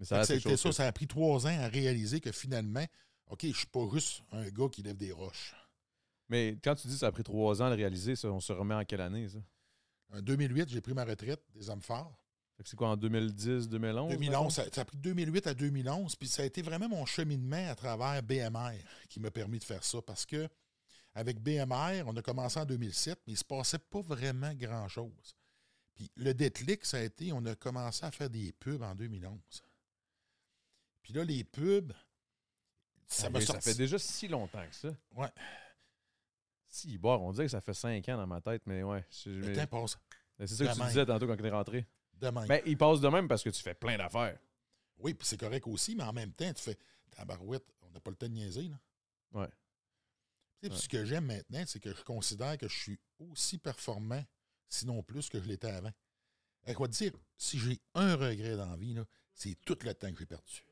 Mais 0.00 0.06
ça 0.06 0.20
a 0.20 0.24
ça, 0.24 0.32
a 0.32 0.36
quelque 0.36 0.48
été 0.48 0.50
chose 0.56 0.60
ça, 0.62 0.68
que- 0.70 0.74
ça 0.74 0.86
a 0.88 0.92
pris 0.92 1.06
trois 1.06 1.46
ans 1.46 1.60
à 1.60 1.68
réaliser 1.68 2.20
que 2.20 2.32
finalement, 2.32 2.84
OK, 3.28 3.42
je 3.42 3.48
ne 3.48 3.52
suis 3.52 3.66
pas 3.66 3.86
juste 3.92 4.22
un 4.32 4.48
gars 4.48 4.68
qui 4.68 4.82
lève 4.82 4.96
des 4.96 5.12
roches. 5.12 5.54
Mais 6.28 6.58
quand 6.64 6.74
tu 6.74 6.88
dis 6.88 6.94
que 6.94 7.00
ça 7.00 7.06
a 7.08 7.12
pris 7.12 7.22
trois 7.22 7.60
ans 7.62 7.66
à 7.66 7.70
le 7.70 7.76
réaliser, 7.76 8.16
ça, 8.16 8.28
on 8.28 8.40
se 8.40 8.52
remet 8.52 8.74
en 8.74 8.84
quelle 8.84 9.00
année, 9.02 9.28
ça? 9.28 9.38
En 10.12 10.20
2008, 10.20 10.68
j'ai 10.68 10.80
pris 10.80 10.94
ma 10.94 11.04
retraite 11.04 11.40
des 11.54 11.70
hommes 11.70 11.82
forts. 11.82 12.16
C'est 12.64 12.76
quoi, 12.76 12.88
en 12.90 12.96
2010, 12.96 13.68
2011? 13.68 14.10
2011, 14.10 14.52
ça, 14.52 14.64
ça 14.72 14.80
a 14.82 14.84
pris 14.84 14.96
de 14.98 15.02
2008 15.02 15.46
à 15.46 15.54
2011, 15.54 16.14
puis 16.16 16.28
ça 16.28 16.42
a 16.42 16.44
été 16.44 16.60
vraiment 16.60 16.88
mon 16.88 17.06
cheminement 17.06 17.68
à 17.70 17.74
travers 17.74 18.22
BMR 18.22 18.76
qui 19.08 19.18
m'a 19.20 19.30
permis 19.30 19.58
de 19.58 19.64
faire 19.64 19.82
ça. 19.82 20.02
Parce 20.02 20.26
que 20.26 20.46
avec 21.14 21.40
BMR, 21.40 22.02
on 22.06 22.14
a 22.16 22.22
commencé 22.22 22.58
en 22.60 22.64
2007, 22.66 23.18
mais 23.26 23.32
il 23.32 23.36
ne 23.36 23.38
se 23.38 23.44
passait 23.44 23.78
pas 23.78 24.02
vraiment 24.02 24.52
grand-chose. 24.54 25.34
Puis 25.94 26.10
le 26.16 26.34
déclic, 26.34 26.84
ça 26.84 26.98
a 26.98 27.02
été, 27.02 27.32
on 27.32 27.44
a 27.46 27.54
commencé 27.54 28.04
à 28.04 28.10
faire 28.10 28.28
des 28.30 28.52
pubs 28.52 28.82
en 28.82 28.94
2011. 28.94 29.38
Puis 31.02 31.12
là, 31.12 31.24
les 31.24 31.44
pubs, 31.44 31.92
ça 33.06 33.26
Ah, 33.26 33.30
m'a 33.30 33.40
sorti. 33.40 33.62
Ça 33.62 33.70
fait 33.72 33.76
déjà 33.78 33.98
si 33.98 34.28
longtemps 34.28 34.66
que 34.68 34.74
ça. 34.74 34.90
Ouais. 35.16 35.28
Si, 36.68 36.98
bon, 36.98 37.16
on 37.16 37.32
dirait 37.32 37.46
que 37.46 37.50
ça 37.50 37.60
fait 37.60 37.74
cinq 37.74 38.08
ans 38.08 38.16
dans 38.16 38.26
ma 38.26 38.40
tête, 38.40 38.62
mais 38.66 38.82
ouais. 38.82 39.04
je- 39.24 39.30
Le 39.30 39.52
temps 39.54 39.66
passe 39.66 39.98
C'est 40.38 40.46
ça 40.46 40.64
que 40.64 40.68
de 40.70 40.74
tu 40.74 40.78
même. 40.78 40.88
disais 40.88 41.06
tantôt 41.06 41.26
quand 41.26 41.36
on 41.40 41.44
est 41.44 41.50
rentré. 41.50 41.86
de 42.14 42.28
même. 42.28 42.46
Ben, 42.46 42.60
il 42.66 42.76
passe 42.76 43.00
de 43.00 43.08
même 43.08 43.26
parce 43.28 43.42
que 43.42 43.48
tu 43.50 43.62
fais 43.62 43.74
plein 43.74 43.96
d'affaires. 43.96 44.38
Oui, 44.98 45.14
puis 45.14 45.26
c'est 45.26 45.38
correct 45.40 45.66
aussi, 45.66 45.96
mais 45.96 46.02
en 46.04 46.12
même 46.12 46.32
temps, 46.34 46.52
tu 46.52 46.62
fais 46.62 46.76
tabarouette, 47.10 47.64
on 47.82 47.90
n'a 47.90 47.98
pas 48.00 48.10
le 48.10 48.16
temps 48.16 48.26
de 48.28 48.32
niaiser. 48.34 48.68
Là. 48.68 48.78
Ouais. 49.32 49.48
Tu 50.62 50.68
Ouais. 50.68 50.76
Ce 50.76 50.86
que 50.88 51.04
j'aime 51.06 51.24
maintenant, 51.24 51.64
c'est 51.66 51.80
que 51.80 51.94
je 51.94 52.02
considère 52.02 52.58
que 52.58 52.68
je 52.68 52.78
suis 52.78 53.00
aussi 53.18 53.56
performant, 53.56 54.22
sinon 54.68 55.02
plus, 55.02 55.30
que 55.30 55.40
je 55.40 55.48
l'étais 55.48 55.70
avant. 55.70 55.92
À 56.66 56.74
quoi 56.74 56.86
dire, 56.88 57.12
si 57.38 57.58
j'ai 57.58 57.80
un 57.94 58.14
regret 58.16 58.56
dans 58.56 58.70
la 58.70 58.76
vie, 58.76 58.94
c'est 59.32 59.54
tout 59.64 59.78
le 59.82 59.94
temps 59.94 60.12
que 60.12 60.18
j'ai 60.18 60.26
perdu. 60.26 60.62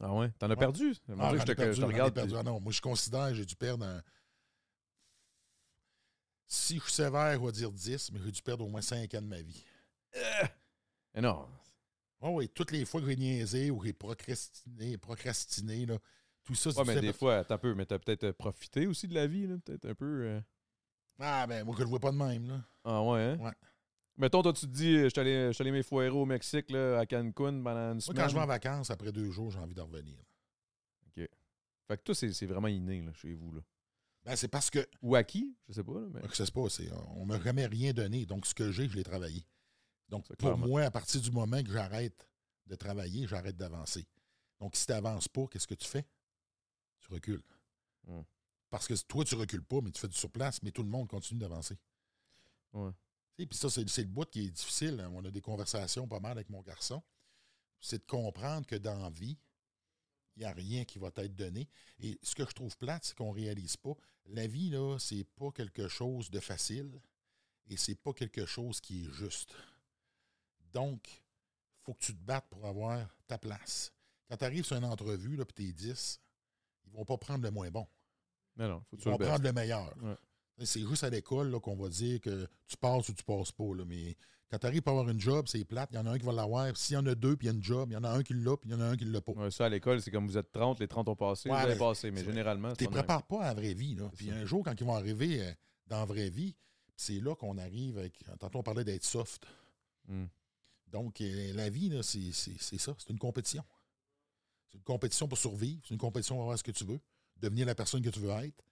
Ah 0.00 0.12
ouais? 0.14 0.30
T'en 0.38 0.46
as 0.46 0.50
Ouais. 0.50 0.56
perdu? 0.56 0.94
Ah, 1.18 1.32
je 1.36 1.42
te, 1.44 1.52
perdu, 1.52 1.74
je 1.76 1.80
te 1.80 1.86
regarde. 1.86 2.14
perdu. 2.14 2.30
puis- 2.30 2.38
Ah 2.38 2.42
non, 2.42 2.60
moi, 2.60 2.72
je 2.72 2.80
considère 2.80 3.28
que 3.28 3.34
j'ai 3.34 3.46
dû 3.46 3.54
perdre 3.56 3.84
un. 3.84 4.02
Si 6.46 6.76
je 6.78 6.82
suis 6.82 6.92
sévère, 6.92 7.40
je 7.40 7.46
vais 7.46 7.52
dire 7.52 7.72
10, 7.72 8.10
mais 8.12 8.20
j'ai 8.24 8.30
dû 8.30 8.42
perdre 8.42 8.64
au 8.64 8.68
moins 8.68 8.82
5 8.82 9.14
ans 9.14 9.22
de 9.22 9.26
ma 9.26 9.40
vie. 9.40 9.64
Mais 11.14 11.20
non. 11.20 11.48
Ah 12.20 12.30
oui, 12.30 12.48
toutes 12.48 12.70
les 12.72 12.84
fois 12.84 13.00
que 13.00 13.06
j'ai 13.06 13.16
niaisé 13.16 13.70
ou 13.70 13.78
que 13.78 13.86
j'ai 13.86 13.92
procrastiné, 13.92 14.96
procrastiné, 14.98 15.86
là, 15.86 15.98
tout 16.44 16.54
ça, 16.54 16.70
c'est 16.72 16.78
Ouais, 16.78 16.84
mais 16.94 17.00
des 17.00 17.12
fois, 17.12 17.44
t'as 17.44 17.58
peu, 17.58 17.74
mais 17.74 17.86
t'as 17.86 17.98
peut-être 17.98 18.24
euh, 18.24 18.32
profité 18.32 18.86
aussi 18.86 19.08
de 19.08 19.14
la 19.14 19.26
vie, 19.26 19.46
là, 19.46 19.56
peut-être 19.64 19.86
un 19.86 19.94
peu. 19.94 20.24
euh. 20.24 20.40
Ah, 21.18 21.46
ben, 21.46 21.64
moi, 21.64 21.74
que 21.74 21.80
je 21.80 21.84
le 21.84 21.90
vois 21.90 22.00
pas 22.00 22.10
de 22.12 22.16
même, 22.16 22.48
là. 22.48 22.60
Ah 22.84 23.02
ouais, 23.02 23.20
hein? 23.20 23.38
Ouais. 23.38 23.52
Mettons, 24.16 24.42
toi, 24.42 24.52
tu 24.52 24.66
te 24.66 24.70
dis, 24.72 24.94
je 24.98 25.08
suis 25.08 25.20
allé, 25.20 25.46
je 25.48 25.52
suis 25.52 25.62
allé 25.62 25.70
m'effoirer 25.72 26.10
au 26.10 26.26
Mexique, 26.26 26.70
là, 26.70 26.98
à 27.00 27.06
Cancun 27.06 27.32
pendant 27.62 27.70
une 27.76 27.92
Moi, 27.94 28.00
semaine. 28.00 28.16
quand 28.22 28.28
je 28.28 28.34
vais 28.34 28.40
en 28.42 28.46
vacances, 28.46 28.90
après 28.90 29.10
deux 29.12 29.30
jours, 29.30 29.50
j'ai 29.50 29.58
envie 29.58 29.74
de 29.74 29.80
revenir. 29.80 30.16
Fait 31.88 31.96
que 31.98 32.02
toi, 32.04 32.14
c'est 32.14 32.46
vraiment 32.46 32.68
inné, 32.68 33.02
là, 33.02 33.12
chez 33.14 33.34
vous, 33.34 33.52
là. 33.52 33.60
Ben, 34.24 34.36
c'est 34.36 34.46
parce 34.48 34.70
que, 34.70 34.86
Ou 35.02 35.16
à 35.16 35.24
qui? 35.24 35.56
Je 35.68 35.74
sais 35.74 35.82
pas, 35.84 35.94
là, 36.00 36.06
mais... 36.12 36.20
que 36.28 36.36
ça 36.36 36.46
se 36.46 36.52
passe, 36.52 36.74
c'est- 36.74 36.90
on 37.16 37.26
m'a 37.26 37.40
jamais 37.40 37.66
rien 37.66 37.92
donné. 37.92 38.24
Donc, 38.24 38.46
ce 38.46 38.54
que 38.54 38.70
j'ai, 38.70 38.88
je 38.88 38.94
l'ai 38.96 39.02
travaillé. 39.02 39.44
Donc, 40.08 40.26
pour 40.28 40.36
clairement. 40.36 40.66
moi, 40.68 40.82
à 40.82 40.90
partir 40.92 41.20
du 41.20 41.30
moment 41.32 41.60
que 41.62 41.70
j'arrête 41.72 42.28
de 42.66 42.76
travailler, 42.76 43.26
j'arrête 43.26 43.56
d'avancer. 43.56 44.06
Donc, 44.60 44.76
si 44.76 44.86
tu 44.86 44.92
n'avances 44.92 45.26
pas, 45.26 45.46
qu'est-ce 45.48 45.66
que 45.66 45.74
tu 45.74 45.88
fais? 45.88 46.06
Tu 47.00 47.12
recules. 47.12 47.42
Parce 48.70 48.86
que 48.86 48.94
toi, 49.06 49.24
tu 49.24 49.34
recules 49.34 49.64
pas, 49.64 49.80
mais 49.82 49.90
tu 49.90 50.00
fais 50.00 50.08
du 50.08 50.16
surplace, 50.16 50.62
mais 50.62 50.70
tout 50.70 50.84
le 50.84 50.88
monde 50.88 51.08
continue 51.08 51.40
d'avancer. 51.40 51.76
Ouais. 52.72 52.92
Puis 53.36 53.48
ça, 53.52 53.70
c'est 53.70 53.82
le 54.02 54.04
bout 54.08 54.28
qui 54.28 54.46
est 54.46 54.50
difficile. 54.50 55.00
hein. 55.00 55.10
On 55.14 55.24
a 55.24 55.30
des 55.30 55.40
conversations 55.40 56.06
pas 56.06 56.20
mal 56.20 56.32
avec 56.32 56.50
mon 56.50 56.62
garçon. 56.62 57.02
C'est 57.80 57.98
de 57.98 58.04
comprendre 58.06 58.66
que 58.66 58.76
dans 58.76 58.98
la 58.98 59.10
vie, 59.10 59.36
il 60.36 60.40
n'y 60.40 60.44
a 60.44 60.52
rien 60.52 60.84
qui 60.84 60.98
va 60.98 61.10
t'être 61.10 61.34
donné. 61.34 61.68
Et 61.98 62.18
ce 62.22 62.34
que 62.34 62.44
je 62.48 62.52
trouve 62.52 62.76
plate, 62.76 63.04
c'est 63.04 63.16
qu'on 63.16 63.34
ne 63.34 63.40
réalise 63.40 63.76
pas. 63.76 63.94
La 64.26 64.46
vie, 64.46 64.70
là, 64.70 64.98
c'est 64.98 65.24
pas 65.24 65.50
quelque 65.50 65.88
chose 65.88 66.30
de 66.30 66.40
facile 66.40 67.00
et 67.68 67.76
c'est 67.76 67.96
pas 67.96 68.12
quelque 68.12 68.46
chose 68.46 68.80
qui 68.80 69.04
est 69.04 69.10
juste. 69.10 69.54
Donc, 70.72 71.06
il 71.08 71.84
faut 71.84 71.94
que 71.94 72.04
tu 72.04 72.14
te 72.14 72.22
battes 72.22 72.48
pour 72.48 72.64
avoir 72.66 73.06
ta 73.26 73.38
place. 73.38 73.92
Quand 74.28 74.36
tu 74.36 74.44
arrives 74.44 74.64
sur 74.64 74.76
une 74.76 74.84
entrevue, 74.84 75.36
puis 75.44 75.54
tu 75.54 75.68
es 75.68 75.72
10, 75.72 76.20
ils 76.84 76.92
vont 76.92 77.04
pas 77.04 77.18
prendre 77.18 77.42
le 77.44 77.50
moins 77.50 77.70
bon. 77.70 77.86
Non, 78.56 78.68
non, 78.68 78.84
faut 78.90 78.96
que 78.96 79.02
Ils 79.02 79.10
vont 79.10 79.18
prendre 79.18 79.44
le 79.44 79.52
meilleur. 79.52 79.94
Ouais. 80.02 80.16
C'est 80.64 80.80
juste 80.86 81.04
à 81.04 81.10
l'école 81.10 81.50
là, 81.50 81.60
qu'on 81.60 81.76
va 81.76 81.88
dire 81.88 82.20
que 82.20 82.46
tu 82.66 82.76
passes 82.76 83.08
ou 83.08 83.12
tu 83.14 83.22
passes 83.24 83.52
pas. 83.52 83.74
là. 83.74 83.84
Mais 83.86 84.16
quand 84.50 84.58
tu 84.58 84.66
arrives 84.66 84.82
pour 84.82 84.92
avoir 84.92 85.08
une 85.08 85.20
job, 85.20 85.46
c'est 85.48 85.64
plate. 85.64 85.88
Il 85.92 85.96
y 85.96 85.98
en 85.98 86.06
a 86.06 86.10
un 86.10 86.18
qui 86.18 86.24
va 86.26 86.32
l'avoir. 86.32 86.76
S'il 86.76 86.94
y 86.94 86.96
en 86.98 87.06
a 87.06 87.14
deux, 87.14 87.36
puis 87.36 87.46
il 87.46 87.50
y 87.50 87.52
a 87.52 87.56
une 87.56 87.62
job, 87.64 87.90
il 87.90 87.94
y 87.94 87.96
en 87.96 88.04
a 88.04 88.10
un 88.10 88.22
qui 88.22 88.34
l'a, 88.34 88.56
puis 88.56 88.68
il 88.70 88.72
y 88.72 88.76
en 88.76 88.80
a 88.80 88.84
un 88.86 88.96
qui 88.96 89.04
l'a 89.06 89.20
pas. 89.20 89.32
Ouais, 89.32 89.50
ça, 89.50 89.66
à 89.66 89.68
l'école, 89.68 90.00
c'est 90.02 90.10
comme 90.10 90.26
vous 90.26 90.36
êtes 90.36 90.52
30, 90.52 90.78
les 90.80 90.88
30 90.88 91.08
ont 91.08 91.16
passé, 91.16 91.48
Ouais, 91.50 91.56
vous 91.56 91.62
avez 91.70 91.78
passé. 91.78 92.10
Mais 92.10 92.20
c'est- 92.20 92.26
généralement, 92.26 92.74
Tu 92.76 92.84
ne 92.84 92.90
prépares 92.90 93.26
pas 93.26 93.40
à 93.42 93.48
la 93.48 93.54
vraie 93.54 93.74
vie. 93.74 93.94
Là. 93.94 94.10
Puis 94.16 94.28
ça. 94.28 94.34
un 94.34 94.44
jour, 94.44 94.62
quand 94.64 94.78
ils 94.78 94.84
vont 94.86 94.94
arriver 94.94 95.42
euh, 95.42 95.52
dans 95.86 95.98
la 96.00 96.04
vraie 96.04 96.30
vie, 96.30 96.54
c'est 96.96 97.18
là 97.20 97.34
qu'on 97.34 97.56
arrive 97.58 97.98
avec. 97.98 98.18
Tantôt, 98.38 98.58
on 98.58 98.62
parlait 98.62 98.84
d'être 98.84 99.04
soft. 99.04 99.44
Hmm. 100.06 100.26
Donc, 100.88 101.20
euh, 101.22 101.52
la 101.54 101.70
vie, 101.70 101.88
là, 101.88 102.02
c'est 102.02 102.32
c'est- 102.32 102.60
c'est 102.60 102.78
ça. 102.78 102.94
C'est 102.98 103.08
une 103.10 103.18
compétition. 103.18 103.64
C'est 104.70 104.76
une 104.78 104.84
compétition 104.84 105.28
pour 105.28 105.38
survivre. 105.38 105.80
C'est 105.84 105.94
une 105.94 105.98
compétition 106.00 106.34
pour 106.34 106.42
avoir 106.44 106.58
ce 106.58 106.62
que 106.62 106.70
tu 106.70 106.84
veux. 106.84 107.00
Devenir 107.38 107.66
la 107.66 107.74
personne 107.74 108.02
que 108.02 108.10
tu 108.10 108.20
veux 108.20 108.30
être. 108.30 108.62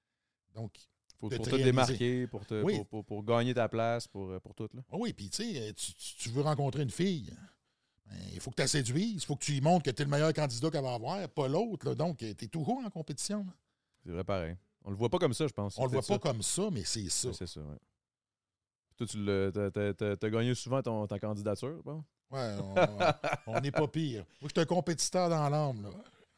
Donc, 0.55 0.73
Faut, 1.21 1.29
de 1.29 1.37
pour 1.37 1.47
te 1.49 1.55
démarquer, 1.57 2.27
pour, 2.27 2.47
te, 2.47 2.63
Oui. 2.63 2.77
pour, 2.79 2.87
pour- 2.87 3.05
pour 3.05 3.25
gagner 3.25 3.53
ta 3.53 3.69
place, 3.69 4.09
pour, 4.09 4.31
euh, 4.31 4.41
pour 4.41 4.55
tout. 4.55 4.69
Là. 4.73 4.81
Ah 4.91 4.97
oui, 4.99 5.13
puis 5.13 5.29
tu 5.29 5.45
sais, 5.45 5.73
tu, 5.75 5.93
tu- 5.95 6.17
tu 6.17 6.29
veux 6.31 6.41
rencontrer 6.41 6.83
une 6.83 6.91
fille, 6.91 7.31
ben, 8.07 8.17
il 8.33 8.41
faut 8.41 8.51
que 8.51 8.57
tu 8.57 8.63
la 8.63 8.69
séduises, 8.69 9.23
il 9.23 9.27
faut 9.27 9.37
que 9.37 9.45
tu 9.45 9.53
lui 9.53 9.61
montres 9.61 9.85
que 9.85 9.91
tu 9.91 10.01
es 10.01 10.05
le 10.07 10.11
meilleur 10.11 10.33
candidat 10.33 10.71
qu'elle 10.71 10.83
va 10.83 10.95
avoir, 10.95 11.29
pas 11.29 11.47
l'autre. 11.47 11.95
Donc, 11.95 12.17
tu 12.19 12.27
es 12.31 12.35
toujours 12.49 12.79
en 12.85 12.89
compétition. 12.89 13.47
C'est 14.03 14.11
vrai 14.13 14.25
pareil. 14.25 14.57
On 14.85 14.91
le 14.91 14.97
voit 14.97 15.11
pas 15.11 15.19
comme 15.19 15.35
ça, 15.35 15.47
je 15.47 15.53
pense. 15.53 15.79
On 15.79 15.83
le 15.85 15.91
voit 15.91 16.01
pas 16.03 16.19
comme 16.19 16.41
ça, 16.41 16.71
mais 16.73 16.85
c'est 16.85 17.11
ça. 17.11 17.31
C'est 17.35 17.47
ça, 17.47 17.61
ouais. 17.61 17.77
Toi, 18.97 19.07
tu 19.07 20.17
t'as 20.19 20.31
gagné 20.31 20.55
souvent 20.55 20.83
ton, 20.83 21.07
ta 21.07 21.19
candidature, 21.19 21.83
bon? 21.85 22.03
Ouais, 22.31 22.57
on 23.47 23.61
n'est 23.61 23.71
pas 23.73 23.89
pire. 23.89 24.25
Moi, 24.41 24.49
je 24.49 24.53
suis 24.55 24.61
un 24.61 24.65
compétiteur 24.65 25.29
dans 25.29 25.49
l'âme, 25.51 25.83
là. 25.83 25.91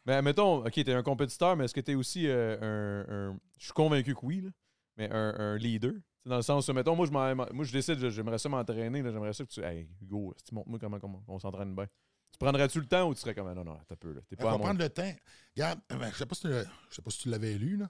Mais 0.04 0.20
mettons, 0.22 0.64
OK, 0.66 0.72
t'es 0.72 0.92
un 0.92 1.02
compétiteur, 1.04 1.54
mais 1.56 1.66
est-ce 1.66 1.74
que 1.74 1.80
t'es 1.80 1.94
aussi 1.94 2.26
euh, 2.26 3.30
un, 3.30 3.38
Je 3.58 3.64
suis 3.66 3.72
convaincu 3.72 4.14
que 4.16 4.20
oui, 4.26 4.40
là, 4.40 4.50
mais 4.96 5.10
un, 5.10 5.56
leader. 5.56 5.92
dans 6.24 6.36
le 6.36 6.42
sens 6.42 6.68
où, 6.68 6.72
mettons, 6.72 6.96
moi, 6.96 7.06
je, 7.06 7.12
moi, 7.12 7.64
je 7.64 7.72
décide, 7.72 8.08
j'aimerais 8.08 8.38
ça 8.38 8.48
m'entraîner, 8.48 9.02
j'aimerais 9.02 9.32
ça 9.32 9.44
que 9.44 9.50
tu. 9.50 9.62
Hey, 9.62 9.88
Hugo, 10.00 10.34
tu 10.46 10.54
montres-moi 10.54 10.78
comment, 10.78 11.00
comment 11.00 11.24
on 11.28 11.38
s'entraîne 11.38 11.74
bien. 11.74 11.86
Tu 12.32 12.38
prendrais-tu 12.38 12.80
le 12.80 12.86
temps 12.86 13.08
ou 13.08 13.14
tu 13.14 13.20
serais 13.20 13.34
comme 13.34 13.52
non, 13.52 13.64
non, 13.64 13.78
t'as 13.86 13.96
peu, 13.96 14.12
là. 14.12 14.20
T'es 14.28 14.36
pas 14.36 14.58
prendre 14.58 14.80
le 14.80 14.88
temps. 14.88 15.12
Regarde, 15.54 15.80
ben, 15.88 16.10
je 16.12 16.16
sais 16.16 16.26
pas 16.26 16.34
si 16.34 16.42
tu, 16.42 16.48
sais 16.90 17.02
pas 17.02 17.10
si 17.10 17.18
tu 17.18 17.28
l'avais 17.28 17.58
lu, 17.58 17.76
là, 17.76 17.88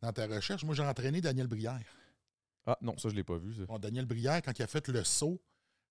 dans 0.00 0.12
ta 0.12 0.26
recherche. 0.26 0.64
Moi, 0.64 0.74
j'ai 0.74 0.82
entraîné 0.82 1.20
Daniel 1.20 1.46
Brière. 1.46 1.80
Ah, 2.66 2.78
non, 2.80 2.96
ça, 2.98 3.08
je 3.08 3.14
l'ai 3.14 3.24
pas 3.24 3.38
vu. 3.38 3.54
Ça. 3.54 3.66
Bon, 3.66 3.78
Daniel 3.78 4.06
Brière, 4.06 4.40
quand 4.42 4.58
il 4.58 4.62
a 4.62 4.66
fait 4.66 4.88
le 4.88 5.04
saut 5.04 5.40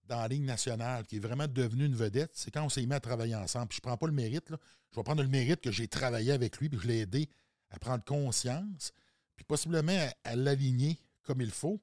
dans 0.06 0.20
la 0.20 0.28
Ligue 0.28 0.44
nationale, 0.44 1.06
qui 1.06 1.18
est 1.18 1.20
vraiment 1.20 1.48
devenu 1.48 1.86
une 1.86 1.96
vedette, 1.96 2.32
c'est 2.34 2.52
quand 2.52 2.64
on 2.64 2.70
s'est 2.70 2.86
mis 2.86 2.94
à 2.94 3.00
travailler 3.00 3.36
ensemble. 3.36 3.68
Puis 3.68 3.78
je 3.78 3.82
prends 3.82 3.96
pas 3.96 4.08
le 4.08 4.14
mérite, 4.14 4.50
là. 4.50 4.58
Je 4.92 4.98
vais 4.98 5.04
prendre 5.04 5.24
le 5.24 5.30
mérite 5.30 5.62
que 5.62 5.72
j'ai 5.72 5.88
travaillé 5.88 6.32
avec 6.34 6.58
lui, 6.58 6.70
puis 6.70 6.80
je 6.80 6.88
l'ai 6.88 7.00
aidé 7.00 7.30
à 7.70 7.80
prendre 7.80 8.04
conscience, 8.04 8.92
puis 9.36 9.46
possiblement 9.46 10.08
à, 10.24 10.36
l'aligner 10.36 11.00
comme 11.24 11.42
il 11.42 11.52
faut. 11.52 11.82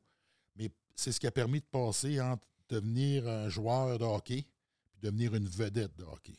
Mais 0.57 0.71
c'est 0.95 1.13
ce 1.13 1.21
qui 1.21 1.27
a 1.27 1.31
permis 1.31 1.61
de 1.61 1.67
passer 1.67 2.21
entre 2.21 2.45
devenir 2.69 3.27
un 3.27 3.49
joueur 3.49 3.99
de 3.99 4.05
hockey 4.05 4.47
puis 4.91 5.01
devenir 5.03 5.35
une 5.35 5.49
vedette 5.49 5.97
de 5.97 6.05
hockey. 6.05 6.35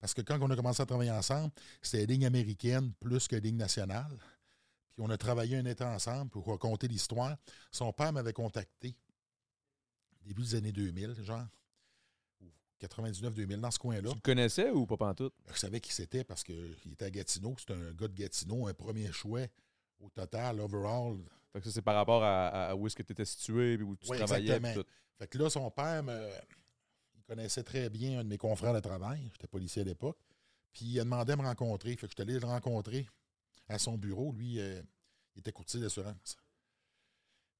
Parce 0.00 0.14
que 0.14 0.22
quand 0.22 0.38
on 0.40 0.50
a 0.50 0.56
commencé 0.56 0.82
à 0.82 0.86
travailler 0.86 1.10
ensemble, 1.10 1.52
c'était 1.82 2.06
ligne 2.06 2.24
américaine 2.24 2.92
plus 3.00 3.28
que 3.28 3.36
ligne 3.36 3.56
nationale. 3.58 4.16
Puis 4.92 5.02
on 5.02 5.10
a 5.10 5.18
travaillé 5.18 5.56
un 5.56 5.66
été 5.66 5.84
ensemble 5.84 6.30
pour 6.30 6.46
raconter 6.46 6.88
l'histoire. 6.88 7.36
Son 7.70 7.92
père 7.92 8.12
m'avait 8.12 8.32
contacté 8.32 8.96
début 10.24 10.42
des 10.42 10.54
années 10.54 10.72
2000, 10.72 11.22
genre. 11.22 11.46
99-2000, 12.80 13.60
dans 13.60 13.70
ce 13.70 13.78
coin-là. 13.78 14.08
Tu 14.08 14.14
le 14.14 14.20
connaissais 14.22 14.70
ou 14.70 14.86
pas 14.86 14.96
pantoute? 14.96 15.34
Je 15.52 15.58
savais 15.58 15.80
qui 15.80 15.92
c'était 15.92 16.24
parce 16.24 16.42
qu'il 16.42 16.92
était 16.92 17.04
à 17.04 17.10
Gatineau. 17.10 17.54
C'était 17.58 17.74
un 17.74 17.92
gars 17.92 18.08
de 18.08 18.14
Gatineau, 18.14 18.68
un 18.68 18.72
premier 18.74 19.12
choix 19.12 19.42
au 20.00 20.08
total, 20.10 20.60
overall. 20.60 21.18
Fait 21.52 21.60
que 21.60 21.66
ça, 21.66 21.72
c'est 21.72 21.82
par 21.82 21.94
rapport 21.94 22.22
à, 22.22 22.74
où 22.76 22.86
est-ce 22.86 22.96
que 22.96 23.02
tu 23.02 23.12
étais 23.12 23.24
situé 23.24 23.74
et 23.74 23.82
où 23.82 23.96
tu 23.96 24.06
travaillais. 24.06 24.56
Exactement. 24.56 24.84
Fait 25.18 25.26
que 25.26 25.38
là, 25.38 25.50
son 25.50 25.70
père, 25.70 26.02
il 27.16 27.22
connaissait 27.24 27.62
très 27.62 27.90
bien 27.90 28.20
un 28.20 28.24
de 28.24 28.28
mes 28.28 28.38
confrères 28.38 28.72
de 28.72 28.80
travail. 28.80 29.28
J'étais 29.32 29.48
policier 29.48 29.82
à 29.82 29.84
l'époque. 29.84 30.18
Puis 30.72 30.86
il 30.86 31.00
a 31.00 31.04
demandé 31.04 31.32
à 31.32 31.36
me 31.36 31.42
rencontrer. 31.42 31.90
Fait 31.96 32.06
que 32.06 32.12
je 32.12 32.22
suis 32.22 32.22
allé 32.22 32.38
le 32.38 32.46
rencontrer 32.46 33.06
à 33.68 33.78
son 33.78 33.98
bureau. 33.98 34.32
Lui, 34.32 34.60
euh, 34.60 34.80
il 35.34 35.40
était 35.40 35.52
courtier 35.52 35.80
d'assurance. 35.80 36.36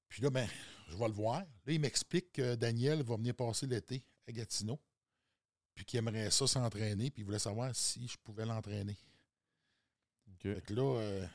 Puis 0.07 0.21
là, 0.21 0.29
ben, 0.29 0.47
je 0.89 0.95
vais 0.97 1.07
le 1.07 1.13
voir. 1.13 1.39
Là, 1.39 1.73
il 1.73 1.79
m'explique 1.79 2.33
que 2.33 2.55
Daniel 2.55 3.03
va 3.03 3.15
venir 3.17 3.35
passer 3.35 3.67
l'été 3.67 4.03
à 4.27 4.31
Gatineau, 4.31 4.79
puis 5.73 5.85
qu'il 5.85 5.99
aimerait 5.99 6.31
ça 6.31 6.47
s'entraîner, 6.47 7.09
puis 7.11 7.21
il 7.21 7.25
voulait 7.25 7.39
savoir 7.39 7.73
si 7.75 8.07
je 8.07 8.17
pouvais 8.17 8.45
l'entraîner. 8.45 8.97
OK. 10.27 10.41
Fait 10.41 10.61
que 10.61 10.73
là. 10.73 10.99
Euh, 10.99 11.27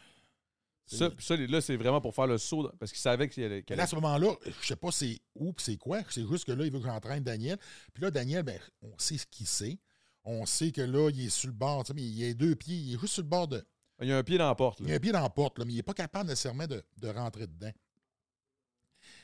ça, 0.86 1.10
ça, 1.18 1.36
là, 1.36 1.60
c'est 1.60 1.76
vraiment 1.76 2.00
pour 2.00 2.14
faire 2.14 2.26
le 2.26 2.38
saut, 2.38 2.70
parce 2.78 2.92
qu'il 2.92 3.00
savait 3.00 3.28
qu'il 3.28 3.44
allait. 3.44 3.64
Là, 3.68 3.82
à 3.82 3.86
ce 3.86 3.96
moment-là, 3.96 4.34
je 4.60 4.66
sais 4.66 4.76
pas 4.76 4.92
c'est 4.92 5.18
où 5.34 5.52
c'est 5.58 5.76
quoi. 5.76 6.02
C'est 6.10 6.26
juste 6.26 6.44
que 6.44 6.52
là, 6.52 6.64
il 6.64 6.70
veut 6.70 6.78
que 6.78 6.86
j'entraîne 6.86 7.24
Daniel. 7.24 7.58
Puis 7.92 8.02
là, 8.02 8.10
Daniel, 8.10 8.42
ben, 8.42 8.58
on 8.82 8.96
sait 8.98 9.18
ce 9.18 9.26
qu'il 9.26 9.46
sait. 9.46 9.78
On 10.24 10.46
sait 10.46 10.72
que 10.72 10.80
là, 10.80 11.10
il 11.10 11.26
est 11.26 11.30
sur 11.30 11.48
le 11.48 11.54
bord, 11.54 11.84
mais 11.94 12.02
il 12.02 12.24
a 12.28 12.34
deux 12.34 12.54
pieds, 12.54 12.76
il 12.76 12.94
est 12.94 12.98
juste 12.98 13.14
sur 13.14 13.22
le 13.22 13.28
bord 13.28 13.48
de. 13.48 13.64
Il 14.00 14.12
a 14.12 14.18
un 14.18 14.22
pied 14.22 14.38
dans 14.38 14.48
la 14.48 14.54
porte. 14.54 14.80
Il 14.80 14.92
a 14.92 14.96
un 14.96 15.00
pied 15.00 15.12
dans 15.12 15.22
la 15.22 15.30
porte, 15.30 15.58
là, 15.58 15.64
mais 15.64 15.72
il 15.72 15.76
n'est 15.76 15.82
pas 15.82 15.94
capable 15.94 16.28
nécessairement 16.28 16.66
de, 16.66 16.82
de 16.98 17.08
rentrer 17.08 17.46
dedans. 17.46 17.72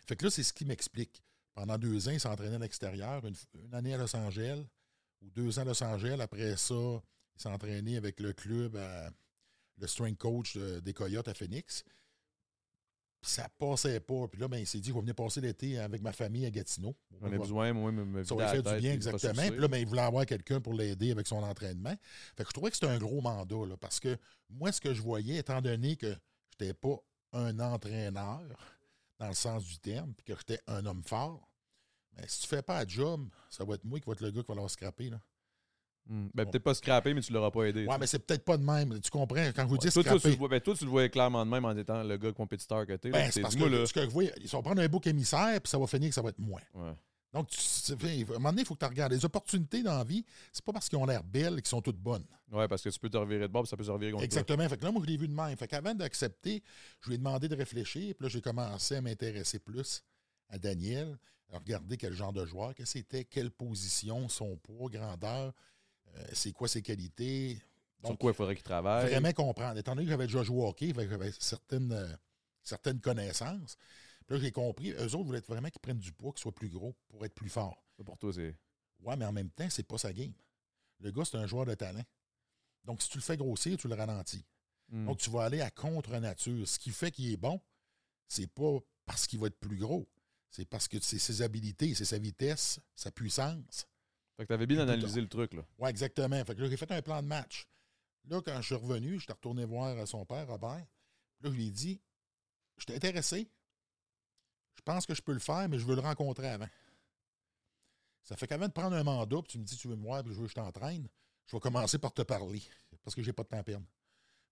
Fait 0.07 0.17
que 0.17 0.25
là, 0.25 0.31
c'est 0.31 0.43
ce 0.43 0.53
qui 0.53 0.65
m'explique. 0.65 1.23
Pendant 1.55 1.77
deux 1.77 2.09
ans, 2.09 2.13
il 2.13 2.21
s'entraînait 2.21 2.57
à 2.57 2.59
l'extérieur, 2.59 3.23
une, 3.27 3.75
année 3.75 3.95
à 3.95 3.99
Los 3.99 4.17
Angeles, 4.17 4.65
ou 5.21 5.31
deux 5.31 5.59
ans 5.59 5.63
à 5.63 5.65
Los 5.67 5.83
Angeles. 5.83 6.19
Après 6.21 6.57
ça, 6.57 6.75
il 6.75 7.43
s'entraînait 7.43 7.97
avec 7.97 8.21
le 8.21 8.33
club, 8.33 8.77
le 9.79 9.87
strength 9.87 10.19
coach 10.19 10.57
des 10.57 10.93
Coyotes 10.93 11.29
à 11.29 11.35
Phoenix. 11.35 11.85
Puis 13.23 13.31
ça 13.31 13.49
passait 13.57 14.01
pas. 14.01 14.27
Puis 14.27 14.41
là, 14.41 14.49
ben, 14.49 14.59
il 14.59 14.67
s'est 14.67 14.81
dit, 14.81 14.89
je 14.89 14.95
vais 14.95 15.01
venir 15.01 15.15
passer 15.15 15.41
l'été 15.41 15.79
avec 15.79 16.03
ma 16.03 16.13
famille 16.13 16.45
à 16.45 16.51
Gatineau. 16.51 16.97
On 17.21 17.33
a 17.33 17.39
besoin, 17.39 17.73
moi, 17.73 17.93
me 17.93 18.25
Ça 18.25 18.35
aurait 18.35 18.49
fait 18.49 18.63
du 18.63 18.81
bien, 18.81 18.93
exactement. 18.93 19.49
Puis 19.49 19.59
là, 19.59 19.69
ben, 19.69 19.79
il 19.79 19.87
voulait 19.87 20.01
avoir 20.01 20.27
quelqu'un 20.27 20.61
pour 20.61 20.75
l'aider 20.75 21.13
avec 21.13 21.29
son 21.29 21.43
entraînement. 21.43 21.95
Fait 22.37 22.43
que 22.43 22.49
je 22.49 22.53
trouvais 22.53 22.71
que 22.71 22.77
c'était 22.77 22.93
un 22.93 22.99
gros 22.99 23.21
mandat, 23.21 23.67
là, 23.67 23.77
parce 23.77 24.01
que 24.01 24.17
moi, 24.51 24.73
ce 24.73 24.81
que 24.81 24.93
je 24.93 25.01
voyais, 25.01 25.37
étant 25.37 25.61
donné 25.61 25.97
que 25.97 26.09
je 26.11 26.65
n'étais 26.65 26.75
pas 26.75 26.97
un 27.33 27.61
entraîneur, 27.61 28.43
dans 29.19 29.29
le 29.29 29.35
sens 29.35 29.65
du 29.65 29.79
terme, 29.79 30.13
puis 30.15 30.25
que 30.25 30.35
j'étais 30.37 30.61
un 30.67 30.85
homme 30.85 31.05
fort, 31.05 31.49
mais 32.17 32.25
si 32.27 32.41
tu 32.43 32.49
fais 32.49 32.63
pas 32.63 32.81
un 32.81 32.89
job, 32.89 33.29
ça 33.49 33.65
va 33.65 33.75
être 33.75 33.85
moi 33.85 34.01
qui 34.01 34.07
va 34.07 34.13
être 34.13 34.21
le 34.21 34.33
gars 34.33 34.43
qui 34.43 34.49
va 34.49 34.55
l'avoir 34.55 34.71
scraper. 34.71 35.11
Là. 35.11 35.21
Hmm. 36.09 36.27
Ben, 36.35 36.45
peut-être 36.47 36.65
pas 36.65 36.75
scraper, 36.75 37.15
mais 37.15 37.21
tu 37.21 37.33
l'auras 37.33 37.51
pas 37.51 37.65
aidé. 37.65 37.87
Ouais, 37.87 37.97
mais 37.99 38.07
c'est 38.07 38.19
peut-être 38.19 38.45
pas 38.45 38.57
de 38.57 38.65
même. 38.65 39.01
Tu 39.01 39.11
comprends? 39.11 39.47
Quand 39.55 39.67
vous 39.67 39.79
dis 39.79 39.89
toi, 39.91 40.03
scraper... 40.03 40.21
Toi, 40.21 40.31
tu, 40.33 40.49
ben, 40.49 40.61
toi, 40.61 40.75
tu 40.75 40.85
le 40.85 40.91
voyais 40.91 41.11
clairement 41.11 41.45
de 41.47 41.51
même 41.51 41.65
en 41.65 41.77
étant 41.77 42.03
le 42.03 42.17
gars 42.17 42.33
compétiteur 42.33 42.87
que 42.87 42.97
tu 42.97 43.09
es. 43.09 43.11
Ben, 43.11 43.31
c'est 43.31 43.41
parce 43.41 43.55
que, 43.55 43.65
là. 43.65 43.87
ce 43.87 43.93
que 43.93 44.03
je 44.03 44.11
vois, 44.11 44.25
ils 44.25 44.49
vont 44.49 44.63
prendre 44.63 44.83
un 44.83 44.89
bouc 44.89 45.07
émissaire, 45.07 45.61
puis 45.61 45.71
ça 45.71 45.79
va 45.79 45.87
finir 45.87 46.09
que 46.09 46.15
ça 46.15 46.23
va 46.23 46.31
être 46.31 46.39
moi. 46.39 46.61
Ouais. 46.75 46.93
Donc, 47.33 47.49
tu, 47.49 47.93
à 47.93 47.95
un 47.95 48.25
moment 48.35 48.51
donné, 48.51 48.63
il 48.63 48.67
faut 48.67 48.75
que 48.75 48.81
tu 48.81 48.87
regardes. 48.87 49.13
Les 49.13 49.25
opportunités 49.25 49.83
dans 49.83 49.97
la 49.97 50.05
vie, 50.05 50.25
c'est 50.53 50.65
pas 50.65 50.73
parce 50.73 50.89
qu'ils 50.89 50.99
ont 50.99 51.07
l'air 51.07 51.25
belles 51.25 51.57
qu'ils 51.57 51.69
sont 51.69 51.81
toutes 51.81 51.97
bonnes. 51.97 52.27
Oui, 52.51 52.69
parce 52.69 52.83
que 52.83 52.91
tu 52.91 52.99
peux 53.01 53.09
te 53.09 53.17
revirer 53.17 53.49
de 53.49 53.53
bord, 53.53 53.67
ça 53.67 53.77
peut 53.77 53.85
se 53.85 53.91
revirer 53.91 54.13
contre 54.13 54.25
Exactement. 54.25 54.69
Fait 54.69 54.77
que 54.77 54.85
là, 54.85 54.93
moi, 54.93 55.03
je 55.03 55.11
l'ai 55.11 55.17
vu 55.17 55.29
de 55.29 55.35
même. 55.35 55.57
Fait 55.57 55.67
qu'avant 55.67 55.95
d'accepter, 55.95 56.63
je 57.01 57.09
lui 57.09 57.15
ai 57.15 57.19
demandé 57.19 57.49
de 57.49 57.57
réfléchir. 57.57 58.15
Puis 58.15 58.25
là, 58.25 58.29
j'ai 58.29 58.43
commencé 58.43 58.97
à 58.97 59.01
m'intéresser 59.01 59.59
plus 59.59 60.05
à 60.51 60.59
Daniel, 60.59 61.17
à 61.51 61.59
regarder 61.59 61.97
quel 61.97 62.13
genre 62.13 62.35
de 62.35 62.45
joueur 62.45 62.75
que 62.75 62.85
c'était, 62.85 63.25
quelle 63.25 63.51
position, 63.51 64.29
son 64.29 64.57
poids, 64.57 64.91
grandeur, 64.91 65.55
euh, 66.17 66.25
c'est 66.33 66.53
quoi 66.53 66.69
ses 66.69 66.83
qualités? 66.83 67.59
Donc, 68.03 68.13
Sur 68.13 68.19
quoi 68.19 68.31
il 68.33 68.35
faudrait 68.35 68.55
qu'il 68.55 68.65
travaille? 68.65 69.11
Vraiment 69.11 69.33
comprendre. 69.33 69.79
Étant 69.79 69.95
donné 69.95 70.05
que 70.05 70.11
j'avais 70.11 70.27
déjà 70.27 70.43
joué 70.43 70.59
au 70.59 70.69
hockey, 70.69 70.93
j'avais 70.95 71.33
certaines, 71.39 71.93
euh, 71.93 72.13
certaines 72.63 73.01
connaissances. 73.01 73.77
Puis 74.27 74.37
là, 74.37 74.43
j'ai 74.43 74.53
compris, 74.53 74.93
eux 74.93 75.15
autres 75.15 75.25
voulaient 75.25 75.41
vraiment 75.41 75.69
qu'ils 75.69 75.81
prennent 75.81 75.99
du 75.99 76.13
poids, 76.13 76.33
qu'ils 76.33 76.43
soient 76.43 76.55
plus 76.55 76.69
gros 76.69 76.95
pour 77.09 77.25
être 77.25 77.35
plus 77.35 77.49
forts. 77.49 77.83
pour 78.05 78.19
toi, 78.19 78.33
c'est. 78.33 78.57
Ouais, 79.01 79.17
mais 79.17 79.25
en 79.25 79.33
même 79.33 79.51
temps, 79.51 79.69
c'est 79.69 79.87
pas 79.87 79.99
sa 79.99 80.13
game. 80.13 80.33
Le 81.01 81.11
gars, 81.11 81.25
c'est 81.25 81.37
un 81.37 81.47
joueur 81.47 81.67
de 81.67 81.75
talent. 81.75 82.05
Donc, 82.85 83.03
si 83.03 83.09
tu 83.09 83.19
le 83.19 83.23
fais 83.23 83.37
grossir, 83.37 83.77
tu 83.77 83.89
le 83.89 83.95
ralentis. 83.95 84.45
Hmm. 84.89 85.07
Donc, 85.07 85.19
tu 85.19 85.31
vas 85.31 85.45
aller 85.45 85.61
à 85.61 85.71
contre-nature. 85.71 86.67
Ce 86.69 86.79
qui 86.79 86.91
fait 86.91 87.11
qu'il 87.11 87.33
est 87.33 87.37
bon, 87.37 87.61
c'est 88.29 88.47
pas 88.47 88.79
parce 89.05 89.27
qu'il 89.27 89.41
va 89.41 89.49
être 89.49 89.59
plus 89.59 89.77
gros. 89.77 90.09
C'est 90.51 90.67
parce 90.67 90.87
que 90.87 91.01
c'est 91.01 91.19
ses 91.19 91.43
habiletés, 91.43 91.95
c'est 91.95 92.05
sa 92.05 92.19
vitesse, 92.19 92.79
sa 92.95 93.11
puissance. 93.11 93.87
Fait 94.37 94.45
que 94.45 94.49
tu 94.49 94.53
avais 94.55 94.67
bien 94.67 94.81
analysé 94.81 95.21
le 95.21 95.29
truc, 95.29 95.55
là. 95.55 95.63
Oui, 95.79 95.91
exactement. 95.91 96.43
Fait 96.45 96.55
que 96.55 96.69
j'ai 96.69 96.77
fait 96.77 96.91
un 96.91 97.03
plan 97.03 97.23
de 97.23 97.29
match. 97.29 97.69
Là, 98.29 98.41
quand 98.41 98.57
je 98.61 98.67
suis 98.67 98.75
revenu, 98.75 99.19
je 99.19 99.25
suis 99.25 99.33
retourné 99.33 99.65
voir 99.65 100.07
son 100.07 100.25
père, 100.25 100.47
Robert. 100.47 100.87
Là, 101.41 101.51
je 101.51 101.51
lui 101.51 101.67
ai 101.67 101.71
dit 101.71 102.01
Je 102.77 102.87
t'ai 102.87 102.95
intéressé, 102.95 103.51
je 104.75 104.83
pense 104.83 105.07
que 105.07 105.15
je 105.15 105.23
peux 105.23 105.33
le 105.33 105.39
faire, 105.39 105.69
mais 105.69 105.79
je 105.79 105.85
veux 105.85 105.95
le 105.95 106.01
rencontrer 106.01 106.49
avant. 106.49 106.69
Ça 108.23 108.37
fait 108.37 108.47
qu'avant 108.47 108.69
de 108.69 108.73
prendre 108.73 108.97
un 108.97 109.03
mandat, 109.03 109.43
puis 109.43 109.53
tu 109.53 109.59
me 109.59 109.65
dis 109.65 109.77
tu 109.77 109.89
veux 109.89 109.97
me 109.97 110.03
voir, 110.03 110.23
puis 110.23 110.33
je 110.33 110.39
veux 110.39 110.45
que 110.45 110.51
je 110.51 110.55
t'entraîne, 110.55 111.09
je 111.47 111.57
vais 111.57 111.61
commencer 111.61 111.99
par 111.99 112.13
te 112.13 112.23
parler, 112.23 112.63
parce 113.03 113.15
que 113.15 113.23
j'ai 113.23 113.33
pas 113.33 113.43
de 113.43 113.49
temps 113.49 113.59
à 113.59 113.63
perdre. 113.65 113.87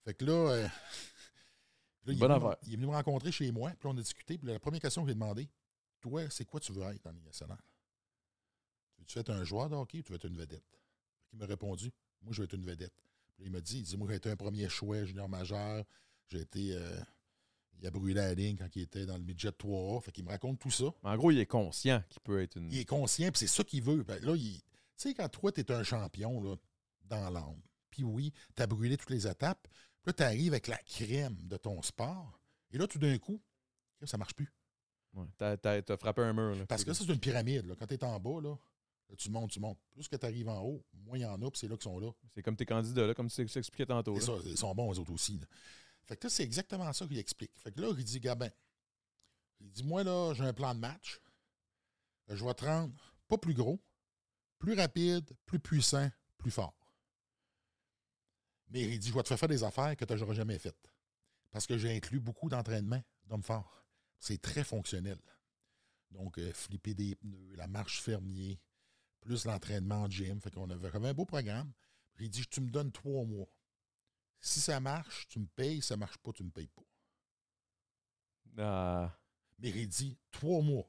Fait 0.05 0.15
que 0.15 0.25
là, 0.25 0.33
euh, 0.33 0.69
il, 2.07 2.13
est 2.13 2.27
venu, 2.27 2.55
il, 2.67 2.73
est 2.73 2.77
venu, 2.77 2.87
me 2.87 2.93
rencontrer 2.93 3.31
chez 3.31 3.51
moi, 3.53 3.71
puis 3.71 3.89
on 3.89 3.97
a 3.97 4.01
discuté, 4.01 4.39
puis 4.39 4.49
la 4.49 4.59
première 4.59 4.81
question 4.81 5.03
que 5.03 5.09
j'ai 5.09 5.15
demandé, 5.15 5.49
toi, 6.01 6.29
c'est 6.31 6.45
quoi 6.45 6.59
tu 6.59 6.73
veux 6.73 6.83
être 6.83 7.05
dans 7.05 7.13
nationale? 7.13 7.59
Tu 9.11 9.19
veux 9.19 9.23
être 9.23 9.31
un 9.31 9.43
joueur 9.43 9.69
de 9.69 9.75
hockey 9.75 9.99
ou 9.99 10.03
tu 10.03 10.13
veux 10.13 10.17
être 10.17 10.27
une 10.27 10.37
vedette? 10.37 10.79
Il 11.33 11.41
m'a 11.41 11.47
répondu, 11.47 11.91
moi, 12.23 12.33
je 12.33 12.39
veux 12.39 12.45
être 12.45 12.55
une 12.55 12.65
vedette. 12.65 12.95
Puis 13.37 13.47
il 13.47 13.51
m'a 13.51 13.61
dit, 13.61 13.79
il 13.79 13.83
dit, 13.83 13.97
moi, 13.97 14.07
j'ai 14.09 14.15
été 14.15 14.31
un 14.31 14.37
premier 14.37 14.69
choix 14.69 15.05
junior 15.05 15.29
majeur, 15.29 15.85
j'ai 16.29 16.41
été... 16.41 16.75
Euh, 16.75 17.01
il 17.81 17.87
a 17.87 17.91
brûlé 17.91 18.15
la 18.15 18.35
ligne 18.35 18.57
quand 18.57 18.69
il 18.77 18.83
était 18.83 19.07
dans 19.07 19.17
le 19.17 19.23
midget 19.23 19.49
3A. 19.49 20.03
Fait 20.03 20.13
qu'il 20.13 20.23
me 20.25 20.29
raconte 20.29 20.61
tout 20.61 20.71
ça. 20.71 20.85
En 21.03 21.17
gros, 21.17 21.31
il 21.31 21.39
est 21.39 21.47
conscient 21.47 22.03
qu'il 22.11 22.21
peut 22.21 22.43
être 22.43 22.57
une. 22.57 22.71
Il 22.71 22.79
est 22.79 22.85
conscient, 22.85 23.31
puis 23.31 23.39
c'est 23.39 23.47
ça 23.47 23.65
qu'il 23.65 23.83
veut. 23.83 24.05
Ben, 24.05 24.23
là, 24.23 24.37
tu 24.37 24.61
sais, 24.97 25.15
quand 25.15 25.29
toi, 25.29 25.51
tu 25.51 25.63
es 25.63 25.73
un 25.73 25.83
champion 25.83 26.43
là, 26.43 26.57
dans 27.07 27.31
l'âme, 27.31 27.61
puis 27.89 28.05
oui, 28.05 28.33
tu 28.55 28.63
as 28.63 28.67
brûlé 28.67 28.97
toutes 28.99 29.11
les 29.11 29.27
étapes, 29.27 29.67
puis 29.67 30.09
là, 30.09 30.13
tu 30.13 30.23
arrives 30.23 30.53
avec 30.53 30.69
la 30.69 30.77
crème 30.77 31.39
de 31.43 31.57
ton 31.57 31.81
sport, 31.83 32.39
et 32.71 32.77
là, 32.77 32.87
tout 32.87 32.99
d'un 32.99 33.17
coup, 33.17 33.41
ça 34.05 34.19
marche 34.19 34.35
plus. 34.35 34.53
Ouais, 35.15 35.27
t'as, 35.39 35.57
as, 35.65 35.97
frappé 35.97 36.21
un 36.21 36.35
mur. 36.35 36.55
Là, 36.55 36.67
Parce 36.67 36.85
que 36.85 36.93
ça, 36.93 37.03
c'est 37.05 37.13
une 37.13 37.19
pyramide. 37.19 37.67
Là. 37.67 37.75
Quand 37.77 37.87
tu 37.87 37.95
es 37.95 38.05
en 38.05 38.21
bas, 38.21 38.41
là, 38.43 38.57
tu 39.17 39.31
montes, 39.31 39.51
tu 39.51 39.61
montes. 39.61 39.79
Plus 39.93 40.09
que 40.09 40.17
tu 40.17 40.27
arrives 40.27 40.49
en 40.49 40.61
haut, 40.61 40.85
moins 40.93 41.19
il 41.19 41.23
y 41.23 41.25
en 41.25 41.41
a, 41.41 41.51
puis 41.51 41.59
c'est 41.59 41.69
là 41.69 41.77
qu'ils 41.77 41.85
sont 41.85 41.99
là. 41.99 42.11
C'est 42.31 42.43
comme 42.43 42.57
tes 42.57 42.67
candidats, 42.67 43.07
là, 43.07 43.15
comme 43.15 43.29
tu 43.29 43.41
expliquais 43.41 43.87
tantôt. 43.87 44.19
Ça, 44.21 44.33
ils 44.45 44.57
sont 44.57 44.75
bons, 44.75 44.95
eux 44.95 44.99
autres 44.99 45.13
aussi. 45.13 45.41
Fait 46.05 46.17
que 46.17 46.29
c'est 46.29 46.43
exactement 46.43 46.93
ça 46.93 47.07
qu'il 47.07 47.19
explique. 47.19 47.53
Fait 47.59 47.73
que 47.73 47.81
là, 47.81 47.93
il 47.97 48.05
dit, 48.05 48.21
Gabin, 48.21 48.51
il 49.61 49.71
dit, 49.71 49.85
moi, 49.85 50.03
là, 50.03 50.33
j'ai 50.35 50.45
un 50.45 50.53
plan 50.53 50.75
de 50.75 50.81
match. 50.81 51.21
Je 52.29 52.45
vais 52.45 52.55
te 52.55 52.65
rendre 52.65 52.95
pas 53.29 53.39
plus 53.39 53.55
gros, 53.55 53.81
plus 54.59 54.75
rapide, 54.75 55.29
plus 55.47 55.59
puissant, 55.59 56.11
plus 56.39 56.51
fort. 56.51 56.77
Mais 58.69 58.83
il 58.83 58.99
dit, 58.99 59.09
je 59.09 59.15
vais 59.15 59.23
te 59.23 59.29
faire 59.29 59.39
faire 59.39 59.49
des 59.49 59.65
affaires 59.65 59.97
que 59.97 60.05
tu 60.05 60.15
n'auras 60.15 60.35
jamais 60.35 60.59
faites. 60.59 60.93
Parce 61.51 61.67
que 61.67 61.77
j'ai 61.77 61.95
inclus 61.95 62.21
beaucoup 62.21 62.49
d'entraînement 62.49 63.03
d'hommes 63.27 63.43
forts. 63.43 63.85
C'est 64.21 64.41
très 64.41 64.65
fonctionnel. 64.65 65.19
Donc, 66.11 66.39
euh, 66.39 66.53
flipper 66.53 66.95
des 66.95 67.15
pneus, 67.17 67.55
la 67.57 67.67
marche 67.67 68.01
fermier, 68.01 68.61
plus 69.21 69.45
l'entraînement 69.45 70.03
en 70.03 70.11
gym. 70.11 70.41
Fait 70.41 70.51
qu'on 70.51 70.69
avait, 70.71 70.89
avait 70.89 71.09
un 71.09 71.15
beau 71.15 71.25
programme. 71.27 71.73
Puis 72.15 72.27
il 72.27 72.31
dit 72.31 72.47
Tu 72.47 72.61
me 72.61 72.71
donnes 72.71 72.93
trois 72.93 73.25
mois. 73.25 73.49
Si 74.41 74.61
ça 74.61 74.81
marche, 74.81 75.29
tu 75.29 75.39
me 75.39 75.47
payes. 75.47 75.83
Si 75.83 75.89
ça 75.89 75.97
marche 75.97 76.19
pas, 76.19 76.33
tu 76.33 76.43
me 76.43 76.51
payes 76.51 76.69
pas. 76.69 76.83
Ah. 78.59 79.19
Mais 79.59 79.71
il 79.71 79.89
dit 79.89 80.17
Trois 80.31 80.63
mois. 80.63 80.87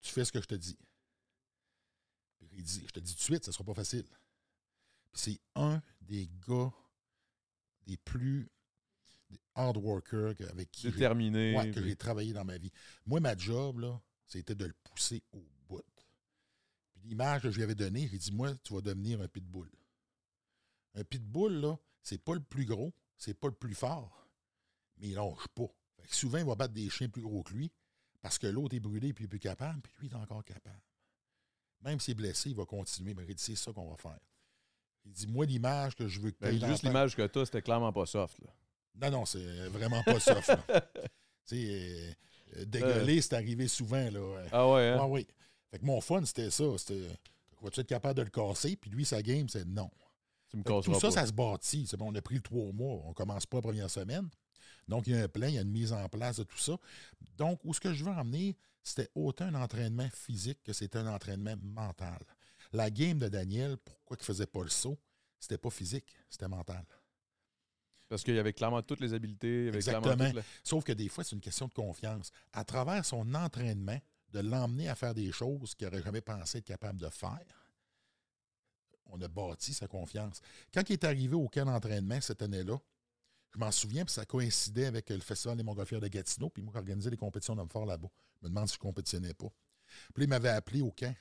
Tu 0.00 0.12
fais 0.12 0.24
ce 0.24 0.32
que 0.32 0.40
je 0.40 0.46
te 0.46 0.54
dis. 0.54 0.78
Puis 2.38 2.48
il 2.58 2.62
dit 2.64 2.82
Je 2.86 2.92
te 2.92 3.00
dis 3.00 3.12
tout 3.14 3.18
de 3.18 3.22
suite, 3.24 3.44
ça 3.44 3.52
sera 3.52 3.64
pas 3.64 3.74
facile. 3.74 4.04
Puis 5.12 5.20
c'est 5.22 5.40
un 5.54 5.82
des 6.00 6.28
gars 6.46 6.72
des 7.86 7.96
plus 7.96 8.50
des 9.30 9.40
hard 9.54 9.76
workers 9.78 10.34
avec 10.50 10.70
qui 10.70 10.86
j'ai- 10.90 10.98
ouais, 11.56 11.72
travaillé 11.96 12.32
dans 12.32 12.44
ma 12.44 12.56
vie. 12.58 12.70
Moi, 13.06 13.20
ma 13.20 13.36
job, 13.36 13.80
là, 13.80 14.00
c'était 14.26 14.54
de 14.54 14.64
le 14.66 14.74
pousser 14.84 15.22
au 15.32 15.38
bout. 15.40 15.57
L'image 17.08 17.42
que 17.42 17.50
je 17.50 17.56
lui 17.56 17.62
avais 17.62 17.74
donnée, 17.74 18.06
j'ai 18.06 18.18
dit, 18.18 18.32
moi, 18.32 18.54
tu 18.62 18.74
vas 18.74 18.82
devenir 18.82 19.20
un 19.22 19.28
pitbull. 19.28 19.70
Un 20.94 21.04
pitbull, 21.04 21.54
là, 21.54 21.78
c'est 22.02 22.22
pas 22.22 22.34
le 22.34 22.40
plus 22.40 22.66
gros, 22.66 22.92
c'est 23.16 23.34
pas 23.34 23.48
le 23.48 23.54
plus 23.54 23.74
fort, 23.74 24.28
mais 24.98 25.08
il 25.08 25.14
lâche 25.14 25.48
pas. 25.54 25.68
Fait 26.00 26.08
que 26.08 26.14
souvent, 26.14 26.38
il 26.38 26.44
va 26.44 26.54
battre 26.54 26.74
des 26.74 26.90
chiens 26.90 27.08
plus 27.08 27.22
gros 27.22 27.42
que 27.42 27.54
lui 27.54 27.72
parce 28.20 28.38
que 28.38 28.46
l'autre 28.46 28.74
est 28.74 28.80
brûlé 28.80 29.12
puis 29.12 29.24
il 29.24 29.26
est 29.26 29.28
plus 29.28 29.38
capable, 29.38 29.80
puis 29.80 29.92
lui, 30.00 30.08
il 30.08 30.12
est 30.12 30.16
encore 30.16 30.44
capable. 30.44 30.82
Même 31.80 32.00
s'il 32.00 32.12
est 32.12 32.14
blessé, 32.16 32.50
il 32.50 32.56
va 32.56 32.66
continuer. 32.66 33.14
Mais 33.14 33.24
il 33.26 33.34
dit, 33.34 33.42
c'est 33.42 33.56
ça 33.56 33.72
qu'on 33.72 33.88
va 33.88 33.96
faire. 33.96 34.18
Il 35.04 35.12
dit, 35.12 35.26
moi, 35.26 35.46
l'image 35.46 35.94
que 35.94 36.08
je 36.08 36.20
veux 36.20 36.32
que 36.32 36.38
Ben, 36.40 36.58
dans 36.58 36.68
juste 36.68 36.82
l'image 36.82 37.16
que 37.16 37.26
tu 37.26 37.44
c'était 37.46 37.62
clairement 37.62 37.92
pas 37.92 38.04
soft. 38.04 38.38
Là. 38.40 39.10
non, 39.10 39.18
non, 39.18 39.24
c'est 39.24 39.68
vraiment 39.68 40.02
pas 40.02 40.20
soft. 40.20 40.50
tu 41.46 41.56
sais, 41.56 41.56
euh, 41.56 42.12
euh, 42.56 42.64
dégueuler, 42.64 43.22
c'est 43.22 43.34
arrivé 43.34 43.68
souvent. 43.68 44.10
Là. 44.10 44.18
Euh, 44.18 44.48
Ah 44.52 44.70
ouais, 44.70 44.88
hein? 44.88 44.98
ah 45.00 45.06
oui. 45.06 45.26
Fait 45.70 45.78
que 45.78 45.84
mon 45.84 46.00
fun, 46.00 46.24
c'était 46.24 46.50
ça. 46.50 46.64
C'était, 46.78 47.08
vas-tu 47.62 47.80
être 47.80 47.86
capable 47.86 48.14
de 48.16 48.22
le 48.22 48.30
casser? 48.30 48.76
Puis 48.76 48.90
lui, 48.90 49.04
sa 49.04 49.22
game, 49.22 49.48
c'est 49.48 49.66
non. 49.66 49.90
Tu 50.48 50.56
me 50.56 50.62
tout 50.62 50.94
ça, 50.94 51.00
pas. 51.00 51.10
ça 51.10 51.26
se 51.26 51.32
bâtit. 51.32 51.86
C'est 51.86 51.96
bon, 51.96 52.10
on 52.10 52.14
a 52.14 52.22
pris 52.22 52.36
le 52.36 52.40
trois 52.40 52.72
mois. 52.72 53.02
On 53.04 53.12
commence 53.12 53.44
pas 53.44 53.58
la 53.58 53.62
première 53.62 53.90
semaine. 53.90 54.28
Donc, 54.88 55.06
il 55.06 55.14
y 55.14 55.16
a 55.18 55.22
un 55.22 55.28
plan, 55.28 55.46
il 55.46 55.54
y 55.54 55.58
a 55.58 55.62
une 55.62 55.70
mise 55.70 55.92
en 55.92 56.08
place 56.08 56.38
de 56.38 56.44
tout 56.44 56.56
ça. 56.56 56.78
Donc, 57.36 57.60
où 57.64 57.74
ce 57.74 57.80
que 57.80 57.92
je 57.92 58.04
veux 58.04 58.10
emmener, 58.10 58.56
c'était 58.82 59.10
autant 59.14 59.44
un 59.44 59.54
entraînement 59.54 60.08
physique 60.10 60.62
que 60.64 60.72
c'était 60.72 60.98
un 60.98 61.06
entraînement 61.06 61.56
mental. 61.62 62.18
La 62.72 62.90
game 62.90 63.18
de 63.18 63.28
Daniel, 63.28 63.76
pourquoi 63.76 64.16
il 64.18 64.22
ne 64.22 64.24
faisait 64.24 64.46
pas 64.46 64.62
le 64.62 64.70
saut? 64.70 64.98
C'était 65.38 65.58
pas 65.58 65.70
physique, 65.70 66.06
c'était 66.30 66.48
mental. 66.48 66.84
Parce 68.08 68.24
qu'il 68.24 68.34
y 68.34 68.38
avait 68.38 68.54
clairement 68.54 68.80
toutes 68.82 69.00
les 69.00 69.12
habiletés. 69.12 69.70
Clairement 69.70 70.12
Exactement. 70.12 70.42
Sauf 70.64 70.84
que 70.84 70.92
des 70.92 71.08
fois, 71.08 71.24
c'est 71.24 71.36
une 71.36 71.42
question 71.42 71.68
de 71.68 71.74
confiance. 71.74 72.30
À 72.52 72.64
travers 72.64 73.04
son 73.04 73.34
entraînement, 73.34 73.98
de 74.30 74.40
l'emmener 74.40 74.88
à 74.88 74.94
faire 74.94 75.14
des 75.14 75.32
choses 75.32 75.74
qu'il 75.74 75.86
n'aurait 75.86 76.02
jamais 76.02 76.20
pensé 76.20 76.58
être 76.58 76.64
capable 76.64 77.00
de 77.00 77.08
faire, 77.08 77.68
on 79.06 79.20
a 79.22 79.28
bâti 79.28 79.72
sa 79.72 79.88
confiance. 79.88 80.40
Quand 80.72 80.82
il 80.88 80.94
est 80.94 81.04
arrivé 81.04 81.34
au 81.34 81.48
camp 81.48 81.64
d'entraînement 81.64 82.20
cette 82.20 82.42
année-là, 82.42 82.78
je 83.54 83.58
m'en 83.58 83.70
souviens, 83.70 84.04
puis 84.04 84.12
ça 84.12 84.26
coïncidait 84.26 84.86
avec 84.86 85.08
le 85.08 85.20
Festival 85.20 85.56
des 85.56 85.62
Montgolfières 85.62 86.00
de 86.00 86.08
Gatineau, 86.08 86.50
puis 86.50 86.62
moi, 86.62 86.72
qui 86.72 86.78
organisais 86.78 87.10
les 87.10 87.16
compétitions 87.16 87.56
d'hommes 87.56 87.70
forts 87.70 87.86
là-bas. 87.86 88.08
Je 88.40 88.46
me 88.46 88.50
demande 88.50 88.68
si 88.68 88.74
je 88.74 88.78
ne 88.78 88.82
compétitionnais 88.82 89.34
pas. 89.34 89.48
Puis 90.14 90.20
là, 90.20 90.24
il 90.24 90.28
m'avait 90.28 90.50
appelé 90.50 90.82
au 90.82 90.90
camp, 90.90 91.14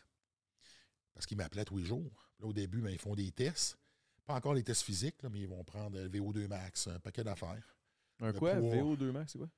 parce 1.14 1.26
qu'il 1.26 1.38
m'appelait 1.38 1.64
tous 1.64 1.78
les 1.78 1.86
jours. 1.86 2.28
Puis 2.36 2.44
Là, 2.44 2.48
au 2.48 2.54
début, 2.54 2.82
ben, 2.82 2.90
ils 2.90 3.00
font 3.00 3.16
des 3.16 3.32
tests. 3.32 3.78
Pas 4.26 4.36
encore 4.36 4.54
les 4.54 4.64
tests 4.64 4.82
physiques, 4.82 5.24
là, 5.24 5.30
mais 5.30 5.40
ils 5.40 5.48
vont 5.48 5.64
prendre 5.64 5.98
le 5.98 6.10
VO2 6.10 6.48
max, 6.48 6.88
un 6.88 7.00
paquet 7.00 7.24
d'affaires. 7.24 7.78
Un 8.20 8.34
quoi? 8.34 8.56
poids. 8.56 8.76
VO2 8.76 9.12
max, 9.12 9.32
c'est 9.32 9.38
quoi? 9.38 9.50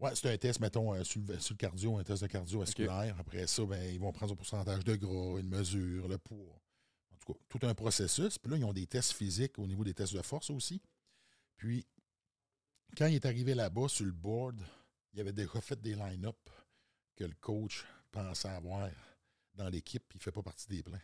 Oui, 0.00 0.10
c'est 0.14 0.32
un 0.32 0.38
test, 0.38 0.60
mettons, 0.60 0.94
euh, 0.94 1.04
sur, 1.04 1.20
le, 1.20 1.38
sur 1.38 1.52
le 1.52 1.58
cardio, 1.58 1.98
un 1.98 2.04
test 2.04 2.22
de 2.22 2.26
cardiovasculaire. 2.28 3.14
Après 3.18 3.46
ça, 3.46 3.64
ben, 3.66 3.82
ils 3.92 4.00
vont 4.00 4.12
prendre 4.12 4.32
le 4.32 4.36
pourcentage 4.36 4.82
de 4.82 4.96
gras, 4.96 5.38
une 5.38 5.48
mesure, 5.48 6.08
le 6.08 6.16
poids. 6.16 6.58
En 7.12 7.16
tout 7.18 7.34
cas, 7.34 7.38
tout 7.48 7.66
un 7.66 7.74
processus. 7.74 8.38
Puis 8.38 8.50
là, 8.50 8.56
ils 8.56 8.64
ont 8.64 8.72
des 8.72 8.86
tests 8.86 9.12
physiques 9.12 9.58
au 9.58 9.66
niveau 9.66 9.84
des 9.84 9.92
tests 9.92 10.14
de 10.14 10.22
force 10.22 10.48
aussi. 10.48 10.80
Puis, 11.56 11.86
quand 12.96 13.06
il 13.06 13.16
est 13.16 13.26
arrivé 13.26 13.54
là-bas, 13.54 13.88
sur 13.88 14.06
le 14.06 14.12
board, 14.12 14.62
il 15.12 15.20
avait 15.20 15.34
déjà 15.34 15.60
fait 15.60 15.80
des 15.80 15.94
line-up 15.94 16.48
que 17.14 17.24
le 17.24 17.34
coach 17.34 17.84
pensait 18.10 18.48
avoir 18.48 18.88
dans 19.54 19.68
l'équipe, 19.68 20.04
il 20.14 20.16
ne 20.16 20.22
fait 20.22 20.32
pas 20.32 20.42
partie 20.42 20.68
des 20.68 20.82
plans. 20.82 20.98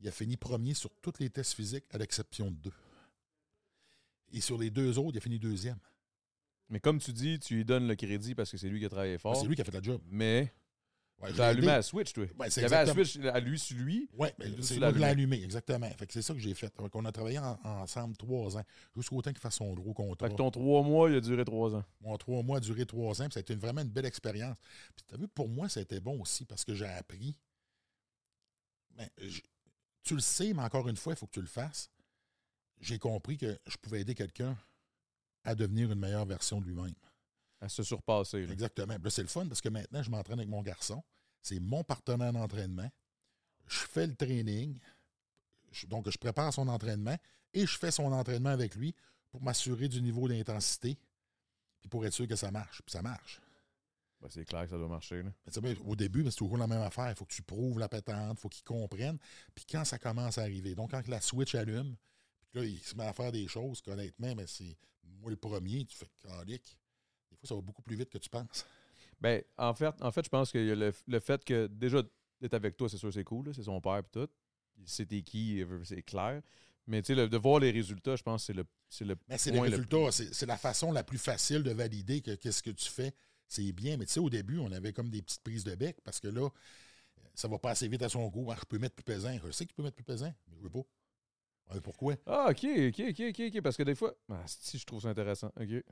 Il 0.00 0.08
a 0.08 0.10
fini 0.10 0.36
premier 0.36 0.74
sur 0.74 0.90
tous 1.00 1.14
les 1.18 1.30
tests 1.30 1.54
physiques, 1.54 1.86
à 1.90 1.96
l'exception 1.96 2.50
de 2.50 2.56
deux. 2.56 2.74
Et 4.32 4.42
sur 4.42 4.58
les 4.58 4.68
deux 4.68 4.98
autres, 4.98 5.12
il 5.14 5.18
a 5.18 5.20
fini 5.20 5.38
deuxième. 5.38 5.78
Mais 6.68 6.80
comme 6.80 6.98
tu 6.98 7.12
dis, 7.12 7.38
tu 7.38 7.56
lui 7.56 7.64
donnes 7.64 7.86
le 7.86 7.94
crédit 7.96 8.34
parce 8.34 8.50
que 8.50 8.56
c'est 8.56 8.68
lui 8.68 8.80
qui 8.80 8.86
a 8.86 8.88
travaillé 8.88 9.18
fort. 9.18 9.36
C'est 9.36 9.46
lui 9.46 9.54
qui 9.56 9.60
a 9.62 9.64
fait 9.64 9.72
la 9.72 9.82
job. 9.82 10.00
Mais 10.06 10.52
Ouais, 11.20 11.32
tu 11.32 11.40
as 11.40 11.52
l'ai 11.52 11.58
allumé 11.58 11.70
à 11.72 11.82
Switch, 11.82 12.12
toi. 12.12 12.24
Ouais, 12.36 12.48
Il 12.48 12.50
c'est 12.50 12.62
y 12.62 12.64
avait 12.64 12.84
la 12.84 12.92
Switch 12.92 13.16
à 13.18 13.38
lui 13.38 13.56
sur 13.56 13.76
lui. 13.76 14.08
Oui, 14.14 14.26
lui, 14.40 14.64
c'est 14.64 14.78
moi 14.78 14.86
l'as 14.88 14.92
qui 14.92 14.98
l'ai 14.98 15.04
allumé. 15.04 15.40
exactement. 15.44 15.88
Fait 15.90 16.04
que 16.06 16.12
c'est 16.12 16.22
ça 16.22 16.34
que 16.34 16.40
j'ai 16.40 16.52
fait. 16.54 16.72
On 16.94 17.04
a 17.04 17.12
travaillé 17.12 17.38
en- 17.38 17.60
ensemble 17.62 18.16
trois 18.16 18.56
ans, 18.56 18.62
jusqu'au 18.96 19.22
temps 19.22 19.30
qu'il 19.30 19.38
fasse 19.38 19.54
son 19.56 19.72
gros 19.72 19.92
contrat. 19.94 20.26
Fait 20.26 20.32
que 20.32 20.38
ton 20.38 20.50
trois 20.50 20.82
mois, 20.82 21.08
il 21.10 21.16
a 21.16 21.20
duré 21.20 21.44
trois 21.44 21.76
ans. 21.76 21.84
Mon 22.00 22.16
trois 22.16 22.42
mois 22.42 22.56
a 22.56 22.60
duré 22.60 22.86
trois 22.86 23.22
ans, 23.22 23.26
puis 23.26 23.34
ça 23.34 23.38
a 23.38 23.42
été 23.42 23.52
une- 23.52 23.60
vraiment 23.60 23.82
une 23.82 23.90
belle 23.90 24.06
expérience. 24.06 24.56
Puis 24.96 25.04
tu 25.06 25.14
as 25.14 25.18
vu, 25.18 25.28
pour 25.28 25.48
moi, 25.48 25.68
ça 25.68 25.78
a 25.78 25.82
été 25.84 26.00
bon 26.00 26.20
aussi 26.20 26.44
parce 26.44 26.64
que 26.64 26.74
j'ai 26.74 26.86
appris. 26.86 27.36
Ben, 28.96 29.08
tu 30.02 30.14
le 30.14 30.20
sais, 30.20 30.52
mais 30.54 30.62
encore 30.62 30.88
une 30.88 30.96
fois, 30.96 31.12
il 31.12 31.16
faut 31.16 31.26
que 31.26 31.32
tu 31.34 31.40
le 31.40 31.46
fasses. 31.46 31.88
J'ai 32.80 32.98
compris 32.98 33.36
que 33.38 33.56
je 33.68 33.76
pouvais 33.76 34.00
aider 34.00 34.16
quelqu'un 34.16 34.56
à 35.44 35.54
devenir 35.54 35.90
une 35.92 35.98
meilleure 35.98 36.24
version 36.26 36.60
de 36.60 36.66
lui-même. 36.66 36.94
À 37.60 37.68
se 37.68 37.82
surpasser. 37.82 38.46
là. 38.46 38.52
Exactement. 38.52 38.96
Là, 39.02 39.10
c'est 39.10 39.22
le 39.22 39.28
fun 39.28 39.46
parce 39.46 39.60
que 39.60 39.68
maintenant, 39.68 40.02
je 40.02 40.10
m'entraîne 40.10 40.38
avec 40.38 40.48
mon 40.48 40.62
garçon. 40.62 41.02
C'est 41.42 41.60
mon 41.60 41.84
partenaire 41.84 42.32
d'entraînement. 42.32 42.90
Je 43.66 43.78
fais 43.78 44.06
le 44.06 44.14
training. 44.14 44.78
Je- 45.70 45.86
donc, 45.86 46.08
je 46.10 46.18
prépare 46.18 46.52
son 46.52 46.68
entraînement 46.68 47.16
et 47.54 47.66
je 47.66 47.78
fais 47.78 47.90
son 47.90 48.12
entraînement 48.12 48.50
avec 48.50 48.74
lui 48.74 48.94
pour 49.30 49.42
m'assurer 49.42 49.88
du 49.88 50.02
niveau 50.02 50.28
d'intensité 50.28 50.98
puis 51.80 51.88
pour 51.88 52.04
être 52.06 52.12
sûr 52.12 52.26
que 52.28 52.36
ça 52.36 52.50
marche. 52.50 52.82
Puis 52.82 52.92
ça 52.92 53.02
marche. 53.02 53.40
Ben, 54.20 54.28
c'est 54.30 54.44
clair 54.44 54.64
que 54.64 54.70
ça 54.70 54.76
doit 54.78 54.88
marcher. 54.88 55.22
là. 55.22 55.30
Tu 55.52 55.60
sais, 55.60 55.78
au 55.84 55.96
début, 55.96 56.22
ben, 56.22 56.30
c'est 56.30 56.36
toujours 56.36 56.58
la 56.58 56.66
même 56.68 56.82
affaire. 56.82 57.10
Il 57.10 57.16
faut 57.16 57.24
que 57.24 57.32
tu 57.34 57.42
prouves 57.42 57.78
la 57.80 57.88
pétante, 57.88 58.38
il 58.38 58.40
faut 58.40 58.48
qu'il 58.48 58.62
comprenne. 58.64 59.18
Puis 59.54 59.64
quand 59.68 59.84
ça 59.84 59.98
commence 59.98 60.38
à 60.38 60.42
arriver, 60.42 60.74
donc 60.76 60.90
quand 60.92 61.06
la 61.08 61.20
switch 61.20 61.54
allume, 61.56 61.96
là, 62.54 62.64
il 62.64 62.78
se 62.78 62.94
met 62.96 63.04
à 63.04 63.12
faire 63.12 63.32
des 63.32 63.46
choses 63.48 63.80
qu'honnêtement, 63.80 64.34
mais 64.34 64.46
c'est 64.46 64.76
moi 65.20 65.30
le 65.30 65.36
premier, 65.36 65.84
tu 65.84 65.96
fais 65.96 66.08
calique. 66.22 66.78
Des 67.30 67.36
fois, 67.36 67.48
ça 67.48 67.54
va 67.54 67.60
beaucoup 67.60 67.82
plus 67.82 67.96
vite 67.96 68.10
que 68.10 68.18
tu 68.18 68.28
penses. 68.28 68.66
Ben, 69.20 69.42
en 69.56 69.74
fait, 69.74 69.94
en 70.02 70.10
fait 70.10 70.24
je 70.24 70.30
pense 70.30 70.50
que 70.50 70.58
le, 70.58 70.92
le 71.06 71.20
fait 71.20 71.44
que 71.44 71.66
déjà 71.68 72.02
d'être 72.40 72.54
avec 72.54 72.76
toi, 72.76 72.88
c'est 72.88 72.96
sûr, 72.98 73.12
c'est 73.12 73.24
cool. 73.24 73.54
C'est 73.54 73.62
son 73.62 73.80
père 73.80 73.98
et 73.98 74.02
tout. 74.10 74.28
T'es 74.96 75.22
qui, 75.22 75.64
c'est 75.84 76.02
clair. 76.02 76.42
Mais 76.86 77.00
tu 77.02 77.14
sais, 77.14 77.28
de 77.28 77.36
voir 77.36 77.60
les 77.60 77.70
résultats, 77.70 78.16
je 78.16 78.22
pense 78.22 78.42
que 78.42 78.46
c'est 78.46 78.52
le, 78.52 78.64
c'est 78.88 79.04
le 79.04 79.16
Mais 79.28 79.38
c'est 79.38 79.52
les 79.52 79.60
résultats. 79.60 80.10
C'est 80.10 80.34
c'est 80.34 80.46
la 80.46 80.56
façon 80.56 80.90
la 80.90 81.04
plus 81.04 81.18
facile 81.18 81.62
de 81.62 81.70
valider 81.70 82.20
que 82.20 82.34
qu'est-ce 82.34 82.62
que 82.62 82.70
tu 82.70 82.88
fais, 82.88 83.14
c'est 83.46 83.70
bien. 83.72 83.96
Mais 83.96 84.06
tu 84.06 84.14
sais, 84.14 84.20
au 84.20 84.28
début, 84.28 84.58
on 84.58 84.72
avait 84.72 84.92
comme 84.92 85.08
des 85.08 85.22
petites 85.22 85.42
prises 85.42 85.62
de 85.62 85.74
bec 85.76 86.00
parce 86.02 86.18
que 86.18 86.26
là, 86.26 86.48
ça 87.34 87.46
va 87.46 87.58
pas 87.58 87.70
assez 87.70 87.86
vite 87.86 88.02
à 88.02 88.08
son 88.08 88.26
goût. 88.28 88.50
Ah, 88.50 88.56
je 88.58 88.64
peux 88.64 88.78
mettre 88.78 88.96
plus 88.96 89.04
pesant. 89.04 89.38
Je 89.44 89.52
sais 89.52 89.64
que 89.64 89.70
tu 89.70 89.76
peux 89.76 89.84
mettre 89.84 89.96
plus 89.96 90.04
pesant, 90.04 90.34
mais 90.48 90.56
je 90.56 90.62
veux 90.62 90.70
pas. 90.70 90.82
Ouais, 91.72 91.80
pourquoi? 91.80 92.14
Ah, 92.26 92.48
ok, 92.50 92.64
ok, 92.88 93.00
ok, 93.10 93.20
ok, 93.30 93.40
ok. 93.48 93.60
Parce 93.62 93.76
que 93.76 93.82
des 93.82 93.94
fois. 93.94 94.14
Ah, 94.30 94.42
si, 94.46 94.78
je 94.78 94.84
trouve 94.84 95.02
ça 95.02 95.08
intéressant. 95.08 95.48
Ok. 95.48 95.84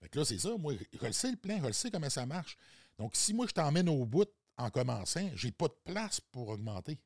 Fait 0.00 0.08
que 0.10 0.18
là, 0.18 0.24
c'est 0.24 0.38
ça. 0.38 0.56
Moi, 0.56 0.74
je 0.74 1.06
le 1.06 1.12
sais 1.12 1.30
le 1.30 1.36
plan, 1.36 1.58
je 1.60 1.66
le 1.66 1.72
sais 1.72 1.90
comment 1.90 2.10
ça 2.10 2.26
marche. 2.26 2.56
Donc, 2.98 3.14
si 3.14 3.34
moi, 3.34 3.46
je 3.46 3.52
t'emmène 3.52 3.88
au 3.88 4.04
bout 4.04 4.28
en 4.56 4.70
commençant, 4.70 5.30
j'ai 5.34 5.52
pas 5.52 5.68
de 5.68 5.76
place 5.84 6.20
pour 6.20 6.48
augmenter. 6.48 6.98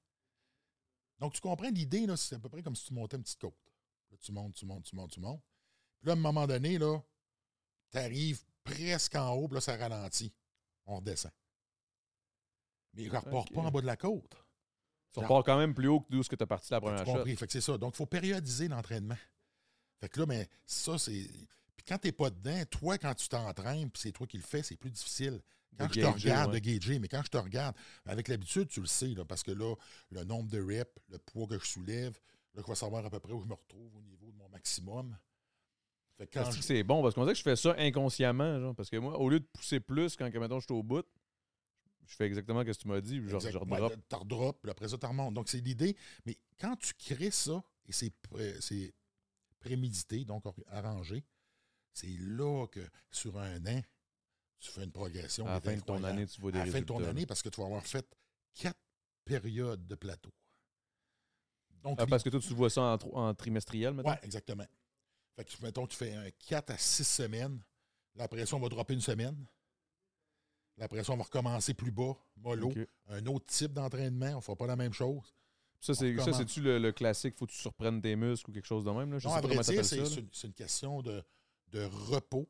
Donc, 1.18 1.34
tu 1.34 1.40
comprends 1.40 1.68
l'idée, 1.68 2.06
là, 2.06 2.16
c'est 2.16 2.36
à 2.36 2.38
peu 2.38 2.48
près 2.48 2.62
comme 2.62 2.76
si 2.76 2.86
tu 2.86 2.94
montais 2.94 3.16
une 3.16 3.22
petite 3.22 3.40
côte. 3.40 3.54
Là, 4.10 4.16
tu 4.20 4.32
montes, 4.32 4.54
tu 4.54 4.66
montes, 4.66 4.84
tu 4.84 4.96
montes, 4.96 5.10
tu 5.10 5.20
montes. 5.20 5.42
Puis 5.98 6.06
là, 6.06 6.12
à 6.12 6.16
un 6.16 6.20
moment 6.20 6.46
donné, 6.46 6.78
là, 6.78 6.98
tu 7.90 7.98
arrives 7.98 8.42
presque 8.64 9.14
en 9.16 9.34
haut, 9.34 9.48
puis 9.48 9.56
là, 9.56 9.60
ça 9.60 9.76
ralentit. 9.76 10.32
On 10.86 10.96
redescend. 10.96 11.32
Mais 12.94 13.04
je 13.04 13.10
ne 13.10 13.16
repars 13.16 13.44
pas 13.44 13.60
en 13.60 13.70
bas 13.70 13.80
de 13.80 13.86
la 13.86 13.96
côte. 13.96 14.36
Tu 15.12 15.18
repars 15.20 15.42
quand 15.44 15.58
même 15.58 15.74
plus 15.74 15.88
haut 15.88 16.00
que 16.00 16.06
d'où 16.10 16.22
ce 16.22 16.28
que 16.28 16.36
tu 16.36 16.42
as 16.42 16.46
parti 16.46 16.72
la 16.72 16.80
première 16.80 17.04
compris. 17.04 17.34
Fait 17.36 17.46
que 17.46 17.52
c'est 17.52 17.60
ça. 17.60 17.76
Donc, 17.78 17.94
il 17.94 17.96
faut 17.96 18.06
périodiser 18.06 18.68
l'entraînement. 18.68 19.16
Fait 20.00 20.08
que 20.08 20.20
là, 20.20 20.26
mais 20.26 20.48
ça, 20.66 20.98
c'est. 20.98 21.28
Puis 21.76 21.84
quand 21.86 21.98
tu 21.98 22.08
n'es 22.08 22.12
pas 22.12 22.30
dedans, 22.30 22.62
toi, 22.70 22.96
quand 22.98 23.14
tu 23.14 23.28
t'entraînes, 23.28 23.90
puis 23.90 24.00
c'est 24.02 24.12
toi 24.12 24.26
qui 24.26 24.36
le 24.36 24.42
fais, 24.42 24.62
c'est 24.62 24.76
plus 24.76 24.90
difficile. 24.90 25.40
Quand 25.78 25.86
De 25.86 25.92
je 25.94 26.00
te 26.00 26.04
gager, 26.04 26.28
regarde, 26.30 26.52
ouais. 26.52 26.60
de 26.60 26.66
gager, 26.66 26.98
mais 26.98 27.08
quand 27.08 27.22
je 27.24 27.30
te 27.30 27.38
regarde, 27.38 27.74
avec 28.04 28.28
l'habitude, 28.28 28.68
tu 28.68 28.80
le 28.80 28.86
sais, 28.86 29.08
là, 29.08 29.24
parce 29.24 29.42
que 29.42 29.50
là, 29.52 29.74
le 30.10 30.24
nombre 30.24 30.50
de 30.50 30.60
reps, 30.60 30.90
le 31.08 31.18
poids 31.18 31.46
que 31.46 31.58
je 31.58 31.66
soulève, 31.66 32.18
là, 32.54 32.62
je 32.64 32.66
vais 32.70 32.74
savoir 32.74 33.04
à 33.04 33.10
peu 33.10 33.18
près 33.20 33.32
où 33.32 33.40
je 33.40 33.46
me 33.46 33.54
retrouve 33.54 33.96
au 33.96 34.02
niveau 34.02 34.30
de 34.30 34.36
mon 34.36 34.48
maximum. 34.48 35.16
Fait 36.18 36.26
que 36.26 36.38
quand 36.38 36.50
je- 36.50 36.58
que 36.58 36.64
c'est 36.64 36.82
bon, 36.82 37.02
parce 37.02 37.14
qu'on 37.14 37.22
dirait 37.22 37.32
que 37.32 37.38
je 37.38 37.42
fais 37.44 37.56
ça 37.56 37.74
inconsciemment, 37.78 38.60
genre. 38.60 38.74
Parce 38.74 38.90
que 38.90 38.96
moi, 38.96 39.18
au 39.18 39.28
lieu 39.30 39.40
de 39.40 39.46
pousser 39.46 39.80
plus 39.80 40.16
quand, 40.16 40.28
mettons, 40.34 40.60
je 40.60 40.66
suis 40.66 40.74
au 40.74 40.82
bout, 40.82 41.06
je 42.10 42.16
fais 42.16 42.26
exactement 42.26 42.60
ce 42.60 42.66
que 42.66 42.72
tu 42.72 42.88
m'as 42.88 43.00
dit, 43.00 43.16
je 43.24 43.36
Ouais, 43.36 43.50
redrop. 43.50 43.92
Tu 44.08 44.14
redroppes, 44.16 44.60
puis 44.62 44.70
après 44.70 44.88
ça, 44.88 44.98
tu 44.98 45.06
remontes. 45.06 45.32
Donc, 45.34 45.48
c'est 45.48 45.60
l'idée. 45.60 45.96
Mais 46.26 46.36
quand 46.58 46.74
tu 46.76 46.92
crées 46.94 47.30
ça, 47.30 47.62
et 47.86 47.92
c'est 47.92 48.10
pré- 48.10 48.60
c'est 48.60 48.92
prémédité, 49.60 50.24
donc 50.24 50.44
arrangé, 50.68 51.24
c'est 51.92 52.08
là 52.18 52.66
que 52.66 52.80
sur 53.10 53.38
un 53.38 53.64
an, 53.66 53.80
tu 54.58 54.70
fais 54.70 54.84
une 54.84 54.92
progression. 54.92 55.46
À 55.46 55.52
la 55.54 55.60
fin 55.60 55.76
de 55.76 55.80
ton 55.80 56.02
année, 56.02 56.26
tu 56.26 56.40
vois 56.40 56.50
des 56.52 56.58
À 56.60 56.66
la 56.66 56.72
fin 56.72 56.80
de 56.80 56.84
ton 56.84 57.02
année, 57.04 57.26
parce 57.26 57.42
que 57.42 57.48
tu 57.48 57.60
vas 57.60 57.66
avoir 57.66 57.86
fait 57.86 58.06
quatre 58.54 58.78
périodes 59.24 59.86
de 59.86 59.94
plateau. 59.94 60.32
Donc, 61.82 61.98
Ah, 62.00 62.06
parce 62.06 62.22
que 62.22 62.28
toi, 62.28 62.40
tu 62.40 62.52
vois 62.54 62.68
ça 62.70 62.98
en 63.12 63.34
trimestriel, 63.34 63.94
maintenant? 63.94 64.12
Oui, 64.12 64.18
exactement. 64.22 64.66
Fait 65.36 65.44
que, 65.44 65.62
mettons, 65.62 65.86
tu 65.86 65.96
fais 65.96 66.12
un 66.14 66.30
4 66.32 66.70
à 66.70 66.76
6 66.78 67.04
semaines. 67.04 67.62
La 68.16 68.26
pression 68.28 68.58
va 68.58 68.68
dropper 68.68 68.94
une 68.94 69.00
semaine. 69.00 69.46
La 70.80 70.88
pression 70.88 71.16
va 71.16 71.22
recommencer 71.22 71.74
plus 71.74 71.92
bas, 71.92 72.14
mollo. 72.38 72.72
Un 73.08 73.24
autre 73.26 73.46
type 73.46 73.72
d'entraînement, 73.72 74.32
on 74.32 74.36
ne 74.36 74.40
fera 74.40 74.56
pas 74.56 74.66
la 74.66 74.76
même 74.76 74.92
chose. 74.92 75.32
Ça, 75.78 75.94
c'est, 75.94 76.18
On 76.18 76.24
ça, 76.24 76.32
c'est-tu 76.32 76.60
le, 76.60 76.78
le 76.78 76.90
classique, 76.92 77.36
faut 77.38 77.46
que 77.46 77.52
tu 77.52 77.58
surprennes 77.58 78.02
tes 78.02 78.16
muscles 78.16 78.50
ou 78.50 78.52
quelque 78.52 78.66
chose 78.66 78.84
de 78.84 78.90
même? 78.90 79.12
Là? 79.12 79.18
Je 79.18 79.28
non, 79.28 79.32
sais 79.34 79.38
à 79.38 79.40
pas 79.42 79.46
vrai 79.46 79.56
comment 79.56 79.62
dire, 79.62 79.74
t'appelles 79.82 79.84
c'est 79.84 80.04
ça. 80.14 80.20
une, 80.20 80.28
c'est 80.32 80.46
une 80.48 80.52
question 80.54 81.00
de, 81.02 81.22
de 81.68 81.84
repos. 81.84 82.48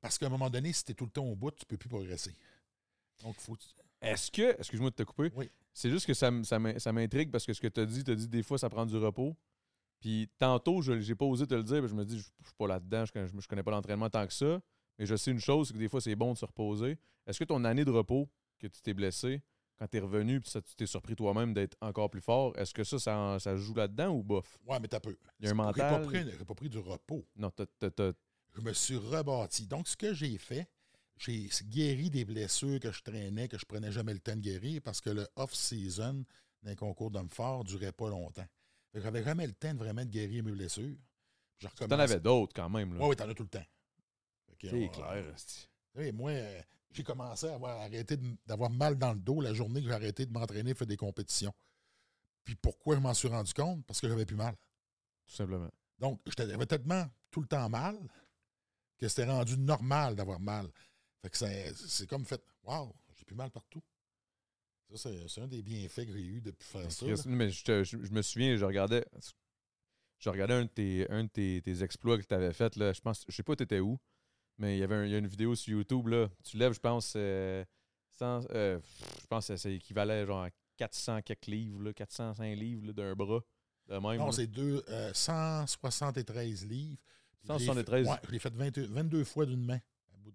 Parce 0.00 0.16
qu'à 0.18 0.26
un 0.26 0.30
moment 0.30 0.48
donné, 0.50 0.72
si 0.72 0.84
tu 0.84 0.92
es 0.92 0.94
tout 0.94 1.04
le 1.06 1.10
temps 1.10 1.24
au 1.24 1.34
bout, 1.34 1.50
tu 1.50 1.64
ne 1.64 1.66
peux 1.66 1.76
plus 1.78 1.88
progresser. 1.88 2.34
Donc, 3.22 3.34
faut. 3.40 3.56
Est-ce 4.00 4.30
que, 4.30 4.56
excuse-moi 4.58 4.90
de 4.90 4.94
te 4.96 5.02
couper, 5.02 5.30
Oui. 5.34 5.50
c'est 5.72 5.90
juste 5.90 6.06
que 6.06 6.12
ça, 6.14 6.30
ça 6.44 6.58
m'in- 6.58 6.78
ça 6.78 6.92
m'intrigue 6.92 7.30
parce 7.30 7.46
que 7.46 7.52
ce 7.54 7.60
que 7.60 7.68
tu 7.68 7.80
as 7.80 7.86
dit, 7.86 8.04
tu 8.04 8.10
as 8.10 8.14
dit 8.14 8.28
des 8.28 8.42
fois 8.42 8.58
ça 8.58 8.68
prend 8.68 8.84
du 8.84 8.96
repos. 8.98 9.34
Puis 10.00 10.28
tantôt, 10.38 10.82
je 10.82 11.00
j'ai 11.00 11.14
pas 11.14 11.24
osé 11.24 11.46
te 11.46 11.54
le 11.54 11.62
dire, 11.62 11.80
mais 11.80 11.88
je 11.88 11.94
me 11.94 12.04
dis, 12.04 12.18
je 12.18 12.24
je 12.40 12.46
suis 12.48 12.54
pas 12.58 12.66
là-dedans, 12.66 13.06
je 13.06 13.12
connais, 13.12 13.28
je 13.38 13.48
connais 13.48 13.62
pas 13.62 13.70
l'entraînement 13.70 14.10
tant 14.10 14.26
que 14.26 14.32
ça. 14.34 14.60
Mais 14.98 15.06
je 15.06 15.16
sais 15.16 15.30
une 15.30 15.40
chose, 15.40 15.68
c'est 15.68 15.74
que 15.74 15.78
des 15.78 15.88
fois, 15.88 16.00
c'est 16.00 16.14
bon 16.14 16.32
de 16.32 16.38
se 16.38 16.44
reposer. 16.44 16.98
Est-ce 17.26 17.38
que 17.38 17.44
ton 17.44 17.64
année 17.64 17.84
de 17.84 17.90
repos, 17.90 18.28
que 18.58 18.66
tu 18.66 18.80
t'es 18.80 18.94
blessé, 18.94 19.42
quand 19.78 19.88
tu 19.88 19.96
es 19.96 20.00
revenu, 20.00 20.40
puis 20.40 20.50
ça, 20.50 20.62
tu 20.62 20.74
t'es 20.76 20.86
surpris 20.86 21.16
toi-même 21.16 21.52
d'être 21.52 21.76
encore 21.80 22.08
plus 22.10 22.20
fort, 22.20 22.56
est-ce 22.56 22.72
que 22.72 22.84
ça, 22.84 23.38
ça, 23.40 23.56
joue 23.56 23.74
là-dedans 23.74 24.10
ou 24.10 24.22
bof? 24.22 24.56
Ouais, 24.66 24.78
mais 24.78 24.86
t'as 24.88 25.00
peu. 25.00 25.16
Il 25.40 25.46
y 25.46 25.48
a 25.48 25.50
un 25.50 25.52
J'ai 25.52 25.56
pas 25.56 25.64
mental. 25.64 26.02
pris- 26.06 26.30
J'ai 26.38 26.44
pas 26.44 26.54
pris 26.54 26.68
du 26.68 26.78
repos. 26.78 27.26
Non, 27.36 27.50
t'as- 27.50 28.12
je 28.54 28.60
me 28.60 28.72
suis 28.72 28.96
rebâti. 28.96 29.66
Donc, 29.66 29.88
ce 29.88 29.96
que 29.96 30.14
j'ai 30.14 30.38
fait, 30.38 30.68
j'ai 31.18 31.48
guéri 31.64 32.08
des 32.08 32.24
blessures 32.24 32.78
que 32.78 32.92
je 32.92 33.02
traînais, 33.02 33.48
que 33.48 33.58
je 33.58 33.64
prenais 33.64 33.90
jamais 33.90 34.12
le 34.14 34.20
temps 34.20 34.36
de 34.36 34.40
guérir 34.40 34.80
parce 34.80 35.00
que 35.00 35.10
le 35.10 35.26
off-season 35.34 36.24
d'un 36.62 36.74
concours 36.76 37.10
d'homme 37.10 37.28
fort 37.30 37.64
durait 37.64 37.92
pas 37.92 38.08
longtemps. 38.08 38.46
J'avais 38.94 39.24
jamais 39.24 39.46
le 39.46 39.52
temps 39.54 39.72
de 39.74 39.78
vraiment 39.78 40.04
de 40.04 40.10
guérir 40.10 40.44
mes 40.44 40.52
blessures. 40.52 40.96
T'en 41.76 41.98
avais 41.98 42.20
d'autres 42.20 42.52
quand 42.54 42.70
même. 42.70 42.94
là. 42.94 43.00
Oui, 43.02 43.08
oui, 43.10 43.16
t'en 43.16 43.28
as 43.28 43.34
tout 43.34 43.42
le 43.42 43.48
temps. 43.48 43.64
C'est 44.70 44.88
clair. 44.90 45.34
oui, 45.96 46.12
moi, 46.12 46.30
euh, 46.30 46.60
j'ai 46.92 47.02
commencé 47.02 47.46
à 47.48 47.54
avoir 47.54 47.80
arrêté 47.80 48.16
d'avoir 48.46 48.70
mal 48.70 48.96
dans 48.96 49.12
le 49.12 49.18
dos 49.20 49.40
la 49.40 49.52
journée 49.54 49.80
que 49.80 49.88
j'ai 49.88 49.94
arrêté 49.94 50.26
de 50.26 50.32
m'entraîner, 50.32 50.74
faire 50.74 50.86
des 50.86 50.96
compétitions. 50.96 51.52
Puis 52.44 52.54
pourquoi 52.56 52.94
je 52.96 53.00
m'en 53.00 53.14
suis 53.14 53.28
rendu 53.28 53.52
compte? 53.54 53.84
Parce 53.86 54.00
que 54.00 54.08
j'avais 54.08 54.26
plus 54.26 54.36
mal. 54.36 54.54
Tout 55.26 55.34
simplement. 55.34 55.70
Donc, 55.98 56.20
j'avais 56.36 56.66
tellement 56.66 57.06
tout 57.30 57.40
le 57.40 57.46
temps 57.46 57.68
mal 57.68 57.96
que 58.98 59.08
c'était 59.08 59.24
rendu 59.24 59.56
normal 59.56 60.14
d'avoir 60.14 60.38
mal. 60.40 60.68
Fait 61.22 61.30
que 61.30 61.36
c'est 61.38 61.72
c'est 61.74 62.06
comme 62.06 62.24
fait, 62.26 62.42
waouh, 62.62 62.92
j'ai 63.16 63.24
plus 63.24 63.34
mal 63.34 63.50
partout. 63.50 63.82
Ça, 64.90 64.96
c'est 65.08 65.28
c'est 65.28 65.40
un 65.40 65.48
des 65.48 65.62
bienfaits 65.62 66.04
que 66.06 66.12
j'ai 66.12 66.24
eu 66.24 66.40
depuis 66.40 66.64
faire 66.66 66.92
ça. 66.92 67.06
là. 67.06 67.22
Mais 67.26 67.50
je, 67.50 67.64
te- 67.64 67.82
je- 67.82 68.04
je 68.04 68.12
me 68.12 68.20
souviens, 68.22 68.56
je 68.56 68.64
regardais. 68.64 69.04
Je 70.18 70.28
regardais 70.30 70.54
un 70.54 70.64
de 70.64 70.68
tes, 70.70 71.10
un 71.10 71.24
de 71.24 71.28
tes, 71.28 71.60
tes 71.62 71.82
exploits 71.82 72.18
que 72.18 72.22
tu 72.26 72.34
avais 72.34 72.52
fait. 72.52 72.76
Là. 72.76 72.92
Je 72.92 73.00
pense, 73.00 73.24
je 73.28 73.34
sais 73.34 73.42
pas, 73.42 73.56
tu 73.56 73.62
étais 73.64 73.80
où, 73.80 73.98
mais 74.58 74.76
il 74.76 74.80
y 74.80 74.82
avait 74.82 74.94
un- 74.94 75.04
il 75.04 75.10
y 75.12 75.14
a 75.14 75.18
une 75.18 75.26
vidéo 75.26 75.54
sur 75.54 75.72
YouTube. 75.76 76.08
Là. 76.08 76.28
Tu 76.42 76.56
lèves, 76.56 76.72
je 76.74 76.80
pense, 76.80 77.14
euh, 77.16 77.64
100, 78.18 78.46
euh, 78.50 78.78
je 79.20 79.26
pense 79.26 79.48
que 79.48 79.56
c'est 79.56 79.74
équivalent 79.74 80.24
genre 80.26 80.42
à 80.44 80.50
400 80.76 81.20
quelques 81.22 81.46
livres, 81.46 81.82
là, 81.82 81.92
405 81.92 82.54
livres 82.56 82.92
d'un 82.92 83.14
bras. 83.14 83.40
De 83.86 83.94
même. 83.98 84.16
Non, 84.18 84.32
c'est 84.32 84.46
deux, 84.46 84.82
euh, 84.88 85.12
173 85.12 86.64
livres. 86.66 86.96
Je 87.42 87.52
l'ai 87.52 87.58
fait- 87.58 87.64
173. 87.64 88.08
Ouais, 88.08 88.16
je 88.26 88.30
l'ai 88.30 88.38
fait 88.38 88.54
22, 88.54 88.86
22 88.86 89.24
fois 89.24 89.44
d'une 89.46 89.64
main. 89.64 89.78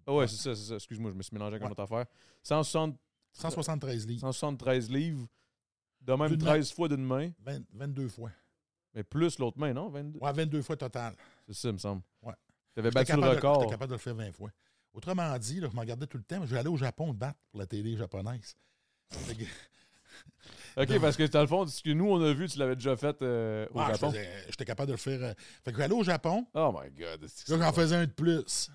Ah 0.06 0.14
ouais, 0.14 0.28
c'est 0.28 0.36
ça, 0.36 0.54
c'est 0.54 0.68
ça. 0.68 0.74
Excuse-moi, 0.76 1.10
je 1.10 1.16
me 1.16 1.22
suis 1.22 1.34
mélangé 1.34 1.54
avec 1.56 1.62
une 1.62 1.66
Ouais. 1.66 1.72
autre 1.72 1.82
affaire. 1.82 2.06
160 2.42 2.96
173 3.32 4.06
livres. 4.06 4.20
173 4.20 4.88
livres, 4.90 5.26
de 6.00 6.12
même 6.14 6.28
D'une 6.28 6.38
main. 6.44 6.50
13 6.52 6.72
fois 6.72 6.88
d'une 6.88 7.04
main, 7.04 7.30
20 7.40 7.62
22 7.72 8.08
fois. 8.08 8.30
mais 8.94 9.02
plus 9.04 9.38
l'autre 9.38 9.58
main, 9.58 9.72
non? 9.72 9.88
22? 9.88 10.18
Ouais, 10.20 10.32
22 10.32 10.62
fois 10.62 10.76
total. 10.76 11.14
C'est 11.48 11.54
ça, 11.54 11.68
il 11.68 11.72
me 11.74 11.78
semble. 11.78 12.02
Ouais. 12.22 12.34
Avais 12.80 12.88
J'étais 12.90 12.94
battu 13.00 13.12
le 13.12 13.16
capable 13.20 13.30
de- 13.32 13.36
record. 13.46 13.60
J'étais 13.62 13.70
capable 13.72 13.90
de 13.90 13.94
le 13.94 14.00
faire 14.00 14.14
20 14.14 14.32
fois. 14.32 14.50
Autrement 14.92 15.38
dit, 15.38 15.60
là, 15.60 15.68
je 15.70 15.76
m'en 15.76 15.84
gardais 15.84 16.06
tout 16.06 16.18
le 16.18 16.24
temps. 16.24 16.40
mais 16.40 16.46
Je 16.46 16.52
vais 16.52 16.58
aller 16.60 16.68
au 16.68 16.76
Japon 16.76 17.12
battre 17.14 17.38
pour 17.50 17.60
la 17.60 17.66
télé 17.66 17.96
japonaise. 17.96 18.56
OK, 20.76 21.00
parce 21.00 21.16
que 21.16 21.26
dans 21.26 21.40
le 21.40 21.46
fond, 21.46 21.66
ce 21.66 21.82
que 21.82 21.90
nous, 21.90 22.08
on 22.10 22.22
a 22.22 22.32
vu, 22.32 22.48
tu 22.48 22.58
l'avais 22.58 22.76
déjà 22.76 22.96
fait 22.96 23.16
euh, 23.22 23.66
au 23.74 23.80
je 23.82 23.86
Japon. 23.92 24.10
faisais- 24.10 24.28
J'étais 24.48 24.64
capable 24.64 24.88
de 24.88 24.92
le 24.92 24.98
faire. 24.98 25.20
euh, 25.22 25.34
Fait 25.64 25.72
que 25.72 25.78
j'allais 25.78 25.94
au 25.94 26.04
Japon, 26.04 26.46
Oh 26.54 26.72
my 26.72 26.90
God. 26.90 27.22
là, 27.22 27.58
j'en 27.58 27.72
faisais 27.72 27.96
un 27.96 28.06
de 28.06 28.10
plus. 28.12 28.70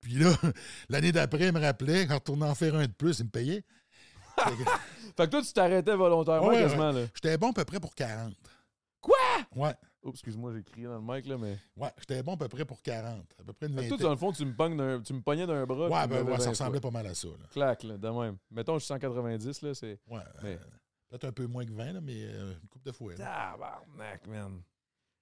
Puis 0.00 0.14
là, 0.14 0.32
l'année 0.88 1.12
d'après, 1.12 1.46
il 1.48 1.52
me 1.52 1.60
rappelait, 1.60 2.06
quand 2.06 2.14
retournais 2.14 2.46
en 2.46 2.54
faire 2.54 2.74
un 2.74 2.86
de 2.86 2.92
plus, 2.92 3.20
il 3.20 3.24
me 3.26 3.30
payait. 3.30 3.64
Fait 4.38 4.50
que 4.50 4.56
Fait 5.16 5.24
que 5.26 5.30
toi, 5.30 5.42
tu 5.42 5.52
t'arrêtais 5.52 5.94
volontairement 5.96 6.48
Ouais, 6.48 6.60
quasiment. 6.62 6.92
J'étais 7.14 7.38
bon 7.38 7.50
à 7.50 7.54
peu 7.54 7.64
près 7.64 7.80
pour 7.80 7.94
40. 7.94 8.34
Quoi? 9.00 9.16
Ouais, 9.54 9.74
Oh, 10.06 10.10
excuse-moi, 10.10 10.52
j'ai 10.54 10.62
crié 10.62 10.86
dans 10.86 11.00
le 11.00 11.14
mic, 11.14 11.26
là, 11.26 11.36
mais... 11.36 11.58
ouais, 11.76 11.90
j'étais 11.98 12.22
bon 12.22 12.34
à 12.34 12.36
peu 12.36 12.48
près 12.48 12.64
pour 12.64 12.80
40. 12.80 13.26
À 13.40 13.42
peu 13.42 13.52
près 13.52 13.66
une 13.66 13.72
Fait 13.74 13.78
que 13.78 13.82
vingtaine. 13.82 13.98
toi, 13.98 14.04
dans 14.06 14.10
le 14.12 14.16
fond, 14.16 14.30
tu 14.32 14.44
me, 14.44 14.54
pognes 14.54 15.02
tu 15.02 15.12
me 15.14 15.20
pognais 15.20 15.48
d'un 15.48 15.66
bras. 15.66 15.88
Ouais, 15.88 16.06
ben, 16.06 16.24
ouais, 16.24 16.36
ça 16.38 16.44
20 16.44 16.50
ressemblait 16.50 16.80
pas 16.80 16.92
mal 16.92 17.06
à 17.08 17.14
ça. 17.14 17.26
Là. 17.26 17.46
Clac, 17.50 17.82
là, 17.82 17.98
de 17.98 18.08
même. 18.08 18.38
Mettons, 18.52 18.74
je 18.74 18.84
suis 18.84 18.86
190, 18.88 19.62
là, 19.62 19.74
c'est... 19.74 19.98
Ouais, 20.06 20.20
Mais- 20.44 20.54
euh, 20.54 20.58
peut-être 21.08 21.24
un 21.24 21.32
peu 21.32 21.46
moins 21.48 21.66
que 21.66 21.72
20, 21.72 21.92
là, 21.94 22.00
mais 22.00 22.24
euh, 22.24 22.54
une 22.62 22.68
coupe 22.68 22.84
de 22.84 22.92
là. 23.10 23.16
Tabarnak, 23.16 24.26
man. 24.28 24.62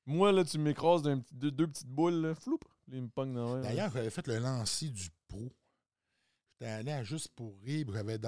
Moi, 0.04 0.32
là, 0.32 0.44
tu 0.44 0.58
m'écrases 0.58 1.00
d'un 1.00 1.18
petit- 1.20 1.34
deux, 1.34 1.50
deux 1.50 1.66
petites 1.66 1.88
boules, 1.88 2.20
là, 2.20 2.34
floup. 2.34 2.60
Il 2.88 3.00
me 3.00 3.08
pogne 3.08 3.32
dans 3.32 3.56
le 3.56 3.62
D'ailleurs, 3.62 3.90
j'avais 3.90 4.10
fait 4.10 4.26
le 4.26 4.38
lancer 4.38 4.90
du 4.90 5.08
pro. 5.28 5.50
J'étais 6.52 6.70
allé 6.70 6.92
à 6.92 7.02
Juste 7.02 7.28
pour 7.34 7.58
rire, 7.62 7.86
j'avais, 7.90 8.18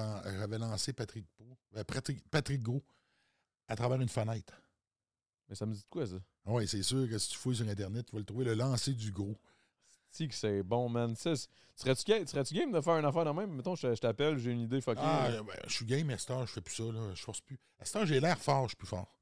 lancé 0.59 0.95
Patrick 0.95 1.27
Pro, 1.37 1.59
euh, 1.77 1.85
Patrick, 1.85 2.27
Patrick 2.31 2.63
Gros 2.63 2.83
à 3.69 3.77
travers 3.77 4.01
une 4.01 4.09
fenêtre. 4.09 4.55
Mais 5.49 5.55
ça 5.55 5.67
me 5.67 5.75
dit 5.75 5.81
de 5.83 5.87
quoi, 5.89 6.07
ça? 6.07 6.17
Oui, 6.47 6.69
c'est 6.69 6.83
sûr 6.83 7.09
que 7.09 7.19
si 7.19 7.31
tu 7.31 7.39
fouilles 7.39 7.57
sur 7.57 7.69
Internet, 7.69 8.07
tu 8.07 8.13
vas 8.13 8.21
le 8.21 8.25
trouver, 8.25 8.45
le 8.45 8.55
lancer 8.55 8.93
du 8.93 9.11
gros. 9.11 9.37
Si 10.11 10.29
que 10.29 10.35
c'est 10.35 10.63
bon, 10.63 10.89
man. 10.89 11.15
Serais-tu 11.17 12.05
game, 12.05 12.27
serais-tu 12.27 12.55
game 12.55 12.73
de 12.73 12.81
faire 12.81 12.97
une 12.97 13.05
affaire 13.05 13.25
de 13.25 13.31
même? 13.31 13.51
Mettons, 13.53 13.75
je 13.75 13.95
t'appelle, 13.95 14.39
j'ai 14.39 14.53
une 14.53 14.61
idée 14.61 14.81
fucking. 14.81 15.03
Ah, 15.05 15.29
là. 15.31 15.43
ben, 15.43 15.55
je 15.67 15.75
suis 15.75 15.85
game, 15.85 16.07
mais 16.07 16.17
je 16.17 16.47
fais 16.47 16.61
plus 16.61 16.75
ça. 16.75 16.85
Là. 16.85 17.15
Je 17.15 17.23
force 17.23 17.41
plus. 17.41 17.59
À 17.79 18.05
j'ai 18.05 18.21
l'air 18.21 18.39
fort, 18.39 18.63
je 18.63 18.69
suis 18.69 18.77
plus 18.77 18.87
fort. 18.87 19.13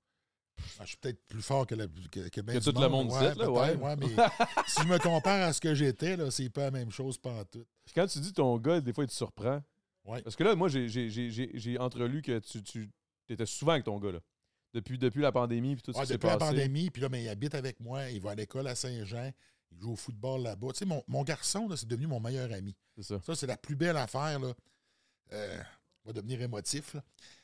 Ah, 0.78 0.82
je 0.82 0.88
suis 0.90 0.96
peut-être 0.98 1.26
plus 1.26 1.42
fort 1.42 1.66
que, 1.66 1.74
la, 1.74 1.86
que, 1.88 2.28
que 2.28 2.40
ben 2.40 2.60
Que 2.60 2.70
tout 2.70 2.80
le 2.80 2.88
monde 2.88 3.10
ouais, 3.10 3.18
dit, 3.18 3.24
là, 3.24 3.34
peut-être, 3.34 3.50
ouais. 3.50 3.74
ouais, 3.74 3.96
mais 3.96 4.06
si 4.68 4.82
je 4.82 4.86
me 4.86 4.98
compare 4.98 5.48
à 5.48 5.52
ce 5.52 5.60
que 5.60 5.74
j'étais, 5.74 6.16
là, 6.16 6.30
c'est 6.30 6.48
pas 6.48 6.66
la 6.66 6.70
même 6.70 6.92
chose 6.92 7.18
pas 7.18 7.44
tout. 7.44 7.66
Puis 7.84 7.92
quand 7.92 8.06
tu 8.06 8.20
dis 8.20 8.32
ton 8.32 8.56
gars, 8.58 8.80
des 8.80 8.92
fois, 8.92 9.02
il 9.02 9.08
te 9.08 9.12
surprend. 9.12 9.62
Ouais. 10.04 10.22
Parce 10.22 10.36
que 10.36 10.44
là, 10.44 10.54
moi, 10.54 10.68
j'ai 10.68 11.78
entrelu 11.78 12.22
que 12.22 12.38
tu, 12.38 12.62
tu 12.62 12.88
étais 13.28 13.46
souvent 13.46 13.72
avec 13.72 13.84
ton 13.84 13.98
gars, 13.98 14.12
là. 14.12 14.20
Depuis, 14.74 14.98
depuis 14.98 15.22
la 15.22 15.32
pandémie, 15.32 15.74
puis 15.76 15.82
tout 15.82 15.92
ce 15.92 15.96
Ouais, 15.98 16.02
qui 16.02 16.08
s'est 16.08 16.14
depuis 16.14 16.26
la 16.26 16.36
passé. 16.36 16.50
pandémie, 16.50 16.90
puis 16.90 17.00
là, 17.00 17.08
ben, 17.08 17.18
il 17.18 17.28
habite 17.28 17.54
avec 17.54 17.78
moi, 17.80 18.10
il 18.10 18.20
va 18.20 18.32
à 18.32 18.34
l'école 18.34 18.66
à 18.66 18.74
Saint-Jean, 18.74 19.32
il 19.70 19.78
joue 19.80 19.92
au 19.92 19.96
football 19.96 20.42
là-bas. 20.42 20.72
Tu 20.72 20.80
sais, 20.80 20.84
mon, 20.84 21.02
mon 21.06 21.22
garçon, 21.22 21.68
là, 21.68 21.76
c'est 21.76 21.86
devenu 21.86 22.06
mon 22.08 22.18
meilleur 22.20 22.52
ami. 22.52 22.74
C'est 22.96 23.04
ça. 23.04 23.20
Ça, 23.22 23.34
c'est 23.36 23.46
la 23.46 23.56
plus 23.56 23.76
belle 23.76 23.96
affaire, 23.96 24.38
là. 24.40 24.52
Euh, 25.32 25.62
on 26.04 26.08
va 26.08 26.12
devenir 26.12 26.42
émotif, 26.42 26.94
là. 26.94 27.02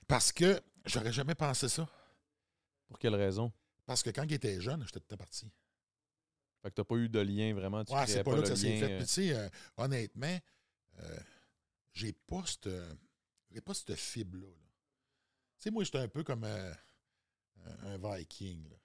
Parce 0.09 0.33
que 0.33 0.61
j'aurais 0.85 1.13
jamais 1.13 1.35
pensé 1.37 1.69
ça. 1.69 1.89
Pour 2.89 2.99
quelle 2.99 3.15
raison? 3.15 3.53
Parce 3.87 4.03
que 4.03 4.11
quand 4.11 4.25
il 4.25 4.33
était 4.33 4.61
jeune, 4.61 4.85
j'étais 4.85 5.01
tout 5.01 5.17
parti. 5.17 5.47
Fait 6.63 6.69
que 6.71 6.75
t'as 6.75 6.85
pas 6.85 6.97
eu 6.97 7.09
de 7.09 7.21
lien 7.21 7.55
vraiment. 7.55 7.85
Tu 7.85 7.95
Ouais, 7.95 8.07
c'est 8.07 8.23
pas 8.25 8.33
là 8.33 8.37
le 8.39 8.43
que 8.43 8.49
ça 8.49 8.57
s'est 8.57 8.77
fait. 8.79 8.93
euh, 8.93 8.97
Puis, 8.99 9.07
tu 9.07 9.13
sais, 9.13 9.35
euh, 9.35 9.49
honnêtement, 9.77 10.39
euh, 11.01 11.19
j'ai 11.93 12.13
pas 12.13 12.43
cette, 12.45 12.69
pas 13.65 13.75
cette 13.75 13.95
fibre-là. 13.95 14.47
là. 14.47 14.53
Tu 15.59 15.65
sais, 15.65 15.71
moi, 15.71 15.85
j'étais 15.85 15.99
un 15.99 16.09
peu 16.09 16.23
comme 16.25 16.45
un, 17.85 17.99
Viking. 18.17 18.63
là. 18.69 18.77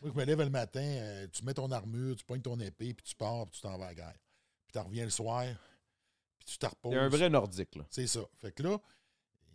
Moi, 0.00 0.12
je 0.14 0.18
me 0.20 0.24
lève 0.24 0.38
le 0.40 0.50
matin, 0.50 0.80
euh, 0.80 1.26
tu 1.32 1.44
mets 1.44 1.54
ton 1.54 1.70
armure, 1.72 2.14
tu 2.16 2.24
pognes 2.24 2.40
ton 2.42 2.58
épée, 2.60 2.94
puis 2.94 3.04
tu 3.04 3.16
pars, 3.16 3.44
puis 3.46 3.52
tu 3.56 3.60
t'en 3.62 3.76
vas 3.76 3.86
à 3.86 3.88
la 3.88 3.94
guerre. 3.94 4.18
Puis 4.66 4.72
tu 4.72 4.78
reviens 4.78 5.04
le 5.04 5.10
soir, 5.10 5.44
puis 6.38 6.46
tu 6.46 6.58
te 6.58 6.66
reposes. 6.66 6.92
T'es 6.92 6.98
un 6.98 7.08
vrai 7.08 7.28
nordique, 7.30 7.74
là. 7.74 7.84
C'est 7.90 8.06
ça. 8.06 8.20
Fait 8.36 8.52
que 8.52 8.62
là, 8.62 8.78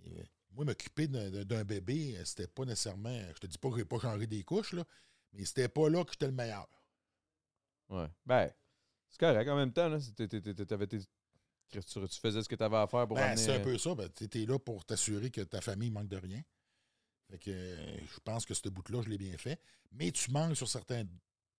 euh, 0.07 0.23
moi, 0.51 0.65
m'occuper 0.65 1.07
d'un- 1.07 1.63
bébé, 1.63 2.17
euh, 2.17 2.25
c'était 2.25 2.47
pas 2.47 2.65
nécessairement. 2.65 3.17
Je 3.35 3.39
te 3.39 3.47
dis 3.47 3.57
pas 3.57 3.69
que 3.69 3.77
j'ai 3.77 3.85
pas 3.85 3.99
changé 3.99 4.27
des 4.27 4.43
couches, 4.43 4.73
là, 4.73 4.83
mais 5.31 5.45
c'était 5.45 5.69
pas 5.69 5.89
là 5.89 6.03
que 6.03 6.11
j'étais 6.11 6.27
le 6.27 6.33
meilleur. 6.33 6.67
Ouais. 7.89 8.07
Ben, 8.25 8.51
c'est 9.09 9.19
correct. 9.19 9.47
En 9.49 9.55
même 9.55 9.71
temps, 9.71 9.87
là, 9.87 9.97
t'avais 10.67 10.87
tes- 10.87 10.99
tu, 11.69 11.79
tu 11.79 12.19
faisais 12.19 12.43
ce 12.43 12.49
que 12.49 12.55
t'avais 12.55 12.77
à 12.77 12.87
faire 12.87 13.07
pour 13.07 13.15
Ben, 13.15 13.35
c'est 13.37 13.55
un 13.55 13.59
peu 13.61 13.77
ça. 13.77 13.95
Ben, 13.95 14.09
tu 14.11 14.25
es 14.25 14.45
là 14.45 14.59
pour 14.59 14.83
t'assurer 14.85 15.31
que 15.31 15.41
ta 15.41 15.61
famille 15.61 15.89
manque 15.89 16.09
de 16.09 16.17
rien. 16.17 16.41
Fait 17.30 17.38
que 17.38 17.51
euh, 17.51 17.97
je 17.99 18.19
pense 18.24 18.45
que 18.45 18.53
ce 18.53 18.69
bout-là, 18.69 19.01
je 19.01 19.09
l'ai 19.09 19.17
bien 19.17 19.38
fait. 19.38 19.59
Mais 19.91 20.11
tu 20.11 20.32
manques 20.32 20.55
sur 20.55 20.67
certains 20.67 21.05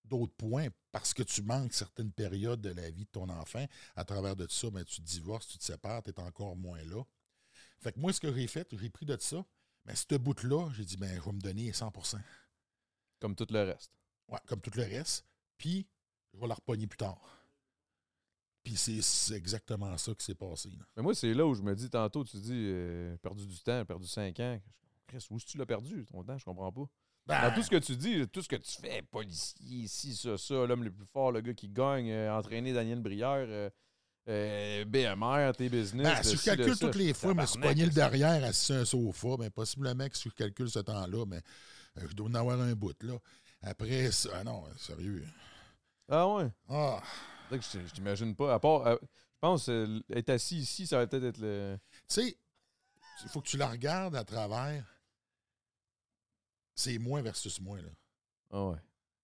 d'autres 0.05 0.35
points 0.35 0.69
parce 0.93 1.15
que 1.15 1.23
tu 1.23 1.43
manques 1.43 1.73
certaines 1.73 2.13
périodes 2.13 2.61
de 2.61 2.71
la 2.71 2.91
vie 2.91 3.05
de 3.05 3.11
ton 3.11 3.29
enfant. 3.29 3.67
À 3.97 4.05
travers 4.05 4.37
de 4.37 4.47
ça, 4.49 4.71
ben, 4.71 4.85
tu 4.85 5.01
te 5.01 5.07
divorces, 5.07 5.49
tu 5.49 5.59
te 5.59 5.65
sépares, 5.65 6.03
tu 6.03 6.11
es 6.11 6.21
encore 6.21 6.57
moins 6.57 6.83
là. 6.85 7.03
Fait 7.81 7.93
que 7.93 8.01
moi, 8.01 8.13
ce 8.13 8.21
que 8.21 8.33
j'ai 8.33 8.47
fait, 8.47 8.69
j'ai 8.77 8.91
pris 8.91 9.07
de 9.07 9.17
ça. 9.19 9.45
Mais 9.87 9.95
ce 9.95 10.17
bout-là, 10.17 10.71
j'ai 10.75 10.85
dit, 10.85 10.97
ben, 10.97 11.15
je 11.15 11.21
vais 11.21 11.33
me 11.33 11.41
donner 11.41 11.71
100% 11.71 12.19
Comme 13.21 13.35
tout 13.35 13.47
le 13.51 13.63
reste. 13.63 13.93
Ouais, 14.29 14.39
comme 14.47 14.61
tout 14.61 14.71
le 14.75 14.83
reste. 14.83 15.25
Puis, 15.59 15.87
je 16.33 16.41
vais 16.41 16.47
la 16.47 16.55
repogner 16.55 16.87
plus 16.87 16.97
tard. 16.97 17.21
Puis 18.63 18.77
c'est 18.77 19.03
c'est 19.03 19.35
exactement 19.35 19.97
ça 19.99 20.15
qui 20.15 20.25
s'est 20.25 20.35
passé. 20.35 20.71
là. 20.71 20.87
Mais 20.97 21.03
moi, 21.03 21.15
c'est 21.15 21.35
là 21.35 21.47
où 21.47 21.55
je 21.55 21.61
me 21.61 21.75
dis, 21.75 21.91
tantôt, 21.91 22.25
tu 22.25 22.39
dis, 22.39 22.53
euh, 22.53 23.17
perdu 23.19 23.47
du 23.47 23.61
temps, 23.61 23.85
perdu 23.85 24.07
5 24.07 24.41
ans. 24.41 24.61
Chris, 25.07 25.27
où 25.31 25.37
est-ce 25.37 25.45
que 25.47 25.51
tu 25.51 25.59
l'as 25.59 25.67
perdu, 25.67 26.05
ton 26.07 26.23
temps? 26.23 26.39
Je 26.39 26.45
comprends 26.45 26.73
pas. 26.73 26.85
Ben, 27.27 27.49
Dans 27.49 27.55
tout 27.55 27.63
ce 27.63 27.71
que 27.71 27.77
tu 27.77 27.97
dis, 27.97 28.27
tout 28.29 28.43
ce 28.43 28.49
que 28.49 28.57
tu 28.57 28.73
fais, 28.81 29.03
policier, 29.03 29.79
ici, 29.79 30.15
ça, 30.15 30.37
ça, 30.37 30.67
l'homme 30.67 30.85
le 30.85 30.91
plus 30.91 31.07
fort, 31.07 31.33
le 31.33 31.41
gars 31.41 31.55
qui 31.55 31.69
gagne, 31.69 32.11
euh, 32.11 32.37
entraîner 32.37 32.75
Daniel 32.75 33.01
Brière, 33.01 33.47
euh, 33.49 33.71
euh, 34.29 34.85
BMR, 34.85 35.53
tes 35.57 35.71
business. 35.71 36.07
Ben, 36.07 36.23
si 36.23 36.37
je 36.37 36.45
calcule 36.45 36.79
toutes 36.79 36.97
les 36.97 37.15
fois, 37.15 37.33
je 37.33 37.37
me 37.41 37.47
suis 37.47 37.61
pogné 37.61 37.87
le 37.87 37.93
derrière 37.93 38.45
assis 38.45 38.75
un 38.75 38.85
sofa, 38.85 39.37
ben, 39.39 39.51
possiblement 39.51 40.07
que 40.07 40.17
si 40.17 40.29
je 40.29 40.35
calcule 40.35 40.69
ce 40.69 40.81
temps-là, 40.81 41.25
mais 41.27 41.41
je 41.97 42.15
dois 42.15 42.29
en 42.29 42.35
avoir 42.35 42.61
un 42.61 42.75
bout. 42.75 43.03
Là. 43.03 43.15
Après 43.63 44.11
ça, 44.13 44.31
ah 44.35 44.45
non, 44.45 44.65
sérieux. 44.77 45.25
Ah 46.11 46.29
ouais? 46.29 46.51
Ah, 46.69 47.03
que 47.51 47.57
je 47.57 47.87
je 47.87 47.93
t'imagine 47.95 48.35
pas. 48.35 48.53
À 48.53 48.59
part, 48.59 48.99
je 49.01 49.07
pense, 49.41 49.71
être 50.11 50.31
assis 50.31 50.59
ici, 50.59 50.87
ça 50.87 50.99
va 50.99 51.07
peut-être 51.07 51.25
être 51.25 51.39
le. 51.39 51.79
tu 52.07 52.15
sais, 52.15 52.37
il 53.23 53.29
faut 53.31 53.41
que 53.41 53.49
tu 53.49 53.57
la 53.57 53.69
regardes 53.69 54.17
à 54.17 54.25
travers. 54.25 54.85
C'est 56.75 56.99
moi 56.99 57.23
versus 57.23 57.61
moi. 57.61 57.79
Là. 57.81 57.89
Ah 58.51 58.65
ouais. 58.67 58.77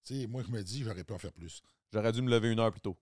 Tu 0.04 0.20
sais, 0.20 0.26
moi, 0.26 0.42
je 0.46 0.50
me 0.50 0.62
dis, 0.62 0.82
j'aurais 0.84 1.04
pu 1.04 1.12
en 1.12 1.18
faire 1.18 1.32
plus. 1.32 1.62
J'aurais 1.92 2.12
dû 2.12 2.22
me 2.22 2.30
lever 2.30 2.50
une 2.52 2.60
heure 2.60 2.70
plus 2.70 2.80
tôt. 2.80 2.96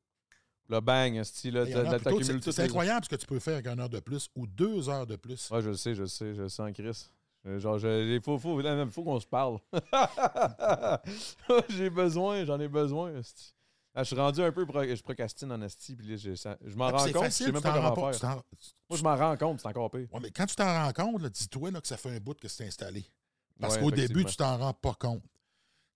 Là, 0.68 0.80
bang, 0.82 1.22
style, 1.22 1.54
là, 1.54 1.64
C'est 1.64 2.60
incroyable 2.60 3.04
ce 3.04 3.08
que 3.08 3.16
tu 3.16 3.26
peux 3.26 3.38
faire 3.38 3.54
avec 3.54 3.66
une 3.66 3.80
heure 3.80 3.88
de 3.88 4.00
plus 4.00 4.28
ou 4.34 4.46
deux 4.46 4.88
heures 4.88 5.06
de 5.06 5.16
plus. 5.16 5.50
Ouais, 5.50 5.62
je 5.62 5.70
le 5.70 5.76
sais, 5.76 5.94
je 5.94 6.02
le 6.02 6.08
sais, 6.08 6.34
je 6.34 6.42
le 6.42 6.48
sais 6.48 6.62
en 6.62 6.72
crise. 6.72 7.10
Euh, 7.46 7.58
Genre, 7.58 7.78
je- 7.78 8.16
il 8.16 8.20
faut, 8.20 8.38
faut, 8.38 8.60
là, 8.60 8.86
faut 8.90 9.02
qu'on 9.02 9.20
se 9.20 9.26
parle. 9.26 9.58
j'ai 11.68 11.88
besoin, 11.90 12.44
j'en 12.44 12.58
ai 12.60 12.68
besoin. 12.68 13.12
Ah, 13.94 14.02
je 14.02 14.08
suis 14.08 14.16
rendu 14.16 14.42
un 14.42 14.52
peu, 14.52 14.66
pro- 14.66 14.82
je 14.84 15.02
procrastine 15.02 15.50
en 15.52 15.60
esti, 15.62 15.96
puis 15.96 16.06
là, 16.08 16.16
je, 16.16 16.34
je 16.34 16.76
m'en 16.76 16.86
Ah, 16.86 16.90
rends 16.92 16.98
compte, 16.98 17.06
je 17.06 17.18
facile, 17.18 17.30
sais 17.30 17.44
tu 17.46 17.52
même 17.52 17.62
pas 17.62 17.72
comment 17.94 18.12
faire. 18.12 18.44
Moi, 18.90 18.98
je 18.98 19.02
m'en 19.02 19.16
rends 19.16 19.36
compte, 19.36 19.60
c'est 19.60 19.68
encore 19.68 19.90
pire. 19.90 20.06
Ouais, 20.12 20.20
mais 20.20 20.30
quand 20.30 20.46
tu 20.46 20.54
t'en 20.54 20.66
rends 20.66 20.92
compte, 20.92 21.22
dis-toi 21.26 21.72
que 21.80 21.88
ça 21.88 21.96
fait 21.96 22.10
un 22.16 22.20
bout 22.20 22.38
que 22.38 22.48
c'est 22.48 22.66
installé. 22.66 23.04
Parce 23.60 23.74
Ouais, 23.74 23.80
qu'au 23.80 23.90
début, 23.90 24.24
tu 24.24 24.36
t'en 24.36 24.56
rends 24.56 24.72
pas 24.74 24.94
compte. 24.94 25.22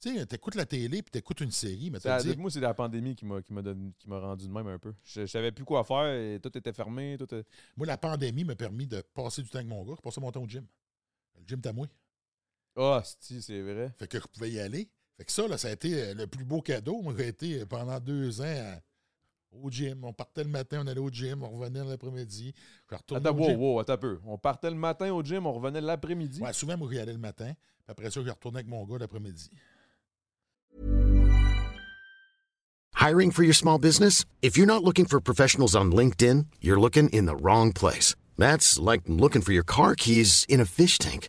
Tu 0.01 0.17
sais, 0.17 0.27
t'écoutes 0.27 0.57
la 0.57 0.67
télé 0.67 1.01
puis 1.03 1.13
t'écoutes 1.13 1.41
une 1.43 1.53
série, 1.53 1.89
mais 1.91 1.99
la- 2.05 2.21
dit, 2.21 2.37
Moi, 2.37 2.51
c'est 2.51 2.59
la 2.59 2.75
pandémie 2.75 3.15
qui 3.15 3.25
m'a 3.25 3.41
qui 3.41 3.53
m'a 3.53 3.63
donné- 3.63 3.93
qui 3.99 4.09
m'a 4.09 4.19
rendu 4.19 4.49
de 4.49 4.53
même 4.53 4.67
un 4.67 4.79
peu. 4.79 4.93
Je, 5.05 5.21
je 5.21 5.27
savais 5.27 5.53
plus 5.53 5.65
quoi 5.65 5.85
faire 5.85 6.07
et 6.13 6.41
tout 6.43 6.57
était 6.59 6.73
fermé. 6.73 7.17
Tout 7.19 7.33
est- 7.33 7.45
moi, 7.77 7.87
la 7.87 7.97
pandémie 7.97 8.43
m'a 8.43 8.57
permis 8.57 8.89
de 8.89 9.01
passer 9.15 9.43
du 9.43 9.49
temps 9.49 9.59
avec 9.59 9.69
mon 9.69 9.85
gars, 9.85 9.95
passer 10.03 10.21
mon 10.21 10.33
temps 10.33 10.43
au 10.43 10.49
gym. 10.49 10.67
Le 11.39 11.45
gym 11.47 11.61
t'a 11.61 11.73
moi. 11.73 11.87
Ah, 12.75 13.01
esti, 13.05 13.41
c'est 13.43 13.61
vrai. 13.61 13.93
Fait 13.99 14.09
que 14.09 14.19
je 14.19 14.27
pouvais 14.27 14.51
y 14.51 14.59
aller. 14.59 14.89
Fait 15.17 15.25
que 15.25 15.31
ça, 15.31 15.47
là, 15.47 15.57
ça 15.57 15.69
a 15.69 15.73
été 15.73 15.95
euh, 16.03 16.15
le 16.15 16.27
plus 16.27 16.45
beau 16.45 16.63
cadeau. 16.63 17.01
Moi, 17.03 17.15
j'ai 17.17 17.29
été 17.29 17.61
euh, 17.61 17.67
pendant 17.67 18.01
deux 18.01 18.41
ans 18.41 18.45
à- 18.45 18.81
au 19.53 19.71
gym. 19.71 20.05
On 20.05 20.13
partait 20.13 20.45
le 20.45 20.51
matin, 20.51 20.83
on 20.83 20.87
allait 20.87 21.01
au 21.01 21.11
gym, 21.11 21.43
on 21.43 21.51
revenait 21.51 21.85
l'après-midi. 21.85 22.55
Je 22.91 22.97
retournais 22.97 23.27
Attends, 23.29 23.37
au 23.37 23.41
wow, 23.41 23.49
gym. 23.49 23.61
wow, 23.61 23.81
attends 23.81 23.93
un 23.95 23.97
peu. 23.99 24.19
On 24.27 24.39
partait 24.39 24.71
le 24.71 24.77
matin 24.77 25.13
au 25.13 25.23
gym, 25.23 25.47
on 25.47 25.53
revenait 25.53 25.81
l'après-midi? 25.81 26.41
Ouais, 26.41 26.53
souvent, 26.53 26.77
moi, 26.77 26.89
j'y 26.91 26.99
allais 26.99 27.13
le 27.13 27.19
matin. 27.19 27.53
Puis 27.55 27.91
après 27.91 28.11
ça, 28.11 28.21
je 28.25 28.31
retournais 28.31 28.59
avec 28.59 28.69
mon 28.69 28.85
gars 28.85 28.99
l'après-midi. 28.99 29.51
Hiring 32.95 33.33
for 33.33 33.43
your 33.43 33.55
small 33.55 33.79
business? 33.79 34.25
If 34.43 34.57
you're 34.57 34.67
not 34.67 34.85
looking 34.85 35.07
for 35.07 35.21
professionals 35.21 35.75
on 35.75 35.91
LinkedIn, 35.91 36.47
you're 36.61 36.81
looking 36.81 37.09
in 37.09 37.27
the 37.27 37.35
wrong 37.35 37.73
place. 37.73 38.15
That's 38.39 38.79
like 38.79 39.03
looking 39.09 39.43
for 39.43 39.53
your 39.53 39.65
car 39.65 39.95
keys 39.97 40.47
in 40.49 40.61
a 40.61 40.65
fish 40.65 40.99
tank. 40.99 41.29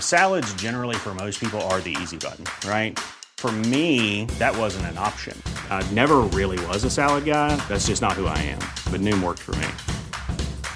Salads, 0.00 0.52
generally, 0.54 0.96
for 0.96 1.14
most 1.14 1.38
people, 1.38 1.60
are 1.70 1.80
the 1.80 1.94
easy 2.02 2.16
button, 2.16 2.44
right? 2.68 2.98
For 3.38 3.52
me, 3.52 4.24
that 4.40 4.56
wasn't 4.56 4.86
an 4.86 4.98
option. 4.98 5.40
I 5.70 5.82
never 5.92 6.16
really 6.32 6.58
was 6.66 6.84
a 6.84 6.90
salad 6.90 7.24
guy. 7.26 7.54
That's 7.68 7.86
just 7.86 8.00
not 8.02 8.12
who 8.14 8.26
I 8.26 8.38
am. 8.38 8.58
But 8.90 9.00
Noom 9.02 9.22
worked 9.22 9.40
for 9.42 9.54
me. 9.56 9.68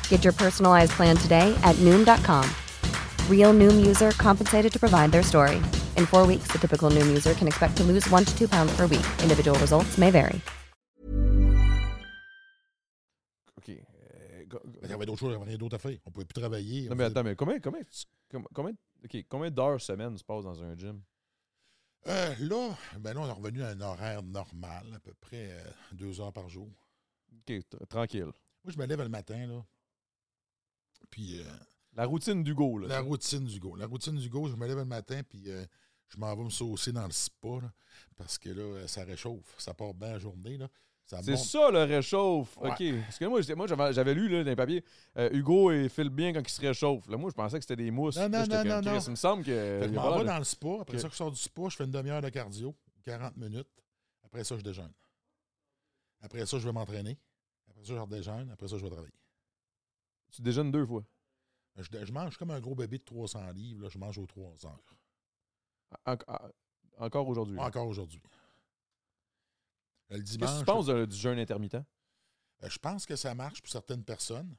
Get 0.08 0.22
your 0.24 0.32
personalized 0.34 0.92
plan 0.92 1.16
today 1.16 1.56
at 1.64 1.74
Noom.com. 1.76 2.48
Real 3.28 3.52
Noom 3.54 3.84
user 3.84 4.10
compensated 4.12 4.72
to 4.72 4.78
provide 4.78 5.10
their 5.10 5.22
story. 5.24 5.56
In 5.96 6.06
four 6.06 6.26
weeks, 6.26 6.48
the 6.52 6.58
typical 6.58 6.90
Noom 6.90 7.08
user 7.08 7.34
can 7.34 7.48
expect 7.48 7.76
to 7.78 7.82
lose 7.84 8.08
one 8.10 8.24
to 8.24 8.38
two 8.38 8.46
pounds 8.48 8.72
per 8.76 8.86
week. 8.86 9.06
Individual 9.22 9.58
results 9.58 9.96
may 9.98 10.10
vary. 10.10 10.40
OK. 13.58 13.68
euh, 13.70 14.44
go- 14.48 14.60
go- 14.64 14.80
Il 14.82 14.90
y 14.90 14.92
avait 14.92 15.06
d'autres 15.06 15.18
choses, 15.20 15.30
il 15.30 15.32
y 15.32 15.36
avait 15.36 15.48
rien 15.50 15.58
d'autre 15.58 15.76
à 15.76 15.78
faire. 15.78 15.96
On 16.06 16.10
pouvait 16.10 16.26
plus 16.26 16.40
travailler. 16.40 16.88
Non, 16.88 16.96
mais 16.96 17.04
attends, 17.04 17.22
mais 17.24 17.34
combien, 17.36 17.58
combien, 17.60 17.82
combien, 18.54 18.72
ok, 19.04 19.24
combien 19.28 19.50
d'heures 19.50 19.80
semaine 19.80 20.16
se 20.16 20.24
passe 20.24 20.44
dans 20.44 20.62
un 20.62 20.76
gym? 20.76 21.02
Euh, 22.06 22.34
là, 22.40 22.76
ben 22.98 23.12
là, 23.12 23.20
on 23.20 23.28
est 23.28 23.32
revenu 23.32 23.62
à 23.62 23.68
un 23.68 23.80
horaire 23.80 24.22
normal, 24.22 24.86
à 24.94 25.00
peu 25.00 25.12
près 25.20 25.52
euh, 25.52 25.70
deux 25.92 26.20
heures 26.20 26.32
par 26.32 26.48
jour. 26.48 26.68
OK, 27.32 27.52
tranquille. 27.88 28.32
Moi, 28.64 28.72
je 28.72 28.78
me 28.78 28.86
lève 28.86 29.00
le 29.02 29.08
matin, 29.08 29.46
là. 29.46 29.64
Puis 31.10 31.40
euh, 31.40 31.44
La 31.94 32.06
routine 32.06 32.42
d'Hugo, 32.42 32.78
là. 32.78 32.88
la 32.88 33.00
routine 33.00 33.44
du 33.44 33.58
go. 33.60 33.76
La 33.76 33.86
routine 33.86 34.16
du 34.16 34.28
go, 34.28 34.48
je 34.48 34.56
me 34.56 34.66
lève 34.66 34.78
le 34.78 34.84
matin, 34.84 35.22
puis 35.28 35.50
euh, 35.50 35.64
je 36.08 36.18
m'en 36.18 36.34
vais 36.34 36.44
me 36.44 36.50
saucer 36.50 36.92
dans 36.92 37.06
le 37.06 37.12
spa, 37.12 37.60
là, 37.60 37.72
parce 38.16 38.38
que 38.38 38.48
là, 38.50 38.86
ça 38.86 39.04
réchauffe. 39.04 39.54
Ça 39.58 39.74
part 39.74 39.94
bien 39.94 40.12
la 40.12 40.18
journée, 40.18 40.56
là. 40.56 40.68
C'est 41.22 41.36
ça 41.36 41.70
le 41.70 41.82
réchauffe. 41.84 42.56
Ouais. 42.58 42.70
OK. 42.70 43.00
Parce 43.04 43.18
que 43.18 43.24
moi, 43.24 43.66
j'avais, 43.92 44.14
lu 44.14 44.28
là, 44.28 44.44
dans 44.44 44.50
les 44.50 44.56
papiers, 44.56 44.84
euh, 45.16 45.28
Hugo 45.32 45.72
il 45.72 45.88
file 45.88 46.08
bien 46.10 46.32
quand 46.32 46.40
il 46.40 46.48
se 46.48 46.60
réchauffe. 46.60 47.08
Là, 47.08 47.16
moi, 47.16 47.30
je 47.30 47.34
pensais 47.34 47.58
que 47.58 47.64
c'était 47.64 47.82
des 47.82 47.90
mousses. 47.90 48.16
Non, 48.16 48.28
non, 48.28 48.46
non, 48.46 48.64
non. 48.82 48.98
Il 49.06 49.10
me 49.10 49.16
semble 49.16 49.42
que. 49.44 49.50
Fait 49.50 49.86
que 49.86 49.86
il 49.86 49.88
je 49.88 49.94
y 49.94 49.98
a 49.98 50.00
m'en 50.00 50.02
pas 50.10 50.18
vais 50.18 50.24
l'air 50.24 50.32
dans 50.34 50.38
le 50.38 50.44
spa. 50.44 50.68
Après 50.80 50.98
ça, 50.98 51.08
je 51.08 51.16
sors 51.16 51.30
du 51.30 51.40
spa, 51.40 51.62
je 51.68 51.76
fais 51.76 51.84
une 51.84 51.90
demi-heure 51.90 52.22
de 52.22 52.28
cardio, 52.28 52.74
40 53.04 53.36
minutes. 53.36 53.68
Après 54.24 54.44
ça, 54.44 54.56
je 54.56 54.62
déjeune. 54.62 54.92
Après 56.20 56.46
ça, 56.46 56.58
je 56.58 56.66
vais 56.66 56.72
m'entraîner. 56.72 57.18
Après 57.68 57.84
ça, 57.84 57.94
je 57.94 57.98
redéjeune. 57.98 58.50
Après 58.52 58.68
ça, 58.68 58.76
je 58.78 58.82
vais 58.84 58.90
travailler. 58.90 59.14
Tu 60.30 60.42
déjeunes 60.42 60.70
deux 60.70 60.86
fois? 60.86 61.02
Je, 61.76 61.84
je 62.04 62.12
mange 62.12 62.36
comme 62.36 62.50
un 62.50 62.60
gros 62.60 62.74
bébé 62.74 62.98
de 62.98 63.04
300 63.04 63.50
livres. 63.52 63.82
Là, 63.82 63.88
je 63.88 63.98
mange 63.98 64.18
aux 64.18 64.26
3 64.26 64.54
heures. 64.66 64.80
En- 66.06 66.12
en- 66.32 67.04
encore 67.06 67.26
aujourd'hui. 67.28 67.58
Encore 67.58 67.86
aujourd'hui. 67.86 68.20
Le 70.10 70.18
Qu'est-ce 70.18 70.32
dimanche, 70.32 70.50
que 70.54 70.58
tu 70.58 70.64
penses 70.64 70.86
du 70.86 71.16
jeûne 71.16 71.38
intermittent? 71.38 71.76
euh, 71.76 72.68
je 72.68 72.78
pense 72.78 73.06
que 73.06 73.16
ça 73.16 73.34
marche 73.34 73.62
pour 73.62 73.70
certaines 73.70 74.04
personnes. 74.04 74.54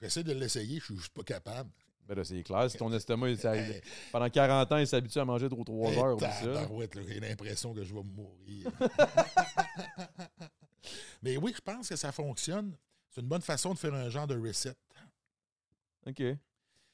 J'essaie 0.00 0.24
de 0.24 0.32
l'essayer, 0.32 0.78
je 0.80 0.84
suis 0.86 0.96
juste 0.96 1.12
pas 1.12 1.22
capable. 1.22 1.70
Ben 2.06 2.16
là, 2.16 2.24
c'est 2.24 2.42
clair. 2.42 2.68
Si 2.70 2.76
ton 2.76 2.92
estomac, 2.92 3.28
il 3.30 3.38
s'est- 3.38 3.56
Hey, 3.76 3.82
pendant 4.10 4.28
40 4.28 4.72
ans, 4.72 4.78
il 4.78 4.86
s'habitue 4.86 5.18
à 5.20 5.24
manger 5.24 5.48
trop 5.48 5.62
3 5.62 5.90
hey, 5.90 5.98
heures. 5.98 6.14
oublie 6.16 6.26
ça. 6.26 6.40
tabarouette, 6.40 6.94
là, 6.96 7.02
J'ai 7.06 7.20
l'impression 7.20 7.72
que 7.72 7.84
je 7.84 7.94
vais 7.94 8.02
mourir. 8.02 8.68
Mais 11.22 11.36
oui, 11.36 11.52
je 11.54 11.60
pense 11.60 11.88
que 11.88 11.96
ça 11.96 12.12
fonctionne. 12.12 12.76
C'est 13.10 13.20
une 13.20 13.28
bonne 13.28 13.42
façon 13.42 13.74
de 13.74 13.78
faire 13.78 13.94
un 13.94 14.08
genre 14.08 14.26
de 14.26 14.38
reset. 14.38 14.74
OK. 16.06 16.22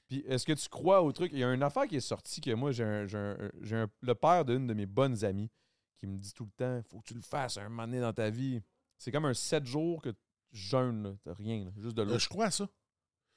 Puis, 0.09 0.25
est-ce 0.27 0.45
que 0.47 0.53
tu 0.53 0.69
crois 0.69 1.03
au 1.03 1.13
truc? 1.13 1.31
Il 1.33 1.39
y 1.39 1.45
a 1.45 1.53
une 1.53 1.63
affaire 1.63 1.87
qui 1.87 1.97
est 1.97 2.01
sortie 2.01 2.41
que 2.41 2.53
moi, 2.53 2.73
j'ai 2.73 2.85
un, 2.85 3.07
j'ai 3.07 3.19
un- 3.19 3.51
j'ai 3.63 3.77
un- 3.77 3.91
le 4.03 4.15
père 4.15 4.45
d'une 4.45 4.67
de 4.67 4.75
mes 4.75 4.87
bonnes 4.87 5.25
amies 5.25 5.51
qui 5.99 6.07
me 6.07 6.19
dit 6.19 6.33
tout 6.33 6.45
le 6.45 6.51
temps 6.51 6.83
faut 6.89 7.01
que 7.01 7.07
tu 7.07 7.15
le 7.15 7.21
fasses 7.21 7.57
un 7.57 7.69
moment 7.69 7.87
donné 7.87 8.01
dans 8.01 8.13
ta 8.13 8.31
vie. 8.31 8.63
C'est 8.99 9.13
comme 9.13 9.25
un 9.27 9.35
7 9.35 9.65
jours 9.67 10.01
que 10.03 10.11
tu 10.11 10.17
jeûnes, 10.53 11.03
là. 11.03 11.15
T'as 11.25 11.35
rien, 11.35 11.65
là, 11.65 11.71
juste 11.77 11.97
de 11.97 12.03
l'eau. 12.03 12.15
Euh, 12.15 12.19
je 12.19 12.29
crois 12.29 12.47
à 12.47 12.51
ça. 12.51 12.69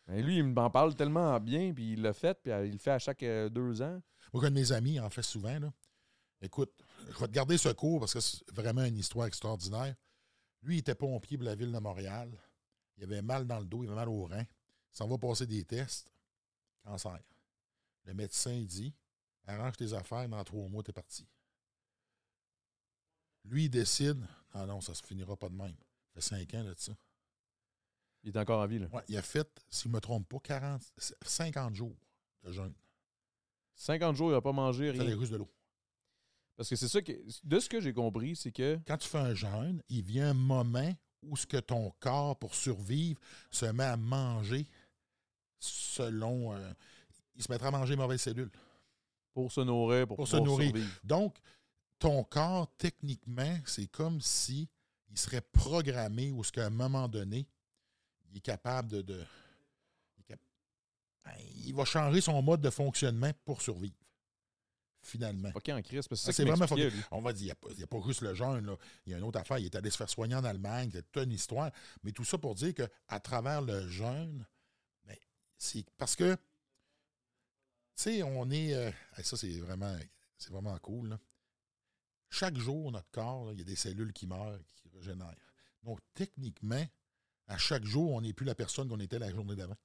Ben, 0.07 0.23
lui, 0.23 0.37
il 0.37 0.43
m'en 0.43 0.69
parle 0.69 0.95
tellement 0.95 1.39
bien, 1.39 1.73
puis 1.73 1.93
il 1.93 2.01
l'a 2.01 2.13
fait, 2.13 2.39
puis 2.41 2.51
euh, 2.51 2.65
il 2.65 2.73
le 2.73 2.77
fait 2.77 2.91
à 2.91 2.99
chaque 2.99 3.23
euh, 3.23 3.49
deux 3.49 3.81
ans. 3.81 4.01
Moi, 4.33 4.45
un 4.45 4.49
de 4.49 4.55
mes 4.55 4.71
amis 4.71 4.99
en 4.99 5.09
fait 5.09 5.21
souvent. 5.21 5.59
Là. 5.59 5.73
Écoute, 6.41 6.71
je 7.09 7.17
vais 7.17 7.27
te 7.27 7.31
garder 7.31 7.57
ce 7.57 7.69
cours 7.69 7.99
parce 7.99 8.13
que 8.13 8.19
c'est 8.19 8.49
vraiment 8.51 8.83
une 8.83 8.97
histoire 8.97 9.27
extraordinaire. 9.27 9.95
Lui, 10.61 10.75
il 10.75 10.79
était 10.79 10.95
pompier 10.95 11.37
pour 11.37 11.45
la 11.45 11.55
ville 11.55 11.71
de 11.71 11.79
Montréal. 11.79 12.31
Il 12.97 13.03
avait 13.03 13.21
mal 13.21 13.45
dans 13.45 13.59
le 13.59 13.65
dos, 13.65 13.83
il 13.83 13.87
avait 13.87 13.95
mal 13.95 14.09
au 14.09 14.25
rein. 14.25 14.41
Il 14.41 14.97
s'en 14.97 15.07
va 15.07 15.17
passer 15.17 15.45
des 15.45 15.63
tests. 15.63 16.11
Cancer. 16.83 17.19
Le 18.05 18.13
médecin, 18.13 18.63
dit 18.63 18.93
arrange 19.49 19.77
tes 19.77 19.93
affaires, 19.93 20.27
dans 20.29 20.43
trois 20.43 20.67
mois, 20.67 20.83
t'es 20.83 20.93
parti. 20.93 21.27
Lui, 23.49 23.65
il 23.65 23.69
décide 23.69 24.25
ah 24.53 24.65
non, 24.65 24.81
ça 24.81 24.95
se 24.95 25.03
finira 25.03 25.35
pas 25.37 25.49
de 25.49 25.55
même. 25.55 25.75
Ça 26.07 26.13
fait 26.15 26.21
cinq 26.21 26.53
ans 26.55 26.63
là, 26.63 26.73
de 26.73 26.79
ça. 26.79 26.91
Il 28.23 28.35
est 28.35 28.37
encore 28.39 28.61
en 28.61 28.67
vie, 28.67 28.79
là. 28.79 28.87
Ouais, 28.91 29.03
il 29.07 29.15
a 29.17 29.21
fait, 29.21 29.47
si 29.69 29.83
je 29.83 29.87
ne 29.89 29.93
me 29.93 29.99
trompe 30.01 30.27
pas, 30.27 30.39
40, 30.39 30.81
50 31.21 31.75
jours 31.75 31.95
de 32.43 32.51
jeûne. 32.51 32.73
50 33.75 34.15
jours, 34.15 34.29
il 34.31 34.33
n'a 34.33 34.41
pas 34.41 34.51
mangé, 34.51 34.87
Ça 34.87 34.93
les 35.03 35.09
rien. 35.09 35.17
russes 35.17 35.29
de 35.29 35.37
l'eau. 35.37 35.49
Parce 36.57 36.67
que 36.69 36.75
c'est 36.75 36.87
ça 36.89 37.01
que. 37.01 37.13
De 37.43 37.59
ce 37.59 37.69
que 37.69 37.79
j'ai 37.79 37.93
compris, 37.93 38.35
c'est 38.35 38.51
que. 38.51 38.77
quand 38.85 38.97
tu 38.97 39.07
fais 39.07 39.19
un 39.19 39.33
jeûne, 39.35 39.81
il 39.87 40.01
vient 40.03 40.31
un 40.31 40.33
moment 40.33 40.91
où 41.21 41.37
ce 41.37 41.45
que 41.47 41.57
ton 41.57 41.91
corps, 41.99 42.37
pour 42.37 42.55
survivre, 42.55 43.19
se 43.51 43.65
met 43.67 43.83
à 43.85 43.95
manger 43.97 44.67
selon. 45.59 46.53
euh, 46.53 46.73
il 47.35 47.43
se 47.43 47.51
mettra 47.51 47.69
à 47.69 47.71
manger 47.71 47.91
les 47.95 48.01
mauvaises 48.01 48.21
cellules. 48.21 48.51
Pour 49.33 49.51
se 49.51 49.61
nourrir, 49.61 50.07
pour, 50.07 50.17
Pour 50.17 50.27
se 50.27 50.35
nourrir. 50.37 50.71
survivre. 50.71 50.99
Donc, 51.03 51.37
ton 51.99 52.23
corps, 52.23 52.67
techniquement, 52.77 53.57
c'est 53.65 53.87
comme 53.87 54.21
si 54.21 54.67
il 55.09 55.17
serait 55.17 55.41
programmé 55.41 56.31
ou 56.31 56.43
ce 56.43 56.51
qu'à 56.51 56.65
un 56.65 56.69
moment 56.69 57.07
donné, 57.07 57.47
il 58.31 58.37
est 58.37 58.41
capable 58.41 58.89
de. 58.89 59.01
de- 59.01 59.25
il, 60.17 60.21
est 60.21 60.23
cap- 60.23 60.39
Ben, 61.25 61.33
il 61.65 61.73
va 61.75 61.85
changer 61.85 62.21
son 62.21 62.41
mode 62.41 62.61
de 62.61 62.69
fonctionnement 62.69 63.31
pour 63.45 63.61
survivre. 63.61 63.95
Finalement. 65.01 65.49
Fucké 65.51 65.71
en 65.73 65.81
crise, 65.81 66.07
parce 66.09 66.21
que 66.23 66.29
Ah, 66.29 66.33
c'est 66.33 66.43
qu'il 66.43 66.51
vraiment 66.51 66.67
fucké. 66.67 66.91
On 67.11 67.21
va 67.21 67.31
dire, 67.31 67.55
il 67.69 67.77
n'y 67.77 67.83
a, 67.83 67.87
pas 67.87 68.01
juste 68.05 68.21
le 68.21 68.33
jeûne. 68.33 68.65
là. 68.65 68.75
Il 69.05 69.11
y 69.11 69.15
a 69.15 69.17
une 69.17 69.23
autre 69.23 69.39
affaire. 69.39 69.57
Il 69.57 69.65
est 69.65 69.75
allé 69.75 69.89
se 69.89 69.95
faire 69.97 70.09
soigner 70.09 70.35
en 70.35 70.43
Allemagne. 70.43 70.89
C'est 70.91 71.09
toute 71.11 71.23
une 71.23 71.31
histoire. 71.31 71.71
Mais 72.03 72.11
tout 72.11 72.25
ça 72.25 72.37
pour 72.37 72.53
dire 72.53 72.73
qu'à 72.75 73.19
travers 73.21 73.61
le 73.61 73.87
jeûne, 73.87 74.45
ben, 75.05 75.15
c'est 75.57 75.85
parce 75.97 76.15
que, 76.17 76.35
tu 76.35 76.39
sais, 77.95 78.23
on 78.23 78.49
est. 78.51 78.73
euh, 78.73 78.91
ça, 79.23 79.37
c'est 79.37 79.57
vraiment, 79.59 79.95
c'est 80.37 80.51
vraiment 80.51 80.77
cool. 80.79 81.09
là. 81.09 81.19
Chaque 82.29 82.57
jour, 82.57 82.91
notre 82.91 83.09
corps, 83.11 83.51
il 83.53 83.59
y 83.59 83.61
a 83.61 83.65
des 83.65 83.75
cellules 83.75 84.13
qui 84.13 84.27
meurent, 84.27 84.59
qui 84.75 84.89
régénèrent. 84.89 85.35
Donc, 85.83 85.99
techniquement, 86.13 86.85
à 87.47 87.57
chaque 87.57 87.83
jour, 87.85 88.11
on 88.13 88.21
n'est 88.21 88.33
plus 88.33 88.45
la 88.45 88.55
personne 88.55 88.87
qu'on 88.87 88.99
était 88.99 89.19
la 89.19 89.31
journée 89.31 89.55
d'avant. 89.55 89.77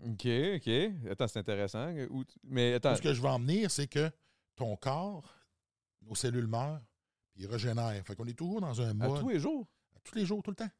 OK, 0.00 0.26
OK. 0.56 0.68
Attends, 1.10 1.28
c'est 1.28 1.38
intéressant. 1.38 1.94
Mais 2.42 2.74
attends, 2.74 2.96
ce 2.96 3.02
que 3.02 3.14
je 3.14 3.22
veux 3.22 3.28
en 3.28 3.38
venir, 3.38 3.70
c'est 3.70 3.86
que 3.86 4.10
ton 4.56 4.76
corps, 4.76 5.32
nos 6.02 6.14
cellules 6.14 6.46
meurent, 6.46 6.82
puis 7.32 7.44
ils 7.44 7.46
régénèrent. 7.46 8.04
Fait 8.04 8.14
qu'on 8.14 8.26
est 8.26 8.38
toujours 8.38 8.60
dans 8.60 8.80
un 8.80 8.90
à 8.90 8.94
mode. 8.94 9.20
tous 9.20 9.28
les 9.28 9.38
jours? 9.38 9.66
tous 10.04 10.14
les 10.16 10.26
jours, 10.26 10.42
tout 10.42 10.50
le 10.50 10.56
temps. 10.56 10.70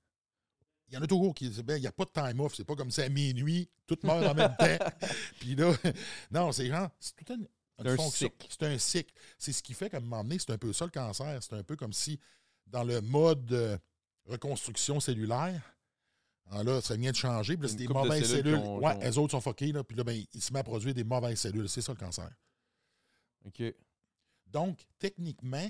Il 0.88 0.94
y 0.94 0.98
en 0.98 1.02
a 1.02 1.06
toujours 1.06 1.34
qui 1.34 1.48
disent, 1.48 1.62
ben, 1.62 1.76
il 1.76 1.80
n'y 1.80 1.86
a 1.86 1.92
pas 1.92 2.04
de 2.04 2.10
time 2.10 2.40
off. 2.40 2.54
C'est 2.54 2.64
pas 2.64 2.76
comme 2.76 2.90
si 2.90 3.00
à 3.00 3.08
minuit, 3.08 3.70
tout 3.86 3.98
meurt 4.02 4.26
en 4.26 4.34
même 4.34 4.54
temps. 4.58 4.84
Puis 5.40 5.54
là, 5.54 5.72
non, 6.30 6.52
c'est 6.52 6.66
genre, 6.66 6.90
c'est 7.00 7.16
tout 7.16 7.32
une 7.32 7.48
C'est 7.78 7.88
un 7.88 7.96
cycle. 8.10 8.46
C'est 8.48 8.62
un 8.62 8.78
cycle. 8.78 9.14
C'est 9.38 9.52
ce 9.52 9.62
qui 9.62 9.74
fait 9.74 9.90
qu'à 9.90 9.96
un 9.96 10.00
moment 10.00 10.22
donné, 10.22 10.38
c'est 10.38 10.50
un 10.50 10.58
peu 10.58 10.72
ça 10.72 10.84
le 10.84 10.90
cancer. 10.90 11.42
C'est 11.42 11.54
un 11.54 11.62
peu 11.62 11.76
comme 11.76 11.92
si, 11.92 12.20
dans 12.66 12.84
le 12.84 13.00
mode 13.00 13.44
de 13.46 13.78
reconstruction 14.26 15.00
cellulaire, 15.00 15.60
ah, 16.50 16.62
là, 16.62 16.80
ça 16.80 16.96
vient 16.96 17.10
de 17.10 17.16
changer. 17.16 17.56
Puis 17.56 17.62
là, 17.64 17.68
c'est 17.68 17.76
des 17.76 17.86
de 17.86 17.92
mauvaises 17.92 18.28
cellules 18.28 18.56
cellules. 18.56 18.82
ouais, 18.82 18.98
elles 19.00 19.18
autres 19.18 19.32
sont 19.32 19.40
fuckées. 19.40 19.72
Là, 19.72 19.82
puis 19.82 19.96
là, 19.96 20.04
ben, 20.04 20.22
il 20.32 20.42
se 20.42 20.52
met 20.52 20.58
à 20.60 20.64
produire 20.64 20.94
des 20.94 21.04
mauvaises 21.04 21.40
cellules. 21.40 21.68
C'est 21.68 21.80
ça 21.80 21.92
le 21.92 21.98
cancer. 21.98 22.30
OK. 23.46 23.62
Donc, 24.46 24.86
techniquement, 24.98 25.68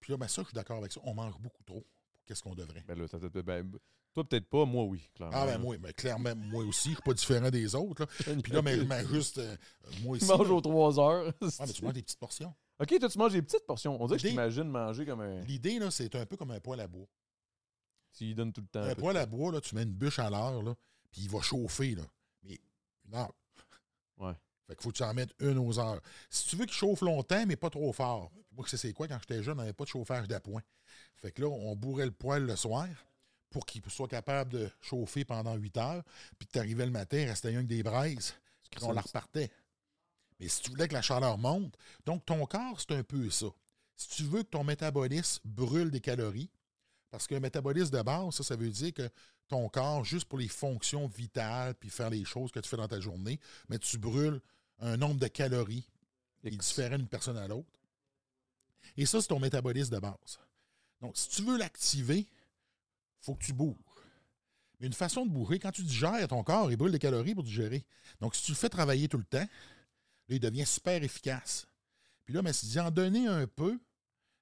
puis 0.00 0.12
là, 0.12 0.16
ben, 0.18 0.28
ça, 0.28 0.42
je 0.42 0.48
suis 0.48 0.54
d'accord 0.54 0.78
avec 0.78 0.92
ça. 0.92 1.00
On 1.04 1.14
mange 1.14 1.38
beaucoup 1.38 1.62
trop 1.64 1.84
qu'est-ce 2.24 2.42
qu'on 2.42 2.54
devrait. 2.54 2.84
Ben 2.86 2.98
là, 2.98 3.08
t'as- 3.08 3.42
ben, 3.42 3.72
toi, 4.14 4.24
peut-être 4.24 4.48
pas. 4.48 4.64
Moi, 4.64 4.84
oui, 4.84 5.08
clairement. 5.14 5.36
Ah 5.36 5.46
ben 5.46 5.58
moi, 5.58 5.76
ben, 5.78 5.92
clairement, 5.92 6.34
moi 6.36 6.64
aussi, 6.64 6.90
je 6.90 6.94
suis 6.94 7.02
pas 7.02 7.14
différent 7.14 7.50
des 7.50 7.74
autres. 7.74 8.02
là. 8.02 8.34
Puis 8.42 8.52
là, 8.52 8.62
mais, 8.62 8.76
mais 8.84 9.06
juste, 9.06 9.38
euh, 9.38 9.56
moi 10.02 10.18
Tu 10.18 10.24
aussi. 10.24 10.32
manges 10.36 10.48
là. 10.48 10.54
aux 10.54 10.60
3 10.60 11.00
heures. 11.00 11.26
Ouais, 11.26 11.32
mais 11.60 11.66
tu 11.72 11.84
manges 11.84 11.94
des 11.94 12.02
petites 12.02 12.18
portions. 12.18 12.54
OK, 12.80 12.98
toi, 12.98 13.08
tu 13.08 13.18
manges 13.18 13.32
des 13.32 13.42
petites 13.42 13.66
portions. 13.66 14.00
On 14.02 14.06
dirait 14.06 14.18
que 14.18 14.22
je 14.24 14.28
t'imagine 14.28 14.64
manger 14.64 15.06
comme 15.06 15.20
un. 15.20 15.40
L'idée, 15.42 15.78
là, 15.78 15.90
c'est 15.90 16.14
un 16.16 16.26
peu 16.26 16.36
comme 16.36 16.50
un 16.50 16.60
poêle 16.60 16.80
à 16.80 16.86
bois. 16.88 17.06
Tu 18.16 18.24
lui 18.24 18.34
donnes 18.34 18.52
tout 18.52 18.60
le 18.60 18.66
temps. 18.66 18.82
Un 18.82 18.94
poêle 18.94 19.16
à 19.16 19.24
bois, 19.26 19.52
là, 19.52 19.60
tu 19.60 19.74
mets 19.74 19.84
une 19.84 19.92
bûche 19.94 20.18
à 20.18 20.28
l'heure, 20.28 20.62
là, 20.62 20.74
puis 21.10 21.22
il 21.22 21.30
va 21.30 21.40
chauffer, 21.40 21.94
là. 21.94 22.02
Mais 22.42 22.60
une 23.06 23.14
heure. 23.14 23.32
Ouais. 24.18 24.32
Fait 24.66 24.74
qu'il 24.74 24.82
faut 24.82 24.90
que 24.90 24.96
tu 24.96 25.02
en 25.02 25.14
mettes 25.14 25.34
une 25.40 25.58
aux 25.58 25.78
heures. 25.78 26.00
Si 26.28 26.48
tu 26.48 26.56
veux 26.56 26.66
qu'il 26.66 26.74
chauffe 26.74 27.00
longtemps, 27.00 27.44
mais 27.46 27.56
pas 27.56 27.70
trop 27.70 27.92
fort. 27.92 28.30
Moi, 28.52 28.64
c'est 28.68 28.76
c'est 28.76 28.92
quoi, 28.92 29.08
quand 29.08 29.18
j'étais 29.20 29.42
jeune, 29.42 29.54
on 29.54 29.62
n'avait 29.62 29.72
pas 29.72 29.84
de 29.84 29.88
chauffage 29.88 30.28
d'appoint. 30.28 30.62
Fait 31.16 31.32
que 31.32 31.40
là, 31.42 31.48
on 31.48 31.74
bourrait 31.76 32.04
le 32.04 32.12
poêle 32.12 32.44
le 32.44 32.56
soir 32.56 32.86
pour 33.52 33.66
qu'il 33.66 33.82
soit 33.88 34.08
capable 34.08 34.52
de 34.52 34.70
chauffer 34.80 35.24
pendant 35.24 35.54
8 35.54 35.76
heures. 35.76 36.02
Puis 36.38 36.48
tu 36.48 36.58
arrivais 36.58 36.86
le 36.86 36.92
matin, 36.92 37.18
il 37.18 37.28
restait 37.28 37.48
rien 37.48 37.62
que 37.62 37.68
des 37.68 37.82
braises. 37.82 38.34
Puis 38.70 38.82
on 38.82 38.92
la 38.92 39.02
repartait. 39.02 39.50
Mais 40.40 40.48
si 40.48 40.62
tu 40.62 40.70
voulais 40.70 40.88
que 40.88 40.94
la 40.94 41.02
chaleur 41.02 41.38
monte, 41.38 41.76
donc 42.04 42.24
ton 42.24 42.44
corps, 42.46 42.80
c'est 42.80 42.96
un 42.96 43.04
peu 43.04 43.30
ça. 43.30 43.46
Si 43.96 44.08
tu 44.08 44.24
veux 44.24 44.42
que 44.42 44.48
ton 44.48 44.64
métabolisme 44.64 45.40
brûle 45.44 45.90
des 45.90 46.00
calories, 46.00 46.50
parce 47.10 47.26
qu'un 47.26 47.40
métabolisme 47.40 47.96
de 47.96 48.02
base, 48.02 48.34
ça, 48.34 48.42
ça 48.42 48.56
veut 48.56 48.70
dire 48.70 48.92
que 48.92 49.08
ton 49.46 49.68
corps, 49.68 50.04
juste 50.04 50.24
pour 50.24 50.38
les 50.38 50.48
fonctions 50.48 51.06
vitales, 51.06 51.74
puis 51.74 51.90
faire 51.90 52.10
les 52.10 52.24
choses 52.24 52.50
que 52.50 52.58
tu 52.58 52.68
fais 52.68 52.78
dans 52.78 52.88
ta 52.88 53.00
journée, 53.00 53.38
mais 53.68 53.78
tu 53.78 53.98
brûles 53.98 54.40
un 54.80 54.96
nombre 54.96 55.20
de 55.20 55.28
calories 55.28 55.86
qui 56.40 56.48
est 56.48 56.50
différent 56.50 56.96
d'une 56.96 57.06
personne 57.06 57.36
à 57.36 57.46
l'autre. 57.46 57.68
Et 58.96 59.06
ça, 59.06 59.20
c'est 59.20 59.28
ton 59.28 59.38
métabolisme 59.38 59.94
de 59.94 60.00
base. 60.00 60.40
Donc, 61.00 61.16
si 61.16 61.28
tu 61.28 61.42
veux 61.42 61.58
l'activer, 61.58 62.26
faut 63.22 63.34
que 63.34 63.44
tu 63.44 63.52
bouges. 63.52 63.76
Mais 64.78 64.88
une 64.88 64.92
façon 64.92 65.24
de 65.24 65.30
bouger, 65.30 65.58
quand 65.58 65.70
tu 65.70 65.82
digères, 65.82 66.26
ton 66.28 66.42
corps, 66.42 66.70
il 66.70 66.76
brûle 66.76 66.92
des 66.92 66.98
calories 66.98 67.34
pour 67.34 67.44
digérer. 67.44 67.84
Donc, 68.20 68.34
si 68.34 68.42
tu 68.42 68.50
le 68.50 68.56
fais 68.56 68.68
travailler 68.68 69.08
tout 69.08 69.18
le 69.18 69.24
temps, 69.24 69.38
là, 69.38 69.48
il 70.28 70.40
devient 70.40 70.66
super 70.66 71.02
efficace. 71.02 71.66
Puis 72.24 72.34
là, 72.34 72.42
mais 72.42 72.52
si 72.52 72.68
tu 72.68 72.80
en 72.80 72.90
donner 72.90 73.28
un 73.28 73.46
peu, 73.46 73.80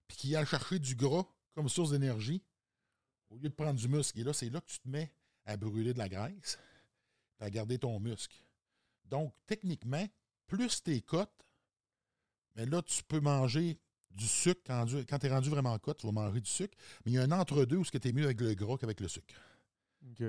puis 0.08 0.16
qu'il 0.16 0.36
aille 0.36 0.46
chercher 0.46 0.78
du 0.78 0.94
gras 0.94 1.26
comme 1.54 1.68
source 1.68 1.90
d'énergie, 1.90 2.42
au 3.28 3.36
lieu 3.36 3.48
de 3.48 3.54
prendre 3.54 3.78
du 3.78 3.86
muscle, 3.86 4.18
et 4.18 4.24
là, 4.24 4.32
c'est 4.32 4.48
là 4.48 4.60
que 4.60 4.66
tu 4.66 4.80
te 4.80 4.88
mets 4.88 5.12
à 5.44 5.56
brûler 5.56 5.92
de 5.92 5.98
la 5.98 6.08
graisse, 6.08 6.58
puis 7.36 7.46
à 7.46 7.50
garder 7.50 7.78
ton 7.78 8.00
muscle. 8.00 8.36
Donc, 9.04 9.34
techniquement, 9.46 10.06
plus 10.46 10.82
tes 10.82 11.00
cotes, 11.02 11.46
mais 12.56 12.66
là, 12.66 12.82
tu 12.82 13.02
peux 13.04 13.20
manger 13.20 13.78
du 14.10 14.26
sucre. 14.26 14.60
Quand, 14.66 14.86
quand 15.08 15.18
tu 15.18 15.26
es 15.26 15.30
rendu 15.30 15.50
vraiment 15.50 15.78
cote, 15.78 15.98
tu 15.98 16.06
vas 16.06 16.12
manger 16.12 16.40
du 16.40 16.50
sucre. 16.50 16.76
Mais 17.04 17.12
il 17.12 17.14
y 17.14 17.18
a 17.18 17.22
un 17.22 17.30
entre-deux 17.32 17.76
où 17.76 17.84
tu 17.84 18.08
es 18.08 18.12
mieux 18.12 18.24
avec 18.24 18.40
le 18.40 18.54
gras 18.54 18.76
qu'avec 18.76 19.00
le 19.00 19.08
sucre, 19.08 19.34
OK. 20.10 20.24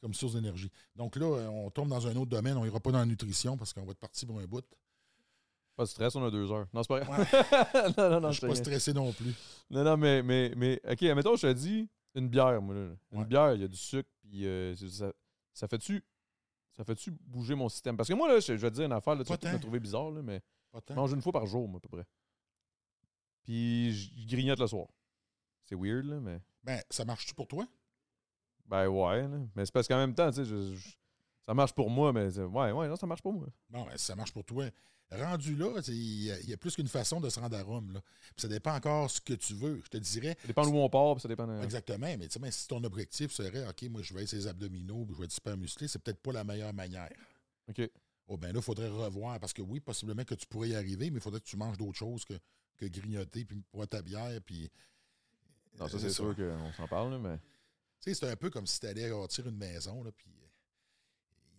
comme 0.00 0.14
source 0.14 0.34
d'énergie. 0.34 0.70
Donc 0.96 1.16
là, 1.16 1.26
euh, 1.26 1.46
on 1.48 1.70
tombe 1.70 1.88
dans 1.88 2.06
un 2.06 2.16
autre 2.16 2.30
domaine. 2.30 2.56
On 2.56 2.64
ira 2.64 2.80
pas 2.80 2.92
dans 2.92 2.98
la 2.98 3.06
nutrition 3.06 3.56
parce 3.56 3.72
qu'on 3.72 3.84
va 3.84 3.92
être 3.92 3.98
parti 3.98 4.26
pour 4.26 4.38
un 4.40 4.46
bout. 4.46 4.64
Pas 5.76 5.84
de 5.84 5.88
stress, 5.88 6.14
on 6.16 6.24
a 6.24 6.30
deux 6.30 6.50
heures. 6.50 6.66
Non, 6.74 6.82
c'est 6.82 6.88
pas 6.88 7.00
vrai. 7.00 7.18
Ouais. 7.18 7.92
non, 7.98 8.10
non, 8.10 8.20
non, 8.20 8.32
je 8.32 8.38
suis 8.38 8.46
pas 8.46 8.54
stressé 8.54 8.92
non 8.92 9.12
plus. 9.12 9.34
Non, 9.70 9.84
non, 9.84 9.96
mais, 9.96 10.22
mais, 10.22 10.52
mais, 10.56 10.80
OK, 10.90 11.02
admettons, 11.04 11.36
je 11.36 11.46
te 11.46 11.52
dis 11.52 11.88
une 12.14 12.28
bière, 12.28 12.60
moi, 12.60 12.74
là. 12.74 12.88
Une 13.12 13.18
Ouais. 13.20 13.24
bière, 13.24 13.54
il 13.54 13.60
y 13.62 13.64
a 13.64 13.68
du 13.68 13.76
sucre, 13.76 14.10
puis 14.20 14.46
euh, 14.46 14.74
ça, 14.76 15.12
ça 15.52 15.68
fait-tu 15.68 16.04
ça 16.76 16.84
fait-tu 16.84 17.10
bouger 17.10 17.54
mon 17.54 17.68
système? 17.68 17.96
Parce 17.96 18.08
que 18.08 18.14
moi, 18.14 18.28
là, 18.28 18.40
je, 18.40 18.56
je 18.56 18.60
vais 18.60 18.70
te 18.70 18.76
dire 18.76 18.86
une 18.86 18.92
affaire, 18.92 19.14
là, 19.14 19.24
tu 19.24 19.32
vas 19.34 19.52
me 19.52 19.58
trouver 19.58 19.80
bizarre, 19.80 20.10
là, 20.10 20.22
mais 20.22 20.40
je 20.88 20.94
mange 20.94 21.12
une 21.12 21.20
fois 21.20 21.32
par 21.32 21.46
jour, 21.46 21.68
moi, 21.68 21.78
à 21.78 21.80
peu 21.80 21.88
près. 21.88 22.06
Puis 23.42 23.92
je 23.92 24.26
grignote 24.26 24.58
le 24.60 24.66
soir. 24.66 24.86
C'est 25.64 25.74
weird, 25.76 26.04
là, 26.04 26.20
mais... 26.20 26.40
Ben, 26.62 26.82
ça 26.90 27.04
marche-tu 27.04 27.34
pour 27.34 27.46
toi? 27.48 27.66
Ben 28.66 28.86
ouais, 28.88 29.22
là. 29.22 29.38
Mais 29.56 29.64
c'est 29.64 29.72
parce 29.72 29.88
qu'en 29.88 29.96
même 29.98 30.14
temps, 30.14 30.30
tu 30.30 30.36
sais, 30.36 30.44
je- 30.44 30.74
je- 30.76 30.96
ça 31.46 31.54
marche 31.54 31.72
pour 31.72 31.90
moi, 31.90 32.12
mais 32.12 32.28
ouais, 32.38 32.72
ouais, 32.72 32.88
non, 32.88 32.96
ça 32.96 33.06
marche 33.06 33.22
pour 33.22 33.32
moi. 33.32 33.46
Bon, 33.68 33.84
ben, 33.84 33.96
si 33.96 34.04
ça 34.04 34.14
marche 34.14 34.32
pour 34.32 34.44
toi. 34.44 34.66
Rendu 35.12 35.56
là, 35.56 35.80
il 35.88 36.22
y, 36.24 36.30
a- 36.30 36.38
il 36.40 36.48
y 36.50 36.52
a 36.52 36.56
plus 36.56 36.76
qu'une 36.76 36.86
façon 36.86 37.20
de 37.20 37.28
se 37.28 37.40
rendre 37.40 37.56
à 37.56 37.62
Rome. 37.64 37.90
Là. 37.92 38.00
Puis 38.00 38.42
ça 38.42 38.48
dépend 38.48 38.74
encore 38.76 39.10
ce 39.10 39.20
que 39.20 39.34
tu 39.34 39.54
veux. 39.54 39.80
Je 39.84 39.88
te 39.88 39.96
dirais, 39.96 40.36
Ça 40.40 40.46
dépend 40.46 40.64
d'où 40.64 40.76
on 40.76 40.88
part, 40.88 41.16
puis 41.16 41.22
ça 41.22 41.28
dépend... 41.28 41.48
de- 41.48 41.60
Exactement, 41.64 41.98
mais 42.16 42.28
tu 42.28 42.30
sais, 42.34 42.38
ben, 42.38 42.50
si 42.52 42.68
ton 42.68 42.84
objectif 42.84 43.32
serait, 43.32 43.66
OK, 43.68 43.82
moi, 43.90 44.02
je 44.02 44.14
vais 44.14 44.22
être 44.22 44.28
ses 44.28 44.46
abdominaux, 44.46 45.04
puis 45.06 45.14
je 45.14 45.18
vais 45.18 45.24
être 45.24 45.32
super 45.32 45.56
musclé, 45.56 45.88
c'est 45.88 45.98
peut-être 45.98 46.22
pas 46.22 46.32
la 46.32 46.44
meilleure 46.44 46.72
manière. 46.72 47.10
OK. 47.68 47.90
Oh, 48.28 48.36
ben 48.36 48.52
là, 48.52 48.60
il 48.60 48.62
faudrait 48.62 48.88
revoir, 48.88 49.40
parce 49.40 49.52
que 49.52 49.62
oui, 49.62 49.80
possiblement 49.80 50.22
que 50.22 50.36
tu 50.36 50.46
pourrais 50.46 50.68
y 50.68 50.74
arriver, 50.76 51.10
mais 51.10 51.16
il 51.18 51.20
faudrait 51.22 51.40
que 51.40 51.46
tu 51.46 51.56
manges 51.56 51.76
d'autres 51.78 51.98
choses 51.98 52.24
que, 52.24 52.34
que 52.80 52.86
grignoter, 52.86 53.44
puis 53.44 53.62
boire 53.72 53.88
ta 53.88 54.02
bière, 54.02 54.40
puis... 54.44 54.70
Non, 55.78 55.88
ça, 55.88 55.96
Euh, 55.96 56.00
c'est 56.00 56.10
sûr 56.10 56.34
qu'on 56.34 56.72
s'en 56.72 56.88
parle, 56.88 57.12
là, 57.12 57.18
mais... 57.18 57.38
Tu 58.00 58.10
sais, 58.10 58.14
c'est 58.14 58.30
un 58.30 58.36
peu 58.36 58.48
comme 58.50 58.66
si 58.66 58.80
tu 58.80 58.86
allais 58.86 59.10
bâtir 59.10 59.46
une 59.46 59.56
maison, 59.56 60.02
là, 60.02 60.10
puis 60.12 60.26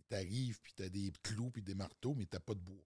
tu 0.09 0.15
arrives, 0.15 0.59
puis 0.61 0.73
tu 0.75 0.83
as 0.83 0.89
des 0.89 1.11
clous, 1.23 1.51
puis 1.51 1.61
des 1.61 1.75
marteaux, 1.75 2.15
mais 2.15 2.25
tu 2.25 2.39
pas 2.39 2.53
de 2.53 2.59
bois. 2.59 2.83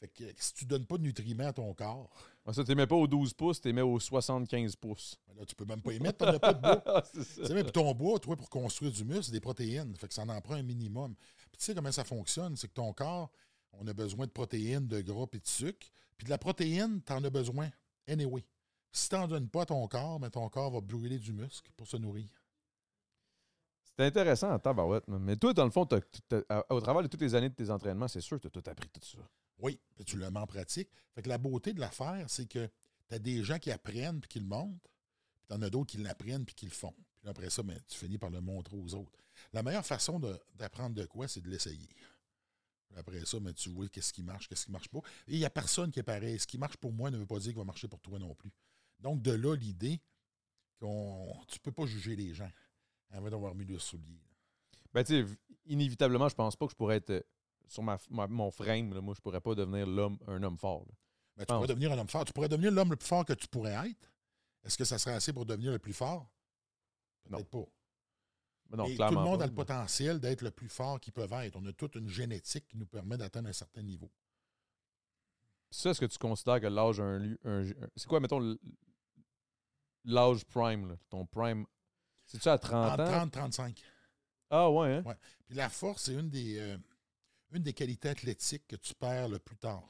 Fait 0.00 0.08
que 0.08 0.24
si 0.36 0.54
tu 0.54 0.64
donnes 0.64 0.86
pas 0.86 0.96
de 0.96 1.02
nutriments 1.02 1.48
à 1.48 1.52
ton 1.52 1.74
corps, 1.74 2.10
Ouais, 2.46 2.54
ça, 2.54 2.62
tu 2.64 2.74
mets 2.74 2.86
pas 2.86 2.94
aux 2.94 3.06
12 3.08 3.34
pouces, 3.34 3.60
tu 3.60 3.72
mets 3.72 3.82
aux 3.82 3.98
75 3.98 4.76
pouces. 4.76 5.18
ben 5.26 5.34
là, 5.34 5.44
tu 5.44 5.54
peux 5.54 5.64
même 5.64 5.82
pas 5.82 5.92
y 5.92 5.98
mettre, 6.00 6.32
tu 6.32 6.38
pas 6.38 6.54
de 6.54 6.60
bois. 6.60 6.82
Ah, 6.86 7.02
c'est 7.04 7.50
mais 7.52 7.62
puis 7.64 7.72
ton 7.72 7.92
bois, 7.94 8.18
toi, 8.20 8.36
pour 8.36 8.48
construire 8.48 8.92
du 8.92 9.04
muscle, 9.04 9.24
c'est 9.24 9.32
des 9.32 9.40
protéines. 9.40 9.94
Fait 9.96 10.06
que 10.08 10.14
ça 10.14 10.22
en 10.22 10.40
prend 10.40 10.54
un 10.54 10.62
minimum. 10.62 11.14
Puis 11.50 11.58
tu 11.58 11.64
sais 11.64 11.74
comment 11.74 11.92
ça 11.92 12.04
fonctionne? 12.04 12.56
C'est 12.56 12.68
que 12.68 12.74
ton 12.74 12.92
corps, 12.92 13.30
on 13.72 13.86
a 13.86 13.92
besoin 13.92 14.26
de 14.26 14.30
protéines, 14.30 14.86
de 14.86 15.00
gras 15.00 15.26
et 15.32 15.40
de 15.40 15.46
sucre. 15.46 15.88
Puis 16.18 16.24
de 16.26 16.30
la 16.30 16.38
protéine, 16.38 17.00
tu 17.02 17.12
en 17.12 17.24
as 17.24 17.30
besoin. 17.30 17.70
Anyway. 18.06 18.44
Si 18.90 19.08
tu 19.08 19.14
n'en 19.16 19.28
donnes 19.28 19.48
pas 19.48 19.62
à 19.62 19.66
ton 19.66 19.86
corps, 19.86 20.18
mais 20.18 20.30
ton 20.30 20.48
corps 20.48 20.70
va 20.70 20.80
brûler 20.80 21.18
du 21.18 21.32
muscle 21.32 21.70
pour 21.76 21.86
se 21.86 21.96
nourrir. 21.98 22.26
C'est 23.84 24.04
intéressant 24.04 24.50
en 24.52 24.58
tabarouette, 24.58 25.06
mais 25.08 25.36
toi, 25.36 25.52
dans 25.52 25.64
le 25.64 25.70
fond, 25.70 25.86
au 26.70 26.80
travers 26.80 27.02
de 27.02 27.08
toutes 27.08 27.20
les 27.20 27.34
années 27.34 27.48
de 27.48 27.54
tes 27.54 27.68
entraînements, 27.70 28.08
c'est 28.08 28.20
sûr 28.20 28.38
que 28.40 28.48
tu 28.48 28.58
as 28.58 28.62
tout 28.62 28.70
appris 28.70 28.88
tout 28.88 29.04
ça. 29.04 29.18
Oui, 29.58 29.78
puis 29.96 30.04
tu 30.04 30.16
le 30.16 30.30
mets 30.30 30.38
en 30.38 30.46
pratique. 30.46 30.88
Fait 31.14 31.22
que 31.22 31.28
la 31.28 31.38
beauté 31.38 31.72
de 31.72 31.80
l'affaire, 31.80 32.24
c'est 32.28 32.46
que 32.46 32.68
tu 33.08 33.14
as 33.14 33.18
des 33.18 33.42
gens 33.42 33.58
qui 33.58 33.70
apprennent 33.72 34.20
puis 34.20 34.28
qui 34.28 34.40
le 34.40 34.46
montrent, 34.46 34.88
puis 35.40 35.48
tu 35.48 35.54
en 35.54 35.62
as 35.62 35.70
d'autres 35.70 35.90
qui 35.90 35.98
l'apprennent 35.98 36.44
puis 36.44 36.54
qui 36.54 36.66
le 36.66 36.72
font. 36.72 36.94
Puis 37.20 37.28
après 37.28 37.50
ça, 37.50 37.62
ben, 37.62 37.78
tu 37.88 37.98
finis 37.98 38.18
par 38.18 38.30
le 38.30 38.40
montrer 38.40 38.76
aux 38.76 38.94
autres. 38.94 39.18
La 39.52 39.62
meilleure 39.62 39.84
façon 39.84 40.18
de- 40.20 40.38
d'apprendre 40.54 40.94
de, 40.94 41.04
quoi, 41.06 41.26
c'est 41.28 41.40
de 41.40 41.48
l'essayer. 41.48 41.88
Après 42.96 43.24
ça, 43.24 43.38
ben, 43.38 43.52
tu 43.52 43.68
vois 43.68 43.88
qu'est-ce 43.88 44.12
qui 44.12 44.22
marche, 44.22 44.48
qu'est-ce 44.48 44.66
qui 44.66 44.72
marche 44.72 44.88
pas. 44.88 44.98
Et 45.28 45.34
il 45.34 45.38
n'y 45.38 45.44
a 45.44 45.50
personne 45.50 45.90
qui 45.90 46.00
est 46.00 46.04
pareil. 46.04 46.38
Ce 46.38 46.46
qui 46.46 46.58
marche 46.58 46.76
pour 46.78 46.92
moi 46.92 47.10
ne 47.10 47.18
veut 47.18 47.26
pas 47.26 47.38
dire 47.38 47.48
qu'il 47.52 47.58
va 47.58 47.64
marcher 47.64 47.86
pour 47.86 48.00
toi 48.00 48.18
non 48.18 48.34
plus. 48.34 48.50
Donc, 48.98 49.22
de 49.22 49.30
là, 49.32 49.54
l'idée 49.54 50.00
qu'on 50.80 51.36
tu 51.48 51.58
peux 51.60 51.72
pas 51.72 51.86
juger 51.86 52.16
les 52.16 52.34
gens 52.34 52.50
avant 53.10 53.30
d'avoir 53.30 53.54
mis 53.54 53.64
le 53.64 53.78
soulier. 53.78 54.20
Ben, 54.92 55.04
tu 55.04 55.26
inévitablement, 55.66 56.28
je 56.28 56.34
pense 56.34 56.56
pas 56.56 56.66
que 56.66 56.72
je 56.72 56.76
pourrais 56.76 56.96
être. 56.96 57.10
euh, 57.10 57.22
sur 57.68 57.82
ma, 57.82 57.98
ma- 58.10 58.26
mon 58.26 58.50
frame, 58.50 58.94
là, 58.94 59.00
moi, 59.02 59.14
je 59.14 59.20
pourrais 59.20 59.42
pas 59.42 59.54
devenir 59.54 59.86
l'homme, 59.86 60.18
un 60.26 60.42
homme 60.42 60.56
fort. 60.56 60.86
Mais 61.36 61.44
tu 61.44 61.52
pourrais 61.52 61.66
devenir 61.68 61.92
un 61.92 61.98
homme 61.98 62.08
fort. 62.08 62.24
Tu 62.24 62.32
pourrais 62.32 62.48
devenir 62.48 62.72
l'homme 62.72 62.90
le 62.90 62.96
plus 62.96 63.06
fort 63.06 63.24
que 63.26 63.34
tu 63.34 63.46
pourrais 63.46 63.90
être. 63.90 64.10
Est-ce 64.64 64.78
que 64.78 64.84
ça 64.84 64.98
serait 64.98 65.14
assez 65.14 65.32
pour 65.34 65.44
devenir 65.44 65.70
le 65.70 65.78
plus 65.78 65.92
fort? 65.92 66.30
Peut-être 67.24 67.50
pas. 67.50 67.64
Non, 68.70 68.84
Et 68.84 68.96
tout 68.96 69.02
le 69.02 69.10
monde 69.12 69.38
pas, 69.38 69.44
a 69.44 69.46
le 69.46 69.54
potentiel 69.54 70.20
d'être 70.20 70.42
le 70.42 70.50
plus 70.50 70.68
fort 70.68 71.00
qu'ils 71.00 71.12
peuvent 71.12 71.32
être. 71.32 71.56
On 71.56 71.64
a 71.66 71.72
toute 71.72 71.94
une 71.94 72.08
génétique 72.08 72.66
qui 72.68 72.76
nous 72.76 72.86
permet 72.86 73.16
d'atteindre 73.16 73.48
un 73.48 73.52
certain 73.54 73.82
niveau. 73.82 74.10
Ça, 75.70 75.90
est-ce 75.90 76.00
que 76.00 76.06
tu 76.06 76.18
considères 76.18 76.60
que 76.60 76.66
l'âge 76.66 77.00
a 77.00 77.04
un 77.04 77.36
c'est 77.96 78.06
quoi, 78.06 78.20
mettons, 78.20 78.56
l'âge 80.04 80.44
prime, 80.44 80.88
là, 80.88 80.96
ton 81.08 81.26
prime? 81.26 81.66
C'est-tu 82.26 82.48
à 82.48 82.58
30 82.58 82.92
Entre 82.92 83.02
ans? 83.02 83.28
30 83.28 83.32
35. 83.32 83.82
Ah 84.50 84.70
ouais, 84.70 84.96
hein? 84.96 85.02
Ouais. 85.04 85.16
Puis 85.46 85.56
la 85.56 85.68
force, 85.70 86.04
c'est 86.04 86.14
une 86.14 86.28
des, 86.28 86.58
euh, 86.58 86.76
une 87.52 87.62
des 87.62 87.72
qualités 87.72 88.10
athlétiques 88.10 88.66
que 88.66 88.76
tu 88.76 88.94
perds 88.94 89.28
le 89.28 89.38
plus 89.38 89.56
tard. 89.56 89.82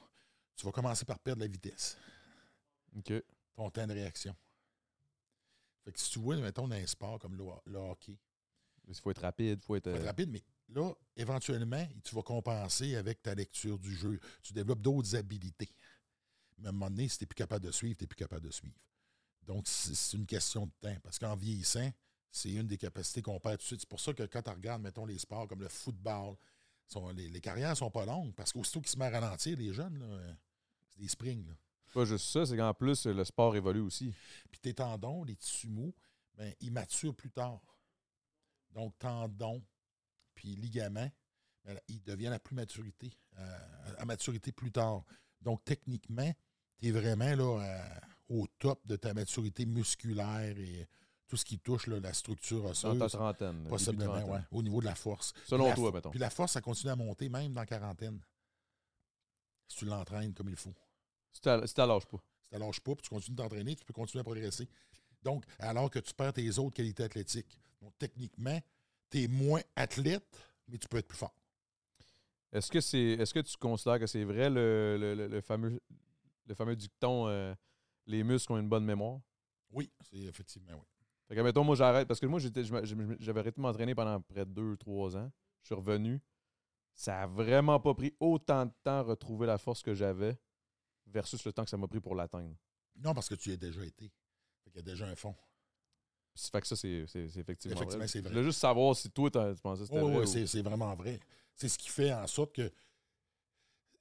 Tu 0.57 0.64
vas 0.66 0.72
commencer 0.72 1.05
par 1.05 1.18
perdre 1.18 1.41
la 1.43 1.49
vitesse, 1.49 1.97
OK. 2.97 3.12
ton 3.55 3.70
temps 3.70 3.87
de 3.87 3.93
réaction. 3.93 4.37
Fait 5.85 5.93
que 5.93 6.01
si 6.01 6.11
tu 6.11 6.18
vois, 6.18 6.37
mettons, 6.37 6.66
dans 6.68 6.76
un 6.76 6.87
sport 6.87 7.18
comme 7.18 7.37
le, 7.37 7.45
le 7.66 7.79
hockey, 7.79 8.18
Il 8.89 8.95
faut 8.95 9.11
être 9.11 9.20
rapide, 9.22 9.59
il 9.62 9.64
faut 9.64 9.76
être. 9.76 9.91
faut 9.91 9.97
être 9.97 10.03
euh, 10.03 10.07
rapide, 10.07 10.30
mais 10.30 10.43
là, 10.70 10.93
éventuellement, 11.16 11.86
tu 12.05 12.14
vas 12.14 12.22
compenser 12.22 12.97
avec 12.97 13.22
ta 13.22 13.34
lecture 13.34 13.78
du 13.78 13.95
jeu. 13.95 14.18
Tu 14.43 14.53
développes 14.53 14.80
d'autres 14.80 15.14
habilités. 15.14 15.70
Mais 16.59 16.66
à 16.66 16.70
un 16.70 16.72
moment 16.72 16.89
donné, 16.91 17.09
si 17.09 17.18
tu 17.18 17.24
n'es 17.24 17.26
plus 17.26 17.34
capable 17.36 17.64
de 17.66 17.70
suivre, 17.70 17.97
tu 17.97 18.05
n'es 18.05 18.09
plus 18.09 18.16
capable 18.16 18.47
de 18.47 18.51
suivre. 18.51 18.74
Donc, 19.47 19.66
c'est 19.66 20.16
une 20.16 20.26
question 20.26 20.66
de 20.66 20.72
temps. 20.80 20.97
Parce 21.03 21.18
qu'en 21.18 21.36
vieillissant, 21.36 21.91
c'est 22.30 22.51
une 22.51 22.66
des 22.66 22.76
capacités 22.78 23.22
qu'on 23.22 23.39
perd 23.41 23.59
tout 23.59 23.62
de 23.62 23.66
suite. 23.66 23.80
C'est 23.80 23.89
pour 23.89 24.01
ça 24.01 24.12
que 24.12 24.22
quand 24.24 24.43
tu 24.43 24.51
regardes, 24.51 24.82
mettons, 24.82 25.07
les 25.07 25.18
sports 25.18 25.47
comme 25.49 25.61
le 25.61 25.68
football, 25.68 26.36
sont- 26.86 27.11
les, 27.11 27.28
les 27.28 27.41
carrières 27.41 27.70
ne 27.70 27.74
sont 27.74 27.91
pas 27.91 28.05
longues. 28.07 28.34
Parce 28.34 28.53
qu'aussitôt 28.53 28.80
qu'ils 28.80 28.91
se 28.91 28.99
mettent 28.99 29.14
à 29.14 29.20
ralentir, 29.20 29.57
les 29.57 29.72
jeunes, 29.72 30.01
euh, 30.03 30.32
c'est 30.89 31.01
des 31.01 31.09
springs. 31.09 31.47
Là. 31.47 31.55
Pas 31.95 32.05
juste 32.05 32.26
ça, 32.26 32.45
c'est 32.45 32.57
qu'en 32.57 32.74
plus, 32.74 33.07
le 33.07 33.24
sport 33.24 33.55
évolue 33.57 33.80
aussi. 33.80 34.12
Puis 34.51 34.61
tes 34.61 34.74
tendons, 34.74 35.24
les 35.24 35.36
tissus 35.36 35.68
mous, 35.68 35.95
ben, 36.36 36.53
ils 36.61 36.70
maturent 36.72 37.14
plus 37.14 37.30
tard. 37.30 37.61
Donc, 38.70 38.98
tendons, 38.98 39.62
puis 40.34 40.54
ligaments, 40.56 41.10
ils 41.88 42.02
deviennent 42.02 42.32
à 42.32 42.38
plus 42.38 42.54
maturité, 42.54 43.12
euh, 43.38 43.94
à 43.98 44.04
maturité 44.04 44.52
plus 44.52 44.72
tard. 44.72 45.04
Donc, 45.42 45.64
techniquement, 45.64 46.32
tu 46.78 46.86
es 46.88 46.90
vraiment 46.90 47.34
là, 47.34 47.60
euh, 47.62 48.00
au 48.28 48.46
top 48.58 48.86
de 48.86 48.96
ta 48.96 49.12
maturité 49.14 49.66
musculaire 49.66 50.56
et 50.58 50.88
tout 51.26 51.36
ce 51.36 51.44
qui 51.44 51.58
touche 51.58 51.86
là, 51.88 52.00
la 52.00 52.12
structure 52.14 52.62
Dans 52.62 52.70
osseuse. 52.70 52.98
ta 52.98 53.08
trentaine. 53.08 53.66
Possiblement, 53.68 54.12
trentaine. 54.12 54.30
ouais, 54.32 54.40
au 54.50 54.62
niveau 54.62 54.80
de 54.80 54.86
la 54.86 54.94
force. 54.94 55.34
Selon 55.44 55.68
la 55.68 55.74
toi, 55.74 55.92
mettons. 55.92 56.10
Puis 56.10 56.18
la 56.18 56.30
force, 56.30 56.52
ça 56.52 56.60
continue 56.62 56.90
à 56.90 56.96
monter 56.96 57.28
même 57.28 57.52
dans 57.52 57.60
la 57.60 57.66
quarantaine. 57.66 58.20
Si 59.66 59.76
tu 59.76 59.84
l'entraînes 59.84 60.32
comme 60.32 60.48
il 60.48 60.56
faut. 60.56 60.74
Si 61.32 61.40
t'as- 61.42 61.66
si 61.66 61.74
pas. 61.74 61.98
Si 62.40 62.48
tu 62.50 62.58
lâches 62.58 62.80
pas, 62.80 62.94
puis 62.94 63.02
tu 63.02 63.10
continues 63.10 63.36
de 63.36 63.42
t'entraîner, 63.42 63.76
tu 63.76 63.84
peux 63.84 63.92
continuer 63.92 64.20
à 64.20 64.24
progresser. 64.24 64.66
Donc, 65.22 65.44
alors 65.58 65.90
que 65.90 65.98
tu 65.98 66.14
perds 66.14 66.32
tes 66.32 66.58
autres 66.58 66.74
qualités 66.74 67.02
athlétiques. 67.02 67.60
Donc, 67.81 67.93
techniquement, 67.99 68.61
tu 69.11 69.22
es 69.22 69.29
moins 69.29 69.62
athlète, 69.76 70.37
mais 70.68 70.79
tu 70.79 70.89
peux 70.89 70.99
être 70.99 71.09
plus 71.09 71.18
fort. 71.18 71.35
Est-ce 72.53 72.70
que 72.70 72.81
c'est 72.81 72.99
est-ce 72.99 73.35
que 73.35 73.41
tu 73.41 73.57
considères 73.57 73.99
que 73.99 74.07
c'est 74.07 74.24
vrai 74.24 74.49
le, 74.49 74.97
le- 74.99 75.29
le- 75.29 75.41
fameux 75.43 75.79
le 76.47 76.55
fameux 76.55 76.76
dicton 76.76 77.29
euh, 77.29 77.55
les 78.07 78.22
muscles 78.24 78.53
ont 78.53 78.59
une 78.59 78.68
bonne 78.68 78.85
mémoire? 78.85 79.20
Oui, 79.70 79.91
c'est 80.01 80.16
effectivement, 80.16 80.72
oui. 80.72 80.87
Fait 81.29 81.37
que 81.37 81.41
mettons, 81.43 81.62
moi 81.62 81.76
j'arrête 81.76 82.09
parce 82.09 82.20
que 82.20 82.26
moi 82.26 82.39
j'étais 82.41 82.64
j'avais 82.64 83.41
arrêté 83.41 83.57
de 83.57 83.61
m'entraîner 83.61 83.95
pendant 83.95 84.18
près 84.22 84.47
de 84.47 84.51
2-3 84.51 85.14
ans. 85.18 85.31
Je 85.61 85.66
suis 85.66 85.74
revenu. 85.74 86.22
Ça 86.95 87.22
a 87.22 87.26
vraiment 87.26 87.79
pas 87.79 87.93
pris 87.95 88.14
autant 88.18 88.64
de 88.64 88.72
temps 88.83 88.99
à 88.99 89.03
retrouver 89.03 89.47
la 89.47 89.59
force 89.59 89.83
que 89.83 89.95
j'avais 89.95 90.37
versus 91.07 91.45
le 91.45 91.53
temps 91.53 91.64
que 91.64 91.70
ça 91.70 91.76
m'a 91.76 91.87
pris 91.87 92.01
pour 92.01 92.14
l'atteindre. 92.14 92.57
Non, 92.97 93.12
parce 93.14 93.29
que 93.29 93.35
tu 93.35 93.51
y 93.51 93.53
as 93.53 93.57
déjà 93.57 93.85
été. 93.85 94.11
Fait 94.64 94.70
qu'il 94.70 94.76
y 94.76 94.79
a 94.79 94.83
déjà 94.91 95.07
un 95.07 95.14
fond. 95.14 95.35
Ça 96.41 96.51
fait 96.53 96.61
que 96.61 96.66
ça, 96.68 96.76
c'est 96.76 97.05
c'est- 97.09 97.28
c'est 97.28 97.41
effectivement, 97.41 97.76
Effectivement, 97.76 97.99
vrai. 97.99 98.09
c'est 98.09 98.20
vrai. 98.20 98.28
Je 98.30 98.34
voulais 98.34 98.45
juste 98.47 98.61
savoir 98.61 98.95
si 98.97 99.11
toi, 99.11 99.28
tu 99.30 99.39
pensais 99.61 99.80
que 99.82 99.86
c'était 99.86 100.01
Oui, 100.01 100.11
vrai. 100.11 100.16
oui, 100.20 100.24
ou- 100.24 100.26
c'est 100.26 100.47
c'est 100.47 100.62
vraiment 100.62 100.95
vrai. 100.95 101.18
C'est 101.57 101.68
ce 101.68 101.76
qui 101.78 101.89
fait 101.89 102.12
en 102.12 102.26
sorte 102.28 102.55
que 102.55 102.70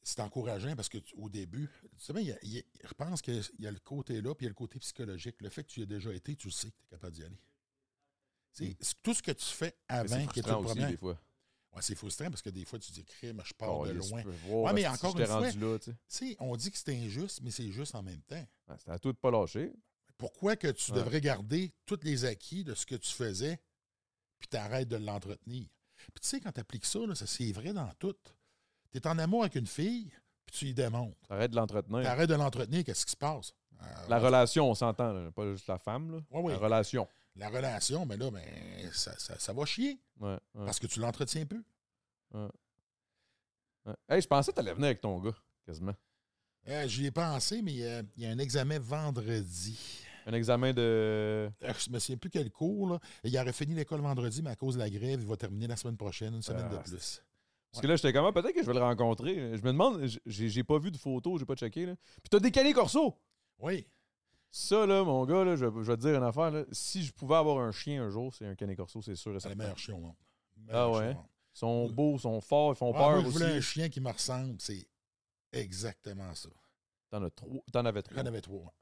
c'est 0.04 0.20
encourageant 0.22 0.76
parce 0.76 0.88
que 0.90 1.00
tu- 1.00 1.16
au 1.16 1.30
début, 1.30 1.70
tu 1.98 2.04
sais 2.06 2.14
bien, 2.14 2.22
il 2.22 2.28
y 2.28 2.32
a- 2.32 2.38
il 2.44 2.50
y 2.54 2.60
a- 2.60 2.64
je 2.88 2.94
pense 2.94 3.22
qu'il 3.22 3.42
y 3.60 3.68
a 3.68 3.72
le 3.72 3.80
côté 3.80 4.22
là, 4.22 4.34
puis 4.36 4.46
il 4.46 4.48
y 4.48 4.50
a 4.50 4.50
le 4.50 4.56
côté 4.56 4.80
psychologique. 4.80 5.36
Le 5.42 5.50
fait 5.50 5.64
que 5.64 5.70
tu 5.70 5.80
y 5.80 5.84
aies 5.84 5.88
déjà 5.88 6.14
été, 6.14 6.36
tu 6.36 6.48
le 6.48 6.52
sais 6.52 6.70
que 6.70 6.76
tu 6.78 6.84
es 6.86 6.90
capable 6.92 7.14
d'y 7.14 7.24
aller. 7.24 7.40
C'est 8.52 8.76
c'est 8.80 9.02
tout 9.04 9.14
ce 9.14 9.22
que 9.22 9.32
tu 9.32 9.46
fais 9.46 9.76
avant 9.88 10.08
c'est 10.08 10.28
qui 10.32 10.40
est 10.40 10.48
le 10.48 10.62
premier. 10.62 10.88
des 10.92 10.98
fois. 10.98 11.20
Ouais, 11.76 11.82
c'est 11.82 11.96
frustrant 11.96 12.30
parce 12.30 12.42
que 12.42 12.50
des 12.50 12.66
fois, 12.66 12.80
tu 12.80 12.92
dis, 12.92 13.04
crème, 13.04 13.42
je 13.46 13.54
pars 13.54 13.84
de 13.84 13.92
loin. 13.92 14.24
voir, 14.48 14.64
Ouais, 14.66 14.74
mais 14.74 14.88
encore 14.88 15.18
une 15.20 15.26
fois- 15.26 15.42
là, 15.42 15.52
on 16.40 16.56
dit 16.56 16.72
que 16.72 16.78
c'est 16.78 16.96
injuste, 16.96 17.42
mais 17.44 17.52
c'est 17.52 17.70
juste 17.70 17.94
en 17.94 18.02
même 18.02 18.22
temps. 18.22 18.48
Ouais, 18.68 18.76
C'était 18.80 18.92
à 18.92 19.00
toi 19.00 19.12
de 19.12 19.18
pas 19.18 19.30
lâcher. 19.32 19.74
Pourquoi 20.18 20.55
que 20.55 20.68
tu 20.72 20.91
Ouais. 20.91 20.97
devrais 20.97 21.22
garder 21.22 21.74
tous 21.86 21.99
les 22.03 22.26
acquis 22.26 22.63
de 22.63 22.74
ce 22.74 22.86
que 22.86 22.95
tu 22.95 23.11
faisais, 23.11 23.59
puis 24.39 24.47
t'arrêtes 24.47 24.88
de 24.89 24.97
l'entretenir? 24.97 25.68
Puis 25.97 26.22
tu 26.22 26.28
sais, 26.28 26.39
quand 26.39 26.51
tu 26.51 26.59
appliques 26.59 26.86
ça, 26.86 26.99
là, 27.05 27.15
ça 27.15 27.28
c'est 27.28 27.51
vrai 27.51 27.74
dans 27.74 27.91
tout. 27.99 28.15
Tu 28.91 28.97
es 28.97 29.07
en 29.07 29.18
amour 29.20 29.41
avec 29.43 29.55
une 29.55 29.68
fille, 29.68 30.11
puis 30.45 30.55
tu 30.59 30.65
y 30.68 30.74
démontres. 30.74 31.18
Arrête 31.30 31.51
de 31.51 31.55
l'entretenir. 31.55 32.01
Tu 32.01 32.07
arrêtes 32.07 32.30
de 32.30 32.36
l'entretenir, 32.36 32.84
qu'est-ce 32.84 33.05
qui 33.05 33.11
se 33.11 33.18
passe? 33.18 33.53
Euh, 33.82 33.86
La 34.07 34.18
relation, 34.20 34.70
on 34.70 34.74
s'entend, 34.76 35.11
là, 35.13 35.32
pas 35.32 35.51
juste 35.51 35.68
la 35.68 35.78
femme. 35.78 36.11
Là. 36.11 36.20
Ouais, 36.32 36.41
ouais. 36.41 36.53
La 36.53 36.57
relation. 36.59 37.07
la 37.36 37.49
relation, 37.49 38.05
mais 38.07 38.18
là, 38.18 38.32
ben, 38.32 38.43
ça, 38.93 39.15
ça- 39.20 39.38
ça 39.38 39.53
va 39.53 39.63
chier 39.65 39.99
parce 40.53 40.80
que 40.80 40.88
tu 40.88 40.99
l'entretiens 40.99 41.45
peu. 41.45 41.63
Hey, 44.09 44.22
je 44.22 44.28
pensais 44.28 44.51
que 44.51 44.55
t'allais 44.57 44.74
venir 44.74 44.88
avec 44.88 45.01
ton 45.01 45.20
gars, 45.20 45.36
quasiment. 45.65 45.93
Euh, 46.68 46.88
J'y 46.88 47.05
ai 47.05 47.11
pensé, 47.11 47.61
mais 47.61 47.82
euh, 47.84 48.03
il 48.18 48.24
y 48.24 48.26
a 48.26 48.32
un 48.32 48.38
examen 48.39 48.80
vendredi. 48.80 49.80
Un 50.28 50.34
examen 50.34 50.74
de. 50.74 50.82
Euh, 50.82 51.50
Je 51.62 51.90
me 51.90 52.00
souviens 52.00 52.18
plus 52.18 52.30
quel 52.30 52.52
cours. 52.52 52.90
Là. 52.90 53.00
Il 53.24 53.38
aurait 53.38 53.54
fini 53.54 53.74
l'école 53.74 54.02
vendredi, 54.02 54.42
mais 54.44 54.50
à 54.52 54.56
cause 54.56 54.76
de 54.76 54.80
la 54.80 54.90
grève, 54.90 55.20
il 55.22 55.26
va 55.28 55.38
terminer 55.38 55.68
la 55.68 55.76
semaine 55.78 55.98
prochaine, 55.98 56.34
une 56.36 56.42
semaine 56.42 56.68
Ah, 56.70 56.76
de 56.76 56.82
plus. 56.84 57.24
Parce 57.72 57.82
que 57.82 57.88
là, 57.88 57.96
j'étais 57.96 58.12
comment? 58.14 58.32
Peut-être 58.34 58.54
que 58.54 58.62
je 58.62 58.68
vais 58.68 58.74
le 58.74 58.80
rencontrer. 58.82 59.36
Je 59.58 59.62
me 59.64 59.68
demande, 59.72 60.06
j'ai 60.26 60.64
pas 60.64 60.80
vu 60.80 60.92
de 60.92 60.98
photos, 60.98 61.40
j'ai 61.40 61.46
pas 61.46 61.56
checké. 61.56 61.86
Là. 61.86 61.96
Puis 62.22 62.30
t'as 62.30 62.40
décalé 62.40 62.74
Corso! 62.74 63.16
Oui. 63.60 63.88
Ça, 64.52 64.86
là, 64.86 65.04
mon 65.04 65.26
gars, 65.26 65.44
là, 65.44 65.56
je, 65.56 65.66
je 65.66 65.70
vais 65.92 65.96
te 65.98 66.02
dire 66.02 66.16
une 66.16 66.24
affaire. 66.24 66.52
Là. 66.52 66.64
Si 66.72 67.04
je 67.04 67.14
pouvais 67.14 67.36
avoir 67.36 67.60
un 67.60 67.72
chien 67.72 68.04
un 68.04 68.10
jour, 68.10 68.34
c'est 68.34 68.46
un 68.48 68.56
canet 68.56 68.78
corso, 68.78 69.02
c'est 69.02 69.16
sûr. 69.16 69.32
C'est 69.32 69.34
le 69.34 69.40
certain. 69.40 69.56
meilleur 69.58 69.78
chien 69.78 69.96
au 69.96 70.00
monde. 70.00 70.16
Ah 70.70 70.90
ouais? 70.90 71.12
Ils 71.56 71.60
sont 71.60 71.90
beaux, 71.90 72.16
ils 72.16 72.22
sont 72.22 72.40
forts, 72.42 72.74
ils 72.74 72.78
font 72.78 72.94
Ah, 72.96 72.98
peur 72.98 73.10
moi, 73.12 73.22
je 73.22 73.28
aussi. 73.28 73.38
voulais 73.38 73.58
un 73.58 73.62
chien 73.62 73.90
qui 73.90 74.00
me 74.02 74.10
ressemble. 74.12 74.56
C'est 74.60 74.88
exactement 75.52 76.34
ça. 76.36 76.50
T'en 77.10 77.24
as 77.24 77.30
trois. 77.30 77.62
T'en 77.72 77.86
avais 77.86 78.02
trois. 78.02 78.18
J'en 78.18 78.26
avais 78.26 78.42
trois. 78.42 78.74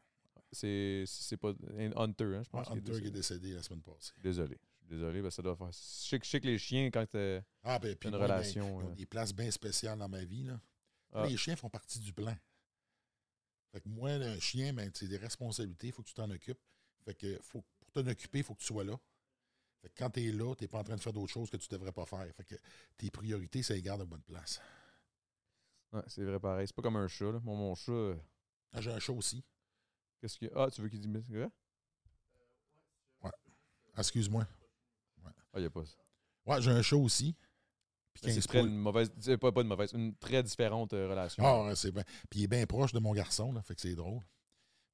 C'est 0.55 1.37
pas 1.37 1.53
un 1.77 1.91
Hunter, 1.95 2.35
hein, 2.35 2.43
je 2.43 2.49
pense. 2.49 2.67
Est 2.67 2.71
Hunter 2.71 3.01
qui 3.01 3.07
est 3.07 3.11
décédé. 3.11 3.53
la 3.53 3.63
semaine 3.63 3.81
passée. 3.81 4.13
Désolé. 4.17 4.57
Je 4.81 4.87
suis 4.87 4.87
désolé, 4.99 5.21
ben, 5.21 5.29
ça 5.31 5.41
doit 5.41 5.55
faire. 5.55 5.71
Je 5.71 5.77
sais, 5.79 6.19
que- 6.19 6.25
je 6.25 6.29
sais 6.29 6.39
que 6.39 6.45
les 6.47 6.57
chiens, 6.57 6.89
quand 6.91 7.05
t'es. 7.07 7.41
Ah, 7.63 7.79
ben, 7.79 7.95
Une 8.03 8.09
moi, 8.11 8.19
ben, 8.19 8.25
relation, 8.25 8.81
ils 8.81 8.85
ont 8.85 8.91
euh. 8.91 8.95
des 8.95 9.05
places 9.05 9.33
bien 9.33 9.49
spéciales 9.51 9.97
dans 9.97 10.07
ma 10.09 10.23
vie. 10.23 10.43
Là. 10.43 10.59
Ah. 11.13 11.25
Les 11.27 11.37
chiens 11.37 11.55
font 11.55 11.69
partie 11.69 11.99
du 11.99 12.13
plan. 12.13 12.35
Fait 13.71 13.81
que 13.81 13.89
moi, 13.89 14.11
un 14.11 14.39
chien, 14.39 14.73
ben, 14.73 14.89
c'est 14.93 15.07
des 15.07 15.17
responsabilités, 15.17 15.87
il 15.87 15.93
faut 15.93 16.01
que 16.03 16.07
tu 16.07 16.13
t'en 16.13 16.29
occupes. 16.29 16.59
Fait 17.03 17.15
que 17.15 17.39
faut, 17.41 17.63
pour 17.79 17.91
t'en 17.91 18.07
occuper, 18.09 18.39
il 18.39 18.43
faut 18.43 18.53
que 18.53 18.59
tu 18.61 18.65
sois 18.67 18.83
là. 18.83 18.97
Fait 19.81 19.89
que 19.89 19.93
quand 19.97 20.09
tu 20.11 20.23
es 20.27 20.31
là, 20.31 20.53
tu 20.55 20.63
n'es 20.63 20.67
pas 20.67 20.79
en 20.79 20.83
train 20.83 20.95
de 20.95 21.01
faire 21.01 21.13
d'autres 21.13 21.31
choses 21.33 21.49
que 21.49 21.57
tu 21.57 21.67
ne 21.71 21.77
devrais 21.77 21.91
pas 21.91 22.05
faire. 22.05 22.25
Fait 22.35 22.45
que 22.45 22.55
tes 22.97 23.09
priorités, 23.11 23.63
ça 23.63 23.73
les 23.73 23.81
garde 23.81 24.01
à 24.01 24.05
bonne 24.05 24.21
place. 24.23 24.61
Ouais, 25.91 26.01
c'est 26.07 26.23
vrai, 26.23 26.39
pareil. 26.39 26.67
C'est 26.67 26.75
pas 26.75 26.81
comme 26.81 26.95
un 26.97 27.07
chat, 27.07 27.31
là. 27.31 27.39
Mon 27.43 27.73
chat, 27.75 27.91
euh, 27.91 28.15
Ah, 28.73 28.81
J'ai 28.81 28.91
un 28.91 28.99
chat 28.99 29.13
aussi. 29.13 29.43
Qu'est-ce? 30.27 30.51
Ah, 30.55 30.69
tu 30.71 30.81
veux 30.81 30.89
qu'il 30.89 30.99
dise. 30.99 31.23
c'est 31.27 31.33
vrai? 31.33 31.49
Ah, 33.23 33.31
Excuse-moi. 33.99 34.45
Ah, 35.25 35.31
il 35.55 35.61
n'y 35.61 35.65
a 35.65 35.69
pas 35.69 35.85
ça. 35.85 35.95
Ouais, 36.45 36.61
j'ai 36.61 36.71
un 36.71 36.81
chat 36.81 36.97
aussi. 36.97 37.33
Puis 38.13 38.21
Ben, 38.23 38.33
15 38.33 38.43
c'est 38.43 38.51
poules. 38.59 38.69
une 38.69 38.77
mauvaise. 38.77 39.11
c'est 39.19 39.37
Pas, 39.37 39.51
pas 39.51 39.61
une 39.61 39.67
mauvaise, 39.67 39.91
une 39.93 40.15
très 40.15 40.43
différente 40.43 40.93
euh, 40.93 41.09
relation. 41.09 41.43
Ah, 41.45 41.63
ouais, 41.63 41.75
c'est 41.75 41.91
bien. 41.91 42.03
Puis 42.29 42.41
il 42.41 42.43
est 42.43 42.47
bien 42.47 42.65
proche 42.65 42.91
de 42.93 42.99
mon 42.99 43.13
garçon, 43.13 43.51
là. 43.53 43.61
Fait 43.61 43.75
que 43.75 43.81
c'est 43.81 43.95
drôle. 43.95 44.21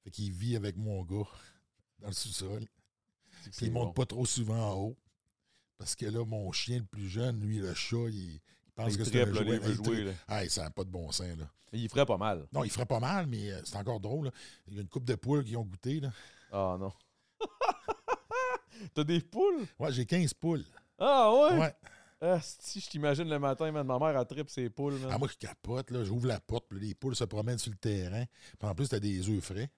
Fait 0.04 0.10
qu'il 0.10 0.32
vit 0.32 0.56
avec 0.56 0.76
mon 0.76 1.02
gars 1.04 1.28
dans 1.98 2.08
le 2.08 2.12
sous-sol. 2.12 2.64
Puis 3.56 3.66
il 3.66 3.72
monte 3.72 3.88
bon. 3.88 3.92
pas 3.92 4.06
trop 4.06 4.24
souvent 4.24 4.72
en 4.72 4.74
haut. 4.76 4.96
Parce 5.78 5.96
que 5.96 6.06
là, 6.06 6.24
mon 6.24 6.52
chien 6.52 6.78
le 6.78 6.84
plus 6.84 7.08
jeune, 7.08 7.40
lui, 7.40 7.58
le 7.58 7.74
chat, 7.74 8.08
il, 8.08 8.40
il 8.78 8.84
pense 8.84 8.96
que 8.96 9.04
c'est 9.04 9.22
un 9.22 9.24
veut 9.26 9.60
Il 9.70 9.74
jouer, 9.74 10.04
là. 10.04 10.12
Ah, 10.28 10.48
ça 10.48 10.64
n'a 10.64 10.70
pas 10.70 10.84
de 10.84 10.90
bon 10.90 11.10
sens, 11.12 11.36
là. 11.38 11.44
Il 11.72 11.88
ferait 11.88 12.06
pas 12.06 12.18
mal. 12.18 12.46
Non, 12.52 12.64
il 12.64 12.70
ferait 12.70 12.86
pas 12.86 13.00
mal, 13.00 13.26
mais 13.26 13.50
euh, 13.50 13.60
c'est 13.64 13.76
encore 13.76 14.00
drôle. 14.00 14.26
là. 14.26 14.32
Il 14.68 14.74
y 14.74 14.78
a 14.78 14.82
une 14.82 14.88
coupe 14.88 15.04
de 15.04 15.14
poules 15.14 15.44
qui 15.44 15.56
ont 15.56 15.64
goûté, 15.64 16.00
là. 16.00 16.10
Ah, 16.52 16.76
non. 16.78 16.92
T'as 18.94 19.04
des 19.04 19.20
poules? 19.20 19.66
Ouais, 19.78 19.92
j'ai 19.92 20.04
15 20.04 20.34
poules. 20.34 20.64
Ah, 20.98 21.32
ouais? 21.32 21.58
Ouais. 21.58 21.74
Ah, 22.20 22.38
si 22.42 22.80
je 22.80 22.88
t'imagine 22.88 23.28
le 23.28 23.38
matin, 23.38 23.70
man, 23.72 23.86
ma 23.86 23.98
mère, 23.98 24.18
elle 24.18 24.26
tripe 24.26 24.50
ses 24.50 24.70
poules. 24.70 24.94
man. 24.94 25.10
Ah, 25.12 25.18
moi, 25.18 25.28
je 25.28 25.36
capote, 25.36 25.90
là. 25.90 26.04
J'ouvre 26.04 26.26
la 26.26 26.40
porte, 26.40 26.66
puis 26.68 26.78
les 26.78 26.94
poules 26.94 27.16
se 27.16 27.24
promènent 27.24 27.58
sur 27.58 27.70
le 27.72 27.78
terrain. 27.78 28.24
Puis 28.58 28.68
en 28.68 28.74
plus, 28.74 28.88
t'as 28.88 29.00
des 29.00 29.28
œufs 29.28 29.42
frais. 29.42 29.70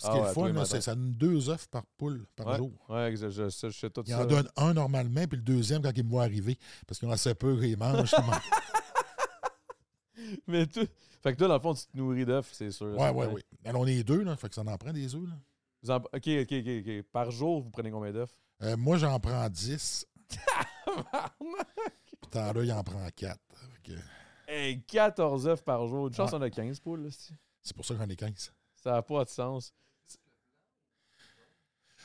Ce 0.00 0.06
Ah 0.06 0.10
qui 0.12 0.16
est 0.16 0.20
ouais, 0.20 0.28
le 0.28 0.32
fun, 0.34 0.52
là, 0.52 0.64
c'est 0.64 0.80
ça 0.80 0.94
donne 0.94 1.12
deux 1.14 1.50
œufs 1.50 1.66
par 1.68 1.84
poule 1.96 2.24
par 2.36 2.46
ouais, 2.46 2.56
jour. 2.56 2.70
ouais, 2.88 3.16
je, 3.16 3.28
je, 3.30 3.48
je, 3.48 3.68
je 3.68 3.78
sais 3.78 3.90
tout 3.90 4.02
Il 4.06 4.12
ça. 4.12 4.22
en 4.22 4.26
donne 4.26 4.48
un 4.56 4.72
normalement, 4.72 5.26
puis 5.26 5.36
le 5.36 5.42
deuxième 5.42 5.82
quand 5.82 5.90
il 5.96 6.04
me 6.04 6.08
voit 6.10 6.22
arriver. 6.22 6.56
Parce 6.86 7.00
qu'ils 7.00 7.08
ont 7.08 7.12
assez 7.12 7.34
peur 7.34 7.56
mangent. 7.56 7.64
ils 8.16 8.24
mangent. 8.24 8.50
Mais 10.46 10.66
tu... 10.66 10.86
Fait 11.22 11.32
que 11.32 11.38
toi, 11.38 11.48
dans 11.48 11.54
le 11.54 11.60
fond, 11.60 11.74
tu 11.74 11.86
te 11.86 11.96
nourris 11.96 12.24
d'œufs, 12.24 12.48
c'est 12.52 12.70
sûr. 12.70 12.96
Ouais, 12.96 13.10
ouais, 13.10 13.26
oui. 13.26 13.42
Alors, 13.64 13.82
on 13.82 13.86
est 13.86 14.04
deux, 14.04 14.22
là. 14.22 14.36
Fait 14.36 14.48
que 14.48 14.54
ça 14.54 14.60
en 14.62 14.76
prend 14.78 14.92
des 14.92 15.14
œufs, 15.14 15.28
là. 15.28 15.34
Vous 15.82 15.90
en- 15.90 15.96
OK, 15.96 16.12
OK, 16.12 16.52
OK, 16.52 16.68
OK. 16.86 17.02
Par 17.12 17.30
jour, 17.32 17.62
vous 17.62 17.70
prenez 17.70 17.90
combien 17.90 18.12
d'œufs? 18.12 18.30
Euh, 18.62 18.76
moi, 18.76 18.98
j'en 18.98 19.18
prends 19.18 19.48
10. 19.48 20.06
Puis 20.28 20.38
tant 22.30 22.52
là, 22.52 22.62
il 22.64 22.72
en 22.72 22.82
prend 22.84 23.06
4. 23.16 23.38
hey, 24.46 24.80
14 24.84 25.46
œufs 25.48 25.62
par 25.62 25.86
jour. 25.86 26.08
Une 26.08 26.14
chance, 26.14 26.32
on 26.32 26.42
a 26.42 26.50
15 26.50 26.78
poules. 26.80 27.04
là, 27.04 27.08
c'est- 27.10 27.34
C'est 27.62 27.74
pour 27.76 27.84
ça 27.84 27.94
que 27.94 28.00
j'en 28.00 28.08
ai 28.08 28.16
15. 28.16 28.52
Ça 28.76 28.92
n'a 28.92 29.02
pas 29.02 29.24
de 29.24 29.28
sens. 29.28 29.72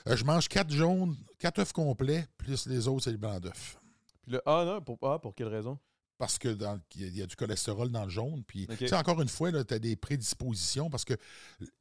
Euh, 0.08 0.16
je 0.18 0.24
mange 0.26 0.48
4 0.50 0.72
jaunes, 0.72 1.16
4 1.40 1.60
œufs 1.60 1.72
complets, 1.74 2.28
plus 2.38 2.68
les 2.68 2.88
autres, 2.88 3.04
c'est 3.06 3.12
le 3.12 3.18
blanc 3.18 3.40
d'œuf. 3.40 3.78
Puis 4.22 4.32
le 4.34 4.42
Ah 4.46 4.64
non, 4.66 4.82
pour, 4.82 4.98
ah, 5.04 5.20
pour 5.20 5.34
quelle 5.36 5.48
raison? 5.48 5.80
Parce 6.18 6.38
que 6.38 6.50
dans, 6.50 6.80
il 6.96 7.02
y 7.02 7.06
a- 7.06 7.08
y 7.08 7.22
a 7.22 7.26
du 7.26 7.36
cholestérol 7.36 7.90
dans 7.90 8.04
le 8.04 8.10
jaune. 8.10 8.44
Puis, 8.46 8.68
OK. 8.70 8.78
tu 8.78 8.88
sais, 8.88 8.96
encore 8.96 9.22
une 9.22 9.28
fois, 9.30 9.52
tu 9.64 9.74
as 9.74 9.80
des 9.80 9.96
prédispositions 9.96 10.90
parce 10.90 11.04
que 11.06 11.16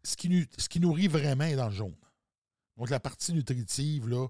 ce 0.03 0.17
qui, 0.17 0.47
ce 0.59 0.69
qui 0.69 0.81
nourrit 0.81 1.09
vraiment 1.09 1.45
est 1.45 1.57
dans 1.57 1.69
le 1.69 1.75
jaune. 1.75 1.95
Donc, 2.77 2.91
la 2.91 2.99
partie 3.01 3.33
nutritive 3.33 4.09
là, 4.09 4.27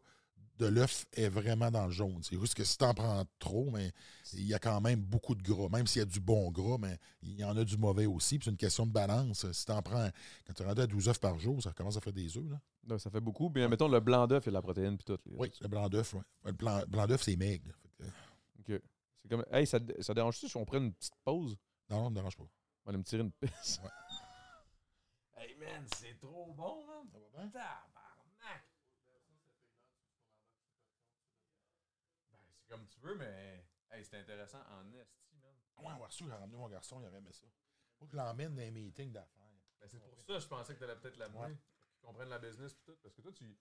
de 0.58 0.66
l'œuf 0.66 1.06
est 1.12 1.28
vraiment 1.28 1.70
dans 1.70 1.86
le 1.86 1.90
jaune. 1.90 2.22
C'est 2.22 2.38
juste 2.38 2.54
que 2.54 2.64
si 2.64 2.76
tu 2.76 2.84
en 2.84 2.94
prends 2.94 3.24
trop, 3.38 3.70
mais 3.70 3.90
il 4.34 4.46
y 4.46 4.54
a 4.54 4.58
quand 4.58 4.80
même 4.80 5.00
beaucoup 5.00 5.34
de 5.34 5.42
gras. 5.42 5.68
Même 5.68 5.86
s'il 5.86 6.00
y 6.00 6.02
a 6.02 6.06
du 6.06 6.20
bon 6.20 6.50
gras, 6.50 6.76
mais 6.78 6.98
il 7.22 7.34
y 7.38 7.44
en 7.44 7.56
a 7.56 7.64
du 7.64 7.76
mauvais 7.76 8.06
aussi. 8.06 8.38
Puis 8.38 8.44
c'est 8.44 8.50
une 8.50 8.56
question 8.56 8.86
de 8.86 8.92
balance. 8.92 9.50
Si 9.50 9.64
tu 9.64 9.72
en 9.72 9.82
prends, 9.82 10.08
quand 10.46 10.52
tu 10.52 10.62
es 10.62 10.66
rendu 10.66 10.80
à 10.82 10.86
12 10.86 11.08
œufs 11.08 11.18
par 11.20 11.38
jour, 11.38 11.62
ça 11.62 11.72
commence 11.72 11.96
à 11.96 12.00
faire 12.00 12.12
des 12.12 12.36
œufs. 12.36 12.50
Là. 12.50 12.60
Non, 12.86 12.98
ça 12.98 13.10
fait 13.10 13.20
beaucoup. 13.20 13.48
Bien, 13.48 13.68
mettons 13.68 13.88
le 13.88 14.00
blanc 14.00 14.26
d'œuf 14.26 14.46
et 14.46 14.50
la 14.50 14.62
protéine, 14.62 14.96
puis 14.96 15.04
tout. 15.04 15.18
Oui, 15.26 15.50
le 15.60 15.68
blanc 15.68 15.88
d'œuf. 15.88 16.14
ouais. 16.14 16.22
Le 16.44 16.52
blanc, 16.52 16.82
blanc 16.88 17.06
d'œuf, 17.06 17.22
c'est 17.22 17.36
maigre. 17.36 17.72
Que, 18.64 18.74
OK. 18.74 18.82
C'est 19.22 19.28
comme... 19.28 19.44
Hey, 19.52 19.66
ça, 19.66 19.78
ça 20.00 20.14
dérange-tu 20.14 20.48
si 20.48 20.56
on 20.56 20.64
prend 20.64 20.78
une 20.78 20.92
petite 20.92 21.14
pause? 21.24 21.56
non, 21.88 21.96
non, 21.98 22.04
ne 22.04 22.10
me 22.10 22.14
dérange 22.16 22.36
pas. 22.36 22.44
On 22.44 22.86
va 22.86 22.88
aller 22.90 22.98
me 22.98 23.04
tirer 23.04 23.22
une 23.22 23.32
pisse. 23.32 23.80
Ouais. 23.82 25.42
hey, 25.42 25.54
man, 25.56 25.86
c'est 25.96 26.18
trop 26.18 26.52
bon, 26.56 26.84
man. 26.86 27.06
Ça 27.12 27.18
va 27.18 27.28
bien? 27.42 27.48
Tabarnak! 27.50 28.64
Ben, 32.32 32.38
c'est 32.58 32.61
comme 32.72 32.86
tu 32.88 33.00
veux, 33.00 33.14
mais... 33.16 33.66
Hey, 33.90 34.02
c'est 34.02 34.18
intéressant 34.18 34.62
en 34.70 34.90
esti, 34.94 35.36
man. 35.36 35.52
Ouais, 35.76 35.92
on 35.94 35.98
va 35.98 36.06
reçu, 36.06 36.24
j'ai 36.24 36.32
ramené 36.32 36.56
mon 36.56 36.68
garçon, 36.70 37.00
il 37.02 37.06
avait 37.06 37.18
aimé 37.18 37.30
ça. 37.30 37.46
Faut 37.98 38.06
que 38.06 38.12
je 38.12 38.16
l'emmène 38.16 38.54
dans 38.54 38.62
les 38.62 38.70
meetings 38.70 39.12
d'affaires. 39.12 39.42
Ben, 39.78 39.86
c'est 39.86 39.98
pour 39.98 40.16
ça 40.16 40.24
que 40.24 40.40
je 40.40 40.48
pensais 40.48 40.72
que 40.72 40.78
tu 40.78 40.84
allais 40.84 40.96
peut-être 40.96 41.18
l'amener. 41.18 41.38
Ouais. 41.38 41.58
Pour 41.78 41.90
qu'ils 41.90 42.00
comprennent 42.00 42.30
la 42.30 42.38
business 42.38 42.72
pis 42.72 42.82
tout. 42.84 42.96
Parce 43.02 43.14
que 43.14 43.20
toi, 43.20 43.32
tu. 43.32 43.58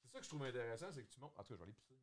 C'est 0.00 0.08
ça 0.08 0.18
que 0.18 0.24
je 0.24 0.28
trouve 0.28 0.44
intéressant, 0.44 0.92
c'est 0.92 1.02
que 1.02 1.08
tu 1.08 1.18
montes. 1.18 1.32
En 1.36 1.42
tout 1.42 1.48
cas, 1.48 1.54
je 1.54 1.56
vais 1.56 1.62
aller 1.64 1.72
pisser. 1.72 1.94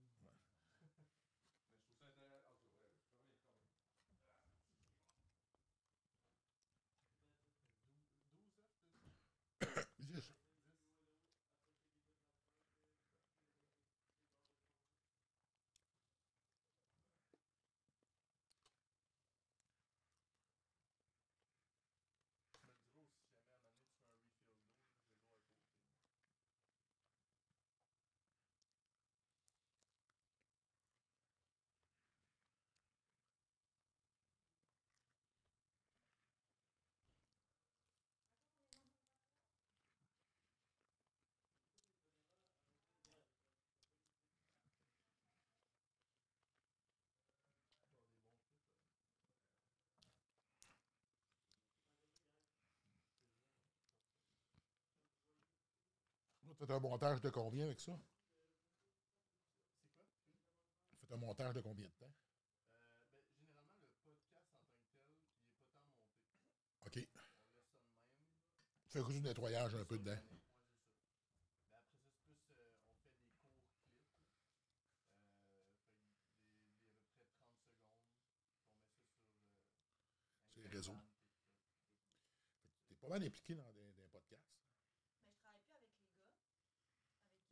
Faites 56.60 56.72
un 56.72 56.80
montage 56.80 57.22
de 57.22 57.30
combien 57.30 57.66
avec 57.66 57.80
ça? 57.80 57.92
Faites 61.00 61.12
un 61.12 61.18
montage 61.18 61.54
de 61.54 61.62
combien 61.62 61.88
de 61.88 61.94
temps? 61.94 62.14
OK. 66.86 67.08
Fais 68.88 69.00
juste 69.00 69.12
du 69.12 69.22
nettoyage 69.22 69.76
un 69.76 69.86
peu 69.86 69.98
dedans. 69.98 70.18
C'est 80.54 80.62
les 80.62 80.70
réseaux. 80.70 80.98
T'es 82.88 82.96
pas 82.96 83.08
mal 83.08 83.24
impliqué 83.24 83.56
dans 83.56 83.72
des, 83.74 83.92
des 83.94 84.08
podcasts. 84.08 84.54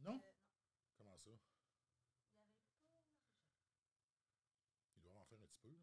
Non? 0.03 0.19
Comment 0.97 1.17
ça? 1.17 1.29
Il 4.95 5.01
doit 5.01 5.13
en 5.19 5.25
faire 5.25 5.37
un 5.39 5.47
petit 5.47 5.59
peu, 5.59 5.69
là. 5.69 5.75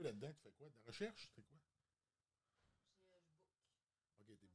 Toi, 0.00 0.08
là-dedans, 0.08 0.32
tu 0.32 0.42
fais 0.42 0.52
quoi? 0.52 0.66
De 0.66 0.72
la 0.72 0.86
recherche? 0.86 1.28
Tu 1.28 1.34
fais 1.34 1.42
quoi? 1.42 1.58
Ok, 4.20 4.26
t'es 4.28 4.34
beau. 4.34 4.48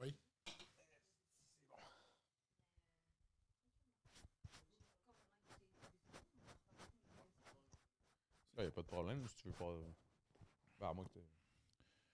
Oui. 0.00 0.14
Il 8.56 8.62
n'y 8.62 8.66
a 8.66 8.70
pas 8.72 8.82
de 8.82 8.86
problème 8.88 9.28
si 9.28 9.36
tu 9.36 9.48
veux 9.48 9.54
pas. 9.54 9.72
Ben, 10.80 10.88
à 10.88 10.94
moins 10.94 11.04
que 11.04 11.20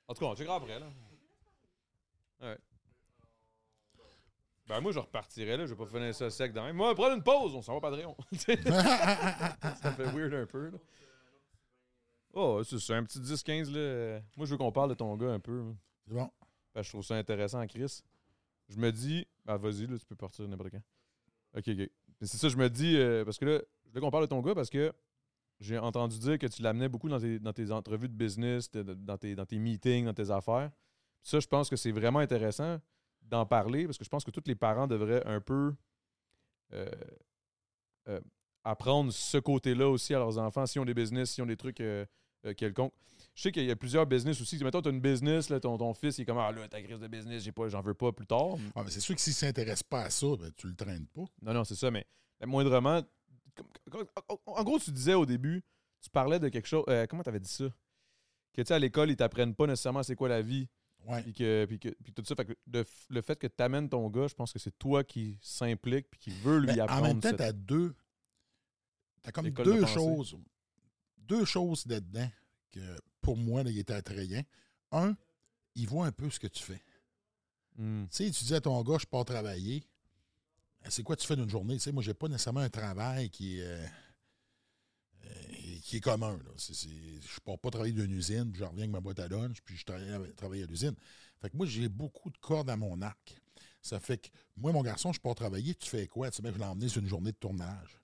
En 0.09 0.13
tout 0.13 0.21
cas, 0.21 0.27
on 0.27 0.37
checkera 0.37 0.57
après, 0.57 0.79
là. 0.79 0.91
Ouais. 2.41 2.59
Ben, 4.69 4.81
moi, 4.81 4.91
je 4.91 4.99
repartirais, 4.99 5.57
là. 5.57 5.67
Je 5.67 5.75
vais 5.75 5.85
pas 5.85 5.87
finir 5.87 6.15
ça 6.15 6.29
sec 6.29 6.53
même. 6.55 6.77
Moi, 6.77 6.95
prendre 6.95 7.15
une 7.15 7.23
pause, 7.23 7.55
on 7.55 7.63
s'en 7.63 7.79
va 7.79 7.81
Patreon. 7.81 8.17
ça 8.33 9.93
fait 9.93 10.05
weird 10.13 10.35
un 10.35 10.47
peu, 10.47 10.71
là. 10.71 10.79
Oh, 12.33 12.63
c'est 12.65 12.95
un 12.95 13.05
petit 13.05 13.21
10-15, 13.21 13.71
là. 13.71 14.21
Moi, 14.37 14.47
je 14.47 14.51
veux 14.51 14.59
qu'on 14.59 14.73
parle 14.73 14.91
de 14.91 14.95
ton 14.95 15.17
gars 15.17 15.31
un 15.31 15.41
peu. 15.41 15.65
C'est 16.07 16.15
bon. 16.15 16.29
Ben, 16.75 16.83
je 16.83 16.89
trouve 16.91 17.05
ça 17.05 17.17
intéressant, 17.17 17.65
Chris. 17.67 18.03
Je 18.69 18.77
me 18.77 18.91
dis. 18.91 19.27
Ah, 19.47 19.57
vas-y, 19.57 19.87
là, 19.87 19.97
tu 19.99 20.05
peux 20.05 20.17
partir 20.17 20.47
n'importe 20.49 20.71
quand. 20.71 20.83
Ok, 21.57 21.69
ok. 21.69 21.89
C'est 22.23 22.37
ça, 22.37 22.49
je 22.49 22.57
me 22.57 22.69
dis. 22.69 22.97
euh, 22.97 23.25
parce 23.25 23.39
que 23.39 23.45
là, 23.45 23.61
je 23.87 23.93
veux 23.93 24.01
qu'on 24.01 24.11
parle 24.11 24.25
de 24.25 24.31
ton 24.31 24.41
gars 24.41 24.55
parce 24.55 24.69
que 24.69 24.93
j'ai 25.61 25.79
entendu 25.79 26.19
dire 26.19 26.39
que 26.39 26.47
tu 26.47 26.61
l'amenais 26.61 26.89
beaucoup 26.89 27.09
dans 27.09 27.21
tes, 27.21 27.39
dans 27.39 27.53
tes 27.53 27.71
entrevues 27.71 28.09
de 28.09 28.15
business, 28.15 28.71
dans 28.71 29.17
tes, 29.17 29.35
dans 29.35 29.47
tes 29.47 29.59
meetings, 29.59 30.05
dans 30.05 30.13
tes 30.13 30.31
affaires. 30.31 30.71
Ça, 31.23 31.41
je 31.41 31.47
pense 31.47 31.71
que 31.71 31.77
c'est 31.77 31.93
vraiment 31.93 32.19
intéressant 32.19 32.79
d'en 33.27 33.47
parler 33.47 33.87
parce 33.87 33.99
que 33.99 34.05
je 34.05 34.09
pense 34.09 34.25
que 34.25 34.31
tous 34.31 34.43
les 34.47 34.55
parents 34.55 34.87
devraient 34.87 35.25
un 35.27 35.41
peu 35.41 35.75
euh, 36.73 36.89
euh, 38.09 38.21
apprendre 38.65 39.13
ce 39.13 39.39
côté-là 39.39 39.89
aussi 39.89 40.15
à 40.15 40.19
leurs 40.19 40.39
enfants, 40.39 40.67
s'ils 40.67 40.81
ont 40.81 40.85
des 40.85 40.95
business, 40.95 41.31
s'ils 41.33 41.43
ont 41.43 41.47
des 41.47 41.57
trucs 41.57 41.81
euh, 41.81 42.05
quelconques. 42.57 42.93
Je 43.35 43.43
sais 43.43 43.53
qu'il 43.53 43.65
y 43.65 43.71
a 43.71 43.77
plusieurs 43.77 44.07
business 44.07 44.41
aussi. 44.41 44.63
Mettons, 44.63 44.81
tu 44.81 44.89
as 44.89 44.93
une 44.93 45.01
business, 45.01 45.51
là, 45.51 45.61
ton, 45.61 45.77
ton 45.77 45.93
fils 45.95 46.19
il 46.19 46.23
est 46.23 46.25
comme 46.25 46.39
Ah 46.39 46.53
là, 46.53 46.67
ta 46.69 46.81
crise 46.81 47.01
de 47.01 47.09
business, 47.09 47.43
j'ai 47.43 47.53
pas, 47.53 47.69
j'en 47.69 47.81
veux 47.83 47.95
pas 47.95 48.13
plus 48.13 48.27
tard. 48.27 48.57
Ah, 48.75 48.83
mais 48.85 48.91
c'est 48.91 49.01
sûr 49.01 49.15
que 49.15 49.21
s'il 49.21 49.33
ne 49.33 49.37
s'intéresse 49.37 49.83
pas 49.83 50.03
à 50.03 50.11
ça, 50.11 50.27
ben, 50.39 50.51
tu 50.57 50.69
le 50.69 50.75
traînes 50.75 51.07
pas. 51.07 51.25
Non, 51.43 51.53
non, 51.53 51.65
c'est 51.65 51.75
ça, 51.75 51.91
mais 51.91 52.07
moindrement. 52.45 53.03
En 54.47 54.65
gros, 54.65 54.79
tu 54.79 54.91
disais 54.91 55.15
au 55.15 55.27
début, 55.27 55.63
tu 56.01 56.11
parlais 56.11 56.39
de 56.39 56.49
quelque 56.49 56.69
chose. 56.69 56.85
euh, 56.89 57.07
comment 57.07 57.23
tu 57.23 57.29
avais 57.29 57.41
dit 57.41 57.51
ça? 57.51 57.65
Que 58.53 58.63
tu 58.63 58.69
sais, 58.69 58.75
à 58.75 58.79
l'école, 58.79 59.11
ils 59.11 59.17
t'apprennent 59.17 59.55
pas 59.55 59.67
nécessairement 59.67 60.03
c'est 60.03 60.17
quoi 60.17 60.29
la 60.29 60.43
vie. 60.43 60.69
Puis 61.23 61.33
que, 61.33 61.65
puis 61.67 61.79
que 61.79 61.89
puis 62.03 62.13
tout 62.13 62.25
ça. 62.25 62.35
Fait 62.35 62.45
que 62.45 62.53
de 62.67 62.85
le 63.11 63.21
fait 63.23 63.37
que 63.39 63.47
tu 63.47 63.63
amènes 63.63 63.89
ton 63.89 64.09
gars, 64.11 64.27
je 64.29 64.35
pense 64.35 64.53
que 64.53 64.59
c'est 64.59 64.77
toi 64.79 65.05
qui 65.05 65.39
s'implique 65.41 66.09
puis 66.11 66.19
qui 66.21 66.31
veut 66.31 66.59
lui 66.59 66.67
Ben, 66.69 66.81
apprendre. 66.81 67.03
en 67.05 67.07
même 67.09 67.21
temps, 67.21 67.29
cette- 67.29 67.37
tu 67.39 67.43
as 67.45 67.53
deux. 67.53 67.95
Tu 69.23 69.29
as 69.29 69.33
comme 69.33 69.51
de 69.51 69.63
deux 69.63 69.87
choses. 69.87 70.37
Deux 71.19 71.45
choses 71.45 71.87
là-dedans 71.87 72.29
que 72.73 72.81
pour 73.21 73.37
moi, 73.37 73.63
là, 73.63 73.71
il 73.71 73.79
était 73.79 73.95
attrayant. 73.95 74.43
Un, 74.93 75.17
il 75.75 75.87
voit 75.89 76.07
un 76.07 76.13
peu 76.13 76.31
ce 76.31 76.39
que 76.39 76.47
tu 76.47 76.63
fais. 76.63 76.81
Hmm. 77.77 78.05
Tu 78.07 78.25
sais, 78.25 78.31
tu 78.31 78.45
dis 78.45 78.55
à 78.55 78.61
ton 78.61 78.81
gars, 78.83 78.97
je 78.99 79.07
pars 79.07 79.25
travailler. 79.25 79.85
Ben, 80.83 80.91
C'est 80.91 81.03
quoi 81.03 81.17
tu 81.17 81.27
fais 81.27 81.37
d'une 81.37 81.51
journée? 81.51 81.75
Tu 81.75 81.81
sais, 81.81 81.93
moi, 81.93 82.03
j'ai 82.03 82.15
pas 82.15 82.29
nécessairement 82.29 82.61
un 82.61 82.69
travail 82.71 83.29
qui 83.31 83.59
est, 83.59 83.65
euh, 83.67 83.87
qui 85.87 85.99
est 85.99 86.01
commun. 86.01 86.37
C'est, 86.57 86.75
je 86.75 86.87
ne 86.89 87.45
pars 87.45 87.59
pas 87.59 87.71
travailler 87.71 87.93
dans 87.93 88.03
une 88.03 88.13
usine, 88.13 88.51
puis 88.51 88.59
je 88.59 88.65
reviens 88.65 88.83
avec 88.83 88.91
ma 88.91 89.01
boîte 89.01 89.21
à 89.21 89.29
lunch, 89.29 89.61
puis 89.65 89.77
je 89.77 89.85
travaille, 89.85 90.35
travaille 90.35 90.63
à 90.65 90.67
l'usine. 90.67 90.95
Fait 91.41 91.49
que 91.49 91.57
moi, 91.57 91.65
j'ai 91.65 91.89
beaucoup 91.89 92.29
de 92.29 92.37
cordes 92.39 92.69
à 92.69 92.77
mon 92.77 93.01
arc. 93.03 93.41
Ça 93.83 94.01
fait 94.01 94.19
que 94.19 94.29
moi, 94.57 94.73
mon 94.73 94.83
garçon, 94.83 95.13
je 95.13 95.21
pars 95.21 95.37
travailler, 95.37 95.77
tu 95.77 95.89
fais 95.89 96.09
quoi? 96.09 96.29
Tu 96.33 96.43
sais, 96.43 96.53
je 96.53 96.59
l'ai 96.59 96.65
emmené 96.65 96.89
sur 96.89 97.01
une 97.01 97.07
journée 97.07 97.31
de 97.31 97.37
tournage 97.37 98.01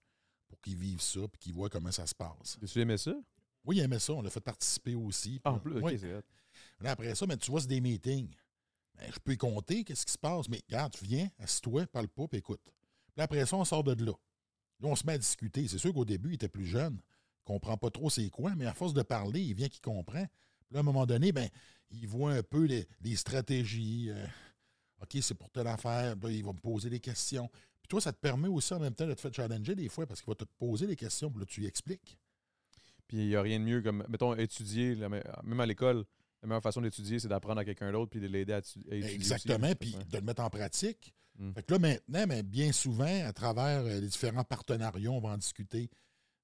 pour 0.49 0.61
qu'il 0.61 0.77
vive 0.77 1.01
ça, 1.01 1.21
puis 1.27 1.41
qu'il 1.41 1.55
voit 1.55 1.69
comment 1.69 1.91
ça 1.91 2.07
se 2.07 2.15
passe. 2.15 2.57
Tu 2.65 2.81
aimais 2.81 2.99
ça? 2.99 3.17
Oui, 3.65 3.79
il 3.79 3.81
aimait 3.81 3.99
ça. 3.99 4.13
On 4.13 4.23
l'a 4.23 4.31
fait 4.31 4.41
participer 4.41 4.95
aussi. 4.95 5.41
Ah, 5.43 5.53
en 5.53 5.59
plus, 5.59 5.81
Oui. 5.81 5.99
Là, 6.81 6.93
après 6.93 7.17
ça, 7.17 7.27
mais 7.27 7.37
tu 7.37 7.51
vois, 7.51 7.61
c'est 7.61 7.67
des 7.67 7.81
meetings. 7.81 8.33
Ben, 8.95 9.11
je 9.13 9.19
peux 9.19 9.33
y 9.33 9.37
compter, 9.37 9.83
qu'est-ce 9.83 10.07
qui 10.07 10.13
se 10.13 10.19
passe. 10.19 10.49
Mais 10.49 10.63
regarde, 10.69 10.93
tu 10.93 11.05
viens, 11.05 11.29
assis-toi, 11.41 11.87
parle 11.89 12.09
pas, 12.09 12.29
puis 12.29 12.39
écoute. 12.39 12.61
Puis 13.15 13.23
après 13.23 13.45
ça, 13.45 13.57
on 13.57 13.65
sort 13.65 13.83
de 13.83 14.05
là. 14.05 14.13
Là, 14.81 14.89
on 14.89 14.95
se 14.95 15.05
met 15.05 15.15
à 15.15 15.19
discuter. 15.19 15.67
C'est 15.67 15.79
sûr 15.79 15.93
qu'au 15.93 16.05
début, 16.05 16.31
il 16.31 16.35
était 16.35 16.49
plus 16.49 16.67
jeune. 16.67 17.01
Il 17.43 17.45
comprend 17.45 17.77
pas 17.77 17.91
trop 17.91 18.09
c'est 18.11 18.29
quoi, 18.31 18.55
mais 18.57 18.67
à 18.67 18.73
force 18.75 18.95
de 18.95 19.03
parler, 19.03 19.41
il 19.43 19.55
vient 19.55 19.69
qu'il 19.69 19.81
comprend. 19.81 20.25
Puis 20.25 20.69
là, 20.75 20.79
à 20.79 20.81
un 20.81 20.85
moment 20.85 21.07
donné, 21.07 21.33
ben, 21.33 21.49
il 21.91 22.07
voit 22.07 22.33
un 22.33 22.43
peu 22.43 22.65
les, 22.65 22.87
les 23.01 23.17
stratégies. 23.17 24.11
euh, 24.11 24.27
OK, 25.03 25.19
c'est 25.21 25.35
pour 25.35 25.51
telle 25.51 25.67
affaire. 25.67 26.15
Là, 26.23 26.31
il 26.31 26.45
va 26.45 26.53
me 26.53 26.61
poser 26.61 26.89
des 26.89 27.01
questions. 27.01 27.49
Puis 27.49 27.89
toi, 27.89 28.01
ça 28.01 28.13
te 28.13 28.19
permet 28.21 28.47
aussi 28.49 28.73
en 28.75 28.79
même 28.79 28.95
temps 28.95 29.07
de 29.09 29.15
te 29.15 29.21
faire 29.21 29.35
challenger 29.35 29.75
des 29.75 29.89
fois 29.89 30.07
parce 30.07 30.21
qu'il 30.21 30.29
va 30.31 30.37
te 30.37 30.45
poser 30.59 30.87
des 30.87 30.95
questions, 30.97 31.31
puis 31.31 31.41
là, 31.41 31.47
tu 31.47 31.61
lui 31.61 31.67
expliques. 31.67 32.17
Puis 33.09 33.19
il 33.19 33.27
n'y 33.29 33.37
a 33.37 33.43
rien 33.43 33.59
de 33.59 33.65
mieux 33.65 33.83
comme, 33.83 34.05
mettons, 34.09 34.35
étudier, 34.37 34.95
même 34.95 35.61
à 35.61 35.67
l'école, 35.67 36.05
la 36.43 36.49
meilleure 36.49 36.63
façon 36.63 36.81
d'étudier, 36.81 37.19
c'est 37.19 37.29
d'apprendre 37.29 37.61
à 37.61 37.65
quelqu'un 37.65 37.91
d'autre 37.93 38.11
puis 38.11 38.21
de 38.21 38.27
l'aider 38.29 38.53
à, 38.53 38.63
tu- 38.63 38.79
à 38.91 38.95
étudier. 38.95 39.15
Exactement, 39.15 39.67
aussi. 39.67 39.75
puis 39.75 39.97
de 40.11 40.17
le 40.17 40.23
mettre 40.23 40.43
en 40.43 40.51
pratique. 40.51 41.13
Mm. 41.39 41.53
Fait 41.55 41.63
que 41.65 41.73
là, 41.75 41.79
maintenant, 41.81 42.25
mais 42.29 42.43
bien 42.43 42.73
souvent, 42.73 43.25
à 43.27 43.33
travers 43.33 43.81
euh, 43.85 44.01
les 44.01 44.09
différents 44.09 44.45
partenariats, 44.45 45.11
on 45.11 45.21
va 45.21 45.31
en 45.31 45.37
discuter. 45.39 45.91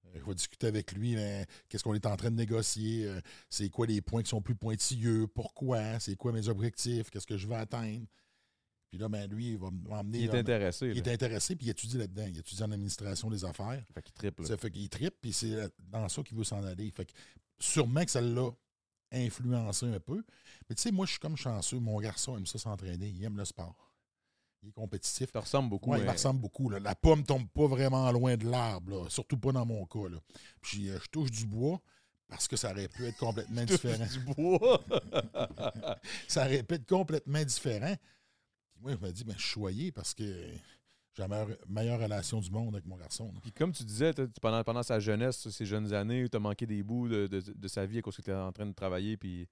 Euh, 0.07 0.19
Je 0.21 0.25
vais 0.25 0.35
discuter 0.35 0.67
avec 0.67 0.93
lui, 0.93 1.17
qu'est-ce 1.69 1.85
qu'on 1.85 1.95
est 1.95 2.07
en 2.07 2.17
train 2.17 2.31
de 2.31 2.37
négocier, 2.37 3.07
euh, 3.07 3.21
c'est 3.49 3.69
quoi 3.69 3.87
les 3.87 4.01
points 4.01 4.23
qui 4.23 4.31
sont 4.31 4.43
plus 4.43 4.55
pointilleux, 4.55 5.27
pourquoi, 5.27 6.01
c'est 6.01 6.17
quoi 6.17 6.33
mes 6.33 6.49
objectifs, 6.49 7.11
qu'est-ce 7.11 7.27
que 7.27 7.37
je 7.37 7.47
veux 7.47 7.57
atteindre? 7.57 8.07
Puis 8.91 8.99
là, 8.99 9.09
ben, 9.09 9.29
lui, 9.31 9.51
il 9.51 9.59
va 9.59 9.69
m'emmener. 9.71 10.21
Il 10.21 10.25
est 10.25 10.33
là, 10.33 10.39
intéressé. 10.39 10.87
il 10.87 10.97
est 10.97 11.09
intéressé, 11.09 11.57
puis 11.57 11.67
il 11.67 11.71
étudie 11.71 11.99
là-dedans. 11.99 12.25
Il 12.27 12.39
étudie 12.39 12.63
en 12.63 12.71
administration 12.71 13.29
des 13.29 13.45
affaires. 13.45 13.85
Fait 13.93 14.03
qu'il 14.03 14.15
triple. 14.15 14.47
Ça 14.47 14.57
fait 14.57 14.71
qu'il 14.71 14.89
trippe, 14.89 15.15
puis 15.21 15.35
c'est 15.35 15.71
dans 15.79 16.09
ça 16.09 16.23
qu'il 16.23 16.39
veut 16.39 16.45
s'en 16.45 16.65
aller. 16.65 16.91
Fait 16.91 17.05
que 17.05 17.13
sûrement 17.59 18.03
que 18.03 18.11
ça 18.11 18.23
l'a 18.23 18.51
influencé 19.13 19.87
un 19.87 20.01
peu. 20.01 20.25
Mais 20.69 20.75
tu 20.75 20.83
sais, 20.83 20.91
moi, 20.91 21.05
je 21.05 21.13
suis 21.13 21.21
comme 21.21 21.37
chanceux. 21.37 21.79
Mon 21.79 22.01
garçon 22.01 22.39
aime 22.39 22.47
ça 22.47 22.59
s'entraîner. 22.59 23.09
Il 23.09 23.23
aime 23.25 23.37
le 23.37 23.45
sport. 23.45 23.88
Il 24.63 24.71
est 24.71 24.73
compétitif. 24.73 25.31
Ça 25.33 25.41
ressemble 25.41 25.71
beaucoup. 25.71 25.91
Ouais, 25.91 25.99
il 25.99 26.01
mais- 26.03 26.07
me 26.09 26.13
ressemble 26.13 26.41
beaucoup. 26.41 26.69
là. 26.69 26.79
La 26.81 26.95
pomme 26.95 27.25
tombe 27.25 27.49
pas 27.49 27.67
vraiment 27.67 28.11
loin 28.11 28.37
de 28.37 28.45
l'arbre, 28.49 29.11
surtout 29.11 29.39
pas 29.39 29.53
dans 29.53 29.65
mon 29.67 29.85
cas. 29.87 30.09
Là. 30.09 30.19
Puis 30.61 30.91
euh, 30.91 30.99
je 31.03 31.09
touche 31.09 31.31
du 31.31 31.47
bois 31.47 31.81
parce 32.29 32.47
que 32.49 32.57
ça 32.57 32.73
aurait 32.73 32.89
pu 32.89 33.05
être 33.07 33.19
complètement 33.19 33.65
différent. 33.65 34.07
du 34.07 34.19
bois. 34.35 34.83
ça 36.29 36.45
aurait 36.45 36.63
pu 36.63 36.75
être 36.75 36.87
complètement 36.89 37.43
différent. 37.45 37.95
Puis 38.73 38.83
moi, 38.83 38.93
je 38.93 39.07
me 39.07 39.13
dis, 39.13 39.25
ben, 39.25 39.35
je 39.37 39.43
suis 39.43 39.51
choyé 39.51 39.93
parce 39.93 40.13
que 40.15 40.25
j'ai 40.25 41.23
la 41.23 41.29
meilleure, 41.29 41.49
meilleure 41.69 42.01
relation 42.01 42.41
du 42.41 42.51
monde 42.51 42.75
avec 42.75 42.87
mon 42.87 42.97
garçon. 42.97 43.31
là. 43.33 43.41
Puis 43.41 43.53
comme 43.53 43.73
tu 43.73 43.85
disais, 43.85 44.13
pendant, 44.41 44.63
pendant 44.65 44.83
sa 44.83 45.01
jeunesse, 45.01 45.49
ses 45.49 45.67
jeunes 45.67 45.93
années, 45.93 46.29
tu 46.29 46.37
as 46.37 46.41
manqué 46.41 46.67
des 46.67 46.83
bouts 46.83 47.09
de, 47.09 47.27
de- 47.27 47.53
de 47.53 47.69
sa 47.69 47.87
vie 47.87 47.99
à 47.99 48.03
cause 48.03 48.17
que 48.17 48.23
tu 48.23 48.31
étais 48.31 48.39
en 48.39 48.53
train 48.53 48.67
de 48.67 48.73
travailler 48.75 49.17
puis, 49.17 49.49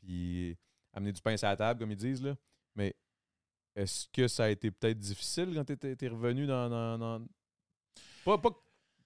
puis 0.00 0.56
amener 0.92 1.12
du 1.12 1.20
pain 1.20 1.36
sur 1.36 1.48
la 1.48 1.56
table, 1.56 1.80
comme 1.80 1.90
ils 1.90 1.96
disent. 1.96 2.22
Là. 2.22 2.36
Mais 2.76 2.94
est-ce 3.74 4.08
que 4.12 4.26
ça 4.28 4.44
a 4.44 4.48
été 4.50 4.70
peut-être 4.70 4.98
difficile 4.98 5.52
quand 5.54 5.64
tu 5.64 5.72
étais 5.88 6.08
revenu 6.08 6.46
dans. 6.46 6.68
dans- 6.68 6.98
dans- 6.98 7.26
Pas, 8.24 8.38
pas 8.38 8.50
que- 8.50 8.56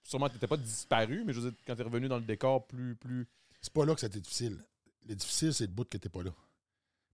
Sûrement, 0.04 0.28
tu 0.28 0.34
n'étais 0.34 0.48
pas 0.48 0.56
disparu, 0.56 1.22
mais 1.24 1.32
je 1.32 1.40
veux 1.40 1.50
dire, 1.50 1.60
quand 1.64 1.74
tu 1.76 1.80
es 1.80 1.84
revenu 1.84 2.08
dans 2.08 2.18
le 2.18 2.24
décor 2.24 2.66
plus. 2.66 2.96
plus... 2.96 3.28
C'est 3.60 3.72
pas 3.72 3.84
là 3.86 3.94
que 3.94 4.00
ça 4.00 4.06
a 4.06 4.08
été 4.08 4.20
difficile. 4.20 4.64
Le 5.06 5.14
difficile, 5.14 5.54
c'est 5.54 5.66
le 5.66 5.72
bout 5.72 5.88
que 5.88 5.96
t'es 5.96 6.08
pas 6.08 6.22
là. 6.24 6.32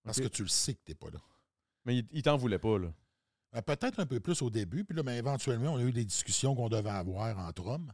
Parce 0.05 0.19
que 0.20 0.29
tu 0.29 0.43
le 0.43 0.49
sais 0.49 0.73
que 0.75 0.81
t'es 0.85 0.95
pas 0.95 1.11
là. 1.11 1.19
Mais 1.85 1.99
il, 1.99 2.07
il 2.12 2.23
t'en 2.23 2.37
voulait 2.39 2.59
pas, 2.59 2.79
là. 2.79 2.93
Euh, 3.57 3.62
Peut-être 3.62 3.99
un 4.01 4.07
peu 4.07 4.20
plus 4.20 4.41
au 4.41 4.49
début, 4.49 4.85
puis 4.85 4.97
là, 4.97 5.03
mais 5.03 5.19
éventuellement, 5.19 5.75
on 5.75 5.77
a 5.77 5.83
eu 5.83 5.93
des 5.93 6.05
discussions 6.05 6.55
qu'on 6.55 6.69
devait 6.70 6.89
avoir 6.91 7.37
entre 7.39 7.66
hommes. 7.66 7.93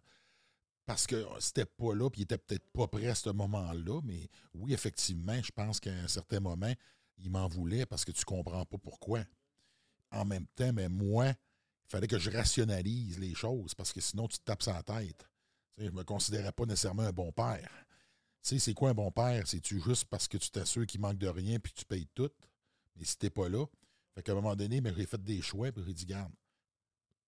Parce 0.87 1.07
que 1.07 1.27
c'était 1.41 1.65
pas 1.65 1.95
là, 1.95 2.09
puis 2.11 2.21
il 2.21 2.25
était 2.25 2.39
peut-être 2.39 2.67
pas 2.73 2.87
prêt 2.87 3.09
à 3.09 3.15
ce 3.15 3.31
moment-là. 3.31 4.01
Mais 4.05 4.29
oui, 4.55 4.75
effectivement, 4.75 5.41
je 5.43 5.51
pense 5.51 5.81
qu'à 5.81 5.93
un 5.93 6.09
certain 6.09 6.41
moment, 6.41 6.73
il 7.19 7.31
m'en 7.31 7.49
voulait 7.49 7.87
parce 7.87 8.05
que 8.05 8.13
tu 8.13 8.25
comprends 8.25 8.65
pas 8.65 8.79
pourquoi. 8.79 9.25
En 10.15 10.25
même 10.25 10.47
temps, 10.55 10.73
mais 10.73 10.89
moi, 10.89 11.29
il 11.29 11.89
fallait 11.89 12.07
que 12.07 12.19
je 12.19 12.31
rationalise 12.31 13.19
les 13.19 13.35
choses 13.35 13.75
parce 13.75 13.93
que 13.93 14.01
sinon, 14.01 14.29
tu 14.29 14.39
te 14.39 14.45
tapes 14.45 14.63
sa 14.63 14.83
tête. 14.83 15.29
Je 15.79 15.91
me 15.91 16.05
considérais 16.05 16.53
pas 16.53 16.67
nécessairement 16.67 17.03
un 17.03 17.13
bon 17.13 17.33
père. 17.33 17.69
Tu 18.43 18.51
sais, 18.51 18.59
c'est 18.59 18.75
quoi 18.75 18.91
un 18.91 18.95
bon 18.95 19.11
père? 19.11 19.47
C'est-tu 19.47 19.81
juste 19.81 20.05
parce 20.07 20.29
que 20.29 20.37
tu 20.39 20.51
t'assures 20.51 20.87
qu'il 20.87 21.01
manque 21.01 21.19
de 21.19 21.29
rien 21.29 21.59
puis 21.59 21.73
que 21.73 21.79
tu 21.79 21.85
payes 21.85 22.09
tout? 22.15 22.31
Mais 22.97 23.05
si 23.05 23.19
t'es 23.19 23.31
pas 23.31 23.49
là, 23.49 23.67
fait 24.15 24.23
qu'à 24.23 24.33
un 24.33 24.37
moment 24.37 24.55
donné, 24.55 24.81
mais 24.81 24.95
j'ai 24.95 25.07
fait 25.07 25.23
des 25.23 25.43
choix, 25.43 25.73
puis 25.73 25.83
j'ai 25.85 25.95
dit, 25.95 26.07
garde, 26.07 26.33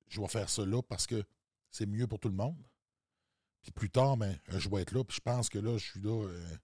je 0.08 0.20
vais 0.20 0.28
faire 0.28 0.48
ça 0.48 0.64
là 0.64 0.82
parce 0.82 1.06
que 1.06 1.24
c'est 1.70 1.86
mieux 1.86 2.06
pour 2.06 2.20
tout 2.20 2.28
le 2.28 2.34
monde. 2.34 2.62
Puis 3.62 3.72
plus 3.72 3.90
tard, 3.90 4.16
ben, 4.16 4.38
je 4.48 4.68
vais 4.68 4.82
être 4.82 4.92
là, 4.92 5.02
puis 5.02 5.16
je 5.16 5.20
pense 5.20 5.48
que 5.48 5.58
là, 5.58 5.76
je 5.76 5.84
suis 5.84 6.00
là 6.00 6.28
euh, 6.28 6.56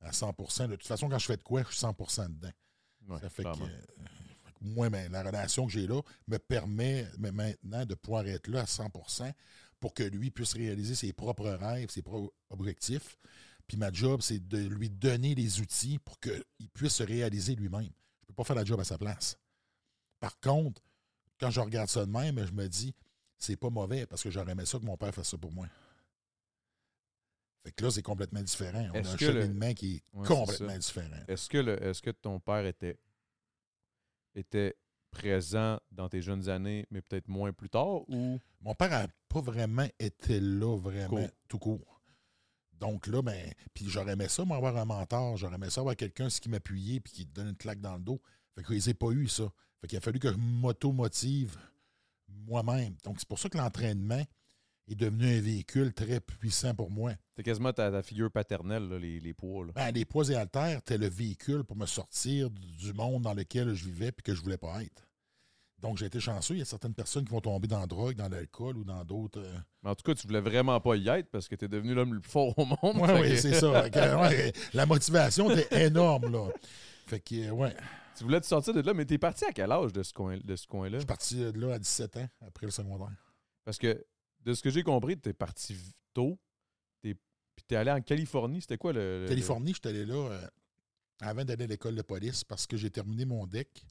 à 0.00 0.10
100% 0.10 0.68
De 0.68 0.76
toute 0.76 0.86
façon, 0.86 1.08
quand 1.08 1.18
je 1.18 1.26
fais 1.26 1.36
de 1.38 1.42
quoi, 1.42 1.62
je 1.62 1.74
suis 1.74 1.86
100% 1.86 2.28
dedans. 2.28 2.52
Ouais, 3.08 3.20
ça 3.20 3.30
fait 3.30 3.44
que, 3.44 3.48
euh, 3.48 3.82
moi, 4.62 4.88
ben, 4.90 5.10
la 5.12 5.22
relation 5.22 5.66
que 5.66 5.72
j'ai 5.72 5.86
là 5.86 6.00
me 6.28 6.38
permet 6.38 7.06
mais 7.18 7.32
maintenant 7.32 7.84
de 7.84 7.94
pouvoir 7.94 8.26
être 8.26 8.48
là 8.48 8.60
à 8.60 8.64
100% 8.64 9.32
pour 9.80 9.92
que 9.94 10.02
lui 10.02 10.30
puisse 10.30 10.54
réaliser 10.54 10.94
ses 10.94 11.12
propres 11.12 11.48
rêves, 11.50 11.90
ses 11.90 12.02
propres 12.02 12.32
objectifs. 12.50 13.16
Puis 13.66 13.76
ma 13.76 13.92
job, 13.92 14.20
c'est 14.22 14.46
de 14.46 14.58
lui 14.58 14.90
donner 14.90 15.34
les 15.34 15.60
outils 15.60 15.98
pour 15.98 16.18
qu'il 16.20 16.68
puisse 16.74 16.94
se 16.94 17.02
réaliser 17.02 17.54
lui-même. 17.54 17.82
Je 17.82 17.86
ne 17.88 18.26
peux 18.28 18.34
pas 18.34 18.44
faire 18.44 18.56
la 18.56 18.64
job 18.64 18.78
à 18.80 18.84
sa 18.84 18.98
place. 18.98 19.36
Par 20.20 20.38
contre, 20.40 20.82
quand 21.40 21.50
je 21.50 21.60
regarde 21.60 21.88
ça 21.88 22.04
de 22.06 22.10
même, 22.10 22.44
je 22.46 22.52
me 22.52 22.68
dis, 22.68 22.94
c'est 23.38 23.56
pas 23.56 23.70
mauvais 23.70 24.06
parce 24.06 24.22
que 24.22 24.30
j'aurais 24.30 24.52
aimé 24.52 24.66
ça 24.66 24.78
que 24.78 24.84
mon 24.84 24.96
père 24.96 25.12
fasse 25.14 25.30
ça 25.30 25.38
pour 25.38 25.52
moi. 25.52 25.66
Fait 27.64 27.72
que 27.72 27.84
là, 27.84 27.90
c'est 27.90 28.02
complètement 28.02 28.42
différent. 28.42 28.88
On 28.92 29.04
a 29.04 29.08
un 29.08 29.16
que 29.16 29.24
le- 29.24 29.40
cheminement 29.42 29.72
qui 29.74 29.96
est 29.96 30.02
Ouais, 30.18 30.26
complètement 30.26 30.76
différent. 30.76 31.16
Est-ce 31.28 31.48
que, 31.48 31.58
le- 31.58 31.82
est-ce 31.82 32.02
que 32.02 32.10
ton 32.10 32.40
père 32.40 32.66
était, 32.66 32.98
était 34.34 34.76
présent 35.10 35.78
dans 35.90 36.08
tes 36.08 36.22
jeunes 36.22 36.48
années, 36.48 36.86
mais 36.90 37.02
peut-être 37.02 37.28
moins 37.28 37.52
plus 37.52 37.68
tard, 37.68 38.08
ou? 38.08 38.38
Mon 38.60 38.74
père 38.74 38.90
n'a 38.90 39.08
pas 39.28 39.40
vraiment 39.40 39.86
été 39.98 40.40
là, 40.40 40.76
vraiment, 40.76 41.28
tout 41.48 41.58
court. 41.58 42.00
Donc 42.82 43.06
là, 43.06 43.22
ben, 43.22 43.52
puis 43.74 43.88
j'aurais 43.88 44.14
aimé 44.14 44.26
ça, 44.28 44.44
moi, 44.44 44.56
avoir 44.56 44.76
un 44.76 44.84
mentor. 44.84 45.36
J'aurais 45.36 45.54
aimé 45.54 45.70
ça 45.70 45.82
avoir 45.82 45.94
quelqu'un 45.94 46.28
qui 46.28 46.48
m'appuyait 46.48 46.98
puis 46.98 47.12
qui 47.12 47.26
te 47.26 47.32
donne 47.32 47.50
une 47.50 47.56
claque 47.56 47.80
dans 47.80 47.94
le 47.94 48.00
dos. 48.00 48.20
Fait 48.56 48.68
les 48.70 48.90
ai 48.90 48.94
pas 48.94 49.10
eu, 49.10 49.28
ça. 49.28 49.52
Fait 49.80 49.86
qu'il 49.86 49.98
a 49.98 50.00
fallu 50.00 50.18
que 50.18 50.32
je 50.32 50.36
m'auto-motive 50.36 51.56
moi-même. 52.28 52.96
Donc, 53.04 53.20
c'est 53.20 53.28
pour 53.28 53.38
ça 53.38 53.48
que 53.48 53.56
l'entraînement 53.56 54.24
est 54.88 54.94
devenu 54.94 55.26
un 55.26 55.40
véhicule 55.40 55.92
très 55.92 56.20
puissant 56.20 56.74
pour 56.74 56.90
moi. 56.90 57.12
c'est 57.36 57.42
quasiment 57.42 57.72
ta, 57.72 57.90
ta 57.90 58.02
figure 58.02 58.30
paternelle, 58.30 58.88
là, 58.88 58.98
les, 58.98 59.20
les 59.20 59.32
poids? 59.34 59.64
Là. 59.66 59.72
Ben, 59.74 59.90
les 59.92 60.04
poids 60.04 60.28
et 60.30 60.34
haltères, 60.34 60.78
c'était 60.78 60.98
le 60.98 61.08
véhicule 61.08 61.64
pour 61.64 61.76
me 61.76 61.86
sortir 61.86 62.50
du 62.50 62.92
monde 62.92 63.22
dans 63.22 63.34
lequel 63.34 63.74
je 63.74 63.84
vivais 63.84 64.12
puis 64.12 64.22
que 64.22 64.34
je 64.34 64.42
voulais 64.42 64.58
pas 64.58 64.82
être. 64.82 65.06
Donc, 65.78 65.98
j'ai 65.98 66.06
été 66.06 66.20
chanceux. 66.20 66.54
Il 66.54 66.58
y 66.58 66.62
a 66.62 66.64
certaines 66.64 66.94
personnes 66.94 67.24
qui 67.24 67.32
vont 67.32 67.40
tomber 67.40 67.66
dans 67.66 67.80
la 67.80 67.86
drogue, 67.88 68.14
dans 68.14 68.28
l'alcool 68.28 68.76
ou 68.76 68.84
dans 68.84 69.04
d'autres... 69.04 69.40
euh, 69.40 69.58
Mais 69.82 69.90
en 69.90 69.94
tout 69.96 70.04
cas, 70.04 70.14
tu 70.14 70.26
voulais 70.28 70.40
vraiment 70.40 70.80
pas 70.80 70.94
y 70.94 71.08
être 71.08 71.28
parce 71.30 71.48
que 71.48 71.56
tu 71.56 71.64
es 71.64 71.68
devenu 71.68 71.92
l'homme 71.94 72.14
le 72.14 72.20
plus 72.20 72.30
fort 72.30 72.56
au 72.56 72.64
monde. 72.64 72.76
Oui, 73.00 73.06
Fait 73.08 73.20
oui, 73.20 73.28
que 73.30 73.36
c'est 73.36 73.54
ça. 73.54 73.88
La 74.74 74.86
motivation 74.86 75.50
était 75.50 75.86
énorme, 75.86 76.30
là. 76.30 76.48
Fait 77.06 77.18
que, 77.18 77.34
euh, 77.48 77.50
ouais. 77.50 77.74
Tu 78.16 78.22
voulais 78.22 78.40
te 78.40 78.46
sortir 78.46 78.74
de 78.74 78.80
là, 78.80 78.94
mais 78.94 79.06
tu 79.06 79.14
es 79.14 79.18
parti 79.18 79.44
à 79.44 79.50
quel 79.52 79.72
âge 79.72 79.92
de 79.92 80.02
ce, 80.04 80.12
coin, 80.12 80.38
de 80.38 80.54
ce 80.54 80.66
coin-là? 80.68 80.98
Je 80.98 81.00
suis 81.00 81.06
parti 81.06 81.36
de 81.36 81.58
là 81.58 81.74
à 81.74 81.78
17 81.80 82.16
ans, 82.18 82.28
après 82.46 82.66
le 82.66 82.70
secondaire. 82.72 83.10
Parce 83.64 83.78
que 83.78 84.04
de 84.44 84.54
ce 84.54 84.62
que 84.62 84.70
j'ai 84.70 84.82
compris, 84.82 85.18
tu 85.20 85.28
es 85.28 85.32
parti 85.32 85.76
tôt, 86.14 86.38
t'es- 87.00 87.14
puis 87.56 87.64
tu 87.68 87.74
es 87.74 87.76
allé 87.78 87.90
en 87.90 88.00
Californie. 88.00 88.60
C'était 88.60 88.78
quoi 88.78 88.92
le. 88.92 89.22
le- 89.22 89.28
Californie, 89.28 89.74
j'étais 89.74 89.90
allé 89.90 90.04
là 90.06 90.14
euh, 90.30 90.48
avant 91.20 91.44
d'aller 91.44 91.64
à 91.64 91.68
l'école 91.68 91.94
de 91.94 92.02
police 92.02 92.44
parce 92.44 92.66
que 92.66 92.76
j'ai 92.76 92.90
terminé 92.90 93.24
mon 93.24 93.46
deck. 93.46 93.84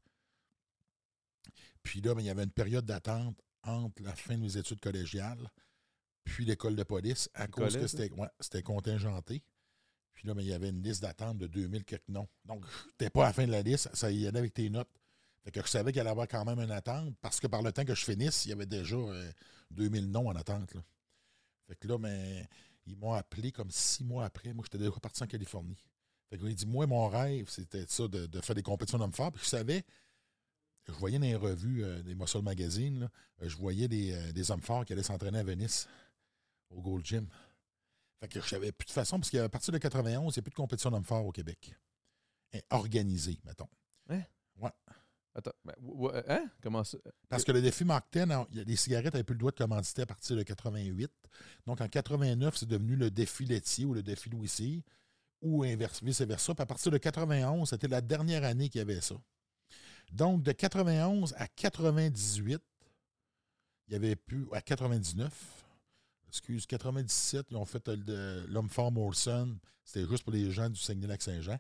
Puis 1.84 2.02
là, 2.02 2.14
ben, 2.14 2.22
il 2.22 2.28
y 2.28 2.30
avait 2.30 2.44
une 2.44 2.52
période 2.52 2.86
d'attente 2.86 3.40
entre 3.64 4.02
la 4.04 4.16
fin 4.16 4.36
de 4.36 4.42
mes 4.42 4.58
études 4.58 4.80
collégiales 4.80 5.50
puis 6.24 6.46
l'école 6.46 6.76
de 6.76 6.84
police 6.84 7.30
à 7.34 7.46
Tu 7.46 7.52
cause 7.54 7.76
que 7.76 7.88
ça? 7.88 7.98
c'était 7.98 8.12
ouais, 8.14 8.62
contingenté. 8.64 9.44
Puis 10.14 10.28
là, 10.28 10.34
ben, 10.36 10.42
il 10.42 10.48
y 10.50 10.54
avait 10.54 10.70
une 10.70 10.84
liste 10.84 11.02
d'attente 11.02 11.38
de 11.40 11.48
2000 11.48 11.84
quelques 11.84 12.08
noms. 12.10 12.28
Donc, 12.46 12.64
t'es 12.98 13.10
pas 13.10 13.24
à 13.24 13.28
la 13.28 13.34
fin 13.34 13.46
de 13.48 13.52
la 13.52 13.62
liste, 13.64 13.90
ça 13.96 14.12
y 14.12 14.28
allait 14.28 14.40
avec 14.40 14.54
tes 14.54 14.70
notes. 14.70 14.90
Fait 15.44 15.52
que 15.52 15.62
je 15.62 15.68
savais 15.68 15.92
qu'il 15.92 16.00
allait 16.02 16.10
y 16.10 16.12
avoir 16.12 16.28
quand 16.28 16.46
même 16.46 16.60
une 16.60 16.70
attente 16.72 17.16
parce 17.22 17.40
que 17.40 17.48
par 17.48 17.64
le 17.64 17.72
temps 17.72 17.84
que 17.86 17.96
je 17.96 18.06
finisse, 18.06 18.46
il 18.46 18.50
y 18.50 18.52
avait 18.52 18.68
déjà 18.68 18.96
euh, 18.96 19.32
2000 19.72 20.12
noms 20.12 20.28
en 20.28 20.36
attente. 20.36 20.74
là. 20.74 20.82
Fait 21.68 21.76
que 21.76 21.88
là, 21.88 21.98
ben, 21.98 22.46
ils 22.86 22.98
m'ont 22.98 23.14
appelé 23.14 23.52
comme 23.52 23.72
six 23.72 24.04
mois 24.04 24.26
après. 24.26 24.54
Moi, 24.54 24.64
j'étais 24.66 24.78
déjà 24.78 24.92
parti 25.00 25.24
en 25.24 25.28
Californie. 25.28 25.78
Fait 26.30 26.38
que 26.38 26.46
il 26.46 26.56
dit, 26.56 26.66
moi, 26.66 26.88
mon 26.88 27.08
rêve, 27.08 27.50
c'était 27.50 27.86
ça, 27.88 28.08
de, 28.08 28.26
de 28.26 28.42
faire 28.42 28.56
des 28.56 28.64
compétitions 28.64 28.98
d'hommes 28.98 29.14
forts. 29.14 29.32
Puis 29.32 29.44
je 29.44 29.50
savais, 29.50 29.84
je 30.88 30.92
voyais 30.94 31.20
dans 31.20 31.26
les 31.26 31.36
revues 31.36 31.84
euh, 31.84 32.02
des 32.02 32.16
Muscle 32.16 32.42
Magazine, 32.42 33.02
là, 33.02 33.10
euh, 33.42 33.50
je 33.50 33.58
voyais 33.58 33.88
des, 33.88 34.14
euh, 34.14 34.32
des 34.32 34.50
hommes 34.52 34.62
forts 34.62 34.86
qui 34.86 34.94
allaient 34.94 35.04
s'entraîner 35.04 35.40
à 35.40 35.44
Venise, 35.44 35.88
au 36.70 36.82
Gold 36.82 37.06
Gym. 37.06 37.28
Fait 38.20 38.28
que 38.28 38.40
je 38.42 38.48
savais 38.48 38.72
plus 38.72 38.86
de 38.86 38.92
façon, 38.92 39.20
parce 39.20 39.30
qu'à 39.30 39.50
partir 39.50 39.74
de 39.74 39.78
91, 39.78 40.36
il 40.36 40.38
n'y 40.38 40.40
a 40.40 40.44
plus 40.44 40.52
de 40.52 40.56
compétition 40.56 40.90
d'hommes 40.92 41.04
forts 41.04 41.26
au 41.26 41.32
Québec. 41.32 41.76
Eh, 42.54 42.62
Organisée, 42.70 43.40
mettons. 43.44 43.70
Attends, 45.34 45.54
ben, 45.64 45.74
w- 45.82 46.24
hein? 46.28 46.50
Comment 46.62 46.84
ça? 46.84 46.98
Parce 47.30 47.44
que 47.46 47.52
le 47.54 47.62
défi 47.62 47.86
Mark 47.86 48.06
10, 48.12 48.20
alors, 48.20 48.48
il 48.52 48.58
y 48.58 48.62
a- 48.62 48.64
les 48.66 48.76
cigarettes 48.76 49.14
n'avaient 49.14 49.24
plus 49.24 49.34
le 49.36 49.40
droit 49.40 49.52
de 49.52 49.58
commanditer 49.58 50.02
à 50.02 50.06
partir 50.06 50.36
de 50.36 50.44
88. 50.44 51.10
Donc, 51.66 51.80
en 51.80 51.88
89, 51.88 52.58
c'est 52.58 52.66
devenu 52.68 52.96
le 52.98 53.10
défi 53.10 53.46
laitier 53.46 53.86
ou 53.86 53.94
le 53.94 54.04
défi 54.04 54.30
Louis 54.30 54.84
ou 55.42 55.64
vice-versa. 55.64 56.54
Puis 56.54 56.62
à 56.62 56.66
partir 56.66 56.92
de 56.92 56.98
91, 56.98 57.70
c'était 57.70 57.88
la 57.88 58.02
dernière 58.02 58.44
année 58.44 58.68
qu'il 58.70 58.80
y 58.80 58.82
avait 58.82 59.00
ça. 59.02 59.16
Donc, 60.12 60.44
de 60.44 60.52
91 60.52 61.34
à 61.38 61.48
98, 61.48 62.62
il 63.88 63.94
y 63.94 63.96
avait 63.96 64.16
plus. 64.18 64.48
À 64.52 64.62
99, 64.62 65.32
excuse, 66.28 66.66
97, 66.66 67.48
ils 67.52 67.56
ont 67.58 67.66
fait 67.66 67.88
euh, 67.88 68.46
l'homme 68.50 68.70
fort 68.70 68.92
Molson. 68.92 69.58
C'était 69.86 70.08
juste 70.08 70.24
pour 70.24 70.34
les 70.34 70.52
gens 70.52 70.70
du 70.70 70.80
Saguenay-Lac-Saint-Jean. 70.80 71.58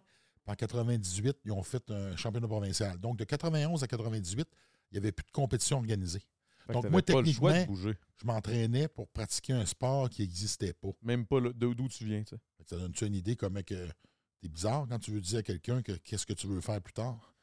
En 0.48 0.56
98, 0.56 1.38
ils 1.46 1.52
ont 1.52 1.64
fait 1.64 1.90
un 1.92 2.16
championnat 2.16 2.48
provincial. 2.48 2.98
Donc, 3.00 3.18
de 3.18 3.24
91 3.24 3.84
à 3.84 3.88
98, 3.88 4.48
il 4.92 4.94
n'y 4.94 4.98
avait 4.98 5.12
plus 5.12 5.26
de 5.26 5.32
compétition 5.32 5.78
organisée. 5.78 6.24
Donc, 6.70 6.90
moi, 6.90 7.02
techniquement-. 7.02 7.66
Je 7.76 8.26
m'entraînais 8.26 8.88
pour 8.88 9.08
pratiquer 9.08 9.54
un 9.54 9.66
sport 9.66 10.10
qui 10.10 10.22
n'existait 10.22 10.74
pas. 10.74 10.90
Même 11.02 11.26
pas 11.26 11.40
d'où 11.42 11.88
tu 11.88 12.06
viens, 12.06 12.24
tu 12.24 12.36
sais. 12.36 12.42
Fait 12.58 12.64
que 12.64 12.70
Ça 12.70 12.78
donne-tu 12.78 13.06
une 13.06 13.16
idée 13.16 13.36
comment 13.36 13.64
que 13.64 13.88
t'es 14.40 14.48
bizarre 14.48 14.86
quand 14.88 15.00
tu 15.00 15.12
veux 15.12 15.22
dire 15.22 15.40
à 15.40 15.44
quelqu'un 15.44 15.82
que 15.82 15.94
qu'est-ce 15.94 16.26
que 16.26 16.34
tu 16.34 16.48
veux 16.48 16.62
faire 16.62 16.82
plus 16.82 16.94
tard? 16.94 17.36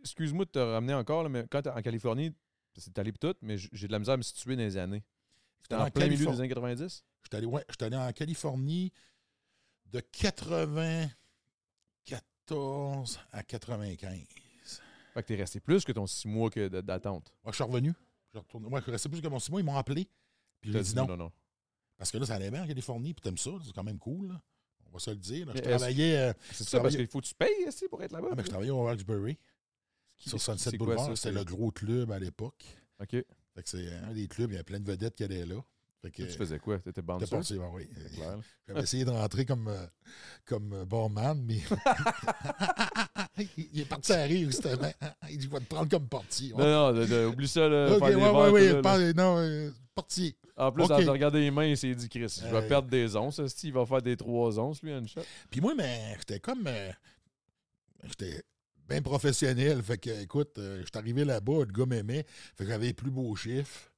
Excuse-moi 0.00 0.44
de 0.44 0.50
te 0.50 0.58
ramener 0.58 0.94
encore, 0.94 1.22
là, 1.22 1.28
mais 1.28 1.46
quand 1.50 1.62
t'es 1.62 1.70
en 1.70 1.80
Californie, 1.80 2.32
c'est 2.76 2.98
allé 2.98 3.12
tout, 3.12 3.34
mais 3.40 3.56
j'ai 3.56 3.86
de 3.86 3.92
la 3.92 3.98
misère 3.98 4.14
à 4.14 4.16
me 4.16 4.22
situer 4.22 4.56
dans 4.56 4.62
les 4.62 4.76
années. 4.76 5.04
J'étais 5.62 5.76
en 5.76 5.90
plein 5.90 6.08
milieu 6.08 6.26
des 6.26 6.40
années 6.40 6.48
90? 6.48 7.04
J'étais 7.22 7.36
allé, 7.36 7.46
ouais, 7.46 7.64
allé 7.80 7.96
en 7.96 8.12
Californie 8.12 8.92
de 9.86 10.00
94 12.46 13.20
à 13.32 13.42
95. 13.42 14.26
Fait 15.14 15.22
que 15.22 15.28
t'es 15.28 15.36
resté 15.36 15.60
plus 15.60 15.84
que 15.84 15.92
ton 15.92 16.06
six 16.06 16.28
mois 16.28 16.50
que 16.50 16.68
d'attente. 16.80 17.32
Moi, 17.42 17.52
je 17.52 17.56
suis 17.56 17.64
revenu. 17.64 17.92
Je 18.32 18.38
retourne. 18.38 18.64
Moi, 18.64 18.80
je 18.86 18.90
restais 18.90 19.08
plus 19.08 19.20
que 19.20 19.28
mon 19.28 19.38
six 19.38 19.50
mois. 19.50 19.60
Ils 19.60 19.64
m'ont 19.64 19.76
appelé. 19.76 20.08
Puis 20.60 20.72
j'ai 20.72 20.82
dit 20.82 20.94
non. 20.94 21.06
non, 21.06 21.16
non. 21.16 21.32
Parce 21.96 22.10
que 22.10 22.18
là, 22.18 22.26
ça 22.26 22.34
allait 22.34 22.50
bien 22.50 22.62
en 22.64 22.66
Californie. 22.66 23.14
Puis 23.14 23.22
t'aimes 23.22 23.38
ça. 23.38 23.50
C'est 23.64 23.72
quand 23.72 23.84
même 23.84 23.98
cool. 23.98 24.28
là. 24.28 24.40
On 24.88 24.90
va 24.92 24.98
se 24.98 25.10
le 25.10 25.16
dire. 25.16 25.46
là. 25.46 25.52
Je 25.56 25.60
travaillais, 25.62 26.16
euh, 26.16 26.32
C'est 26.52 26.64
ça, 26.64 26.78
travaillais- 26.78 26.82
parce 26.82 26.96
qu'il 26.96 27.06
faut 27.08 27.20
que 27.20 27.26
tu 27.26 27.34
payes 27.34 27.66
aussi 27.66 27.88
pour 27.88 28.02
être 28.02 28.12
là-bas? 28.12 28.28
ah, 28.32 28.34
mais 28.36 28.42
je 28.44 28.48
travaillais 28.48 28.70
au 28.70 28.82
Roxbury. 28.82 29.36
Sur 30.18 30.40
Sunset 30.40 30.76
Boulevard. 30.78 31.16
C'était 31.16 31.32
le 31.32 31.44
gros 31.44 31.70
club 31.70 32.10
à 32.12 32.18
l'époque. 32.18 32.64
OK. 33.00 33.10
Fait 33.10 33.24
que 33.62 33.68
c'est 33.68 33.92
un 33.94 34.12
des 34.12 34.28
clubs, 34.28 34.50
il 34.50 34.54
y 34.54 34.56
avait 34.56 34.64
plein 34.64 34.80
de 34.80 34.84
vedettes 34.90 35.14
qui 35.16 35.24
allaient 35.24 35.46
là. 35.46 35.62
Fait 36.02 36.10
que, 36.10 36.22
Toi, 36.22 36.26
tu 36.30 36.38
faisais 36.38 36.58
quoi? 36.58 36.78
T'étais 36.78 37.02
bouncer? 37.02 37.26
parti, 37.30 37.58
ben 37.58 37.70
oui. 37.72 37.88
J'avais 38.68 38.82
essayé 38.82 39.04
de 39.04 39.10
rentrer 39.10 39.44
comme, 39.46 39.68
euh, 39.68 39.86
comme 40.44 40.72
euh, 40.74 40.84
barman, 40.84 41.42
mais. 41.44 41.60
il 43.56 43.80
est 43.80 43.84
parti 43.88 44.12
à 44.12 44.22
rire, 44.24 44.46
justement. 44.48 44.92
Il 45.30 45.38
dit 45.38 45.44
Je 45.46 45.50
vais 45.50 45.60
te 45.60 45.64
prendre 45.64 45.88
comme 45.88 46.08
portier. 46.08 46.50
Non, 46.52 46.64
non, 46.64 46.92
de- 46.92 47.06
de- 47.06 47.26
oublie 47.26 47.48
ça, 47.48 47.68
là. 47.68 47.92
Ok, 47.96 48.06
faire 48.06 48.18
ouais, 48.18 48.50
ouais, 48.50 48.82
là, 48.82 49.12
non, 49.14 49.38
euh, 49.38 49.70
portier. 49.94 50.36
En 50.56 50.70
plus, 50.70 50.84
Ok. 50.84 50.90
en 50.90 51.12
regardant 51.12 51.38
les 51.38 51.50
mains, 51.50 51.64
il 51.66 51.76
s'est 51.76 51.94
dit, 51.94 52.08
Chris, 52.08 52.40
je 52.42 52.54
vais 52.54 52.66
perdre 52.68 52.88
des 52.88 53.16
onces. 53.16 53.40
Il 53.62 53.72
va 53.72 53.84
faire 53.86 54.02
des 54.02 54.16
trois 54.16 54.58
onces, 54.58 54.82
lui, 54.82 54.92
à 54.92 54.98
une 54.98 55.08
shot. 55.08 55.22
Puis 55.50 55.60
moi, 55.60 55.74
mais 55.76 56.14
j'étais 56.18 56.40
comme. 56.40 56.68
j'étais 58.04 58.42
bien 58.88 59.02
professionnel. 59.02 59.82
Fait 59.82 59.98
que, 59.98 60.10
écoute, 60.22 60.58
j'étais 60.84 60.98
arrivé 60.98 61.24
là-bas, 61.24 61.60
le 61.66 61.72
gars 61.72 61.86
m'aimait. 61.86 62.24
Fait 62.56 62.64
que 62.64 62.70
j'avais 62.70 62.86
les 62.88 62.94
plus 62.94 63.10
beaux 63.10 63.34
chiffres. 63.34 63.90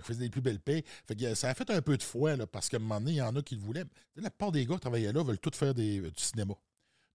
Je 0.00 0.06
faisais 0.06 0.20
des 0.20 0.30
plus 0.30 0.40
belles 0.40 0.60
payes. 0.60 0.82
Fait 1.06 1.14
que 1.16 1.24
euh, 1.24 1.34
ça 1.34 1.48
a 1.50 1.54
fait 1.54 1.68
un 1.70 1.82
peu 1.82 1.96
de 1.96 2.02
foi, 2.02 2.36
là, 2.36 2.46
parce 2.46 2.68
qu'à 2.68 2.76
un 2.78 2.80
moment 2.80 2.98
donné, 3.00 3.12
il 3.12 3.16
y 3.16 3.22
en 3.22 3.34
a 3.36 3.42
qui 3.42 3.54
le 3.56 3.60
voulaient. 3.60 3.84
Tu 4.14 4.20
La 4.20 4.30
plupart 4.30 4.52
des 4.52 4.64
gars 4.66 4.74
qui 4.74 4.80
travaillaient 4.80 5.12
là 5.12 5.22
veulent 5.22 5.38
tous 5.38 5.56
faire 5.56 5.74
des, 5.74 6.00
du 6.00 6.10
cinéma. 6.22 6.54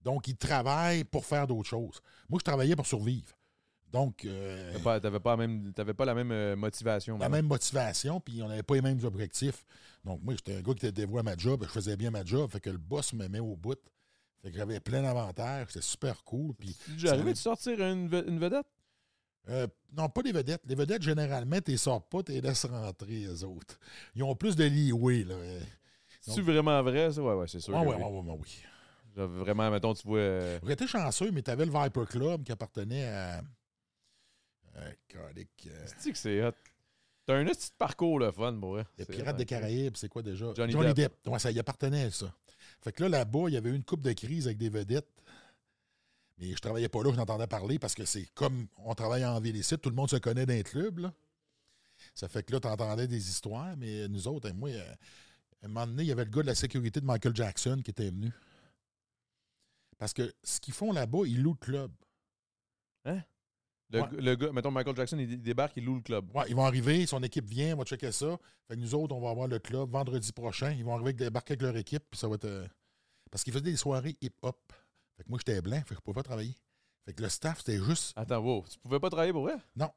Donc, 0.02 0.28
ils 0.28 0.36
travaillent 0.36 1.04
pour 1.04 1.24
faire 1.24 1.46
d'autres 1.46 1.68
choses. 1.68 2.00
Moi, 2.28 2.38
je 2.38 2.44
travaillais 2.44 2.76
pour 2.76 2.86
survivre. 2.86 3.32
Donc, 3.90 4.24
euh, 4.24 4.76
pas, 4.80 4.98
t'avais 4.98 5.20
pas, 5.20 5.30
la 5.30 5.36
même- 5.36 5.72
t'avais 5.72 5.94
pas 5.94 6.04
la 6.04 6.14
même 6.14 6.32
euh, 6.32 6.56
motivation. 6.56 7.14
la 7.14 7.20
maintenant. 7.20 7.36
même 7.36 7.46
motivation, 7.46 8.20
puis 8.20 8.42
on 8.42 8.48
n'avait 8.48 8.64
pas 8.64 8.74
les 8.74 8.82
mêmes 8.82 9.02
objectifs. 9.04 9.64
Donc, 10.04 10.20
moi, 10.22 10.34
j'étais 10.34 10.56
un 10.56 10.62
gars 10.62 10.72
qui 10.74 10.84
était 10.84 10.92
dévoué 10.92 11.20
à 11.20 11.22
ma 11.22 11.36
job, 11.36 11.62
je 11.64 11.70
faisais 11.70 11.96
bien 11.96 12.10
ma 12.10 12.24
job, 12.24 12.50
fait 12.50 12.60
que 12.60 12.70
le 12.70 12.78
boss 12.78 13.12
me 13.12 13.28
met 13.28 13.38
au 13.38 13.54
bout. 13.56 13.78
Fait 14.42 14.50
que 14.50 14.56
j'avais 14.58 14.80
plein 14.80 15.00
d'avantages, 15.02 15.68
c'était 15.68 15.80
super 15.80 16.22
cool. 16.24 16.54
Puis, 16.54 16.76
arrivé 17.06 17.32
de 17.32 17.38
sortir 17.38 17.80
une 17.80 18.08
vedette? 18.08 18.66
Euh, 19.48 19.66
non, 19.96 20.08
pas 20.08 20.22
les 20.22 20.32
vedettes. 20.32 20.62
Les 20.66 20.74
vedettes, 20.74 21.02
généralement, 21.02 21.60
tu 21.60 21.70
les 21.72 21.76
sors 21.76 22.02
pas, 22.02 22.22
tu 22.22 22.32
les 22.32 22.40
laisses 22.40 22.64
rentrer, 22.64 23.24
eux 23.24 23.44
autres. 23.44 23.78
Ils 24.14 24.22
ont 24.22 24.34
plus 24.34 24.56
de 24.56 24.64
leeway, 24.64 25.24
là. 25.24 25.36
C'est-tu 26.20 26.42
vraiment 26.42 26.82
vrai, 26.82 27.12
ça? 27.12 27.22
Ouais, 27.22 27.34
ouais, 27.34 27.46
c'est 27.48 27.60
sûr. 27.60 27.74
Que 27.74 27.78
ouais, 27.78 27.96
oui. 27.96 28.02
ouais, 28.02 28.38
oui. 28.40 28.62
Là, 29.16 29.26
Vraiment, 29.26 29.70
mettons, 29.70 29.94
tu 29.94 30.08
vois. 30.08 30.18
euh, 30.18 30.58
J'aurais 30.60 30.72
été 30.72 30.86
chanceux, 30.86 31.30
mais 31.30 31.42
tu 31.42 31.50
avais 31.50 31.66
le 31.66 31.70
Viper 31.72 32.04
Club 32.08 32.42
qui 32.42 32.50
appartenait 32.52 33.04
à. 33.06 33.42
Euh, 34.76 34.90
euh, 35.16 35.32
C'est-tu 35.86 36.12
que 36.12 36.18
c'est 36.18 36.42
hot? 36.44 36.50
T'as 37.26 37.36
un 37.36 37.44
petit 37.44 37.70
parcours, 37.78 38.18
le 38.18 38.30
fun, 38.32 38.52
vrai. 38.52 38.84
Les 38.98 39.04
C'est 39.04 39.12
Pirates 39.12 39.36
des. 39.36 39.44
Caraïbes, 39.46 39.96
c'est 39.96 40.08
quoi 40.08 40.22
déjà? 40.22 40.52
Johnny 40.54 40.92
Depp. 40.94 41.26
Ouais, 41.26 41.38
ça 41.38 41.50
y 41.50 41.58
appartenait, 41.58 42.10
ça. 42.10 42.34
Fait 42.82 42.92
que 42.92 43.02
là, 43.04 43.08
là-bas, 43.08 43.44
il 43.48 43.54
y 43.54 43.56
avait 43.56 43.70
eu 43.70 43.74
une 43.74 43.84
coupe 43.84 44.02
de 44.02 44.12
crise 44.12 44.46
avec 44.46 44.58
des 44.58 44.68
vedettes. 44.68 45.08
Mais 46.38 46.50
je 46.52 46.58
travaillais 46.58 46.88
pas 46.88 47.02
là, 47.02 47.10
je 47.12 47.16
n'entendais 47.16 47.46
parler 47.46 47.78
parce 47.78 47.94
que 47.94 48.04
c'est 48.04 48.26
comme 48.34 48.66
on 48.78 48.94
travaille 48.94 49.24
en 49.24 49.38
ville 49.40 49.56
ici, 49.56 49.78
tout 49.78 49.88
le 49.90 49.94
monde 49.94 50.10
se 50.10 50.16
connaît 50.16 50.46
dans 50.46 50.52
les 50.54 50.64
clubs. 50.64 50.98
Là. 50.98 51.12
Ça 52.14 52.28
fait 52.28 52.42
que 52.42 52.52
là, 52.52 52.60
tu 52.60 52.66
entendais 52.68 53.06
des 53.06 53.28
histoires, 53.28 53.76
mais 53.76 54.08
nous 54.08 54.26
autres, 54.26 54.50
moi, 54.50 54.70
euh, 54.70 54.92
à 55.62 55.66
un 55.66 55.68
moment 55.68 55.86
donné, 55.86 56.02
il 56.02 56.08
y 56.08 56.12
avait 56.12 56.24
le 56.24 56.30
gars 56.30 56.42
de 56.42 56.48
la 56.48 56.54
sécurité 56.54 57.00
de 57.00 57.06
Michael 57.06 57.34
Jackson 57.36 57.80
qui 57.84 57.90
était 57.92 58.10
venu. 58.10 58.32
Parce 59.96 60.12
que 60.12 60.34
ce 60.42 60.58
qu'ils 60.60 60.74
font 60.74 60.92
là-bas, 60.92 61.20
ils 61.26 61.40
louent 61.40 61.56
le 61.60 61.64
club. 61.64 61.92
Le, 63.90 64.00
Ouais. 64.00 64.08
le 64.12 64.34
gars, 64.34 64.50
mettons, 64.52 64.70
Michael 64.72 64.96
Jackson, 64.96 65.18
il 65.18 65.40
débarque, 65.40 65.76
il 65.76 65.84
loue 65.84 65.94
le 65.96 66.00
club. 66.00 66.28
Ouais, 66.34 66.44
ils 66.48 66.56
vont 66.56 66.64
arriver, 66.64 67.06
son 67.06 67.22
équipe 67.22 67.44
vient, 67.46 67.74
on 67.74 67.78
va 67.78 67.84
checker 67.84 68.10
ça. 68.10 68.36
Fait 68.66 68.74
que 68.74 68.80
nous 68.80 68.94
autres, 68.94 69.14
on 69.14 69.20
va 69.20 69.30
avoir 69.30 69.46
le 69.46 69.58
club 69.60 69.88
vendredi 69.90 70.32
prochain. 70.32 70.72
Ils 70.72 70.84
vont 70.84 70.94
arriver 70.94 71.10
avec, 71.10 71.16
débarquer 71.18 71.52
avec 71.52 71.62
leur 71.62 71.76
équipe, 71.76 72.02
puis 72.10 72.18
ça 72.18 72.26
va 72.26 72.34
être. 72.34 72.44
euh, 72.46 72.66
Parce 73.30 73.44
qu'ils 73.44 73.52
faisaient 73.52 73.62
des 73.70 73.76
soirées 73.76 74.16
hip-hop. 74.20 74.58
Fait 75.16 75.24
que 75.24 75.28
moi, 75.28 75.38
j'étais 75.38 75.60
blanc, 75.60 75.78
fait 75.78 75.90
que 75.90 75.94
je 75.96 76.00
pouvais 76.00 76.14
pas 76.14 76.22
travailler. 76.22 76.56
Fait 77.04 77.12
que 77.12 77.22
le 77.22 77.28
staff, 77.28 77.58
c'était 77.58 77.82
juste. 77.82 78.12
Attends, 78.16 78.38
wow, 78.38 78.64
tu 78.68 78.78
pouvais 78.78 78.98
pas 79.00 79.10
travailler 79.10 79.32
pour 79.32 79.42
vrai? 79.42 79.56
Non. 79.76 79.90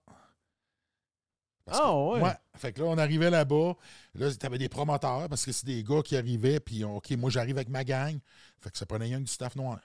Parce 1.66 1.80
Ah, 1.82 1.88
que- 1.90 2.22
ouais. 2.24 2.34
Fait 2.56 2.72
que 2.74 2.82
là, 2.82 2.88
on 2.88 2.98
arrivait 2.98 3.30
là-bas. 3.30 3.76
Là, 4.16 4.34
t'avais 4.36 4.58
des 4.58 4.70
promoteurs 4.70 5.28
parce 5.28 5.46
que 5.46 5.52
c'est 5.52 5.66
des 5.66 5.84
gars 5.84 6.02
qui 6.02 6.16
arrivaient, 6.16 6.60
puis 6.60 6.84
OK, 6.84 7.12
moi, 7.12 7.30
j'arrive 7.30 7.58
avec 7.58 7.70
ma 7.70 7.84
gang. 7.84 8.18
Fait 8.62 8.72
que 8.72 8.78
ça 8.78 8.86
prenait 8.86 9.14
un 9.14 9.20
du 9.20 9.28
staff 9.28 9.56
noir. 9.56 9.80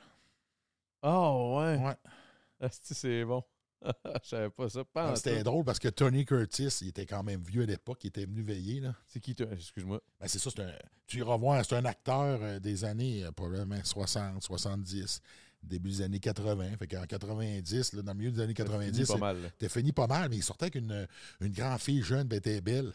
Ah, 1.02 1.32
ouais. 1.32 1.76
Ouais. 1.78 1.96
Asti, 2.60 2.94
c'est 2.94 3.24
bon. 3.24 3.42
Je 4.22 4.28
savais 4.28 4.50
pas 4.50 4.68
ça. 4.68 4.82
C'était 5.16 5.42
drôle 5.42 5.64
parce 5.64 5.78
que 5.78 5.88
Tony 5.88 6.24
Curtis, 6.24 6.78
il 6.82 6.88
était 6.88 7.06
quand 7.06 7.22
même 7.22 7.42
vieux 7.42 7.62
à 7.62 7.66
l'époque, 7.66 7.98
il 8.04 8.09
était 8.09 8.24
venu 8.24 8.42
veiller. 8.42 8.80
Là. 8.80 8.94
C'est 9.06 9.20
qui, 9.20 9.34
toi? 9.34 9.46
Excuse-moi. 9.52 10.00
Ben, 10.20 10.28
c'est 10.28 10.38
ça, 10.38 10.50
c'est 10.54 10.62
un, 10.62 10.72
tu 11.06 11.18
iras 11.18 11.36
voir, 11.36 11.64
c'est 11.64 11.76
un 11.76 11.84
acteur 11.84 12.40
euh, 12.42 12.59
des 12.59 12.84
années 12.84 13.24
euh, 13.24 13.32
probablement 13.32 13.82
60, 13.82 14.42
70, 14.42 15.20
début 15.62 15.90
des 15.90 16.02
années 16.02 16.20
80. 16.20 16.76
Fait 16.78 16.86
qu'en 16.86 17.04
90, 17.04 17.92
là, 17.94 18.02
dans 18.02 18.12
le 18.12 18.18
milieu 18.18 18.30
des 18.30 18.40
années 18.40 18.54
Ça 18.56 18.64
finit 18.64 18.80
90, 18.80 19.09
pas 19.09 19.16
mal. 19.18 19.42
là. 19.42 19.48
t'as 19.59 19.68
fini 19.68 19.92
pas 19.92 20.06
mal, 20.06 20.28
mais 20.28 20.36
il 20.36 20.42
sortait 20.42 20.64
avec 20.64 20.76
une, 20.76 21.06
une 21.40 21.52
grande 21.52 21.78
fille 21.78 22.02
jeune, 22.02 22.28
ben, 22.28 22.36
était 22.36 22.60
belle. 22.60 22.92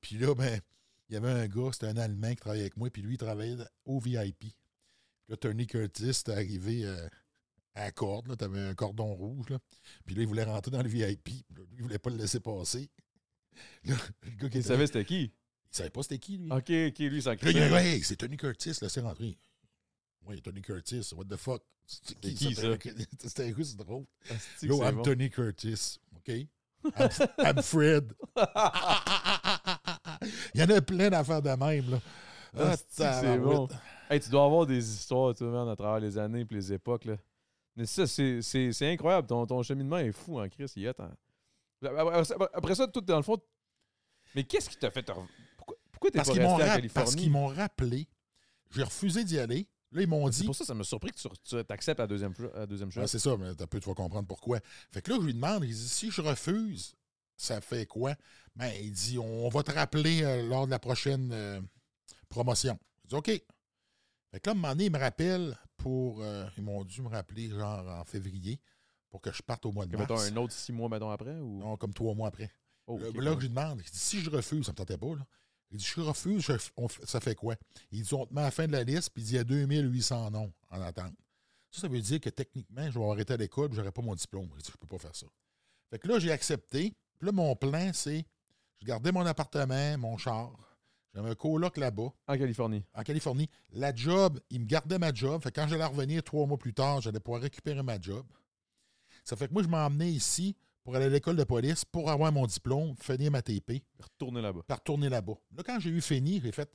Puis 0.00 0.16
là, 0.18 0.34
ben, 0.34 0.60
il 1.08 1.14
y 1.14 1.16
avait 1.16 1.30
un 1.30 1.46
gars, 1.46 1.70
c'était 1.72 1.86
un 1.86 1.96
Allemand 1.96 2.30
qui 2.30 2.36
travaillait 2.36 2.64
avec 2.64 2.76
moi, 2.76 2.90
puis 2.90 3.02
lui, 3.02 3.14
il 3.14 3.18
travaillait 3.18 3.56
au 3.84 3.98
VIP. 4.00 4.38
Puis 4.38 4.54
là, 5.28 5.36
Tony 5.36 5.66
Curtis 5.66 6.10
était 6.10 6.32
arrivé 6.32 6.84
euh, 6.84 7.08
à 7.76 7.84
la 7.84 7.92
corde, 7.92 8.26
là, 8.28 8.36
t'avais 8.36 8.58
un 8.60 8.74
cordon 8.74 9.14
rouge, 9.14 9.50
là. 9.50 9.58
Puis 10.06 10.14
là, 10.14 10.22
il 10.22 10.28
voulait 10.28 10.44
rentrer 10.44 10.70
dans 10.70 10.82
le 10.82 10.88
VIP, 10.88 11.28
là, 11.54 11.62
lui, 11.70 11.76
il 11.76 11.82
voulait 11.82 11.98
pas 11.98 12.10
le 12.10 12.16
laisser 12.16 12.40
passer. 12.40 12.90
Là, 13.84 13.94
le 14.24 14.30
gars 14.36 14.48
qui 14.48 14.58
Il 14.58 14.64
savait 14.64 14.86
c'était 14.86 15.04
qui? 15.04 15.24
il 15.24 15.30
savait 15.70 15.90
pas 15.90 16.02
c'était 16.02 16.18
qui, 16.18 16.38
lui. 16.38 16.50
Ok, 16.50 16.70
ok, 16.70 16.98
lui, 16.98 17.22
ça 17.22 17.36
dit, 17.36 17.58
Hey, 17.58 18.02
c'est 18.02 18.16
Tony 18.16 18.36
Curtis, 18.38 18.78
laissez 18.80 19.00
rentrer. 19.00 19.38
Oui, 20.26 20.40
Tony 20.40 20.62
Curtis, 20.62 21.12
what 21.14 21.26
the 21.26 21.36
fuck? 21.36 21.62
C'est 21.86 22.34
qui, 22.34 22.54
ça? 22.54 22.68
C'était 23.20 23.52
russe, 23.52 23.76
drôle. 23.76 24.06
C'est 24.56 24.66
I'm 24.66 24.96
bon. 24.96 25.02
Tony 25.02 25.30
Curtis, 25.30 26.00
OK? 26.16 26.28
I'm, 26.28 27.10
I'm 27.38 27.62
Fred. 27.62 28.12
Il 30.54 30.60
y 30.60 30.64
en 30.64 30.70
a 30.70 30.80
plein 30.80 31.10
d'affaires 31.10 31.42
de 31.42 31.50
même, 31.50 31.90
là. 31.90 32.00
Ah, 32.58 32.74
c'est 32.88 33.38
bon. 33.38 33.68
Hey, 34.08 34.18
tu 34.20 34.30
dois 34.30 34.44
avoir 34.46 34.66
des 34.66 34.94
histoires, 34.94 35.34
tu 35.34 35.44
vois, 35.44 35.70
à 35.70 35.76
travers 35.76 36.00
les 36.00 36.16
années 36.16 36.40
et 36.40 36.54
les 36.54 36.72
époques. 36.72 37.04
Là. 37.04 37.16
Mais 37.76 37.86
ça, 37.86 38.06
c'est- 38.06 38.40
c'est 38.42 38.72
c'est 38.72 38.90
incroyable. 38.90 39.26
Ton, 39.28 39.46
ton 39.46 39.62
cheminement 39.62 39.98
est 39.98 40.12
fou 40.12 40.40
en 40.40 40.48
Chris. 40.48 40.70
Il 40.76 40.86
Après 40.88 42.24
ça- 42.24 42.36
Après 42.54 42.74
ça, 42.74 42.88
tout 42.88 43.00
dans 43.02 43.16
le 43.18 43.22
fond. 43.22 43.38
Mais 44.34 44.44
qu'est-ce 44.44 44.68
qui 44.70 44.76
t'a 44.78 44.90
fait. 44.90 45.02
te 45.02 45.12
Pourquoi, 45.56 45.76
pourquoi 45.92 46.10
t'es 46.10 46.18
pas 46.18 46.24
Parce 46.24 46.30
qu'ils 46.36 46.42
m'ont 46.42 46.56
resté 46.56 46.86
en 46.86 46.92
parce 46.94 47.14
qu'ils 47.14 47.30
m'ont 47.30 47.46
rappelé. 47.48 48.08
J'ai 48.70 48.82
refusé 48.82 49.24
d'y 49.24 49.38
aller. 49.38 49.68
Là, 49.92 50.02
ils 50.02 50.08
m'ont 50.08 50.30
C'est 50.32 50.40
dit. 50.40 50.46
pour 50.46 50.54
ça 50.54 50.64
que 50.64 50.66
ça 50.68 50.74
m'a 50.74 50.82
surpris 50.84 51.12
que 51.12 51.16
tu, 51.20 51.28
tu 51.44 51.56
acceptes 51.72 52.00
la 52.00 52.06
deuxième, 52.06 52.34
la 52.54 52.66
deuxième 52.66 52.88
Ouais, 52.88 52.94
chose. 52.94 53.10
c'est 53.10 53.18
ça, 53.20 53.36
mais 53.36 53.54
peu, 53.66 53.78
tu 53.78 53.88
vas 53.88 53.94
comprendre 53.94 54.26
pourquoi. 54.26 54.58
Fait 54.90 55.00
que 55.00 55.10
là, 55.12 55.18
je 55.20 55.26
lui 55.26 55.34
demande, 55.34 55.64
il 55.64 55.70
dit, 55.72 55.88
si 55.88 56.10
je 56.10 56.20
refuse, 56.20 56.94
ça 57.36 57.60
fait 57.60 57.86
quoi? 57.86 58.14
Ben, 58.56 58.72
il 58.82 58.90
dit, 58.90 59.18
on 59.18 59.48
va 59.48 59.62
te 59.62 59.70
rappeler 59.70 60.22
euh, 60.24 60.42
lors 60.48 60.66
de 60.66 60.70
la 60.72 60.78
prochaine 60.80 61.30
euh, 61.32 61.60
promotion. 62.28 62.76
Je 63.04 63.08
dis 63.10 63.14
OK. 63.14 63.26
Fait 63.26 64.40
que 64.40 64.48
là, 64.48 64.50
à 64.50 64.50
un 64.50 64.54
moment 64.54 64.68
donné, 64.70 64.86
ils 64.86 64.92
me 64.92 64.98
rappellent 64.98 65.56
pour. 65.76 66.22
euh, 66.22 66.46
ils 66.56 66.62
m'ont 66.62 66.84
dû 66.84 67.02
me 67.02 67.08
rappeler, 67.08 67.48
genre, 67.48 67.86
en 67.88 68.04
février, 68.04 68.60
pour 69.10 69.20
que 69.20 69.32
je 69.32 69.42
parte 69.42 69.64
au 69.66 69.72
mois 69.72 69.86
de 69.86 69.92
Que, 69.92 69.96
mars. 69.96 70.10
mettons, 70.10 70.22
un 70.22 70.36
autre 70.42 70.52
six 70.52 70.72
mois, 70.72 70.88
mettons, 70.88 71.10
après? 71.10 71.38
Ou... 71.38 71.58
Non, 71.58 71.76
comme 71.76 71.94
trois 71.94 72.14
mois 72.14 72.28
après. 72.28 72.50
Oh, 72.86 72.98
Là, 72.98 73.08
ok, 73.08 73.16
là, 73.16 73.30
ouais. 73.30 73.36
je 73.36 73.40
lui 73.40 73.48
demande, 73.48 73.80
il 73.84 73.90
dit, 73.90 73.98
si 73.98 74.20
je 74.20 74.30
refuse, 74.30 74.64
ça 74.66 74.72
me 74.72 74.76
tentait 74.76 74.98
pas, 74.98 75.14
là. 75.14 75.26
Il 75.72 75.78
dit, 75.78 75.84
je 75.84 76.00
refuse, 76.00 76.42
je- 76.42 76.70
on 76.76 76.88
ça 76.88 77.18
fait 77.20 77.34
quoi? 77.34 77.56
Il 77.90 78.02
dit, 78.02 78.14
on 78.14 78.24
te 78.26 78.32
met 78.32 78.40
à 78.42 78.44
la 78.44 78.50
fin 78.52 78.66
de 78.68 78.72
la 78.72 78.84
liste, 78.84 79.10
puis 79.10 79.22
il 79.22 79.26
dit, 79.26 79.32
il 79.32 79.36
y 79.36 79.38
a 79.38 79.44
2800 79.44 80.30
noms 80.30 80.52
en 80.70 80.80
attente. 80.80 81.12
Ça, 81.72 81.80
ça 81.82 81.88
veut 81.88 82.00
dire 82.00 82.20
que 82.20 82.30
techniquement, 82.30 82.88
je 82.90 82.98
vais 82.98 83.04
arrêter 83.10 83.34
à 83.34 83.36
l'école, 83.36 83.72
je 83.72 83.78
n'aurai 83.78 83.90
pas 83.90 84.02
mon 84.02 84.14
diplôme. 84.14 84.48
Il 84.56 84.62
dit, 84.62 84.70
je 84.72 84.76
peux 84.78 84.86
pas 84.86 84.98
faire 84.98 85.14
ça. 85.16 85.26
Fait 85.90 85.98
que 85.98 86.06
là, 86.08 86.18
j'ai 86.20 86.30
accepté. 86.30 86.94
Puis 87.18 87.26
là, 87.26 87.32
mon 87.32 87.56
plan, 87.56 87.90
c'est, 87.92 88.24
je 88.80 88.86
gardais 88.86 89.10
mon 89.10 89.26
appartement, 89.26 89.98
mon 89.98 90.16
char. 90.16 90.52
J'avais 91.16 91.30
un 91.30 91.34
coloc 91.34 91.78
là-bas, 91.78 92.12
En 92.28 92.36
Californie. 92.36 92.84
en 92.92 93.02
Californie. 93.02 93.48
La 93.72 93.94
job, 93.94 94.38
il 94.50 94.60
me 94.60 94.66
gardait 94.66 94.98
ma 94.98 95.14
job. 95.14 95.42
Fait 95.42 95.50
que 95.50 95.58
quand 95.58 95.66
j'allais 95.66 95.84
revenir 95.86 96.22
trois 96.22 96.46
mois 96.46 96.58
plus 96.58 96.74
tard, 96.74 97.00
j'allais 97.00 97.20
pouvoir 97.20 97.40
récupérer 97.40 97.82
ma 97.82 97.98
job. 97.98 98.26
Ça 99.24 99.34
fait 99.34 99.48
que 99.48 99.54
moi, 99.54 99.62
je 99.62 99.68
m'en 99.68 99.86
emmenais 99.86 100.12
ici 100.12 100.54
pour 100.84 100.94
aller 100.94 101.06
à 101.06 101.08
l'école 101.08 101.36
de 101.36 101.44
police, 101.44 101.86
pour 101.86 102.10
avoir 102.10 102.30
mon 102.32 102.46
diplôme, 102.46 102.94
finir 103.00 103.30
ma 103.30 103.40
TP 103.40 103.82
Retourner 103.98 104.42
là-bas. 104.42 104.60
retourner 104.68 105.08
là-bas. 105.08 105.34
Là, 105.56 105.62
quand 105.64 105.80
j'ai 105.80 105.88
eu 105.90 106.02
fini, 106.02 106.38
j'ai 106.40 106.52
fait. 106.52 106.70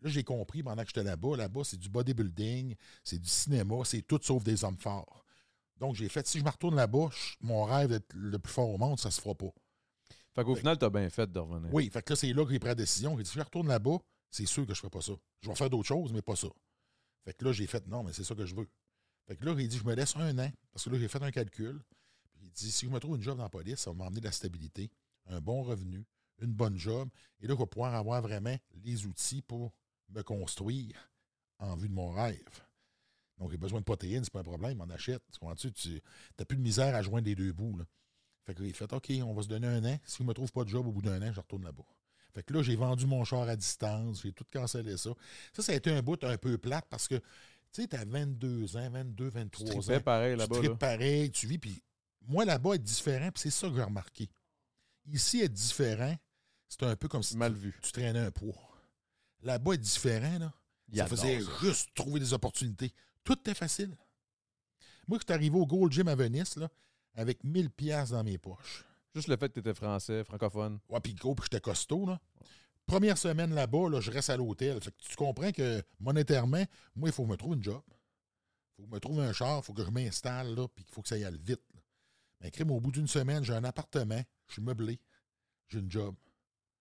Là, 0.00 0.10
j'ai 0.10 0.22
compris 0.22 0.62
pendant 0.62 0.82
que 0.82 0.88
j'étais 0.88 1.02
là-bas. 1.02 1.36
Là-bas, 1.36 1.62
c'est 1.64 1.76
du 1.76 1.88
bodybuilding, 1.88 2.76
c'est 3.02 3.18
du 3.18 3.28
cinéma, 3.28 3.74
c'est 3.84 4.02
tout 4.02 4.20
sauf 4.22 4.44
des 4.44 4.62
hommes 4.64 4.78
forts. 4.78 5.24
Donc, 5.78 5.96
j'ai 5.96 6.08
fait, 6.08 6.24
si 6.28 6.38
je 6.38 6.44
me 6.44 6.50
retourne 6.50 6.76
là-bas, 6.76 7.08
mon 7.40 7.64
rêve 7.64 7.88
d'être 7.88 8.12
le 8.14 8.38
plus 8.38 8.52
fort 8.52 8.70
au 8.70 8.78
monde, 8.78 9.00
ça 9.00 9.10
se 9.10 9.20
fera 9.20 9.34
pas. 9.34 9.52
Fait 10.34 10.44
qu'au 10.44 10.54
final, 10.54 10.78
t'as 10.78 10.88
bien 10.90 11.08
fait 11.10 11.30
de 11.30 11.38
revenir. 11.38 11.72
Oui, 11.72 11.90
fait 11.90 12.02
que 12.02 12.12
là, 12.12 12.16
c'est 12.16 12.32
là 12.32 12.44
que 12.44 12.52
j'ai 12.52 12.58
pris 12.58 12.68
la 12.68 12.74
décision. 12.74 13.16
J'ai 13.16 13.24
dit, 13.24 13.30
si 13.30 13.38
je 13.38 13.44
retourne 13.44 13.68
là-bas, 13.68 13.98
c'est 14.30 14.46
sûr 14.46 14.66
que 14.66 14.72
je 14.72 14.78
ne 14.78 14.80
ferai 14.80 14.90
pas 14.90 15.02
ça. 15.02 15.12
Je 15.40 15.48
vais 15.48 15.54
faire 15.54 15.68
d'autres 15.68 15.88
choses, 15.88 16.12
mais 16.12 16.22
pas 16.22 16.36
ça. 16.36 16.48
Fait 17.24 17.34
que 17.34 17.44
là, 17.44 17.52
j'ai 17.52 17.66
fait, 17.66 17.86
non, 17.86 18.02
mais 18.02 18.12
c'est 18.12 18.24
ça 18.24 18.34
que 18.34 18.46
je 18.46 18.54
veux. 18.54 18.68
Fait 19.26 19.36
que 19.36 19.44
là, 19.44 19.54
il 19.58 19.68
dit, 19.68 19.76
je 19.76 19.84
me 19.84 19.94
laisse 19.94 20.16
un 20.16 20.38
an, 20.38 20.50
parce 20.72 20.84
que 20.84 20.90
là, 20.90 20.98
j'ai 20.98 21.08
fait 21.08 21.22
un 21.22 21.30
calcul. 21.30 21.80
Puis 22.32 22.46
il 22.46 22.50
dit, 22.50 22.72
si 22.72 22.86
je 22.86 22.90
me 22.90 22.98
trouve 22.98 23.16
une 23.16 23.22
job 23.22 23.36
dans 23.36 23.44
la 23.44 23.50
police, 23.50 23.80
ça 23.80 23.90
va 23.90 23.96
m'emmener 23.96 24.20
de 24.20 24.24
la 24.24 24.32
stabilité, 24.32 24.90
un 25.26 25.40
bon 25.40 25.62
revenu, 25.62 26.04
une 26.40 26.52
bonne 26.52 26.78
job. 26.78 27.08
Et 27.40 27.46
là, 27.46 27.54
je 27.54 27.58
vais 27.58 27.66
pouvoir 27.66 27.94
avoir 27.94 28.22
vraiment 28.22 28.56
les 28.82 29.06
outils 29.06 29.42
pour 29.42 29.72
me 30.08 30.22
construire 30.22 30.96
en 31.58 31.76
vue 31.76 31.88
de 31.88 31.94
mon 31.94 32.10
rêve. 32.10 32.64
Donc, 33.38 33.50
j'ai 33.50 33.58
besoin 33.58 33.80
de 33.80 33.84
protéines, 33.84 34.24
c'est 34.24 34.32
pas 34.32 34.40
un 34.40 34.44
problème, 34.44 34.80
on 34.80 34.90
achète. 34.90 35.22
Tu 35.32 35.38
comprends-tu? 35.38 35.72
Tu 35.72 36.02
n'as 36.38 36.44
plus 36.44 36.56
de 36.56 36.62
misère 36.62 36.94
à 36.94 37.02
joindre 37.02 37.26
les 37.26 37.34
deux 37.34 37.52
bouts. 37.52 37.76
Là. 37.76 37.84
Fait 38.44 38.54
que 38.54 38.62
il 38.62 38.74
fait 38.74 38.92
OK, 38.92 39.10
on 39.24 39.34
va 39.34 39.42
se 39.42 39.48
donner 39.48 39.66
un 39.68 39.84
an. 39.84 39.98
Si 40.04 40.18
je 40.18 40.22
ne 40.24 40.28
me 40.28 40.34
trouve 40.34 40.50
pas 40.52 40.64
de 40.64 40.68
job 40.68 40.86
au 40.86 40.92
bout 40.92 41.02
d'un 41.02 41.20
an, 41.22 41.32
je 41.32 41.40
retourne 41.40 41.64
là-bas. 41.64 41.84
Fait 42.34 42.42
que 42.42 42.52
là, 42.54 42.62
j'ai 42.62 42.76
vendu 42.76 43.06
mon 43.06 43.24
char 43.24 43.42
à 43.48 43.56
distance, 43.56 44.22
j'ai 44.22 44.32
tout 44.32 44.44
cancellé 44.52 44.96
ça. 44.96 45.10
Ça, 45.52 45.62
ça 45.62 45.72
a 45.72 45.74
été 45.74 45.90
un 45.90 46.02
bout 46.02 46.22
un 46.24 46.36
peu 46.38 46.56
plate 46.58 46.86
parce 46.88 47.06
que, 47.06 47.16
tu 47.16 47.22
sais, 47.82 47.88
tu 47.88 47.94
as 47.96 48.04
22 48.06 48.76
ans, 48.78 48.90
22, 48.90 49.28
Tu 49.28 49.34
23 49.34 49.66
tripais 49.66 49.96
ans. 49.96 50.00
pareil 50.00 50.32
Tu 50.32 50.38
là-bas. 50.38 50.56
tripes 50.56 50.70
Là. 50.70 50.76
pareil, 50.76 51.30
tu 51.30 51.46
vis. 51.46 51.58
Puis 51.58 51.82
moi, 52.26 52.44
là-bas, 52.44 52.74
être 52.74 52.82
différent, 52.82 53.30
puis 53.30 53.42
c'est 53.42 53.50
ça 53.50 53.68
que 53.68 53.74
j'ai 53.76 53.82
remarqué. 53.82 54.30
Ici, 55.06 55.40
être 55.40 55.52
différent, 55.52 56.16
c'est 56.68 56.82
un 56.84 56.96
peu 56.96 57.06
comme 57.08 57.22
si 57.22 57.36
Mal 57.36 57.52
tu, 57.52 57.58
vu. 57.60 57.78
tu 57.82 57.92
traînais 57.92 58.18
un 58.20 58.30
poids. 58.30 58.56
Là-bas, 59.42 59.74
être 59.74 59.80
différent, 59.80 60.38
là, 60.38 60.52
Il 60.90 60.98
ça 60.98 61.06
faisait 61.06 61.40
ça. 61.42 61.50
juste 61.60 61.90
trouver 61.94 62.18
des 62.20 62.32
opportunités. 62.32 62.92
Tout 63.24 63.34
était 63.38 63.54
facile. 63.54 63.94
Moi, 65.06 65.18
je 65.20 65.24
suis 65.26 65.34
arrivé 65.34 65.58
au 65.58 65.66
Gold 65.66 65.92
Gym 65.92 66.08
à 66.08 66.14
Venise, 66.14 66.56
là, 66.56 66.70
avec 67.14 67.44
1000 67.44 67.70
pièces 67.70 68.10
dans 68.10 68.24
mes 68.24 68.38
poches. 68.38 68.84
Juste 69.14 69.28
le 69.28 69.36
fait 69.36 69.48
que 69.48 69.54
t'étais 69.54 69.74
français, 69.74 70.24
francophone. 70.24 70.78
Ouais, 70.88 71.00
puis 71.00 71.14
gros, 71.14 71.34
puis 71.34 71.44
j'étais 71.44 71.60
costaud, 71.60 72.06
là. 72.06 72.20
Première 72.86 73.16
semaine 73.16 73.54
là-bas, 73.54 73.88
là, 73.88 74.00
je 74.00 74.10
reste 74.10 74.30
à 74.30 74.36
l'hôtel. 74.36 74.82
Fait 74.82 74.90
que 74.90 74.96
tu 74.98 75.14
comprends 75.16 75.52
que 75.52 75.82
monétairement, 76.00 76.64
moi, 76.96 77.08
il 77.08 77.12
faut 77.12 77.22
que 77.22 77.28
je 77.28 77.32
me 77.32 77.36
trouve 77.36 77.54
une 77.54 77.62
job. 77.62 77.82
Il 77.86 78.74
faut 78.76 78.82
que 78.82 78.88
je 78.88 78.94
me 78.94 79.00
trouve 79.00 79.20
un 79.20 79.32
char, 79.32 79.58
il 79.58 79.62
faut 79.62 79.72
que 79.72 79.84
je 79.84 79.90
m'installe, 79.90 80.54
là, 80.54 80.66
puis 80.68 80.84
il 80.88 80.92
faut 80.92 81.02
que 81.02 81.08
ça 81.08 81.16
y 81.16 81.24
aille 81.24 81.38
vite. 81.40 81.62
Mais 82.40 82.50
crime, 82.50 82.70
au 82.72 82.80
bout 82.80 82.90
d'une 82.90 83.06
semaine, 83.06 83.44
j'ai 83.44 83.52
un 83.52 83.64
appartement, 83.64 84.20
je 84.48 84.54
suis 84.54 84.62
meublé, 84.62 84.98
j'ai 85.68 85.78
une 85.78 85.90
job, 85.90 86.14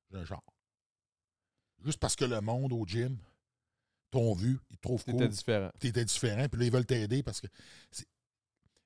j'ai 0.10 0.18
un 0.18 0.26
char. 0.26 0.42
Juste 1.84 2.00
parce 2.00 2.16
que 2.16 2.26
le 2.26 2.42
monde 2.42 2.74
au 2.74 2.86
gym 2.86 3.18
t'ont 4.10 4.34
vu, 4.34 4.60
ils 4.70 4.78
te 4.78 4.82
trouvent 4.82 5.04
T'étais 5.04 5.18
cool, 5.18 5.30
différent. 5.30 5.72
tu 5.80 5.88
étais 5.88 6.06
différent, 6.06 6.48
puis 6.50 6.60
là, 6.60 6.66
ils 6.66 6.72
veulent 6.72 6.86
t'aider 6.86 7.22
parce 7.24 7.42
que. 7.42 7.48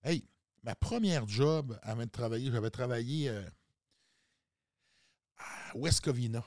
Hey, 0.04 0.28
ma 0.66 0.76
première 0.76 1.28
job 1.28 1.80
avant 1.84 2.04
de 2.04 2.10
travailler, 2.10 2.52
j'avais 2.52 2.72
travaillé 2.72 3.30
euh, 3.30 3.48
à 5.38 5.78
West 5.78 6.02
Covina. 6.02 6.44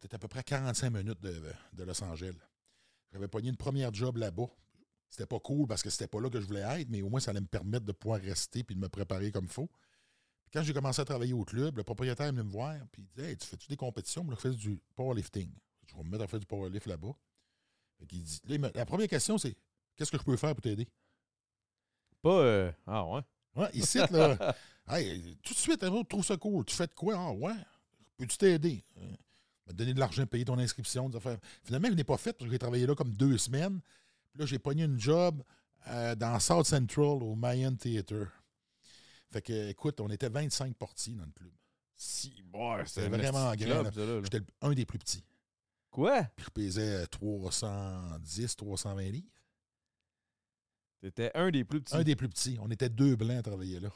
C'était 0.00 0.14
à 0.14 0.18
peu 0.18 0.28
près 0.28 0.42
45 0.42 0.90
minutes 0.90 1.20
de, 1.20 1.82
Los 1.82 2.04
Angeles. 2.04 2.36
J'avais 3.12 3.28
pogné 3.28 3.48
une 3.48 3.56
première 3.56 3.92
job 3.92 4.18
là-bas. 4.18 4.48
C'était 5.08 5.26
pas 5.26 5.40
cool 5.40 5.66
parce 5.66 5.82
que 5.82 5.90
c'était 5.90 6.06
pas 6.06 6.20
là 6.20 6.28
que 6.28 6.40
je 6.40 6.46
voulais 6.46 6.60
être, 6.60 6.88
mais 6.88 7.02
au 7.02 7.08
moins 7.08 7.20
ça 7.20 7.30
allait 7.30 7.40
me 7.40 7.46
permettre 7.46 7.84
de 7.86 7.92
pouvoir 7.92 8.20
rester 8.20 8.62
puis 8.62 8.74
de 8.74 8.80
me 8.80 8.88
préparer 8.88 9.30
comme 9.30 9.44
il 9.44 9.50
faut. 9.50 9.70
Quand 10.52 10.62
j'ai 10.62 10.74
commencé 10.74 11.00
à 11.00 11.04
travailler 11.04 11.32
au 11.32 11.44
club, 11.44 11.78
le 11.78 11.82
propriétaire 11.82 12.26
est 12.26 12.32
venu 12.32 12.42
me 12.42 12.50
voir 12.50 12.76
puis 12.90 13.02
il 13.16 13.22
dit 13.22 13.36
tu 13.36 13.46
fais-tu 13.46 13.68
des 13.68 13.76
compétitions? 13.76 14.26
Je 14.30 14.36
fais 14.36 14.50
du 14.50 14.80
powerlifting? 14.94 15.50
Je 15.86 15.96
vais 15.96 16.02
me 16.02 16.10
mettre 16.10 16.24
à 16.24 16.26
faire 16.26 16.40
du 16.40 16.46
powerlift 16.46 16.86
là-bas. 16.86 17.14
Dit, 18.00 18.40
la 18.74 18.84
première 18.84 19.08
question, 19.08 19.38
c'est 19.38 19.56
Qu'est-ce 19.96 20.10
que 20.10 20.18
je 20.18 20.24
peux 20.24 20.36
faire 20.36 20.54
pour 20.54 20.62
t'aider? 20.62 20.88
Pas. 22.22 22.40
euh, 22.40 22.72
Ah 22.86 23.06
ouais. 23.06 23.20
Ouais, 23.54 23.68
ici, 23.74 23.98
là. 23.98 24.54
hey, 24.88 25.36
tout 25.42 25.52
de 25.54 25.58
suite, 25.58 25.80
tu 25.80 26.04
trouves 26.06 26.24
ça 26.24 26.36
cool. 26.36 26.64
Tu 26.64 26.74
fais 26.74 26.86
de 26.86 26.94
quoi? 26.94 27.14
Ah, 27.16 27.32
ouais. 27.32 27.54
Peux-tu 28.16 28.36
t'aider? 28.36 28.84
Euh, 28.98 29.14
me 29.68 29.72
donner 29.72 29.94
de 29.94 30.00
l'argent, 30.00 30.26
payer 30.26 30.44
ton 30.44 30.58
inscription, 30.58 31.08
des 31.08 31.16
affaires. 31.16 31.38
Finalement, 31.64 31.88
je 31.88 31.94
n'ai 31.94 32.04
pas 32.04 32.16
fait 32.16 32.32
parce 32.32 32.46
que 32.46 32.52
j'ai 32.52 32.58
travaillé 32.58 32.86
là 32.86 32.94
comme 32.94 33.12
deux 33.12 33.38
semaines. 33.38 33.80
Puis 34.32 34.40
là, 34.40 34.46
j'ai 34.46 34.58
pogné 34.58 34.84
une 34.84 34.98
job 34.98 35.42
euh, 35.88 36.14
dans 36.14 36.38
South 36.40 36.66
Central 36.66 37.22
au 37.22 37.34
Mayan 37.34 37.74
Theatre. 37.74 38.28
Fait 39.30 39.42
que, 39.42 39.68
écoute, 39.70 40.00
on 40.00 40.08
était 40.10 40.28
25 40.28 40.74
portiers 40.76 41.14
dans 41.14 41.24
le 41.24 41.32
club. 41.32 41.52
Si, 41.96 42.42
ouais, 42.52 42.82
C'était 42.86 43.08
vraiment 43.08 43.54
grand, 43.54 43.84
ça. 43.84 44.20
J'étais 44.22 44.40
un 44.60 44.72
des 44.72 44.84
plus 44.84 44.98
petits. 44.98 45.24
Quoi? 45.90 46.24
Puis 46.36 46.46
je 46.46 46.50
pesais 46.50 47.06
310, 47.06 48.56
320 48.56 49.02
livres. 49.10 49.26
T'étais 51.02 51.30
un 51.34 51.50
des 51.50 51.64
plus 51.64 51.80
petits. 51.82 51.94
Un 51.96 52.02
des 52.04 52.16
plus 52.16 52.28
petits. 52.28 52.56
On 52.62 52.70
était 52.70 52.88
deux 52.88 53.16
blancs 53.16 53.36
à 53.38 53.42
travailler 53.42 53.80
là. 53.80 53.90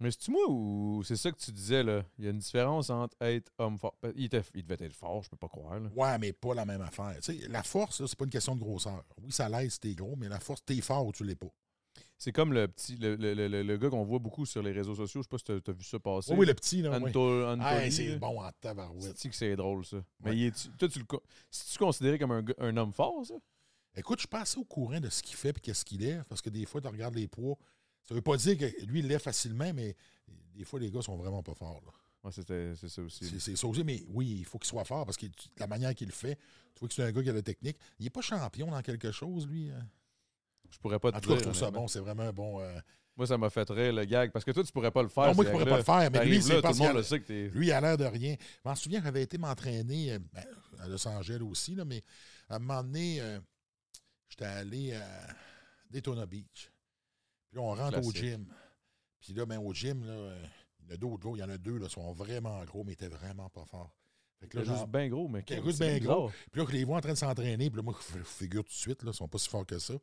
Mais 0.00 0.10
c'est-tu 0.10 0.30
moi 0.30 0.42
ou 0.48 1.02
c'est 1.04 1.16
ça 1.16 1.32
que 1.32 1.38
tu 1.38 1.50
disais, 1.50 1.82
là? 1.82 2.04
Il 2.18 2.26
y 2.26 2.28
a 2.28 2.30
une 2.30 2.38
différence 2.38 2.90
entre 2.90 3.16
être 3.22 3.50
homme 3.58 3.78
fort. 3.78 3.96
Ben, 4.02 4.12
Il, 4.14 4.26
était... 4.26 4.42
il 4.54 4.62
devait 4.62 4.84
être 4.84 4.92
fort, 4.92 5.22
je 5.22 5.30
peux 5.30 5.38
pas 5.38 5.48
croire, 5.48 5.80
là. 5.80 5.88
Ouais, 5.96 6.18
mais 6.18 6.34
pas 6.34 6.54
la 6.54 6.66
même 6.66 6.82
affaire. 6.82 7.16
Tu 7.22 7.40
sais, 7.40 7.48
la 7.48 7.62
force, 7.62 8.04
c'est 8.04 8.18
pas 8.18 8.26
une 8.26 8.30
question 8.30 8.54
de 8.54 8.60
grosseur. 8.60 9.02
Oui, 9.22 9.32
ça 9.32 9.48
l'aide 9.48 9.70
si 9.70 9.80
t'es 9.80 9.94
gros, 9.94 10.14
mais 10.16 10.28
la 10.28 10.38
force, 10.38 10.62
t'es 10.66 10.78
fort 10.82 11.06
ou 11.06 11.12
tu 11.12 11.24
l'es 11.24 11.34
pas. 11.34 11.46
C'est 12.18 12.32
comme 12.32 12.52
le 12.52 12.68
petit, 12.68 12.96
le, 12.96 13.16
le, 13.16 13.32
le, 13.32 13.62
le 13.62 13.76
gars 13.78 13.88
qu'on 13.88 14.04
voit 14.04 14.18
beaucoup 14.18 14.44
sur 14.44 14.62
les 14.62 14.72
réseaux 14.72 14.94
sociaux. 14.94 15.22
Je 15.22 15.24
sais 15.24 15.28
pas 15.30 15.38
si 15.38 15.44
t'as 15.44 15.60
t'as 15.60 15.72
vu 15.72 15.82
ça 15.84 15.98
passer. 15.98 16.32
Oui, 16.32 16.40
oui, 16.40 16.46
le 16.46 16.52
petit, 16.54 16.82
là. 16.82 16.90
oui. 16.98 17.10
Anto- 17.10 17.46
Anthony, 17.46 17.62
Ah, 17.64 17.90
c'est 17.90 18.16
bon 18.18 18.42
en 18.42 18.50
tabarouette. 18.60 19.16
C'est 19.16 19.30
que 19.30 19.34
c'est 19.34 19.56
drôle, 19.56 19.82
ça? 19.86 19.96
Mais 20.20 20.30
Ouais. 20.30 20.36
il 20.36 20.42
est, 20.48 20.70
toi, 20.78 20.88
tu 20.88 20.98
le. 20.98 21.06
Si 21.50 21.72
tu 21.72 21.78
considéré 21.78 22.18
comme 22.18 22.32
un, 22.32 22.44
un 22.58 22.76
homme 22.76 22.92
fort, 22.92 23.24
ça? 23.24 23.34
Écoute, 23.96 24.18
je 24.18 24.22
suis 24.22 24.28
pas 24.28 24.42
assez 24.42 24.58
au 24.58 24.64
courant 24.64 25.00
de 25.00 25.08
ce 25.08 25.22
qu'il 25.22 25.36
fait 25.36 25.56
et 25.56 25.60
qu'est-ce 25.60 25.84
qu'il 25.84 26.00
lève, 26.00 26.24
parce 26.28 26.42
que 26.42 26.50
des 26.50 26.66
fois, 26.66 26.80
tu 26.80 26.88
regardes 26.88 27.14
les 27.14 27.28
poids. 27.28 27.56
Ça 28.04 28.14
veut 28.14 28.20
pas 28.22 28.36
dire 28.36 28.56
que 28.58 28.66
lui, 28.84 29.00
il 29.00 29.06
lève 29.08 29.20
facilement, 29.20 29.72
mais 29.74 29.96
des 30.54 30.64
fois, 30.64 30.78
les 30.78 30.90
gars 30.90 31.02
sont 31.02 31.16
vraiment 31.16 31.42
pas 31.42 31.54
forts. 31.54 31.80
là. 31.84 31.92
Ouais, 32.24 32.32
c'était- 32.32 32.74
c'est 32.74 32.88
ça 32.88 33.02
aussi. 33.02 33.38
C'est 33.40 33.56
ça 33.56 33.66
aussi, 33.66 33.84
mais 33.84 34.02
oui, 34.08 34.36
il 34.40 34.44
faut 34.44 34.58
qu'il 34.58 34.68
soit 34.68 34.84
fort 34.84 35.04
parce 35.06 35.16
que 35.16 35.26
la 35.58 35.66
manière 35.66 35.94
qu'il 35.94 36.08
le 36.08 36.12
fait, 36.12 36.36
tu 36.74 36.80
vois 36.80 36.88
que 36.88 36.94
c'est 36.94 37.02
un 37.04 37.12
gars 37.12 37.22
qui 37.22 37.30
a 37.30 37.32
la 37.32 37.42
technique. 37.42 37.78
Il 37.98 38.04
n'est 38.04 38.10
pas 38.10 38.20
champion 38.20 38.70
dans 38.70 38.82
quelque 38.82 39.12
chose, 39.12 39.46
lui. 39.46 39.70
hein? 39.70 39.86
Je 40.70 40.78
pourrais 40.78 40.98
pas 40.98 41.12
te 41.12 41.16
En 41.16 41.20
tout 41.20 41.28
cas, 41.30 41.36
je 41.36 41.42
trouve 41.42 41.54
ça 41.54 41.70
bon. 41.70 41.86
C'est 41.88 42.00
vraiment 42.00 42.24
un 42.24 42.32
bon. 42.32 42.60
euh, 42.60 42.78
Moi, 43.16 43.26
ça 43.26 43.38
m'a 43.38 43.48
fait 43.48 43.68
rire, 43.70 43.92
le 43.92 44.04
gag. 44.04 44.30
Parce 44.32 44.44
que 44.44 44.50
toi, 44.50 44.62
tu 44.64 44.72
pourrais 44.72 44.90
pas 44.90 45.02
le 45.02 45.08
faire. 45.08 45.28
Non, 45.28 45.34
moi, 45.34 45.44
je 45.44 45.50
pourrais 45.50 45.64
pas 45.64 45.76
le 45.78 45.82
faire, 45.84 46.10
mais 46.10 46.26
lui, 46.26 46.42
c'est 46.42 46.60
parce 46.60 46.78
le 46.92 47.02
sait 47.02 47.20
que. 47.20 47.48
Lui, 47.48 47.68
il 47.68 47.72
a 47.72 47.80
l'air 47.80 47.96
de 47.96 48.04
rien. 48.04 48.34
Je 48.64 48.68
m'en 48.68 48.74
souviens, 48.74 49.00
j'avais 49.02 49.22
été 49.22 49.38
m'entraîner 49.38 50.12
euh, 50.12 50.18
ben, 50.34 50.44
à 50.80 50.88
Los 50.88 51.06
Angeles 51.08 51.40
aussi, 51.42 51.74
là, 51.74 51.84
mais 51.84 52.02
à 52.48 52.56
un 52.56 52.58
moment 52.58 52.82
donné, 52.82 53.20
euh, 53.20 53.38
j'étais 54.36 54.50
allé 54.50 54.92
à 54.94 55.06
Daytona 55.90 56.26
Beach. 56.26 56.70
Puis 57.48 57.56
là, 57.56 57.62
on 57.62 57.74
rentre 57.74 58.06
au 58.06 58.12
gym. 58.12 58.46
Puis 59.20 59.32
là, 59.32 59.46
ben, 59.46 59.58
au 59.58 59.72
gym, 59.72 60.04
là, 60.04 60.12
euh, 60.12 60.46
il 60.80 60.86
y 60.86 60.92
en 60.92 60.94
a 60.94 60.96
d'autres 60.96 61.18
gros. 61.18 61.36
Il 61.36 61.40
y 61.40 61.42
en 61.42 61.48
a 61.48 61.58
deux, 61.58 61.78
là, 61.78 61.88
sont 61.88 62.12
vraiment 62.12 62.62
gros, 62.64 62.84
mais 62.84 62.92
étaient 62.92 63.08
vraiment 63.08 63.48
pas 63.48 63.64
forts. 63.64 63.94
Fait 64.38 64.48
que 64.48 64.58
là, 64.58 64.64
juste 64.64 64.88
bien 64.88 65.08
gros, 65.08 65.28
mais 65.28 65.42
c'est 65.48 65.62
juste 65.62 65.80
bien 65.80 65.98
gros. 65.98 66.30
Puis 66.52 66.60
là, 66.60 66.66
je 66.68 66.72
les 66.72 66.84
vois 66.84 66.98
en 66.98 67.00
train 67.00 67.12
de 67.12 67.18
s'entraîner. 67.18 67.70
Puis 67.70 67.76
là, 67.76 67.82
moi, 67.82 67.94
je 68.14 68.22
figure 68.22 68.62
tout 68.62 68.70
de 68.70 68.74
suite, 68.74 69.02
là, 69.02 69.10
ils 69.12 69.16
sont 69.16 69.28
pas 69.28 69.38
si 69.38 69.48
forts 69.48 69.66
que 69.66 69.78
ça. 69.78 69.94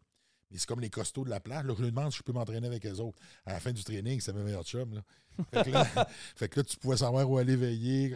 Mais 0.50 0.58
c'est 0.58 0.68
comme 0.68 0.82
les 0.82 0.90
costauds 0.90 1.26
de 1.26 1.30
la 1.30 1.40
plage. 1.40 1.66
Là, 1.66 1.74
je 1.78 1.84
lui 1.84 1.92
demande 1.92 2.12
si 2.12 2.18
je 2.18 2.24
peux 2.24 2.34
m'entraîner 2.34 2.68
avec 2.68 2.86
eux 2.86 3.00
autres. 3.00 3.20
À 3.46 3.54
la 3.54 3.60
fin 3.60 3.72
du 3.72 3.84
training, 3.84 4.20
c'est 4.20 4.34
mes 4.34 4.44
meilleurs 4.44 4.64
chums. 4.64 4.94
Là. 4.94 5.04
Fait, 5.52 5.64
que 5.64 5.70
là, 5.70 5.86
fait 6.36 6.50
que 6.50 6.60
là, 6.60 6.64
tu 6.64 6.78
pouvais 6.78 6.98
savoir 6.98 7.30
où 7.30 7.38
aller 7.38 7.56
veiller. 7.56 8.10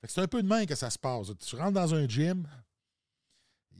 Fait 0.00 0.06
que 0.06 0.12
c'est 0.12 0.20
un 0.20 0.28
peu 0.28 0.42
de 0.42 0.48
même 0.48 0.66
que 0.66 0.74
ça 0.74 0.90
se 0.90 0.98
passe. 0.98 1.32
Tu 1.38 1.56
rentres 1.56 1.72
dans 1.72 1.94
un 1.94 2.08
gym, 2.08 2.46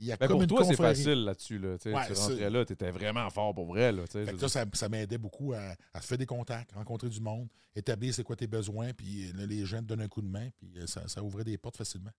il 0.03 0.07
y 0.07 0.11
a 0.11 0.17
Ben, 0.17 0.27
comme 0.27 0.35
pour 0.35 0.41
une 0.43 0.47
toi, 0.49 0.63
c'est 0.65 0.75
facile 0.75 1.23
là-dessus. 1.23 1.57
Là, 1.59 1.77
tu 1.77 1.93
Ouais, 1.93 2.05
tu 2.07 2.13
rentrais 2.13 2.49
là, 2.49 2.65
t'étais 2.65 2.91
vraiment 2.91 3.29
fort 3.29 3.53
pour 3.55 3.65
vrai. 3.67 3.91
Là, 3.91 4.03
tu 4.07 4.23
Fait 4.25 4.33
que 4.33 4.47
ça, 4.47 4.65
ça 4.73 4.89
m'aidait 4.89 5.17
beaucoup 5.17 5.53
à, 5.53 5.75
à 5.93 6.01
faire 6.01 6.17
des 6.17 6.25
contacts, 6.25 6.71
rencontrer 6.73 7.09
du 7.09 7.19
monde, 7.21 7.47
établir 7.75 8.13
c'est 8.13 8.23
quoi 8.23 8.35
tes 8.35 8.47
besoins, 8.47 8.93
puis 8.93 9.29
euh, 9.29 9.33
là, 9.33 9.45
les 9.45 9.65
gens 9.65 9.79
te 9.79 9.85
donnent 9.85 10.01
un 10.01 10.07
coup 10.07 10.21
de 10.21 10.27
main, 10.27 10.49
puis 10.57 10.77
euh, 10.77 10.85
ça, 10.87 11.07
ça 11.07 11.23
ouvrait 11.23 11.43
des 11.43 11.57
portes 11.57 11.77
facilement. 11.77 12.11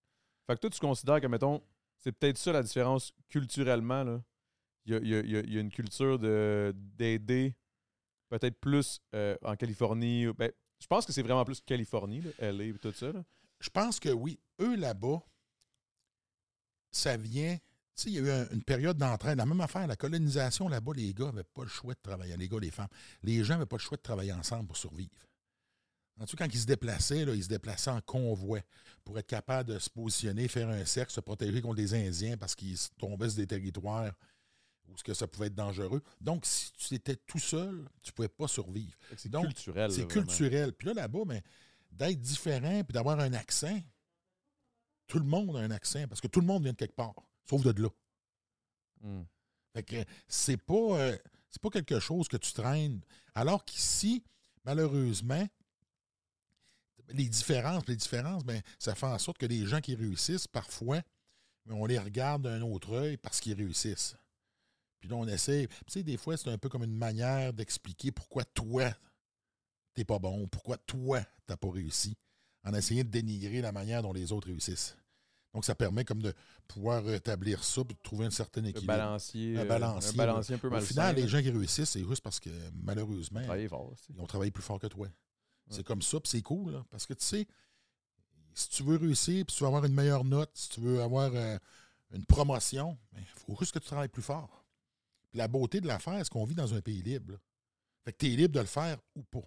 Fait 0.46 0.54
que 0.54 0.60
toi, 0.60 0.70
tu 0.70 0.80
considères 0.80 1.20
que, 1.20 1.26
mettons, 1.26 1.62
c'est 1.98 2.12
peut-être 2.12 2.38
ça 2.38 2.52
la 2.52 2.62
différence 2.62 3.12
culturellement. 3.28 4.02
Là. 4.04 4.22
Il, 4.86 4.92
y 4.92 4.96
a, 4.96 4.98
il 5.00 5.08
y 5.08 5.14
a- 5.14 5.20
il 5.20 5.30
y 5.30 5.36
a- 5.36 5.40
il 5.40 5.54
y 5.54 5.56
a 5.58 5.60
une 5.60 5.70
culture 5.70 6.18
de- 6.18 6.74
d'aider 6.76 7.54
peut-être 8.28 8.58
plus 8.60 9.00
euh, 9.14 9.36
en 9.42 9.56
Californie. 9.56 10.26
Ben, 10.36 10.50
je 10.80 10.86
pense 10.86 11.06
que 11.06 11.12
c'est 11.12 11.22
vraiment 11.22 11.44
plus 11.44 11.60
Californie, 11.60 12.20
là, 12.22 12.30
LA 12.50 12.64
et 12.64 12.72
tout 12.74 12.92
ça. 12.92 13.12
là. 13.12 13.22
Je 13.60 13.70
pense 13.70 14.00
que 14.00 14.08
oui. 14.10 14.38
Eux, 14.60 14.76
là-bas, 14.76 15.22
ça 16.90 17.16
vient. 17.16 17.56
Sais, 17.96 18.10
il 18.10 18.14
y 18.14 18.18
a 18.18 18.22
eu 18.22 18.30
un- 18.30 18.48
une 18.50 18.62
période 18.64 18.96
d'entraide. 18.98 19.38
La 19.38 19.46
même 19.46 19.60
affaire, 19.60 19.86
la 19.86 19.96
colonisation, 19.96 20.68
là-bas, 20.68 20.92
les 20.96 21.14
gars 21.14 21.26
n'avaient 21.26 21.44
pas 21.44 21.62
le 21.62 21.68
choix 21.68 21.94
de 21.94 22.00
travailler. 22.02 22.36
Les 22.36 22.48
gars, 22.48 22.58
les 22.60 22.70
femmes. 22.72 22.88
Les 23.22 23.44
gens 23.44 23.54
n'avaient 23.54 23.66
pas 23.66 23.76
le 23.76 23.82
choix 23.82 23.96
de 23.96 24.02
travailler 24.02 24.32
ensemble 24.32 24.66
pour 24.66 24.76
survivre. 24.76 25.10
En 26.20 26.26
tout 26.26 26.36
cas, 26.36 26.46
quand 26.46 26.54
ils 26.54 26.60
se 26.60 26.66
déplaçaient, 26.66 27.24
là, 27.24 27.34
ils 27.34 27.42
se 27.44 27.48
déplaçaient 27.48 27.90
en 27.90 28.00
convoi 28.00 28.60
pour 29.04 29.18
être 29.18 29.26
capables 29.26 29.72
de 29.72 29.78
se 29.78 29.90
positionner, 29.90 30.46
faire 30.48 30.68
un 30.68 30.84
cercle, 30.84 31.12
se 31.12 31.20
protéger 31.20 31.60
contre 31.60 31.76
les 31.76 31.92
Indiens 31.94 32.36
parce 32.36 32.54
qu'ils 32.54 32.78
tombaient 32.98 33.28
sur 33.30 33.38
des 33.38 33.46
territoires 33.46 34.12
où 34.88 34.96
ce 34.96 35.02
que 35.04 35.14
ça 35.14 35.26
pouvait 35.26 35.46
être 35.46 35.54
dangereux. 35.54 36.02
Donc, 36.20 36.46
si 36.46 36.70
tu 36.72 36.94
étais 36.94 37.16
tout 37.16 37.38
seul, 37.38 37.84
tu 38.02 38.10
ne 38.10 38.12
pouvais 38.14 38.28
pas 38.28 38.46
survivre. 38.48 38.96
C'est 39.16 39.28
culturel. 39.42 39.90
C'est 39.92 40.06
culturel. 40.06 40.72
Puis 40.72 40.88
là, 40.88 40.94
là-bas, 40.94 41.20
mais 41.26 41.42
d'être 41.90 42.20
différent 42.20 42.82
puis 42.84 42.92
d'avoir 42.92 43.18
un 43.20 43.32
accent, 43.32 43.80
tout 45.06 45.18
le 45.18 45.24
monde 45.24 45.56
a 45.56 45.60
un 45.60 45.70
accent 45.70 46.06
parce 46.08 46.20
que 46.20 46.28
tout 46.28 46.40
le 46.40 46.46
monde 46.46 46.62
vient 46.64 46.72
de 46.72 46.76
quelque 46.76 46.94
part, 46.96 47.14
sauf 47.48 47.62
de 47.62 47.82
là. 47.82 47.88
Hmm. 49.00 49.24
Fait 49.74 49.82
que 49.82 50.04
c'est 50.28 50.56
pas, 50.56 50.74
euh, 50.74 51.18
c'est 51.50 51.60
pas 51.60 51.70
quelque 51.70 52.00
chose 52.00 52.28
que 52.28 52.36
tu 52.36 52.52
traînes. 52.52 53.00
Alors 53.34 53.64
qu'ici, 53.64 54.24
malheureusement, 54.64 55.46
les 57.08 57.28
différences, 57.28 57.86
les 57.86 57.96
différences, 57.96 58.44
ben, 58.44 58.62
ça 58.78 58.94
fait 58.94 59.06
en 59.06 59.18
sorte 59.18 59.38
que 59.38 59.46
les 59.46 59.66
gens 59.66 59.80
qui 59.80 59.94
réussissent, 59.94 60.46
parfois, 60.46 61.02
ben, 61.66 61.74
on 61.74 61.86
les 61.86 61.98
regarde 61.98 62.42
d'un 62.42 62.62
autre 62.62 62.92
œil 62.92 63.16
parce 63.16 63.40
qu'ils 63.40 63.54
réussissent. 63.54 64.16
Puis 65.00 65.08
là, 65.08 65.16
on 65.16 65.28
essaie. 65.28 65.68
Tu 65.68 65.92
sais, 65.92 66.02
des 66.02 66.16
fois, 66.16 66.36
c'est 66.36 66.50
un 66.50 66.58
peu 66.58 66.68
comme 66.68 66.84
une 66.84 66.96
manière 66.96 67.52
d'expliquer 67.52 68.10
pourquoi 68.10 68.44
toi, 68.44 68.90
t'es 69.92 70.04
pas 70.04 70.18
bon, 70.18 70.48
pourquoi 70.48 70.78
toi, 70.78 71.20
t'as 71.46 71.56
pas 71.56 71.70
réussi, 71.70 72.16
en 72.64 72.72
essayant 72.72 73.04
de 73.04 73.10
dénigrer 73.10 73.60
la 73.60 73.72
manière 73.72 74.02
dont 74.02 74.12
les 74.12 74.32
autres 74.32 74.46
réussissent. 74.46 74.96
Donc, 75.54 75.64
ça 75.64 75.74
permet 75.74 76.04
comme 76.04 76.20
de 76.20 76.34
pouvoir 76.68 77.04
rétablir 77.04 77.62
ça 77.64 77.84
puis 77.84 77.94
de 77.94 78.00
trouver 78.02 78.26
un 78.26 78.30
certain 78.30 78.60
Le 78.60 78.68
équilibre. 78.68 78.92
balancier, 78.92 79.56
Un 79.56 79.60
euh, 79.60 79.64
balancier, 79.64 80.10
un 80.10 80.16
balancier 80.16 80.54
un 80.56 80.58
peu 80.58 80.66
Au 80.66 80.70
malsain. 80.70 80.88
final, 80.88 81.16
les 81.16 81.28
gens 81.28 81.40
qui 81.40 81.50
réussissent, 81.50 81.90
c'est 81.90 82.04
juste 82.04 82.22
parce 82.22 82.40
que 82.40 82.50
malheureusement, 82.82 83.40
fort 83.68 83.92
aussi. 83.92 84.12
ils 84.12 84.20
ont 84.20 84.26
travaillé 84.26 84.50
plus 84.50 84.62
fort 84.64 84.78
que 84.80 84.88
toi. 84.88 85.08
C'est 85.70 85.84
comme 85.84 86.02
ça, 86.02 86.20
puis 86.20 86.28
c'est 86.28 86.42
cool, 86.42 86.72
là, 86.72 86.84
parce 86.90 87.06
que 87.06 87.14
tu 87.14 87.24
sais, 87.24 87.46
si 88.52 88.68
tu 88.68 88.82
veux 88.82 88.96
réussir, 88.96 89.46
puis 89.46 89.56
tu 89.56 89.62
veux 89.62 89.68
avoir 89.68 89.84
une 89.84 89.94
meilleure 89.94 90.24
note, 90.24 90.50
si 90.54 90.68
tu 90.68 90.80
veux 90.80 91.00
avoir 91.00 91.30
euh, 91.34 91.56
une 92.12 92.24
promotion, 92.26 92.98
il 93.16 93.24
faut 93.24 93.56
juste 93.58 93.72
que 93.72 93.78
tu 93.78 93.86
travailles 93.86 94.08
plus 94.08 94.22
fort. 94.22 94.64
Puis 95.30 95.38
la 95.38 95.48
beauté 95.48 95.80
de 95.80 95.86
l'affaire, 95.86 96.18
c'est 96.18 96.28
qu'on 96.28 96.44
vit 96.44 96.54
dans 96.54 96.74
un 96.74 96.80
pays 96.80 97.00
libre. 97.02 97.32
là. 97.32 97.38
Fait 98.04 98.12
que 98.12 98.18
tu 98.18 98.26
es 98.32 98.36
libre 98.36 98.54
de 98.54 98.60
le 98.60 98.66
faire 98.66 98.98
ou 99.14 99.22
pas. 99.22 99.40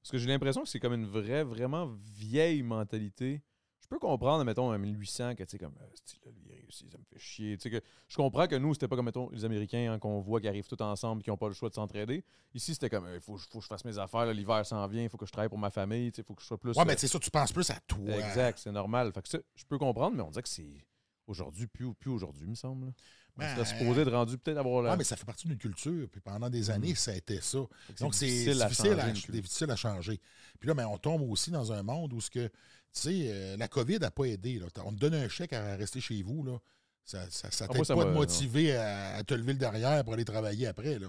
Parce 0.00 0.12
que 0.12 0.18
j'ai 0.18 0.26
l'impression 0.28 0.62
que 0.62 0.68
c'est 0.68 0.78
comme 0.78 0.94
une 0.94 1.06
vraie, 1.06 1.42
vraiment 1.42 1.86
vieille 2.14 2.62
mentalité. 2.62 3.42
Je 3.90 3.96
peux 3.96 4.00
comprendre, 4.00 4.44
mettons, 4.44 4.70
en 4.70 4.78
1800, 4.78 5.34
que 5.34 5.44
tu 5.44 5.48
sais, 5.48 5.58
comme, 5.58 5.72
euh, 5.80 5.86
là, 6.26 6.30
lui, 6.30 6.42
il 6.44 6.52
réussit, 6.60 6.92
ça 6.92 6.98
me 6.98 7.04
fait 7.04 7.18
chier. 7.18 7.56
Tu 7.56 7.62
sais, 7.62 7.70
que 7.70 7.82
je 8.06 8.16
comprends 8.16 8.46
que 8.46 8.54
nous, 8.56 8.74
c'était 8.74 8.86
pas 8.86 8.96
comme, 8.96 9.06
mettons, 9.06 9.30
les 9.30 9.46
Américains, 9.46 9.90
hein, 9.90 9.98
qu'on 9.98 10.20
voit 10.20 10.42
qui 10.42 10.48
arrivent 10.48 10.68
tous 10.68 10.82
ensemble, 10.84 11.22
qui 11.22 11.30
n'ont 11.30 11.38
pas 11.38 11.48
le 11.48 11.54
choix 11.54 11.70
de 11.70 11.74
s'entraider. 11.74 12.22
Ici, 12.52 12.74
c'était 12.74 12.90
comme, 12.90 13.08
il 13.14 13.20
faut, 13.20 13.38
faut 13.38 13.60
que 13.60 13.64
je 13.64 13.66
fasse 13.66 13.86
mes 13.86 13.98
affaires, 13.98 14.26
l'hiver 14.34 14.66
s'en 14.66 14.86
vient, 14.88 15.04
il 15.04 15.08
faut 15.08 15.16
que 15.16 15.24
je 15.24 15.32
travaille 15.32 15.48
pour 15.48 15.56
ma 15.56 15.70
famille, 15.70 16.12
il 16.14 16.22
faut 16.22 16.34
que 16.34 16.42
je 16.42 16.46
sois 16.46 16.58
plus. 16.58 16.72
Ouais, 16.72 16.82
euh, 16.82 16.84
mais 16.86 16.98
c'est 16.98 17.08
ça, 17.08 17.18
tu 17.18 17.30
penses 17.30 17.50
plus 17.50 17.70
à 17.70 17.80
toi. 17.86 18.10
Exact, 18.10 18.58
c'est 18.58 18.72
normal. 18.72 19.10
Fait 19.10 19.22
que 19.22 19.28
ça, 19.30 19.38
je 19.54 19.64
peux 19.64 19.78
comprendre, 19.78 20.14
mais 20.16 20.22
on 20.22 20.30
dirait 20.30 20.42
que 20.42 20.50
c'est 20.50 20.84
aujourd'hui, 21.26 21.66
plus, 21.66 21.94
plus 21.94 22.10
aujourd'hui, 22.10 22.44
il 22.44 22.50
me 22.50 22.54
semble. 22.56 22.92
On 23.38 23.40
Ben, 23.40 23.64
supposé 23.64 24.04
de 24.04 24.10
rendu 24.10 24.36
peut-être 24.36 24.58
avoir 24.58 24.82
la. 24.82 24.90
Ouais, 24.90 24.96
mais 24.96 25.04
ça 25.04 25.14
fait 25.14 25.24
partie 25.24 25.46
d'une 25.46 25.58
culture. 25.58 26.08
Puis 26.10 26.20
pendant 26.20 26.50
des 26.50 26.70
années, 26.70 26.94
ça 26.96 27.12
a 27.12 27.14
été 27.14 27.40
ça. 27.40 27.58
Donc, 28.00 28.14
c'est 28.14 28.26
difficile 28.26 28.58
difficile, 28.58 28.98
à 28.98 29.06
changer 29.06 29.32
difficile 29.32 29.70
à 29.70 29.76
changer. 29.76 30.20
Puis 30.58 30.66
là, 30.66 30.74
ben, 30.74 30.86
on 30.86 30.98
tombe 30.98 31.22
aussi 31.22 31.52
dans 31.52 31.70
un 31.72 31.84
monde 31.84 32.12
où 32.14 32.20
ce 32.20 32.30
que, 32.30 32.48
tu 32.48 32.52
sais, 32.92 33.26
euh, 33.30 33.56
la 33.56 33.68
COVID 33.68 33.98
n'a 33.98 34.10
pas 34.10 34.24
aidé. 34.24 34.58
là. 34.58 34.66
On 34.84 34.92
te 34.92 34.98
donne 34.98 35.14
un 35.14 35.28
chèque 35.28 35.52
à 35.52 35.76
rester 35.76 36.00
chez 36.00 36.22
vous. 36.22 36.42
Là. 36.44 36.58
Ça 37.04 37.24
ne 37.24 37.30
ça, 37.30 37.50
ça 37.50 37.64
Ah, 37.68 37.72
t'aide 37.72 37.86
pas 37.86 38.04
de 38.04 38.10
motiver 38.14 38.76
à, 38.76 39.16
à 39.16 39.24
te 39.24 39.34
lever 39.34 39.52
le 39.54 39.58
derrière 39.58 40.04
pour 40.04 40.12
aller 40.14 40.24
travailler 40.24 40.66
après. 40.66 40.98
Là. 40.98 41.08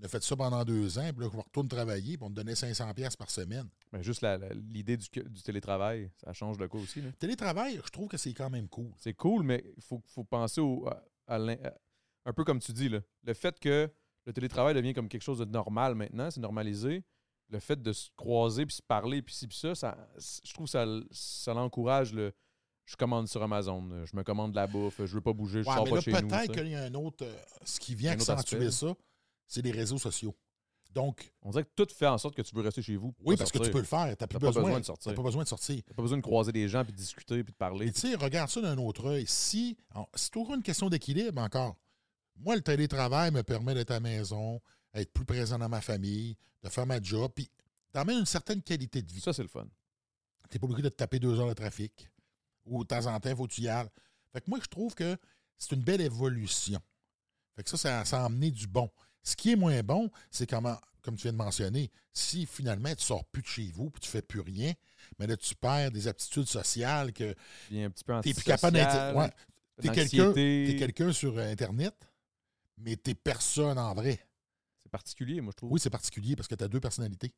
On 0.00 0.04
a 0.04 0.08
fait 0.08 0.22
ça 0.22 0.34
pendant 0.36 0.64
deux 0.64 0.98
ans. 0.98 1.10
Puis 1.12 1.24
là, 1.24 1.30
on 1.32 1.40
retourne 1.42 1.68
travailler. 1.68 2.16
Puis 2.16 2.26
on 2.26 2.30
te 2.30 2.34
donnait 2.34 2.54
500$ 2.54 2.92
piastres 2.94 3.18
par 3.18 3.30
semaine. 3.30 3.68
Ben, 3.92 4.02
juste 4.02 4.24
l'idée 4.72 4.96
du, 4.96 5.06
du 5.26 5.42
télétravail, 5.42 6.10
ça 6.24 6.32
change 6.32 6.58
le 6.58 6.66
coup 6.68 6.78
aussi. 6.78 7.00
là. 7.02 7.10
Télétravail, 7.18 7.80
je 7.84 7.90
trouve 7.90 8.08
que 8.08 8.16
c'est 8.16 8.32
quand 8.32 8.48
même 8.50 8.68
cool. 8.68 8.90
C'est 8.98 9.12
cool, 9.14 9.44
mais 9.44 9.62
il 9.76 9.82
faut, 9.82 10.02
faut 10.06 10.24
penser 10.24 10.60
au, 10.60 10.88
à- 10.88 11.38
un 12.24 12.32
peu 12.32 12.44
comme 12.44 12.60
tu 12.60 12.72
dis, 12.72 12.88
là, 12.88 13.00
le 13.24 13.34
fait 13.34 13.58
que 13.60 13.90
le 14.26 14.32
télétravail 14.32 14.74
devient 14.74 14.94
comme 14.94 15.08
quelque 15.08 15.22
chose 15.22 15.38
de 15.40 15.44
normal 15.44 15.94
maintenant, 15.94 16.30
c'est 16.30 16.40
normalisé. 16.40 17.02
Le 17.50 17.58
fait 17.60 17.80
de 17.82 17.92
se 17.92 18.08
croiser, 18.16 18.64
puis 18.66 18.74
se 18.76 18.82
parler, 18.82 19.20
puis 19.22 19.34
ci, 19.34 19.46
puis 19.46 19.56
ça, 19.58 19.74
ça, 19.74 19.96
je 20.44 20.52
trouve 20.54 20.66
que 20.66 20.70
ça, 20.70 20.86
ça 21.10 21.52
l'encourage. 21.52 22.12
Le, 22.14 22.32
je 22.86 22.96
commande 22.96 23.28
sur 23.28 23.42
Amazon, 23.42 24.04
je 24.06 24.16
me 24.16 24.22
commande 24.22 24.52
de 24.52 24.56
la 24.56 24.66
bouffe, 24.66 25.04
je 25.04 25.14
veux 25.14 25.20
pas 25.20 25.32
bouger, 25.32 25.62
je 25.62 25.68
Ouais, 25.68 25.74
sors 25.74 25.84
mais 25.84 25.90
pas 25.90 25.96
là, 25.96 26.02
chez 26.02 26.12
nous. 26.12 26.28
peut-être 26.28 26.52
tu 26.52 26.58
qu'il 26.58 26.68
y 26.68 26.74
a 26.74 26.82
un 26.84 26.94
autre. 26.94 27.24
euh, 27.24 27.36
ce 27.64 27.78
qui 27.78 27.94
vient 27.94 28.12
accentuer 28.12 28.70
ça, 28.70 28.94
c'est 29.46 29.62
les 29.62 29.70
réseaux 29.70 29.98
sociaux. 29.98 30.34
Donc, 30.90 31.32
On 31.42 31.50
dirait 31.50 31.64
que 31.64 31.70
tout 31.74 31.86
fait 31.94 32.06
en 32.06 32.18
sorte 32.18 32.34
que 32.34 32.42
tu 32.42 32.54
veux 32.54 32.60
rester 32.62 32.82
chez 32.82 32.96
vous. 32.96 33.14
oui, 33.20 33.36
parce 33.36 33.50
que 33.50 33.58
tu 33.58 33.70
peux 33.70 33.78
le 33.78 33.84
faire. 33.84 34.14
Tu 34.16 34.22
n'as 34.22 34.26
plus 34.26 34.38
besoin, 34.38 34.62
besoin 34.62 34.80
de 34.80 34.84
sortir. 34.84 35.10
t'as 35.12 35.16
pas 35.16 35.22
besoin 35.22 35.42
de 35.42 35.48
sortir. 35.48 35.82
T'as 35.86 35.94
pas 35.94 36.02
besoin 36.02 36.18
de 36.18 36.22
croiser 36.22 36.52
des 36.52 36.68
gens, 36.68 36.84
puis 36.84 36.92
de 36.92 36.98
discuter, 36.98 37.42
puis 37.44 37.52
de 37.52 37.56
parler. 37.56 37.90
Tu 37.92 38.00
sais, 38.00 38.14
regarde 38.14 38.50
ça 38.50 38.60
d'un 38.60 38.76
autre 38.76 39.06
œil. 39.06 39.24
Si, 39.26 39.76
c'est 40.14 40.30
toujours 40.30 40.52
une 40.54 40.62
question 40.62 40.90
d'équilibre 40.90 41.40
encore. 41.40 41.76
Moi, 42.36 42.56
le 42.56 42.60
télétravail 42.62 43.30
me 43.30 43.42
permet 43.42 43.72
d'être 43.74 43.90
à 43.90 43.94
la 43.94 44.00
maison, 44.00 44.60
d'être 44.94 45.12
plus 45.12 45.24
présent 45.24 45.58
dans 45.58 45.68
ma 45.68 45.80
famille, 45.80 46.36
de 46.62 46.68
faire 46.68 46.86
ma 46.86 47.00
job, 47.00 47.30
puis 47.34 47.50
d'amener 47.92 48.18
une 48.18 48.26
certaine 48.26 48.62
qualité 48.62 49.02
de 49.02 49.12
vie. 49.12 49.20
Ça, 49.20 49.32
c'est 49.32 49.42
le 49.42 49.48
fun. 49.48 49.66
Tu 50.50 50.56
n'es 50.56 50.58
pas 50.60 50.66
obligé 50.66 50.82
de 50.82 50.88
te 50.88 50.96
taper 50.96 51.18
deux 51.18 51.38
heures 51.40 51.48
de 51.48 51.54
trafic. 51.54 52.08
Ou 52.66 52.84
de 52.84 52.88
temps 52.88 53.06
en 53.06 53.18
temps, 53.18 53.30
il 53.30 53.36
faut 53.36 53.46
que 53.46 53.52
tu 53.52 53.62
y 53.62 53.68
ailles. 53.68 53.88
Fait 54.32 54.40
que 54.40 54.48
moi, 54.48 54.58
je 54.62 54.68
trouve 54.68 54.94
que 54.94 55.16
c'est 55.58 55.72
une 55.74 55.82
belle 55.82 56.00
évolution. 56.00 56.80
Fait 57.56 57.62
que 57.62 57.70
ça, 57.70 57.76
ça, 57.76 58.04
ça 58.04 58.22
a 58.22 58.24
amené 58.26 58.50
du 58.50 58.66
bon. 58.66 58.90
Ce 59.22 59.36
qui 59.36 59.52
est 59.52 59.56
moins 59.56 59.82
bon, 59.82 60.10
c'est 60.30 60.48
comment, 60.48 60.76
comme 61.02 61.16
tu 61.16 61.22
viens 61.22 61.32
de 61.32 61.38
mentionner, 61.38 61.90
si 62.12 62.46
finalement 62.46 62.94
tu 62.94 63.04
sors 63.04 63.24
plus 63.26 63.42
de 63.42 63.46
chez 63.46 63.70
vous 63.72 63.90
puis 63.90 64.00
tu 64.00 64.08
fais 64.08 64.22
plus 64.22 64.40
rien, 64.40 64.72
mais 65.18 65.26
là, 65.26 65.36
tu 65.36 65.54
perds 65.54 65.90
des 65.90 66.08
aptitudes 66.08 66.46
sociales 66.46 67.12
que 67.12 67.34
Puis 67.68 67.82
un 67.82 67.90
petit 67.90 68.04
peu 68.04 68.20
tu 68.22 68.28
n'es 68.28 68.34
plus 68.34 68.44
capable 68.44 68.76
d'être. 68.76 69.16
Ouais, 69.16 69.30
T'es 69.80 69.88
quelqu'un 69.88 70.24
d'anxiété. 70.26 70.64
t'es 70.68 70.76
quelqu'un 70.78 71.12
sur 71.12 71.38
Internet, 71.38 71.94
mais 72.78 72.96
t'es 72.96 73.14
personne 73.14 73.78
en 73.78 73.94
vrai. 73.94 74.20
C'est 74.92 74.98
particulier, 74.98 75.40
moi, 75.40 75.52
je 75.52 75.56
trouve. 75.56 75.72
Oui, 75.72 75.80
c'est 75.80 75.90
particulier 75.90 76.36
parce 76.36 76.48
que 76.48 76.54
tu 76.54 76.64
as 76.64 76.68
deux 76.68 76.80
personnalités. 76.80 77.32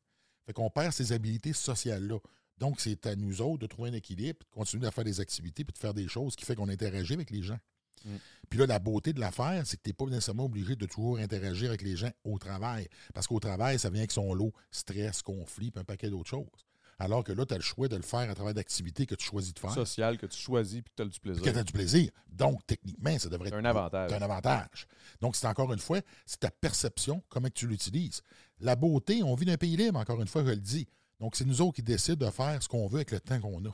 Fait 0.45 0.51
qu'on 0.51 0.69
perd 0.69 0.91
ces 0.91 1.13
habiletés 1.13 1.53
sociales-là. 1.53 2.19
Donc, 2.57 2.81
c'est 2.81 3.05
à 3.05 3.15
nous 3.15 3.41
autres 3.41 3.59
de 3.59 3.67
trouver 3.67 3.91
un 3.91 3.93
équilibre, 3.93 4.39
de 4.39 4.51
continuer 4.51 4.87
à 4.87 4.91
faire 4.91 5.05
des 5.05 5.21
activités, 5.21 5.63
puis 5.63 5.73
de 5.73 5.77
faire 5.77 5.93
des 5.93 6.07
choses 6.09 6.35
qui 6.35 6.43
fait 6.43 6.55
qu'on 6.55 6.67
interagit 6.67 7.13
avec 7.13 7.31
les 7.31 7.43
gens. 7.43 7.57
Mm. 8.03 8.15
Puis 8.49 8.59
là, 8.59 8.65
la 8.65 8.79
beauté 8.79 9.13
de 9.13 9.21
l'affaire, 9.21 9.65
c'est 9.65 9.77
que 9.77 9.83
tu 9.83 9.89
n'es 9.89 9.93
pas 9.93 10.05
nécessairement 10.05 10.45
obligé 10.45 10.75
de 10.75 10.85
toujours 10.85 11.17
interagir 11.17 11.69
avec 11.69 11.81
les 11.81 11.95
gens 11.95 12.11
au 12.25 12.37
travail. 12.37 12.89
Parce 13.13 13.25
qu'au 13.25 13.39
travail, 13.39 13.79
ça 13.79 13.89
vient 13.89 14.01
avec 14.01 14.11
son 14.11 14.33
lot, 14.33 14.53
stress, 14.69 15.21
conflit, 15.21 15.71
puis 15.71 15.79
un 15.79 15.85
paquet 15.85 16.09
d'autres 16.09 16.29
choses. 16.29 16.65
Alors 16.97 17.23
que 17.25 17.33
là, 17.33 17.45
tu 17.45 17.53
as 17.53 17.57
le 17.57 17.63
choix 17.63 17.87
de 17.89 17.95
le 17.97 18.01
faire 18.03 18.29
à 18.29 18.33
travers 18.35 18.53
d'activités 18.53 19.05
que 19.05 19.15
tu 19.15 19.25
choisis 19.25 19.53
de 19.53 19.59
faire. 19.59 19.71
social 19.71 20.17
que 20.17 20.25
tu 20.27 20.37
choisis 20.39 20.81
puis 20.81 20.91
que 20.91 20.95
tu 20.95 21.01
as 21.01 21.05
du 21.05 21.11
Puis 21.11 21.19
plaisir. 21.19 21.43
que 21.43 21.49
tu 21.49 21.57
as 21.57 21.63
du 21.63 21.73
plaisir. 21.73 22.09
Donc, 22.29 22.65
techniquement, 22.65 23.19
ça 23.19 23.27
devrait 23.29 23.49
C'est 23.49 23.55
être 23.55 23.61
un 23.61 23.65
avantage. 23.65 24.13
un 24.13 24.21
avantage. 24.21 24.87
Donc, 25.19 25.35
c'est 25.35 25.47
encore 25.47 25.73
une 25.73 25.79
fois, 25.79 25.99
c'est 26.25 26.39
ta 26.39 26.51
perception, 26.51 27.21
comment 27.27 27.49
tu 27.53 27.67
l'utilises. 27.67 28.21
La 28.59 28.75
beauté, 28.77 29.21
on 29.23 29.35
vit 29.35 29.45
dans 29.45 29.51
un 29.53 29.57
pays 29.57 29.75
libre, 29.75 29.99
encore 29.99 30.21
une 30.21 30.27
fois, 30.27 30.43
je 30.45 30.49
le 30.51 30.55
dis. 30.55 30.87
Donc, 31.19 31.35
c'est 31.35 31.45
nous 31.45 31.61
autres 31.61 31.75
qui 31.75 31.83
décident 31.83 32.25
de 32.25 32.31
faire 32.31 32.61
ce 32.63 32.69
qu'on 32.69 32.87
veut 32.87 32.97
avec 32.97 33.11
le 33.11 33.19
temps 33.19 33.39
qu'on 33.41 33.65
a. 33.65 33.71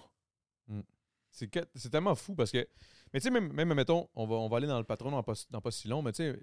C'est 1.34 1.48
que- 1.48 1.65
c'est 1.76 1.89
tellement 1.89 2.15
fou 2.15 2.35
parce 2.35 2.52
que. 2.52 2.68
Mais 3.14 3.19
tu 3.19 3.23
sais, 3.26 3.30
même, 3.31 3.52
même, 3.53 3.73
mettons, 3.73 4.10
on 4.15 4.26
va, 4.27 4.35
on 4.35 4.49
va 4.49 4.57
aller 4.57 4.68
dans 4.68 4.77
le 4.80 4.84
patron 4.84 5.11
dans 5.11 5.23
pas, 5.23 5.34
dans 5.49 5.61
pas 5.61 5.72
si 5.72 5.88
long, 5.88 6.02
mais 6.02 6.11
tu 6.11 6.18
sais, 6.23 6.39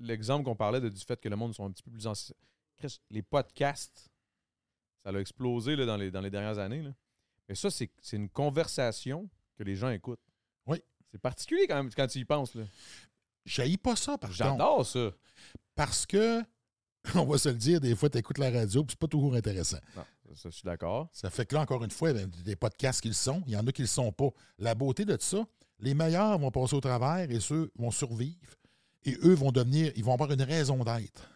l'exemple 0.00 0.44
qu'on 0.44 0.56
parlait 0.56 0.80
de- 0.80 0.88
du 0.88 1.00
fait 1.00 1.20
que 1.20 1.28
le 1.28 1.36
monde 1.36 1.54
sont 1.54 1.64
un 1.66 1.70
petit 1.70 1.82
peu 1.82 1.90
plus. 1.90 2.06
Chris, 2.76 3.00
Les 3.10 3.22
podcasts, 3.22 4.10
ça 5.04 5.10
a 5.10 5.20
explosé 5.20 5.76
là, 5.76 5.84
dans, 5.86 5.96
les, 5.96 6.10
dans 6.10 6.20
les 6.20 6.30
dernières 6.30 6.58
années. 6.58 6.82
Là. 6.82 6.90
Mais 7.48 7.54
ça, 7.54 7.70
c'est 7.70 7.90
une 8.12 8.28
conversation 8.28 9.28
que 9.56 9.62
les 9.62 9.76
gens 9.76 9.90
écoutent. 9.90 10.20
Oui. 10.66 10.82
C'est 11.10 11.20
particulier 11.20 11.66
quand 11.66 11.76
même 11.76 11.92
quand 11.92 12.06
tu 12.06 12.18
y 12.18 12.24
penses. 12.24 12.56
Je 13.44 13.76
pas 13.76 13.96
ça, 13.96 14.16
par. 14.16 14.32
J'adore 14.32 14.86
ça. 14.86 15.10
Parce 15.74 16.06
que, 16.06 16.42
on 17.14 17.24
va 17.24 17.36
se 17.38 17.50
le 17.50 17.56
dire, 17.56 17.80
des 17.80 17.94
fois, 17.94 18.08
tu 18.08 18.18
écoutes 18.18 18.38
la 18.38 18.50
radio, 18.50 18.82
puis 18.82 18.92
c'est 18.92 18.98
pas 18.98 19.08
toujours 19.08 19.34
intéressant. 19.34 19.78
Non, 19.96 20.04
ça, 20.34 20.48
je 20.48 20.54
suis 20.54 20.64
d'accord. 20.64 21.08
Ça 21.12 21.28
fait 21.28 21.44
que 21.44 21.54
là, 21.54 21.60
encore 21.60 21.84
une 21.84 21.90
fois, 21.90 22.12
ben, 22.12 22.30
des 22.44 22.56
podcasts 22.56 23.02
qui 23.02 23.08
le 23.08 23.14
sont, 23.14 23.42
il 23.46 23.52
y 23.52 23.56
en 23.56 23.66
a 23.66 23.72
qui 23.72 23.82
le 23.82 23.88
sont 23.88 24.10
pas. 24.10 24.30
La 24.58 24.74
beauté 24.74 25.04
de 25.04 25.16
ça, 25.20 25.46
les 25.80 25.92
meilleurs 25.92 26.38
vont 26.38 26.50
passer 26.50 26.74
au 26.74 26.80
travers 26.80 27.30
et 27.30 27.40
ceux 27.40 27.70
vont 27.76 27.90
survivre. 27.90 28.54
Et 29.04 29.18
eux 29.22 29.34
vont 29.34 29.52
devenir, 29.52 29.92
ils 29.96 30.04
vont 30.04 30.14
avoir 30.14 30.32
une 30.32 30.42
raison 30.42 30.82
d'être. 30.82 31.28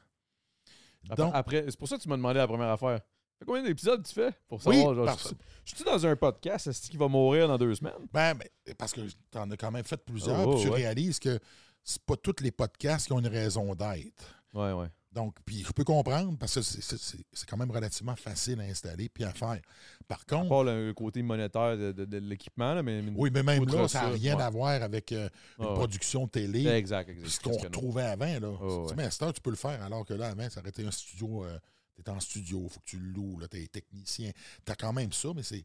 Après- 1.34 1.64
c'est 1.66 1.78
pour 1.78 1.86
ça 1.86 1.98
que 1.98 2.02
tu 2.02 2.08
m'as 2.08 2.16
demandé 2.16 2.38
la 2.38 2.48
première 2.48 2.70
affaire. 2.70 3.00
Fait 3.38 3.44
combien 3.46 3.62
d'épisodes 3.62 4.02
tu 4.04 4.12
fais 4.12 4.30
pour 4.48 4.60
Oui, 4.66 4.76
savoir? 4.76 4.94
genre, 4.94 5.04
parce- 5.06 5.34
je, 5.64 5.74
suis 5.76 5.84
dans 5.84 6.06
un 6.06 6.16
podcast, 6.16 6.66
est-ce 6.66 6.90
qu'il 6.90 6.98
va 6.98 7.06
mourir 7.08 7.46
dans 7.48 7.56
deux 7.58 7.74
semaines? 7.74 7.92
Ben, 8.12 8.34
ben, 8.34 8.74
parce 8.76 8.92
que 8.92 9.00
tu 9.02 9.38
en 9.38 9.50
as 9.50 9.56
quand 9.56 9.70
même 9.70 9.84
fait 9.84 9.96
plusieurs, 10.04 10.46
Oh, 10.48 10.54
puis 10.54 10.62
tu 10.62 10.68
ouais. 10.68 10.76
réalises 10.78 11.18
que 11.20 11.38
c'est 11.84 12.02
pas 12.02 12.16
tous 12.16 12.36
les 12.42 12.50
podcasts 12.50 13.06
qui 13.06 13.12
ont 13.12 13.20
une 13.20 13.28
raison 13.28 13.74
d'être. 13.74 14.34
Ouais, 14.54 14.72
ouais. 14.72 14.86
Donc, 15.12 15.36
puis 15.44 15.64
je 15.66 15.72
peux 15.72 15.84
comprendre 15.84 16.36
parce 16.38 16.54
que 16.56 16.60
c'est- 16.62 17.46
quand 17.48 17.56
même 17.56 17.70
relativement 17.70 18.14
facile 18.14 18.60
à 18.60 18.64
installer 18.64 19.08
puis 19.08 19.24
à 19.24 19.32
faire. 19.32 19.58
Par 20.06 20.26
contre, 20.26 20.48
part 20.50 20.64
le 20.64 20.92
côté 20.92 21.22
monétaire 21.22 21.76
de, 21.78 21.92
de- 21.92 22.04
de 22.04 22.18
l'équipement, 22.18 22.74
là, 22.74 22.82
mais. 22.82 23.02
oui, 23.16 23.30
mais 23.32 23.42
même 23.42 23.64
là, 23.66 23.88
ça 23.88 24.02
n'a 24.02 24.08
rien 24.10 24.36
ouais. 24.36 24.42
à 24.42 24.50
voir 24.50 24.82
avec 24.82 25.12
euh, 25.12 25.28
une 25.58 25.74
production 25.74 26.26
télé. 26.28 26.66
Exact, 26.66 27.08
exact. 27.08 27.28
Ce 27.28 27.40
qu'on 27.40 27.56
retrouvait 27.56 28.02
avant, 28.02 28.26
là. 28.38 28.48
Oh, 28.60 28.86
ouais. 28.88 28.94
mais 28.96 29.04
à 29.04 29.10
cette 29.10 29.22
heure, 29.22 29.32
tu 29.32 29.40
peux 29.40 29.50
le 29.50 29.56
faire, 29.56 29.82
alors 29.82 30.04
que 30.04 30.12
là, 30.14 30.28
avant, 30.28 30.48
ça 30.50 30.60
aurait 30.60 30.68
été 30.70 30.84
un 30.84 30.90
studio. 30.90 31.44
Tu 32.02 32.10
es 32.10 32.14
en 32.14 32.20
studio, 32.20 32.64
il 32.64 32.70
faut 32.70 32.80
que 32.80 32.84
tu 32.84 32.98
le 32.98 33.10
loues, 33.10 33.40
tu 33.50 33.62
es 33.62 33.66
technicien. 33.66 34.30
Tu 34.64 34.72
as 34.72 34.76
quand 34.76 34.92
même 34.92 35.12
ça, 35.12 35.30
mais 35.34 35.42
c'est 35.42 35.64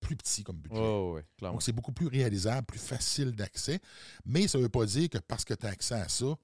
plus 0.00 0.16
petit 0.16 0.44
comme 0.44 0.58
budget. 0.58 0.78
Oh. 0.78 1.18
Donc, 1.40 1.62
c'est 1.62 1.72
beaucoup 1.72 1.92
plus 1.92 2.06
réalisable, 2.06 2.66
plus 2.66 2.78
facile 2.78 3.32
d'accès. 3.32 3.80
Mais 4.24 4.48
ça 4.48 4.58
ne 4.58 4.64
veut 4.64 4.68
pas 4.68 4.86
dire 4.86 5.08
que 5.08 5.18
parce 5.18 5.44
que 5.44 5.54
tu 5.54 5.66
as 5.66 5.70
accès 5.70 5.94
à 5.94 6.08
ça, 6.08 6.36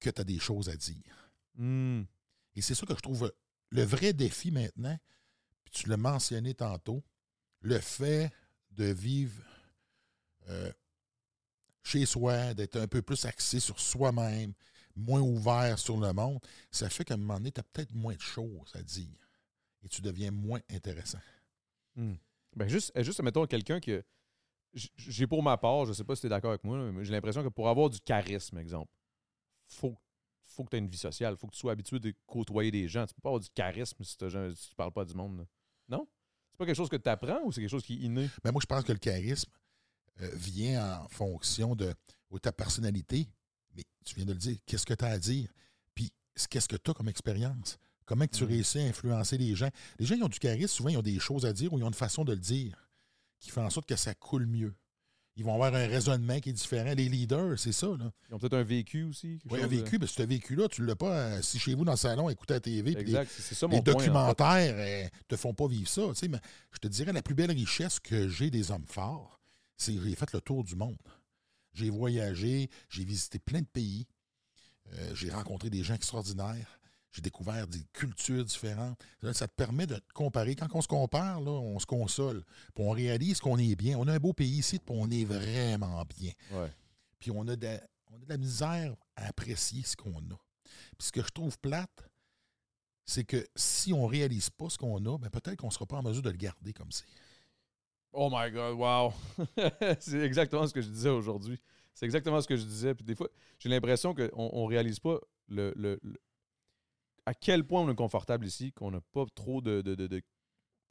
que 0.00 0.10
tu 0.10 0.20
as 0.20 0.24
des 0.24 0.38
choses 0.38 0.68
à 0.68 0.76
dire. 0.76 1.32
Hmm. 1.56 2.02
Et 2.54 2.62
c'est 2.62 2.74
ça 2.74 2.86
que 2.86 2.94
je 2.94 3.00
trouve 3.00 3.32
le 3.70 3.82
vrai 3.82 4.12
défi 4.12 4.50
maintenant, 4.50 4.98
puis 5.64 5.72
tu 5.72 5.88
l'as 5.88 5.96
mentionné 5.96 6.54
tantôt, 6.54 7.02
le 7.60 7.78
fait 7.78 8.32
de 8.70 8.84
vivre 8.84 9.42
euh, 10.48 10.72
chez 11.82 12.06
soi, 12.06 12.54
d'être 12.54 12.76
un 12.76 12.86
peu 12.86 13.02
plus 13.02 13.24
axé 13.24 13.60
sur 13.60 13.80
soi-même, 13.80 14.54
moins 14.98 15.20
ouvert 15.20 15.78
sur 15.78 15.98
le 15.98 16.12
monde, 16.12 16.38
ça 16.70 16.88
fait 16.90 17.04
qu'à 17.04 17.14
un 17.14 17.18
moment 17.18 17.34
donné, 17.34 17.52
tu 17.52 17.60
as 17.60 17.64
peut-être 17.64 17.94
moins 17.94 18.14
de 18.14 18.20
choses 18.20 18.70
à 18.74 18.82
dire 18.82 19.30
et 19.82 19.88
tu 19.88 20.02
deviens 20.02 20.30
moins 20.30 20.60
intéressant. 20.70 21.20
Hmm. 21.94 22.14
Ben 22.56 22.68
juste, 22.68 22.92
euh, 22.96 23.02
juste 23.02 23.22
mettons 23.22 23.46
quelqu'un 23.46 23.80
que. 23.80 24.04
J'ai 24.74 25.26
pour 25.26 25.42
ma 25.42 25.56
part, 25.56 25.86
je 25.86 25.94
sais 25.94 26.04
pas 26.04 26.14
si 26.14 26.20
tu 26.20 26.26
es 26.26 26.30
d'accord 26.30 26.50
avec 26.50 26.62
moi, 26.62 26.78
mais 26.92 27.02
j'ai 27.04 27.12
l'impression 27.12 27.42
que 27.42 27.48
pour 27.48 27.68
avoir 27.68 27.88
du 27.88 27.98
charisme, 28.00 28.58
exemple, 28.58 28.92
faut, 29.66 29.96
faut 30.44 30.62
que 30.64 30.70
tu 30.70 30.76
aies 30.76 30.80
une 30.80 30.88
vie 30.88 30.98
sociale, 30.98 31.36
faut 31.36 31.46
que 31.46 31.54
tu 31.54 31.58
sois 31.58 31.72
habitué 31.72 31.98
de 31.98 32.12
côtoyer 32.26 32.70
des 32.70 32.86
gens. 32.86 33.06
Tu 33.06 33.14
peux 33.14 33.22
pas 33.22 33.30
avoir 33.30 33.40
du 33.40 33.48
charisme 33.48 34.04
si, 34.04 34.10
si 34.12 34.68
tu 34.68 34.74
parles 34.76 34.92
pas 34.92 35.06
du 35.06 35.14
monde. 35.14 35.38
là. 35.38 35.44
Non? 35.88 36.06
C'est 36.50 36.58
pas 36.58 36.66
quelque 36.66 36.76
chose 36.76 36.90
que 36.90 36.96
tu 36.96 37.08
apprends 37.08 37.40
ou 37.44 37.50
c'est 37.50 37.62
quelque 37.62 37.70
chose 37.70 37.82
qui 37.82 37.94
est 37.94 38.04
inné? 38.06 38.28
Mais 38.44 38.52
moi, 38.52 38.60
je 38.60 38.66
pense 38.66 38.84
que 38.84 38.92
le 38.92 38.98
charisme 38.98 39.50
euh, 40.20 40.30
vient 40.34 41.00
en 41.00 41.08
fonction 41.08 41.74
de, 41.74 41.94
de 42.30 42.38
ta 42.38 42.52
personnalité. 42.52 43.26
Mais 43.78 43.84
tu 44.04 44.14
viens 44.16 44.24
de 44.26 44.32
le 44.32 44.38
dire, 44.38 44.56
qu'est-ce 44.66 44.84
que 44.84 44.94
tu 44.94 45.04
as 45.04 45.08
à 45.08 45.18
dire? 45.18 45.48
Puis, 45.94 46.10
qu'est-ce 46.50 46.68
que 46.68 46.76
tu 46.76 46.90
as 46.90 46.94
comme 46.94 47.08
expérience? 47.08 47.78
Comment 48.04 48.26
que 48.26 48.34
tu 48.36 48.44
Mm. 48.44 48.48
réussis 48.48 48.78
à 48.80 48.82
influencer 48.82 49.38
les 49.38 49.54
gens? 49.54 49.68
Les 49.98 50.06
gens 50.06 50.16
qui 50.16 50.22
ont 50.24 50.28
du 50.28 50.38
charisme, 50.38 50.68
souvent, 50.68 50.88
ils 50.88 50.96
ont 50.98 51.02
des 51.02 51.18
choses 51.20 51.46
à 51.46 51.52
dire 51.52 51.72
ou 51.72 51.78
ils 51.78 51.84
ont 51.84 51.88
une 51.88 51.94
façon 51.94 52.24
de 52.24 52.32
le 52.32 52.38
dire 52.40 52.88
qui 53.38 53.50
fait 53.50 53.60
en 53.60 53.70
sorte 53.70 53.88
que 53.88 53.96
ça 53.96 54.14
coule 54.14 54.46
mieux. 54.46 54.74
Ils 55.36 55.44
vont 55.44 55.54
avoir 55.54 55.72
un 55.72 55.86
raisonnement 55.86 56.40
qui 56.40 56.48
est 56.48 56.52
différent. 56.52 56.92
Les 56.94 57.08
leaders, 57.08 57.56
c'est 57.60 57.70
ça. 57.70 57.86
Là. 57.86 58.10
Ils 58.28 58.34
ont 58.34 58.38
peut-être 58.40 58.56
un 58.56 58.64
vécu 58.64 59.04
aussi. 59.04 59.38
Oui, 59.48 59.60
un 59.60 59.62
chose 59.62 59.70
de- 59.70 59.76
vécu, 59.76 59.98
mais 60.00 60.06
ce 60.08 60.22
vécu-là, 60.24 60.66
tu 60.68 60.82
ne 60.82 60.86
l'as 60.88 60.96
pas 60.96 61.16
euh, 61.16 61.42
si 61.42 61.60
chez 61.60 61.74
vous 61.74 61.84
dans 61.84 61.92
le 61.92 61.96
salon, 61.98 62.28
écouter 62.28 62.54
la 62.54 62.60
TV. 62.60 62.90
les- 62.94 63.00
Exact, 63.02 63.30
c'est 63.32 63.42
c'est 63.42 63.54
ça 63.54 63.66
les 63.68 63.76
mon 63.76 63.78
en 63.80 63.84
fait. 63.84 63.92
documentaires 63.92 64.74
ne 65.04 65.08
te 65.28 65.36
font 65.36 65.54
pas 65.54 65.68
vivre 65.68 65.88
ça. 65.88 66.02
Mais 66.28 66.40
je 66.72 66.78
te 66.78 66.88
dirais, 66.88 67.12
la 67.12 67.22
plus 67.22 67.36
belle 67.36 67.52
richesse 67.52 68.00
que 68.00 68.26
j'ai 68.28 68.50
des 68.50 68.72
hommes 68.72 68.86
forts, 68.88 69.38
c'est 69.76 69.94
que 69.94 70.02
j'ai 70.02 70.16
fait 70.16 70.32
le 70.32 70.40
tour 70.40 70.64
du 70.64 70.74
monde. 70.74 70.96
J'ai 71.78 71.90
voyagé, 71.90 72.68
j'ai 72.88 73.04
visité 73.04 73.38
plein 73.38 73.60
de 73.60 73.66
pays, 73.66 74.06
euh, 74.94 75.14
j'ai 75.14 75.30
rencontré 75.30 75.70
des 75.70 75.84
gens 75.84 75.94
extraordinaires, 75.94 76.80
j'ai 77.12 77.22
découvert 77.22 77.68
des 77.68 77.84
cultures 77.92 78.44
différentes. 78.44 79.00
Là, 79.22 79.32
Ça 79.32 79.46
te 79.46 79.54
permet 79.54 79.86
de 79.86 79.94
te 79.94 80.12
comparer. 80.12 80.56
Quand 80.56 80.66
on 80.74 80.82
se 80.82 80.88
compare, 80.88 81.40
là, 81.40 81.50
on 81.52 81.78
se 81.78 81.86
console. 81.86 82.44
Puis 82.74 82.84
on 82.84 82.90
réalise 82.90 83.38
qu'on 83.40 83.58
est 83.58 83.76
bien. 83.76 83.96
On 83.96 84.08
a 84.08 84.14
un 84.14 84.18
beau 84.18 84.32
pays 84.32 84.58
ici, 84.58 84.78
puis 84.78 84.94
on 84.96 85.08
est 85.10 85.24
vraiment 85.24 86.04
bien. 86.18 86.32
Ouais. 86.50 86.72
Puis 87.20 87.30
on 87.30 87.46
a, 87.46 87.54
de, 87.56 87.78
on 88.10 88.16
a 88.16 88.24
de 88.24 88.28
la 88.28 88.36
misère 88.38 88.94
à 89.16 89.26
apprécier 89.26 89.82
ce 89.84 89.96
qu'on 89.96 90.18
a. 90.18 90.38
Puis 90.98 91.06
ce 91.06 91.12
que 91.12 91.22
je 91.22 91.30
trouve 91.30 91.58
plate, 91.60 92.10
c'est 93.04 93.24
que 93.24 93.46
si 93.56 93.92
on 93.92 94.02
ne 94.06 94.10
réalise 94.10 94.50
pas 94.50 94.68
ce 94.68 94.76
qu'on 94.76 94.98
a, 95.06 95.16
ben 95.18 95.30
peut-être 95.30 95.56
qu'on 95.56 95.68
ne 95.68 95.72
sera 95.72 95.86
pas 95.86 95.96
en 95.96 96.02
mesure 96.02 96.22
de 96.22 96.30
le 96.30 96.36
garder 96.36 96.72
comme 96.72 96.90
c'est. 96.92 97.06
Oh 98.12 98.28
my 98.32 98.50
God, 98.50 98.74
wow! 98.78 99.12
c'est 100.00 100.20
exactement 100.20 100.66
ce 100.66 100.72
que 100.72 100.80
je 100.80 100.88
disais 100.88 101.10
aujourd'hui. 101.10 101.60
C'est 101.94 102.06
exactement 102.06 102.40
ce 102.40 102.48
que 102.48 102.56
je 102.56 102.64
disais. 102.64 102.94
Puis 102.94 103.04
des 103.04 103.14
fois, 103.14 103.28
j'ai 103.58 103.68
l'impression 103.68 104.14
qu'on 104.14 104.62
ne 104.64 104.68
réalise 104.68 104.98
pas 105.00 105.18
le, 105.48 105.72
le- 105.76 105.98
le- 106.02 106.20
à 107.26 107.34
quel 107.34 107.66
point 107.66 107.82
on 107.82 107.90
est 107.90 107.94
confortable 107.94 108.46
ici, 108.46 108.72
qu'on 108.72 108.90
n'a 108.90 109.00
pas 109.12 109.24
trop 109.34 109.60
de, 109.60 109.82
de- 109.82 109.94
de- 109.94 110.06
de- 110.06 110.22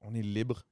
On 0.02 0.14
est 0.14 0.22
libre. 0.22 0.64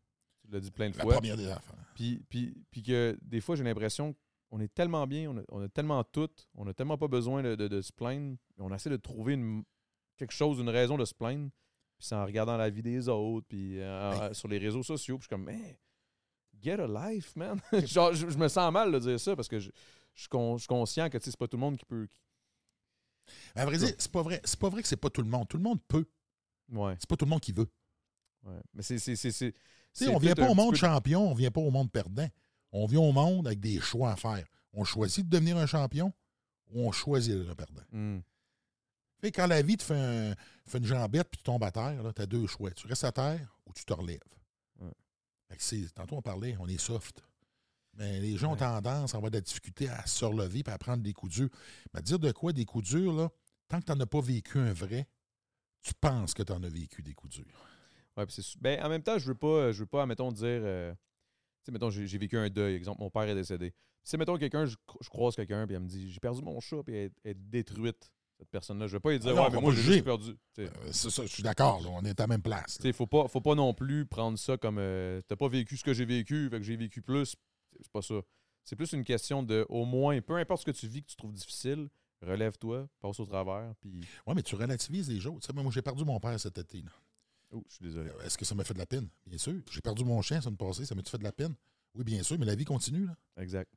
Tu 0.43 0.51
l'as 0.51 0.59
dit 0.59 0.71
plein 0.71 0.89
de 0.91 0.97
La 0.97 1.03
fois. 1.03 1.13
première 1.15 1.37
des 1.37 1.47
affaires. 1.47 1.73
Puis, 1.95 2.23
puis, 2.29 2.55
puis 2.69 2.83
que 2.83 3.17
des 3.21 3.41
fois, 3.41 3.55
j'ai 3.55 3.63
l'impression 3.63 4.15
qu'on 4.49 4.59
est 4.59 4.71
tellement 4.73 5.07
bien, 5.07 5.31
on 5.31 5.37
a, 5.39 5.41
on 5.49 5.61
a 5.61 5.67
tellement 5.69 6.03
tout, 6.03 6.29
on 6.53 6.65
n'a 6.65 6.73
tellement 6.73 6.97
pas 6.97 7.07
besoin 7.07 7.41
de, 7.41 7.81
se 7.81 7.91
plaindre. 7.91 8.37
On 8.59 8.71
essaie 8.73 8.91
de 8.91 8.97
trouver 8.97 9.33
une- 9.33 9.63
quelque 10.17 10.33
chose, 10.33 10.59
une 10.59 10.69
raison 10.69 10.97
de 10.97 11.05
se 11.05 11.13
plaindre. 11.15 11.49
Puis 11.97 12.07
c'est 12.07 12.15
en 12.15 12.25
regardant 12.25 12.57
la 12.57 12.69
vie 12.69 12.83
des 12.83 13.07
autres, 13.09 13.47
puis 13.47 13.79
euh, 13.81 14.11
Ben- 14.19 14.33
sur 14.33 14.47
les 14.49 14.57
réseaux 14.59 14.83
sociaux. 14.83 15.17
Puis 15.17 15.23
je 15.23 15.35
suis 15.35 15.43
comme, 15.43 15.45
man, 15.45 15.75
get 16.65 16.79
a 16.79 16.87
life, 16.87 17.35
man. 17.35 17.61
Genre, 17.85 18.13
je, 18.13 18.29
je 18.29 18.37
me 18.37 18.47
sens 18.47 18.71
mal 18.73 18.91
de 18.91 18.99
dire 18.99 19.19
ça 19.19 19.35
parce 19.35 19.47
que 19.47 19.59
je, 19.59 19.69
je 20.13 20.19
suis, 20.21 20.29
con- 20.29 20.57
je 20.57 20.61
suis 20.63 20.67
conscient 20.67 21.09
que 21.09 21.19
c'est 21.21 21.37
pas 21.37 21.47
tout 21.47 21.57
le 21.57 21.61
monde 21.61 21.77
qui 21.77 21.85
peut. 21.85 22.07
qui- 22.07 22.21
Mais 23.55 23.61
à 23.61 23.65
vrai 23.65 23.77
dire, 23.77 23.93
c'est 23.97 24.11
pas 24.11 24.21
vrai. 24.21 24.41
C'est 24.43 24.59
pas 24.59 24.69
vrai 24.69 24.81
que 24.81 24.87
c'est 24.87 24.97
pas 24.97 25.09
tout 25.09 25.21
le 25.21 25.29
monde. 25.29 25.47
Tout 25.47 25.57
le 25.57 25.63
monde 25.63 25.79
peut. 25.87 26.05
Ouais, 26.71 26.95
C'est 26.99 27.07
pas 27.09 27.15
tout 27.15 27.25
le 27.25 27.29
monde 27.29 27.41
qui 27.41 27.51
veut. 27.51 27.69
ouais. 28.43 28.59
Mais 28.73 28.81
c'est. 28.81 28.97
on 30.09 30.17
vient 30.17 30.33
pas 30.35 30.49
au 30.49 30.55
monde 30.55 30.71
peu- 30.71 30.77
champion, 30.77 31.29
on 31.31 31.33
vient 31.35 31.51
pas 31.51 31.61
au 31.61 31.71
monde 31.71 31.91
perdant. 31.91 32.27
On 32.71 32.85
vient 32.87 32.99
au 33.01 33.11
monde 33.11 33.47
avec 33.47 33.59
des 33.59 33.79
choix 33.79 34.11
à 34.11 34.15
faire. 34.15 34.45
On 34.73 34.83
choisit 34.83 35.25
de 35.25 35.29
devenir 35.29 35.55
un 35.57 35.65
champion 35.67 36.11
ou 36.71 36.87
on 36.87 36.91
choisit 36.91 37.33
d'être 37.37 37.49
un 37.49 37.55
perdant. 37.55 37.83
Hmm. 37.91 38.19
Fait 39.21 39.31
quand 39.31 39.47
la 39.47 39.61
vie 39.61 39.77
te 39.77 39.83
fait, 39.83 39.95
un- 39.97 40.35
fait 40.67 40.79
une 40.79 40.85
jambette 40.85 41.29
puis 41.29 41.37
tu 41.37 41.43
tombes 41.43 41.63
à 41.63 41.71
terre, 41.71 42.11
tu 42.13 42.21
as 42.21 42.25
deux 42.25 42.45
choix. 42.47 42.71
Tu 42.71 42.85
restes 42.87 43.05
à 43.05 43.11
terre 43.13 43.55
ou 43.65 43.71
tu 43.73 43.85
te 43.85 43.93
relèves. 43.93 44.19
Ouais. 44.81 44.89
Fait 44.89 44.91
que 44.91 44.93
c'est- 45.44 45.44
tantôt, 45.93 46.17
on 46.17 46.21
parlait, 46.21 46.55
on 46.59 46.67
est 46.67 46.77
soft. 46.77 47.23
Mais 47.97 48.19
les 48.19 48.37
gens 48.37 48.53
ont 48.53 48.57
tendance 48.57 49.13
à 49.13 49.17
avoir 49.17 49.31
de 49.31 49.37
la 49.37 49.41
difficulté 49.41 49.87
à 49.89 50.05
se 50.05 50.25
relever 50.25 50.63
et 50.65 50.69
à 50.69 50.77
prendre 50.77 51.01
des 51.01 51.13
coups 51.13 51.33
durs. 51.33 51.49
Mais 51.93 52.01
dire 52.01 52.19
de 52.19 52.31
quoi 52.31 52.51
des 52.51 52.65
coups 52.65 52.89
durs, 52.89 53.13
là, 53.13 53.29
tant 53.69 53.79
que 53.79 53.85
tu 53.85 53.91
n'en 53.91 53.99
as 54.01 54.05
pas 54.05 54.19
vécu 54.21 54.57
un 54.59 54.73
vrai, 54.73 55.07
tu 55.81 55.93
penses 55.93 56.33
que 56.33 56.43
tu 56.43 56.51
en 56.51 56.61
as 56.63 56.69
vécu 56.69 57.01
des 57.01 57.13
coups 57.13 57.35
durs. 57.37 57.67
Ouais, 58.17 58.25
puis 58.25 58.35
c'est 58.35 58.61
ben, 58.61 58.81
en 58.83 58.89
même 58.89 59.03
temps, 59.03 59.17
je 59.17 59.27
veux 59.27 59.35
pas, 59.35 59.71
je 59.71 59.79
veux 59.79 59.85
pas, 59.85 60.05
mettons, 60.05 60.31
dire. 60.31 60.45
euh, 60.45 60.93
tu 60.93 61.65
sais, 61.65 61.71
mettons, 61.71 61.89
j'ai 61.89 62.07
j'ai 62.07 62.17
vécu 62.17 62.37
un 62.37 62.49
deuil. 62.49 62.75
Exemple, 62.75 63.01
mon 63.01 63.09
père 63.09 63.23
est 63.23 63.35
décédé. 63.35 63.73
Si, 64.03 64.17
mettons, 64.17 64.37
quelqu'un, 64.37 64.65
je, 64.65 64.75
je 65.01 65.09
croise 65.09 65.35
quelqu'un, 65.35 65.65
puis 65.65 65.75
elle 65.75 65.81
me 65.81 65.87
dit 65.87 66.11
J'ai 66.11 66.19
perdu 66.19 66.41
mon 66.41 66.59
chat, 66.59 66.83
puis 66.83 66.95
elle, 66.95 67.11
elle 67.23 67.31
est 67.31 67.33
détruite, 67.35 68.11
cette 68.37 68.49
personne-là. 68.49 68.87
Je 68.87 68.93
vais 68.93 68.99
pas 68.99 69.11
lui 69.11 69.19
dire 69.19 69.31
Ah 69.31 69.35
non, 69.35 69.43
Ouais, 69.43 69.49
mais 69.53 69.61
moi, 69.61 69.73
j'ai 69.73 70.01
perdu. 70.01 70.35
Euh, 70.59 70.67
c'est 70.91 71.09
ça, 71.09 71.23
je 71.23 71.31
suis 71.31 71.43
d'accord, 71.43 71.81
on 71.89 72.03
est 72.05 72.19
à 72.19 72.23
la 72.23 72.27
même 72.27 72.41
place. 72.41 72.77
Tu 72.77 72.83
sais, 72.83 72.93
faut 72.93 73.07
pas, 73.07 73.27
faut 73.27 73.41
pas 73.41 73.55
non 73.55 73.73
plus 73.73 74.05
prendre 74.05 74.37
ça 74.37 74.57
comme 74.57 74.77
euh, 74.79 75.21
T'as 75.27 75.35
pas 75.35 75.47
vécu 75.47 75.77
ce 75.77 75.83
que 75.83 75.93
j'ai 75.93 76.05
vécu, 76.05 76.49
fait 76.49 76.57
que 76.57 76.63
j'ai 76.63 76.75
vécu 76.75 77.01
plus. 77.01 77.35
C'est 77.81 77.91
pas 77.91 78.01
ça. 78.01 78.15
C'est 78.63 78.75
plus 78.75 78.93
une 78.93 79.03
question 79.03 79.43
de, 79.43 79.65
au 79.69 79.85
moins, 79.85 80.19
peu 80.21 80.35
importe 80.37 80.61
ce 80.61 80.65
que 80.65 80.77
tu 80.77 80.87
vis 80.87 81.01
que 81.03 81.07
tu 81.07 81.15
trouves 81.15 81.33
difficile, 81.33 81.87
relève-toi, 82.21 82.87
passe 82.99 83.19
au 83.19 83.25
travers, 83.25 83.73
puis. 83.79 84.01
Oui, 84.25 84.33
mais 84.35 84.43
tu 84.43 84.55
relativises 84.55 85.09
les 85.09 85.25
autres. 85.27 85.41
Tu 85.41 85.47
sais, 85.47 85.53
moi, 85.53 85.71
j'ai 85.71 85.81
perdu 85.81 86.03
mon 86.03 86.19
père 86.19 86.39
cet 86.39 86.57
été. 86.57 86.81
là. 86.81 86.91
Oh, 87.51 87.63
je 87.69 87.75
suis 87.75 87.85
désolé. 87.85 88.09
Est-ce 88.23 88.37
que 88.37 88.43
ça 88.43 88.55
m'a 88.55 88.63
fait 88.63 88.73
de 88.73 88.79
la 88.79 88.85
peine? 88.87 89.07
Bien 89.27 89.37
sûr. 89.37 89.53
J'ai 89.71 89.81
perdu 89.81 90.03
mon 90.03 90.21
chien, 90.21 90.41
ça 90.41 90.49
me 90.49 90.55
passait, 90.57 90.83
ça 90.85 90.95
m'a-tu 90.95 91.11
fait 91.11 91.19
de 91.19 91.23
la 91.23 91.31
peine? 91.31 91.53
Oui, 91.95 92.03
bien 92.03 92.23
sûr, 92.23 92.37
mais 92.37 92.45
la 92.45 92.55
vie 92.55 92.65
continue. 92.65 93.05
Là. 93.05 93.15
Exact. 93.37 93.71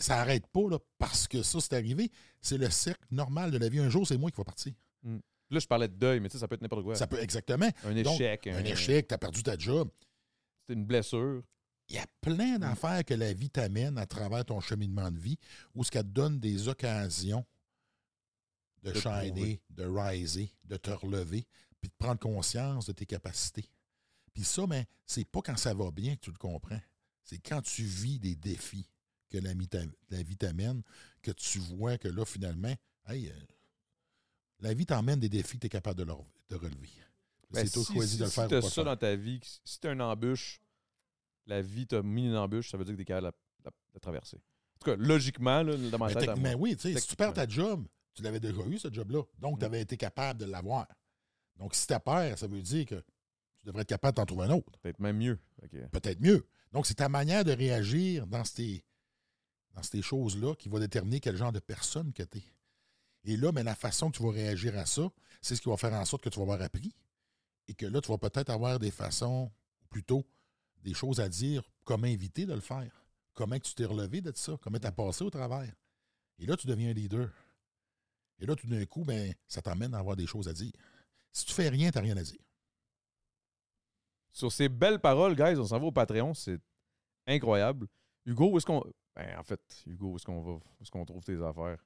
Ça 0.00 0.16
n'arrête 0.16 0.46
pas 0.48 0.68
là, 0.68 0.78
parce 0.98 1.26
que 1.26 1.42
ça, 1.42 1.60
c'est 1.60 1.72
arrivé. 1.74 2.10
C'est 2.40 2.58
le 2.58 2.68
cercle 2.70 3.06
normal 3.10 3.50
de 3.50 3.58
la 3.58 3.68
vie. 3.68 3.78
Un 3.78 3.88
jour, 3.88 4.06
c'est 4.06 4.18
moi 4.18 4.30
qui 4.30 4.36
vais 4.36 4.44
partir. 4.44 4.72
Là, 5.02 5.58
je 5.58 5.66
parlais 5.66 5.88
de 5.88 5.94
deuil, 5.94 6.20
mais 6.20 6.28
tu 6.28 6.34
sais, 6.34 6.38
ça 6.38 6.46
peut 6.46 6.54
être 6.54 6.62
n'importe 6.62 6.84
quoi. 6.84 6.94
Ça 6.94 7.06
peut 7.06 7.18
exactement. 7.18 7.68
un 7.84 8.02
Donc, 8.02 8.14
échec. 8.14 8.46
Un 8.46 8.64
échec, 8.64 9.08
tu 9.08 9.14
as 9.14 9.18
perdu 9.18 9.42
ta 9.42 9.58
job. 9.58 9.88
C'est 10.66 10.74
une 10.74 10.84
blessure. 10.84 11.42
Il 11.88 11.96
y 11.96 11.98
a 11.98 12.06
plein 12.20 12.58
d'affaires 12.58 13.04
que 13.04 13.14
la 13.14 13.32
vie 13.32 13.50
t'amène 13.50 13.98
à 13.98 14.06
travers 14.06 14.44
ton 14.44 14.60
cheminement 14.60 15.10
de 15.10 15.18
vie 15.18 15.38
où 15.74 15.82
ce 15.82 15.90
qu'elle 15.90 16.04
te 16.04 16.08
donne 16.08 16.38
des 16.38 16.68
occasions 16.68 17.44
de, 18.84 18.92
De 18.92 19.00
shiner, 19.00 19.60
de 19.70 19.84
riser, 19.84 20.54
de 20.64 20.76
te 20.76 20.90
relever, 20.90 21.46
puis 21.80 21.88
de 21.88 21.94
prendre 21.98 22.20
conscience 22.20 22.86
de 22.86 22.92
tes 22.92 23.06
capacités. 23.06 23.68
Puis 24.32 24.44
ça, 24.44 24.66
ben, 24.66 24.84
c'est 25.04 25.24
pas 25.24 25.40
quand 25.42 25.56
ça 25.56 25.74
va 25.74 25.90
bien 25.90 26.14
que 26.14 26.20
tu 26.20 26.30
le 26.30 26.38
comprends. 26.38 26.80
C'est 27.24 27.38
quand 27.38 27.62
tu 27.62 27.82
vis 27.82 28.18
des 28.18 28.34
défis 28.34 28.88
que 29.30 29.38
la, 29.38 29.54
vie 29.54 29.68
t'a- 29.68 29.78
la 30.10 30.22
vie 30.22 30.36
t'amène, 30.36 30.82
que 31.22 31.30
tu 31.30 31.58
vois 31.58 31.98
que 31.98 32.08
là, 32.08 32.24
finalement, 32.24 32.74
hey, 33.08 33.28
euh, 33.28 33.32
la 34.60 34.74
vie 34.74 34.86
t'emmène 34.86 35.20
des 35.20 35.28
défis 35.28 35.54
que 35.56 35.60
tu 35.60 35.66
es 35.66 35.70
capable 35.70 35.98
de, 35.98 36.04
leur- 36.04 36.24
de 36.48 36.56
relever. 36.56 36.88
Ben, 37.50 37.64
c'est 37.66 37.72
toi 37.72 37.82
si- 37.82 37.88
qui 37.88 37.94
choisis 37.94 38.12
si- 38.12 38.18
de 38.18 38.24
le 38.24 38.28
si 38.30 38.34
faire 38.34 38.48
t'as 38.48 38.58
ou 38.58 38.62
pas 38.62 38.68
ça 38.68 38.74
faire. 38.74 38.84
dans 38.84 38.96
ta 38.96 39.16
vie, 39.16 39.40
si 39.64 39.80
tu 39.80 39.86
as 39.88 39.92
une 39.92 40.02
embûche, 40.02 40.60
la 41.46 41.62
vie 41.62 41.86
t'a 41.86 42.02
mis 42.02 42.26
une 42.26 42.36
embûche, 42.36 42.70
ça 42.70 42.76
veut 42.76 42.84
dire 42.84 42.92
que 42.94 42.96
tu 42.98 43.02
es 43.02 43.04
capable 43.06 43.32
de 43.64 43.70
la, 43.94 44.00
traverser. 44.00 44.36
En 44.36 44.78
tout 44.78 44.90
cas, 44.90 44.96
logiquement, 44.96 45.62
là, 45.62 45.76
dans 45.76 45.98
ma 45.98 46.06
Mais 46.08 46.14
tête. 46.14 46.20
techniquement, 46.26 46.50
moi. 46.52 46.60
oui, 46.60 46.76
tu 46.76 46.92
sais, 46.92 46.98
si 47.00 47.06
tu 47.08 47.16
perds 47.16 47.34
ta 47.34 47.46
job, 47.46 47.86
tu 48.14 48.22
l'avais 48.22 48.40
déjà 48.40 48.62
eu, 48.66 48.78
ce 48.78 48.88
job-là. 48.92 49.22
Donc, 49.38 49.58
tu 49.58 49.64
avais 49.64 49.80
été 49.82 49.96
capable 49.96 50.40
de 50.40 50.46
l'avoir. 50.46 50.86
Donc, 51.58 51.74
si 51.74 51.86
tu 51.86 51.94
perds, 52.04 52.38
ça 52.38 52.46
veut 52.46 52.62
dire 52.62 52.86
que 52.86 52.94
tu 52.94 53.66
devrais 53.66 53.82
être 53.82 53.88
capable 53.88 54.16
d'en 54.16 54.24
trouver 54.26 54.46
un 54.46 54.50
autre. 54.50 54.70
Peut-être 54.80 54.98
même 55.00 55.18
mieux. 55.18 55.38
Peut-être 55.92 56.20
mieux. 56.20 56.46
Donc, 56.72 56.86
c'est 56.86 56.94
ta 56.94 57.08
manière 57.08 57.44
de 57.44 57.52
réagir 57.52 58.26
dans 58.26 58.44
ces, 58.44 58.84
choses-là 60.02 60.54
qui 60.54 60.68
va 60.68 60.78
déterminer 60.78 61.20
quel 61.20 61.36
genre 61.36 61.52
de 61.52 61.58
personne 61.58 62.12
que 62.12 62.22
tu 62.22 62.38
es. 62.38 62.44
Et 63.24 63.36
là, 63.36 63.52
mais 63.52 63.62
la 63.62 63.74
façon 63.74 64.10
que 64.10 64.16
tu 64.16 64.22
vas 64.22 64.30
réagir 64.30 64.78
à 64.78 64.86
ça, 64.86 65.10
c'est 65.42 65.56
ce 65.56 65.60
qui 65.60 65.68
va 65.68 65.76
faire 65.76 65.92
en 65.92 66.04
sorte 66.04 66.22
que 66.22 66.28
tu 66.28 66.36
vas 66.38 66.44
avoir 66.44 66.62
appris. 66.62 66.94
Et 67.68 67.74
que 67.74 67.86
là, 67.86 68.00
tu 68.00 68.10
vas 68.10 68.18
peut-être 68.18 68.50
avoir 68.50 68.78
des 68.78 68.90
façons, 68.90 69.50
ou 69.82 69.86
plutôt 69.88 70.24
des 70.82 70.94
choses 70.94 71.20
à 71.20 71.28
dire, 71.28 71.62
comment 71.84 72.06
éviter 72.06 72.46
de 72.46 72.54
le 72.54 72.60
faire. 72.60 72.90
Comment 73.34 73.58
tu 73.58 73.74
t'es 73.74 73.84
relevé 73.84 74.20
de 74.20 74.32
ça, 74.34 74.56
comment 74.60 74.78
tu 74.78 74.86
as 74.86 74.92
passé 74.92 75.24
au 75.24 75.30
travers. 75.30 75.72
Et 76.38 76.46
là, 76.46 76.56
tu 76.56 76.66
deviens 76.66 76.90
un 76.90 76.94
leader. 76.94 77.30
Et 78.38 78.46
là, 78.46 78.56
tout 78.56 78.66
d'un 78.66 78.84
coup, 78.86 79.04
ben, 79.04 79.34
ça 79.46 79.60
t'amène 79.60 79.94
à 79.94 79.98
avoir 79.98 80.16
des 80.16 80.26
choses 80.26 80.48
à 80.48 80.52
dire. 80.52 80.72
Si 81.32 81.44
tu 81.44 81.52
fais 81.52 81.68
rien, 81.68 81.90
tu 81.90 81.98
n'as 81.98 82.02
rien 82.02 82.16
à 82.16 82.22
dire. 82.22 82.40
Sur 84.32 84.52
ces 84.52 84.68
belles 84.68 85.00
paroles, 85.00 85.34
guys, 85.34 85.58
on 85.58 85.64
s'en 85.64 85.78
va 85.78 85.86
au 85.86 85.92
Patreon. 85.92 86.34
C'est 86.34 86.58
incroyable. 87.26 87.86
Hugo, 88.26 88.50
où 88.50 88.56
est-ce 88.56 88.66
qu'on. 88.66 88.84
Ben, 89.16 89.38
en 89.38 89.42
fait, 89.42 89.60
Hugo, 89.86 90.12
où 90.12 90.16
est-ce 90.16 90.24
qu'on 90.24 90.40
va? 90.40 90.52
Où 90.52 90.62
est-ce 90.82 90.90
qu'on 90.90 91.04
trouve 91.04 91.24
tes 91.24 91.42
affaires? 91.42 91.78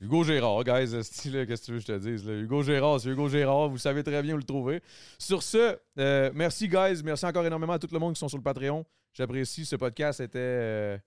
Hugo 0.00 0.24
Gérard, 0.24 0.64
guys, 0.64 0.90
qu'est-ce 0.92 1.22
que 1.22 1.64
tu 1.64 1.72
veux 1.72 1.78
que 1.78 1.80
je 1.80 1.86
te 1.86 1.98
dise? 1.98 2.26
Hugo 2.26 2.62
Gérard, 2.62 3.00
c'est 3.00 3.08
Hugo 3.08 3.28
Gérard, 3.28 3.68
vous 3.68 3.78
savez 3.78 4.02
très 4.02 4.22
bien 4.22 4.34
où 4.34 4.36
le 4.36 4.42
trouver. 4.42 4.82
Sur 5.18 5.42
ce, 5.42 5.78
euh, 5.98 6.30
merci, 6.34 6.68
guys. 6.68 7.02
Merci 7.04 7.26
encore 7.26 7.46
énormément 7.46 7.72
à 7.72 7.78
tout 7.78 7.88
le 7.90 7.98
monde 7.98 8.14
qui 8.14 8.20
sont 8.20 8.28
sur 8.28 8.38
le 8.38 8.42
Patreon. 8.42 8.84
J'apprécie. 9.14 9.64
Ce 9.64 9.76
podcast 9.76 10.20
était, 10.20 10.38
euh, 10.38 10.98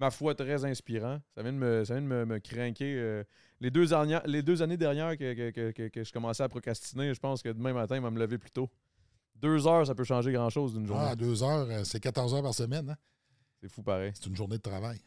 ma 0.00 0.10
foi, 0.10 0.34
très 0.34 0.64
inspirant. 0.64 1.18
Ça 1.34 1.42
vient 1.42 1.52
de 1.52 1.58
me, 1.58 1.84
ça 1.84 1.98
vient 1.98 2.02
de 2.02 2.24
me, 2.24 2.38
craquer. 2.38 2.94
Euh, 2.96 3.24
les, 3.60 3.70
deux 3.70 3.92
années, 3.92 4.18
les 4.26 4.42
deux 4.42 4.62
années 4.62 4.76
dernières 4.76 5.16
que, 5.16 5.50
que, 5.50 5.88
que, 5.88 6.04
je 6.04 6.12
commençais 6.12 6.42
à 6.42 6.48
procrastiner, 6.48 7.12
je 7.12 7.20
pense 7.20 7.42
que 7.42 7.50
demain 7.50 7.72
matin, 7.72 7.96
il 7.96 8.02
va 8.02 8.10
me 8.10 8.18
lever 8.18 8.38
plus 8.38 8.50
tôt. 8.50 8.70
Deux 9.34 9.66
heures, 9.66 9.86
ça 9.86 9.94
peut 9.94 10.04
changer 10.04 10.32
grand-chose 10.32 10.74
d'une 10.74 10.86
journée. 10.86 11.06
Ah, 11.08 11.16
deux 11.16 11.42
heures, 11.42 11.66
c'est 11.84 12.00
14 12.00 12.34
heures 12.34 12.42
par 12.42 12.54
semaine. 12.54 12.90
Hein? 12.90 12.96
C'est 13.60 13.68
fou 13.68 13.82
pareil. 13.82 14.12
C'est 14.14 14.26
une 14.26 14.36
journée 14.36 14.56
de 14.56 14.62
travail. 14.62 15.00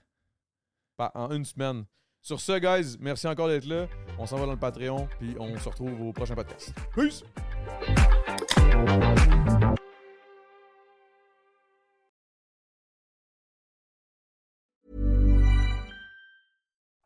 en 0.98 1.32
une 1.32 1.46
semaine. 1.46 1.86
Sur 2.22 2.42
ce, 2.42 2.60
guys, 2.60 2.98
merci 3.00 3.28
encore 3.28 3.48
d'être 3.48 3.66
là. 3.66 3.88
On 4.20 4.26
s'en 4.26 4.38
va 4.38 4.46
dans 4.46 4.52
le 4.52 4.60
Patreon, 4.60 5.08
puis 5.20 5.36
on 5.40 5.58
se 5.58 5.70
retrouve 5.70 6.02
au 6.02 6.12
prochain 6.12 6.36
podcast. 6.36 6.74
Peace! 6.94 7.24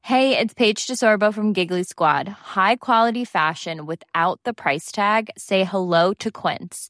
Hey, 0.03 0.38
it's 0.38 0.53
Paige 0.53 0.88
DeSorbo 0.88 1.34
from 1.34 1.53
Giggly 1.53 1.84
Squad. 1.84 2.27
High 2.27 2.76
quality 2.76 3.23
fashion 3.23 3.85
without 3.85 4.39
the 4.43 4.53
price 4.53 4.91
tag. 4.91 5.30
Say 5.38 5.64
hello 5.64 6.14
to 6.15 6.31
Quince. 6.31 6.89